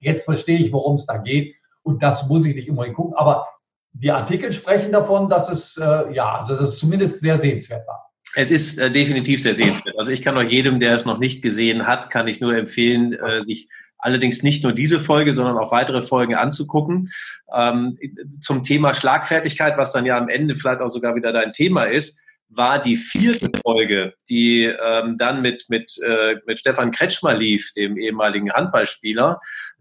Jetzt 0.00 0.24
verstehe 0.24 0.58
ich, 0.58 0.72
worum 0.72 0.94
es 0.94 1.06
da 1.06 1.18
geht. 1.18 1.54
Und 1.82 2.02
das 2.02 2.28
muss 2.28 2.46
ich 2.46 2.54
nicht 2.54 2.68
immer 2.68 2.88
gucken. 2.90 3.14
Aber 3.16 3.46
die 3.92 4.12
Artikel 4.12 4.52
sprechen 4.52 4.92
davon, 4.92 5.28
dass 5.28 5.50
es, 5.50 5.76
äh, 5.76 6.12
ja, 6.12 6.36
also 6.36 6.54
das 6.54 6.74
ist 6.74 6.78
zumindest 6.78 7.20
sehr 7.20 7.36
sehenswert 7.36 7.86
war. 7.88 8.04
Es 8.36 8.50
ist 8.52 8.78
äh, 8.78 8.92
definitiv 8.92 9.42
sehr 9.42 9.54
sehenswert. 9.54 9.98
Also 9.98 10.12
ich 10.12 10.22
kann 10.22 10.36
auch 10.36 10.42
jedem, 10.42 10.78
der 10.78 10.94
es 10.94 11.04
noch 11.04 11.18
nicht 11.18 11.42
gesehen 11.42 11.86
hat, 11.86 12.10
kann 12.10 12.28
ich 12.28 12.40
nur 12.40 12.54
empfehlen, 12.54 13.12
äh, 13.14 13.42
sich 13.42 13.68
allerdings 13.98 14.42
nicht 14.42 14.62
nur 14.62 14.72
diese 14.72 15.00
Folge, 15.00 15.32
sondern 15.32 15.58
auch 15.58 15.72
weitere 15.72 16.02
Folgen 16.02 16.34
anzugucken. 16.34 17.10
Ähm, 17.54 17.98
zum 18.40 18.62
Thema 18.62 18.94
Schlagfertigkeit, 18.94 19.76
was 19.76 19.92
dann 19.92 20.06
ja 20.06 20.16
am 20.16 20.28
Ende 20.28 20.54
vielleicht 20.54 20.80
auch 20.80 20.88
sogar 20.88 21.14
wieder 21.16 21.32
dein 21.32 21.52
Thema 21.52 21.84
ist, 21.84 22.22
war 22.50 22.80
die 22.80 22.96
vierte 22.96 23.50
Folge, 23.62 24.14
die 24.28 24.64
ähm, 24.64 25.16
dann 25.18 25.42
mit, 25.42 25.66
mit, 25.68 25.98
äh, 26.02 26.36
mit 26.46 26.58
Stefan 26.58 26.90
Kretschmer 26.90 27.34
lief, 27.34 27.72
dem 27.74 27.98
ehemaligen 27.98 28.50
Handballspieler, 28.50 29.40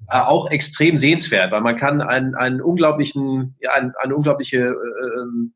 äh, 0.10 0.20
auch 0.20 0.52
extrem 0.52 0.98
sehenswert, 0.98 1.52
weil 1.52 1.62
man 1.62 1.78
kann 1.78 2.02
einen, 2.02 2.36
einen 2.36 2.62
unglaublichen, 2.62 3.56
ja, 3.62 3.72
ein, 3.72 3.94
eine 4.02 4.16
unglaubliche 4.16 4.58
äh, 4.58 5.20
ähm, 5.22 5.54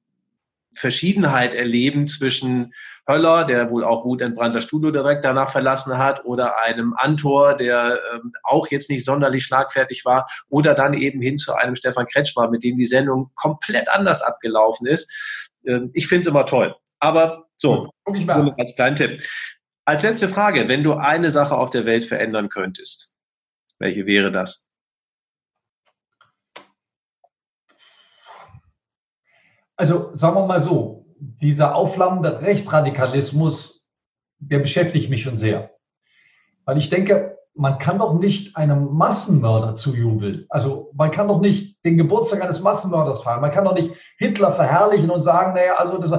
Verschiedenheit 0.74 1.54
erleben 1.54 2.08
zwischen 2.08 2.74
Höller, 3.08 3.46
der 3.46 3.70
wohl 3.70 3.84
auch 3.84 4.06
wutentbrannter 4.06 4.62
Studio 4.62 4.92
direkt 4.92 5.26
danach 5.26 5.52
verlassen 5.52 5.98
hat, 5.98 6.24
oder 6.26 6.60
einem 6.60 6.94
Antor, 6.96 7.56
der 7.56 8.00
ähm, 8.14 8.32
auch 8.44 8.68
jetzt 8.70 8.90
nicht 8.90 9.04
sonderlich 9.04 9.44
schlagfertig 9.44 10.06
war, 10.06 10.28
oder 10.50 10.74
dann 10.74 10.94
eben 10.94 11.22
hin 11.22 11.38
zu 11.38 11.54
einem 11.54 11.76
Stefan 11.76 12.06
Kretschmer, 12.06 12.50
mit 12.50 12.64
dem 12.64 12.78
die 12.78 12.86
Sendung 12.86 13.32
komplett 13.36 13.90
anders 13.90 14.22
abgelaufen 14.22 14.88
ist. 14.88 15.12
Ähm, 15.66 15.92
ich 15.94 16.08
finde 16.08 16.22
es 16.22 16.28
immer 16.28 16.46
toll. 16.46 16.76
Aber 17.00 17.48
so, 17.58 17.90
guck 18.04 18.16
ich 18.16 18.26
mal. 18.26 18.54
als 18.58 18.76
kleinen 18.76 18.96
Tipp. 18.96 19.22
Als 19.86 20.04
letzte 20.04 20.30
Frage, 20.30 20.68
wenn 20.68 20.84
du 20.84 20.94
eine 20.94 21.32
Sache 21.32 21.56
auf 21.56 21.72
der 21.72 21.86
Welt 21.86 22.06
verändern 22.06 22.50
könntest, 22.50 23.16
welche 23.80 24.06
wäre 24.06 24.32
das? 24.32 24.71
Also 29.82 30.12
sagen 30.14 30.36
wir 30.36 30.46
mal 30.46 30.60
so, 30.60 31.08
dieser 31.18 31.74
aufflammende 31.74 32.42
Rechtsradikalismus, 32.42 33.84
der 34.38 34.60
beschäftigt 34.60 35.10
mich 35.10 35.24
schon 35.24 35.38
sehr. 35.38 35.72
Weil 36.66 36.78
ich 36.78 36.92
denke, 36.92 37.40
man 37.56 37.80
kann 37.80 37.98
doch 37.98 38.14
nicht 38.14 38.56
einem 38.56 38.94
Massenmörder 38.94 39.74
zujubeln. 39.74 40.46
Also 40.50 40.92
man 40.94 41.10
kann 41.10 41.28
doch 41.28 41.42
nicht 41.42 41.84
den 41.84 41.98
Geburtstag 41.98 42.44
eines 42.44 42.62
Massenmörders 42.62 43.24
feiern. 43.24 43.42
Man 43.42 43.50
kann 43.50 43.66
doch 43.66 43.74
nicht 43.74 43.90
Hitler 44.20 44.52
verherrlichen 44.52 45.10
und 45.10 45.22
sagen, 45.22 45.56
naja, 45.56 45.74
also 45.78 45.98
das, 45.98 46.12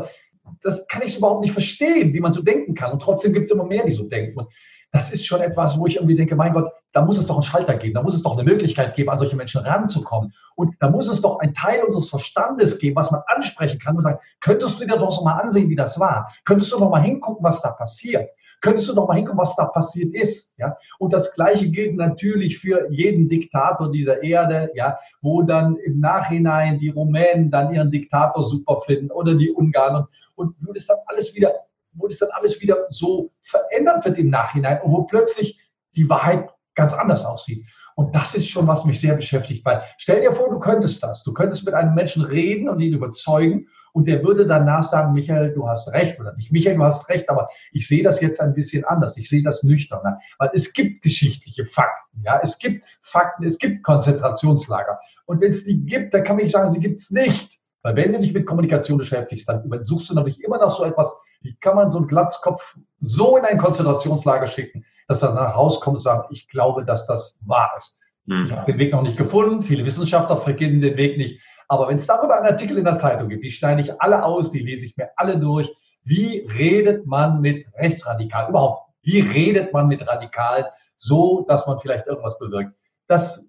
das 0.62 0.88
kann 0.88 1.02
ich 1.04 1.16
überhaupt 1.16 1.42
nicht 1.42 1.52
verstehen, 1.52 2.12
wie 2.14 2.20
man 2.20 2.32
so 2.32 2.42
denken 2.42 2.74
kann. 2.74 2.90
Und 2.90 3.00
trotzdem 3.00 3.32
gibt 3.32 3.44
es 3.44 3.52
immer 3.52 3.66
mehr, 3.66 3.86
die 3.86 3.92
so 3.92 4.08
denken. 4.08 4.40
Und 4.40 4.52
das 4.92 5.10
ist 5.10 5.26
schon 5.26 5.40
etwas, 5.40 5.78
wo 5.78 5.86
ich 5.86 5.96
irgendwie 5.96 6.16
denke, 6.16 6.36
mein 6.36 6.52
Gott, 6.52 6.70
da 6.92 7.02
muss 7.02 7.16
es 7.16 7.26
doch 7.26 7.36
einen 7.36 7.42
Schalter 7.42 7.76
geben, 7.76 7.94
da 7.94 8.02
muss 8.02 8.14
es 8.14 8.22
doch 8.22 8.34
eine 8.36 8.44
Möglichkeit 8.44 8.94
geben, 8.94 9.08
an 9.08 9.18
solche 9.18 9.36
Menschen 9.36 9.62
ranzukommen. 9.62 10.34
Und 10.54 10.74
da 10.80 10.90
muss 10.90 11.08
es 11.08 11.22
doch 11.22 11.40
ein 11.40 11.54
Teil 11.54 11.82
unseres 11.82 12.10
Verstandes 12.10 12.78
geben, 12.78 12.96
was 12.96 13.10
man 13.10 13.22
ansprechen 13.26 13.80
kann 13.80 13.96
und 13.96 14.02
sagen, 14.02 14.18
könntest 14.40 14.78
du 14.80 14.86
dir 14.86 14.98
doch 14.98 15.24
mal 15.24 15.40
ansehen, 15.40 15.70
wie 15.70 15.76
das 15.76 15.98
war? 15.98 16.30
Könntest 16.44 16.72
du 16.72 16.78
noch 16.78 16.90
mal 16.90 17.00
hingucken, 17.00 17.42
was 17.42 17.62
da 17.62 17.70
passiert? 17.70 18.28
Könntest 18.60 18.88
du 18.90 18.94
noch 18.94 19.08
mal 19.08 19.14
hingucken, 19.14 19.40
was 19.40 19.56
da 19.56 19.64
passiert 19.64 20.14
ist? 20.14 20.54
Ja? 20.58 20.76
Und 20.98 21.14
das 21.14 21.34
Gleiche 21.34 21.70
gilt 21.70 21.96
natürlich 21.96 22.58
für 22.58 22.86
jeden 22.90 23.30
Diktator 23.30 23.90
dieser 23.90 24.22
Erde, 24.22 24.70
ja, 24.74 24.98
wo 25.22 25.42
dann 25.42 25.76
im 25.76 26.00
Nachhinein 26.00 26.78
die 26.78 26.90
Rumänen 26.90 27.50
dann 27.50 27.72
ihren 27.72 27.90
Diktator 27.90 28.44
super 28.44 28.78
finden 28.80 29.10
oder 29.10 29.34
die 29.34 29.50
Ungarn 29.50 30.06
und, 30.36 30.54
und 30.66 30.76
das 30.76 30.86
dann 30.86 30.98
alles 31.06 31.34
wieder 31.34 31.52
wo 31.94 32.06
das 32.06 32.18
dann 32.18 32.30
alles 32.32 32.60
wieder 32.60 32.86
so 32.88 33.32
verändert 33.42 34.04
wird 34.04 34.18
im 34.18 34.30
Nachhinein 34.30 34.80
und 34.82 34.92
wo 34.92 35.02
plötzlich 35.04 35.60
die 35.94 36.08
Wahrheit 36.08 36.48
ganz 36.74 36.94
anders 36.94 37.24
aussieht. 37.24 37.66
Und 37.94 38.14
das 38.14 38.34
ist 38.34 38.48
schon, 38.48 38.66
was 38.66 38.84
mich 38.84 39.00
sehr 39.00 39.14
beschäftigt, 39.14 39.64
weil 39.64 39.82
stell 39.98 40.22
dir 40.22 40.32
vor, 40.32 40.48
du 40.48 40.58
könntest 40.58 41.02
das. 41.02 41.22
Du 41.22 41.32
könntest 41.32 41.64
mit 41.64 41.74
einem 41.74 41.94
Menschen 41.94 42.24
reden 42.24 42.68
und 42.68 42.80
ihn 42.80 42.94
überzeugen 42.94 43.66
und 43.92 44.06
der 44.06 44.24
würde 44.24 44.46
danach 44.46 44.82
sagen, 44.82 45.12
Michael, 45.12 45.52
du 45.52 45.68
hast 45.68 45.92
recht 45.92 46.18
oder 46.18 46.34
nicht, 46.34 46.50
Michael, 46.50 46.76
du 46.76 46.84
hast 46.84 47.08
recht, 47.10 47.28
aber 47.28 47.48
ich 47.72 47.86
sehe 47.86 48.02
das 48.02 48.20
jetzt 48.20 48.40
ein 48.40 48.54
bisschen 48.54 48.84
anders. 48.84 49.16
Ich 49.16 49.28
sehe 49.28 49.42
das 49.42 49.62
nüchterner, 49.62 50.18
weil 50.38 50.50
es 50.54 50.72
gibt 50.72 51.02
geschichtliche 51.02 51.66
Fakten, 51.66 52.22
ja, 52.24 52.40
es 52.42 52.58
gibt 52.58 52.84
Fakten, 53.02 53.44
es 53.44 53.58
gibt 53.58 53.82
Konzentrationslager. 53.82 54.98
Und 55.26 55.40
wenn 55.40 55.50
es 55.50 55.64
die 55.64 55.84
gibt, 55.84 56.14
dann 56.14 56.24
kann 56.24 56.36
man 56.36 56.44
nicht 56.44 56.52
sagen, 56.52 56.70
sie 56.70 56.80
gibt 56.80 57.00
es 57.00 57.10
nicht. 57.10 57.58
Weil 57.82 57.96
wenn 57.96 58.12
du 58.12 58.20
dich 58.20 58.32
mit 58.32 58.46
Kommunikation 58.46 58.96
beschäftigst, 58.96 59.48
dann 59.48 59.62
suchst 59.82 60.08
du 60.08 60.14
natürlich 60.14 60.42
immer 60.42 60.58
noch 60.58 60.70
so 60.70 60.84
etwas, 60.84 61.12
wie 61.42 61.54
kann 61.56 61.76
man 61.76 61.90
so 61.90 61.98
einen 61.98 62.08
Glatzkopf 62.08 62.76
so 63.00 63.36
in 63.36 63.44
ein 63.44 63.58
Konzentrationslager 63.58 64.46
schicken, 64.46 64.84
dass 65.08 65.22
er 65.22 65.34
dann 65.34 65.50
rauskommt 65.50 65.96
und 65.96 66.02
sagt, 66.02 66.30
ich 66.30 66.48
glaube, 66.48 66.84
dass 66.84 67.06
das 67.06 67.40
wahr 67.44 67.72
ist. 67.76 68.00
Mhm. 68.26 68.44
Ich 68.44 68.52
habe 68.52 68.70
den 68.70 68.78
Weg 68.78 68.92
noch 68.92 69.02
nicht 69.02 69.16
gefunden, 69.16 69.62
viele 69.62 69.84
Wissenschaftler 69.84 70.36
verkennen 70.36 70.80
den 70.80 70.96
Weg 70.96 71.18
nicht. 71.18 71.40
Aber 71.68 71.88
wenn 71.88 71.98
es 71.98 72.06
darüber 72.06 72.36
einen 72.36 72.46
Artikel 72.46 72.78
in 72.78 72.84
der 72.84 72.96
Zeitung 72.96 73.28
gibt, 73.28 73.44
die 73.44 73.50
schneide 73.50 73.80
ich 73.80 74.00
alle 74.00 74.24
aus, 74.24 74.50
die 74.50 74.60
lese 74.60 74.86
ich 74.86 74.96
mir 74.96 75.10
alle 75.16 75.38
durch. 75.38 75.70
Wie 76.04 76.46
redet 76.58 77.06
man 77.06 77.40
mit 77.40 77.66
Rechtsradikalen? 77.74 78.50
Überhaupt, 78.50 78.92
wie 79.02 79.20
redet 79.20 79.72
man 79.72 79.88
mit 79.88 80.06
Radikalen 80.06 80.66
so, 80.96 81.44
dass 81.48 81.66
man 81.66 81.78
vielleicht 81.78 82.06
irgendwas 82.06 82.38
bewirkt? 82.38 82.74
Das 83.06 83.48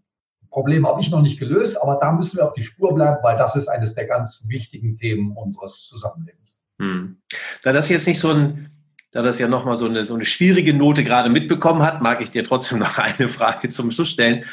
Problem 0.49 0.87
habe 0.87 1.01
ich 1.01 1.09
noch 1.09 1.21
nicht 1.21 1.39
gelöst, 1.39 1.81
aber 1.81 1.97
da 1.99 2.11
müssen 2.11 2.37
wir 2.37 2.45
auf 2.45 2.53
die 2.53 2.63
Spur 2.63 2.93
bleiben, 2.93 3.17
weil 3.23 3.37
das 3.37 3.55
ist 3.55 3.67
eines 3.67 3.95
der 3.95 4.07
ganz 4.07 4.45
wichtigen 4.47 4.97
Themen 4.97 5.35
unseres 5.35 5.87
Zusammenlebens. 5.87 6.52
Hm. 6.79 7.21
Da 7.61 7.71
das 7.71 7.89
jetzt 7.89 8.07
nicht 8.07 8.19
so 8.19 8.31
ein, 8.31 8.69
da 9.11 9.21
das 9.21 9.39
ja 9.39 9.47
nochmal 9.47 9.75
so 9.75 9.85
eine, 9.85 10.03
so 10.03 10.15
eine 10.15 10.25
schwierige 10.25 10.73
Note 10.73 11.03
gerade 11.03 11.29
mitbekommen 11.29 11.81
hat, 11.81 12.01
mag 12.01 12.21
ich 12.21 12.31
dir 12.31 12.43
trotzdem 12.43 12.79
noch 12.79 12.97
eine 12.97 13.29
Frage 13.29 13.69
zum 13.69 13.91
Schluss 13.91 14.09
stellen. 14.09 14.43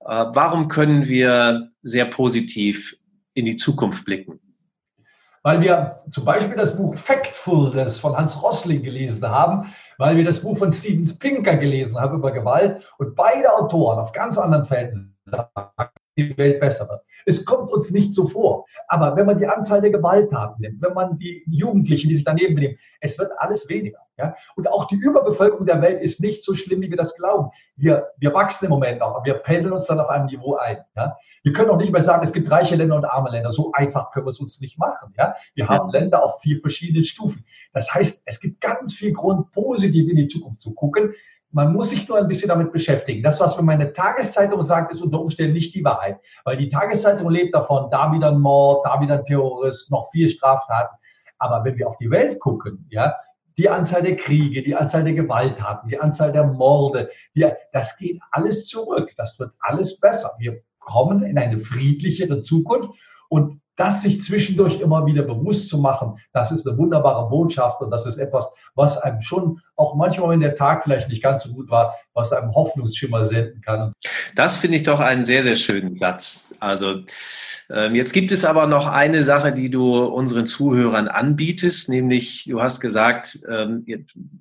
Äh, 0.00 0.26
warum 0.32 0.68
können 0.68 1.08
wir 1.08 1.70
sehr 1.82 2.06
positiv 2.06 2.96
in 3.34 3.44
die 3.44 3.56
Zukunft 3.56 4.04
blicken? 4.04 4.40
Weil 5.42 5.60
wir 5.60 6.02
zum 6.10 6.24
Beispiel 6.24 6.56
das 6.56 6.76
Buch 6.76 6.96
Factfulness 6.96 8.00
von 8.00 8.16
Hans 8.16 8.42
Rosling 8.42 8.82
gelesen 8.82 9.26
haben, 9.28 9.72
weil 9.96 10.16
wir 10.16 10.24
das 10.24 10.42
Buch 10.42 10.58
von 10.58 10.72
Steven 10.72 11.18
Pinker 11.18 11.56
gelesen 11.56 11.96
haben 11.98 12.18
über 12.18 12.32
Gewalt 12.32 12.82
und 12.98 13.14
beide 13.14 13.54
Autoren 13.54 13.98
auf 13.98 14.12
ganz 14.12 14.36
anderen 14.36 14.66
Feldern 14.66 15.14
sagen, 15.24 15.90
die 16.18 16.36
Welt 16.36 16.60
besser 16.60 16.88
wird. 16.88 17.02
Es 17.24 17.44
kommt 17.44 17.70
uns 17.70 17.90
nicht 17.90 18.12
so 18.12 18.26
vor. 18.26 18.66
Aber 18.88 19.16
wenn 19.16 19.26
man 19.26 19.38
die 19.38 19.46
Anzahl 19.46 19.80
der 19.80 19.90
Gewalttaten 19.90 20.60
nimmt, 20.60 20.82
wenn 20.82 20.94
man 20.94 21.18
die 21.18 21.44
Jugendlichen, 21.46 22.08
die 22.08 22.16
sich 22.16 22.24
daneben 22.24 22.54
benehmen, 22.54 22.78
es 23.00 23.18
wird 23.18 23.30
alles 23.38 23.68
weniger. 23.68 23.98
Ja? 24.18 24.34
Und 24.56 24.68
auch 24.68 24.86
die 24.86 24.96
Überbevölkerung 24.96 25.66
der 25.66 25.80
Welt 25.80 26.02
ist 26.02 26.20
nicht 26.20 26.44
so 26.44 26.54
schlimm, 26.54 26.80
wie 26.80 26.90
wir 26.90 26.96
das 26.96 27.16
glauben. 27.16 27.50
Wir, 27.76 28.08
wir 28.18 28.34
wachsen 28.34 28.66
im 28.66 28.70
Moment 28.70 29.00
noch, 29.00 29.14
aber 29.14 29.24
wir 29.24 29.34
pendeln 29.34 29.72
uns 29.72 29.86
dann 29.86 30.00
auf 30.00 30.08
einem 30.08 30.26
Niveau 30.26 30.56
ein. 30.56 30.78
Ja? 30.96 31.16
Wir 31.42 31.52
können 31.52 31.70
auch 31.70 31.78
nicht 31.78 31.92
mehr 31.92 32.00
sagen, 32.00 32.24
es 32.24 32.32
gibt 32.32 32.50
reiche 32.50 32.74
Länder 32.74 32.96
und 32.96 33.04
arme 33.04 33.30
Länder. 33.30 33.52
So 33.52 33.70
einfach 33.72 34.10
können 34.10 34.26
wir 34.26 34.30
es 34.30 34.40
uns 34.40 34.60
nicht 34.60 34.78
machen. 34.78 35.14
Ja? 35.16 35.36
Wir 35.54 35.68
haben 35.68 35.90
Länder 35.90 36.24
auf 36.24 36.40
vier 36.40 36.60
verschiedenen 36.60 37.04
Stufen. 37.04 37.44
Das 37.72 37.94
heißt, 37.94 38.22
es 38.24 38.40
gibt 38.40 38.60
ganz 38.60 38.92
viel 38.94 39.12
Grund, 39.12 39.52
positiv 39.52 40.08
in 40.10 40.16
die 40.16 40.26
Zukunft 40.26 40.60
zu 40.60 40.74
gucken. 40.74 41.14
Man 41.50 41.72
muss 41.72 41.90
sich 41.90 42.06
nur 42.06 42.18
ein 42.18 42.28
bisschen 42.28 42.48
damit 42.48 42.72
beschäftigen. 42.72 43.22
Das, 43.22 43.40
was 43.40 43.56
mir 43.56 43.62
meine 43.62 43.92
Tageszeitung 43.92 44.62
sagt, 44.62 44.92
ist 44.92 45.00
unter 45.00 45.20
Umständen 45.20 45.54
nicht 45.54 45.74
die 45.74 45.84
Wahrheit. 45.84 46.18
Weil 46.44 46.58
die 46.58 46.68
Tageszeitung 46.68 47.30
lebt 47.30 47.54
davon, 47.54 47.90
da 47.90 48.12
wieder 48.12 48.28
ein 48.28 48.40
Mord, 48.40 48.84
da 48.84 49.00
wieder 49.00 49.14
ein 49.14 49.24
Terrorist, 49.24 49.90
noch 49.90 50.10
vier 50.10 50.28
Straftaten. 50.28 50.96
Aber 51.38 51.64
wenn 51.64 51.76
wir 51.78 51.88
auf 51.88 51.96
die 51.96 52.10
Welt 52.10 52.38
gucken, 52.38 52.86
ja, 52.90 53.14
die 53.56 53.68
Anzahl 53.68 54.02
der 54.02 54.16
Kriege, 54.16 54.62
die 54.62 54.76
Anzahl 54.76 55.04
der 55.04 55.14
Gewalttaten, 55.14 55.88
die 55.88 55.98
Anzahl 55.98 56.32
der 56.32 56.44
Morde, 56.44 57.10
die, 57.34 57.46
das 57.72 57.96
geht 57.96 58.20
alles 58.30 58.66
zurück. 58.66 59.12
Das 59.16 59.38
wird 59.38 59.52
alles 59.60 59.98
besser. 59.98 60.30
Wir 60.38 60.60
kommen 60.78 61.22
in 61.24 61.38
eine 61.38 61.58
friedlichere 61.58 62.40
Zukunft 62.40 62.90
und 63.28 63.60
das 63.78 64.02
sich 64.02 64.22
zwischendurch 64.22 64.80
immer 64.80 65.06
wieder 65.06 65.22
bewusst 65.22 65.68
zu 65.68 65.78
machen, 65.78 66.18
das 66.32 66.50
ist 66.50 66.66
eine 66.66 66.76
wunderbare 66.76 67.28
Botschaft 67.28 67.80
und 67.80 67.90
das 67.90 68.06
ist 68.06 68.18
etwas, 68.18 68.54
was 68.74 68.98
einem 68.98 69.20
schon 69.20 69.60
auch 69.76 69.94
manchmal, 69.94 70.30
wenn 70.30 70.40
der 70.40 70.56
Tag 70.56 70.82
vielleicht 70.82 71.08
nicht 71.08 71.22
ganz 71.22 71.44
so 71.44 71.52
gut 71.54 71.70
war, 71.70 71.94
was 72.12 72.32
einem 72.32 72.52
Hoffnungsschimmer 72.54 73.22
senden 73.22 73.60
kann. 73.60 73.92
Das 74.34 74.56
finde 74.56 74.78
ich 74.78 74.82
doch 74.82 74.98
einen 74.98 75.24
sehr, 75.24 75.44
sehr 75.44 75.54
schönen 75.54 75.94
Satz. 75.94 76.54
Also 76.58 77.02
ähm, 77.70 77.94
jetzt 77.94 78.12
gibt 78.12 78.32
es 78.32 78.44
aber 78.44 78.66
noch 78.66 78.88
eine 78.88 79.22
Sache, 79.22 79.52
die 79.52 79.70
du 79.70 80.04
unseren 80.04 80.46
Zuhörern 80.46 81.06
anbietest, 81.06 81.88
nämlich 81.88 82.46
du 82.48 82.60
hast 82.60 82.80
gesagt, 82.80 83.38
ähm, 83.48 83.86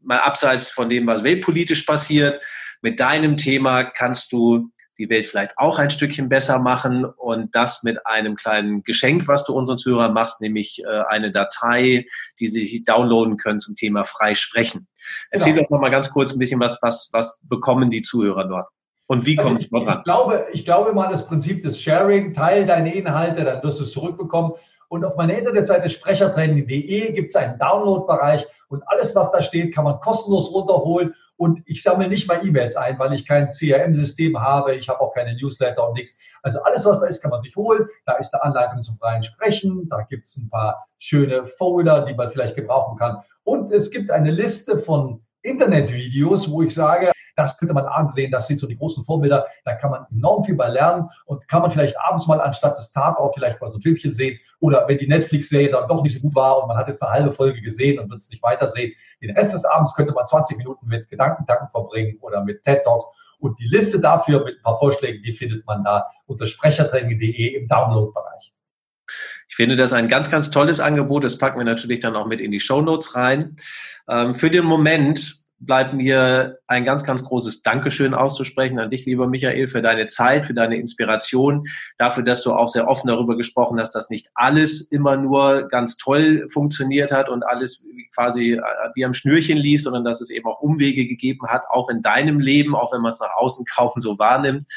mal 0.03 0.19
abseits 0.19 0.69
von 0.69 0.89
dem, 0.89 1.05
was 1.05 1.23
weltpolitisch 1.23 1.83
passiert, 1.83 2.39
mit 2.81 2.99
deinem 2.99 3.37
Thema 3.37 3.83
kannst 3.83 4.31
du 4.31 4.71
die 4.97 5.09
Welt 5.09 5.25
vielleicht 5.25 5.57
auch 5.57 5.79
ein 5.79 5.89
Stückchen 5.89 6.29
besser 6.29 6.59
machen 6.59 7.05
und 7.05 7.55
das 7.55 7.83
mit 7.83 8.05
einem 8.05 8.35
kleinen 8.35 8.83
Geschenk, 8.83 9.27
was 9.27 9.45
du 9.45 9.53
unseren 9.53 9.77
Zuhörern 9.77 10.13
machst, 10.13 10.41
nämlich 10.41 10.83
äh, 10.83 11.03
eine 11.07 11.31
Datei, 11.31 12.05
die 12.39 12.47
sie 12.47 12.65
sich 12.65 12.83
downloaden 12.83 13.37
können 13.37 13.59
zum 13.59 13.75
Thema 13.75 14.03
frei 14.03 14.35
sprechen. 14.35 14.87
Erzähl 15.29 15.53
genau. 15.53 15.65
doch 15.65 15.71
noch 15.71 15.81
mal 15.81 15.91
ganz 15.91 16.09
kurz 16.09 16.33
ein 16.33 16.39
bisschen 16.39 16.59
was, 16.59 16.79
was, 16.81 17.09
was 17.13 17.41
bekommen 17.47 17.89
die 17.89 18.01
Zuhörer 18.01 18.47
dort? 18.47 18.67
Und 19.07 19.25
wie 19.25 19.37
also 19.37 19.49
kommt 19.49 19.63
ich, 19.63 19.69
dort 19.69 19.87
ran? 19.87 19.97
Ich 19.99 20.03
glaube, 20.03 20.47
ich 20.51 20.65
glaube 20.65 20.93
mal 20.93 21.09
das 21.09 21.25
Prinzip 21.25 21.63
des 21.63 21.81
Sharing, 21.81 22.33
teil 22.33 22.65
deine 22.65 22.93
Inhalte, 22.93 23.43
dann 23.43 23.63
wirst 23.63 23.79
du 23.79 23.83
es 23.83 23.91
zurückbekommen. 23.91 24.53
Und 24.89 25.03
auf 25.03 25.15
meiner 25.17 25.37
Internetseite 25.37 25.89
sprechertraining.de 25.89 27.13
gibt 27.13 27.29
es 27.29 27.35
einen 27.35 27.57
Download-Bereich 27.59 28.45
und 28.69 28.83
alles, 28.87 29.15
was 29.15 29.31
da 29.31 29.41
steht, 29.41 29.73
kann 29.73 29.83
man 29.83 29.99
kostenlos 29.99 30.51
runterholen 30.53 31.13
und 31.37 31.61
ich 31.65 31.83
sammle 31.83 32.07
nicht 32.07 32.27
mal 32.27 32.45
E-Mails 32.45 32.75
ein, 32.75 32.97
weil 32.99 33.13
ich 33.13 33.27
kein 33.27 33.49
CRM-System 33.49 34.39
habe. 34.39 34.75
Ich 34.75 34.89
habe 34.89 34.99
auch 34.99 35.13
keine 35.13 35.35
Newsletter 35.35 35.87
und 35.87 35.93
nichts. 35.93 36.17
Also 36.41 36.61
alles, 36.63 36.85
was 36.85 36.99
da 36.99 37.07
ist, 37.07 37.21
kann 37.21 37.31
man 37.31 37.39
sich 37.39 37.55
holen. 37.55 37.87
Da 38.05 38.13
ist 38.13 38.33
eine 38.33 38.43
Anleitung 38.43 38.81
zum 38.81 38.97
freien 38.97 39.23
Sprechen. 39.23 39.87
Da 39.89 40.01
gibt 40.01 40.25
es 40.25 40.35
ein 40.37 40.49
paar 40.49 40.87
schöne 40.99 41.45
Folder, 41.45 42.05
die 42.05 42.15
man 42.15 42.31
vielleicht 42.31 42.55
gebrauchen 42.55 42.97
kann. 42.97 43.17
Und 43.43 43.71
es 43.71 43.91
gibt 43.91 44.11
eine 44.11 44.31
Liste 44.31 44.77
von 44.77 45.21
Internetvideos, 45.43 46.49
wo 46.51 46.63
ich 46.63 46.73
sage, 46.73 47.11
Das 47.37 47.57
könnte 47.57 47.73
man 47.73 47.85
ansehen. 47.85 48.31
Das 48.31 48.47
sind 48.47 48.59
so 48.59 48.67
die 48.67 48.75
großen 48.75 49.03
Vorbilder. 49.03 49.45
Da 49.63 49.75
kann 49.75 49.91
man 49.91 50.05
enorm 50.11 50.43
viel 50.43 50.55
bei 50.55 50.67
lernen 50.67 51.09
und 51.25 51.47
kann 51.47 51.61
man 51.61 51.69
vielleicht 51.69 51.97
abends 51.99 52.27
mal 52.27 52.41
anstatt 52.41 52.77
des 52.77 52.91
Tatort 52.91 53.35
vielleicht 53.35 53.61
mal 53.61 53.69
so 53.69 53.77
ein 53.77 53.81
Filmchen 53.81 54.11
sehen 54.11 54.39
oder 54.59 54.87
wenn 54.87 54.97
die 54.97 55.07
Netflix-Serie 55.07 55.69
dann 55.69 55.87
doch 55.87 56.01
nicht 56.01 56.15
so 56.15 56.19
gut 56.19 56.33
war 56.33 56.61
und 56.61 56.67
man 56.67 56.77
hat 56.77 56.87
jetzt 56.87 57.01
eine 57.03 57.11
halbe 57.11 57.31
Folge 57.31 57.61
gesehen 57.61 57.99
und 57.99 58.09
wird 58.09 58.21
es 58.21 58.29
nicht 58.31 58.41
weitersehen. 58.41 58.91
Den 59.21 59.35
Rest 59.37 59.53
des 59.53 59.65
Abends 59.65 59.93
könnte 59.95 60.13
man 60.13 60.25
20 60.25 60.57
Minuten 60.57 60.87
mit 60.87 61.07
Gedankentanken 61.09 61.69
verbringen 61.69 62.17
oder 62.21 62.43
mit 62.43 62.63
TED 62.63 62.83
Talks. 62.83 63.05
Und 63.39 63.59
die 63.59 63.67
Liste 63.67 63.99
dafür 63.99 64.43
mit 64.43 64.57
ein 64.57 64.63
paar 64.63 64.79
Vorschlägen, 64.79 65.21
die 65.21 65.31
findet 65.31 65.63
man 65.67 65.83
da 65.83 66.07
unter 66.25 66.47
sprechertraining.de 66.47 67.55
im 67.55 67.67
Download-Bereich. 67.67 68.51
Ich 69.47 69.55
finde 69.55 69.75
das 69.75 69.93
ein 69.93 70.07
ganz, 70.07 70.31
ganz 70.31 70.49
tolles 70.49 70.79
Angebot. 70.79 71.23
Das 71.23 71.37
packen 71.37 71.59
wir 71.59 71.65
natürlich 71.65 71.99
dann 71.99 72.15
auch 72.15 72.25
mit 72.25 72.41
in 72.41 72.51
die 72.51 72.59
Show 72.59 72.81
Notes 72.81 73.15
rein. 73.15 73.55
Ähm, 74.09 74.33
für 74.33 74.49
den 74.49 74.65
Moment 74.65 75.46
bleibt 75.59 75.93
mir 75.93 76.59
ein 76.67 76.85
ganz, 76.85 77.03
ganz 77.03 77.23
großes 77.23 77.63
Dankeschön 77.63 78.13
auszusprechen 78.13 78.79
an 78.79 78.89
dich, 78.89 79.05
lieber 79.05 79.27
Michael, 79.27 79.67
für 79.67 79.81
deine 79.81 80.05
Zeit, 80.05 80.45
für 80.45 80.53
deine 80.53 80.77
Inspiration, 80.77 81.67
dafür, 81.97 82.23
dass 82.23 82.43
du 82.43 82.53
auch 82.53 82.67
sehr 82.67 82.87
offen 82.87 83.07
darüber 83.07 83.35
gesprochen 83.35 83.79
hast, 83.79 83.95
dass 83.95 84.09
nicht 84.09 84.29
alles 84.35 84.81
immer 84.91 85.17
nur 85.17 85.67
ganz 85.67 85.97
toll 85.97 86.47
funktioniert 86.49 87.11
hat 87.11 87.29
und 87.29 87.43
alles 87.43 87.85
quasi 88.13 88.53
äh, 88.53 88.61
wie 88.93 89.05
am 89.05 89.13
Schnürchen 89.13 89.57
lief, 89.57 89.83
sondern 89.83 90.03
dass 90.03 90.21
es 90.21 90.29
eben 90.29 90.47
auch 90.47 90.61
Umwege 90.61 91.07
gegeben 91.07 91.47
hat, 91.47 91.63
auch 91.69 91.89
in 91.89 92.01
deinem 92.01 92.39
Leben, 92.39 92.75
auch 92.75 92.93
wenn 92.93 93.01
man 93.01 93.11
es 93.11 93.19
nach 93.19 93.35
außen 93.35 93.65
kaum 93.75 93.91
so 93.95 94.19
wahrnimmt. 94.19 94.67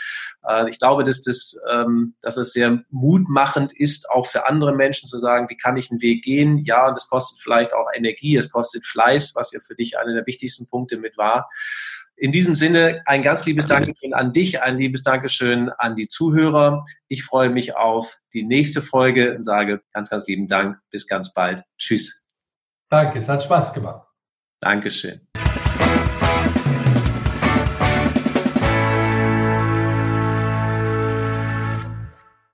Äh, 0.47 0.70
ich 0.70 0.78
glaube, 0.78 1.05
dass 1.05 1.22
das, 1.22 1.61
ähm, 1.70 2.14
dass 2.22 2.37
es 2.39 2.53
sehr 2.53 2.83
mutmachend 2.91 3.72
ist, 3.72 4.11
auch 4.11 4.26
für 4.26 4.47
andere 4.47 4.74
Menschen 4.74 5.09
zu 5.09 5.18
sagen, 5.18 5.49
wie 5.51 5.57
kann 5.57 5.76
ich 5.76 5.91
einen 5.91 6.01
Weg 6.01 6.24
gehen? 6.24 6.59
Ja, 6.59 6.89
und 6.89 6.95
das 6.95 7.09
kostet 7.09 7.41
vielleicht 7.41 7.74
auch 7.74 7.87
Energie, 7.95 8.37
es 8.37 8.51
kostet 8.51 8.87
Fleiß, 8.87 9.35
was 9.35 9.53
ja 9.53 9.61
für 9.61 9.74
dich 9.74 9.99
einer 9.99 10.14
der 10.14 10.26
wichtigsten 10.26 10.70
Punkte 10.71 10.97
mit 10.97 11.18
war. 11.18 11.49
In 12.16 12.33
diesem 12.33 12.55
Sinne 12.55 13.03
ein 13.07 13.23
ganz 13.23 13.47
liebes 13.47 13.66
Dankeschön 13.66 14.12
an 14.12 14.33
dich, 14.33 14.62
ein 14.62 14.77
liebes 14.77 15.03
Dankeschön 15.03 15.71
an 15.79 15.97
die 15.97 16.07
Zuhörer. 16.07 16.85
Ich 17.09 17.25
freue 17.25 17.49
mich 17.49 17.77
auf 17.77 18.18
die 18.35 18.43
nächste 18.43 18.83
Folge 18.83 19.35
und 19.35 19.45
sage 19.45 19.81
ganz, 19.95 20.11
ganz 20.11 20.27
lieben 20.27 20.47
Dank. 20.47 20.79
Bis 20.91 21.07
ganz 21.07 21.33
bald. 21.33 21.62
Tschüss. 21.79 22.29
Danke, 22.91 23.18
es 23.18 23.29
hat 23.29 23.43
Spaß 23.43 23.73
gemacht. 23.73 24.07
Dankeschön. 24.61 25.30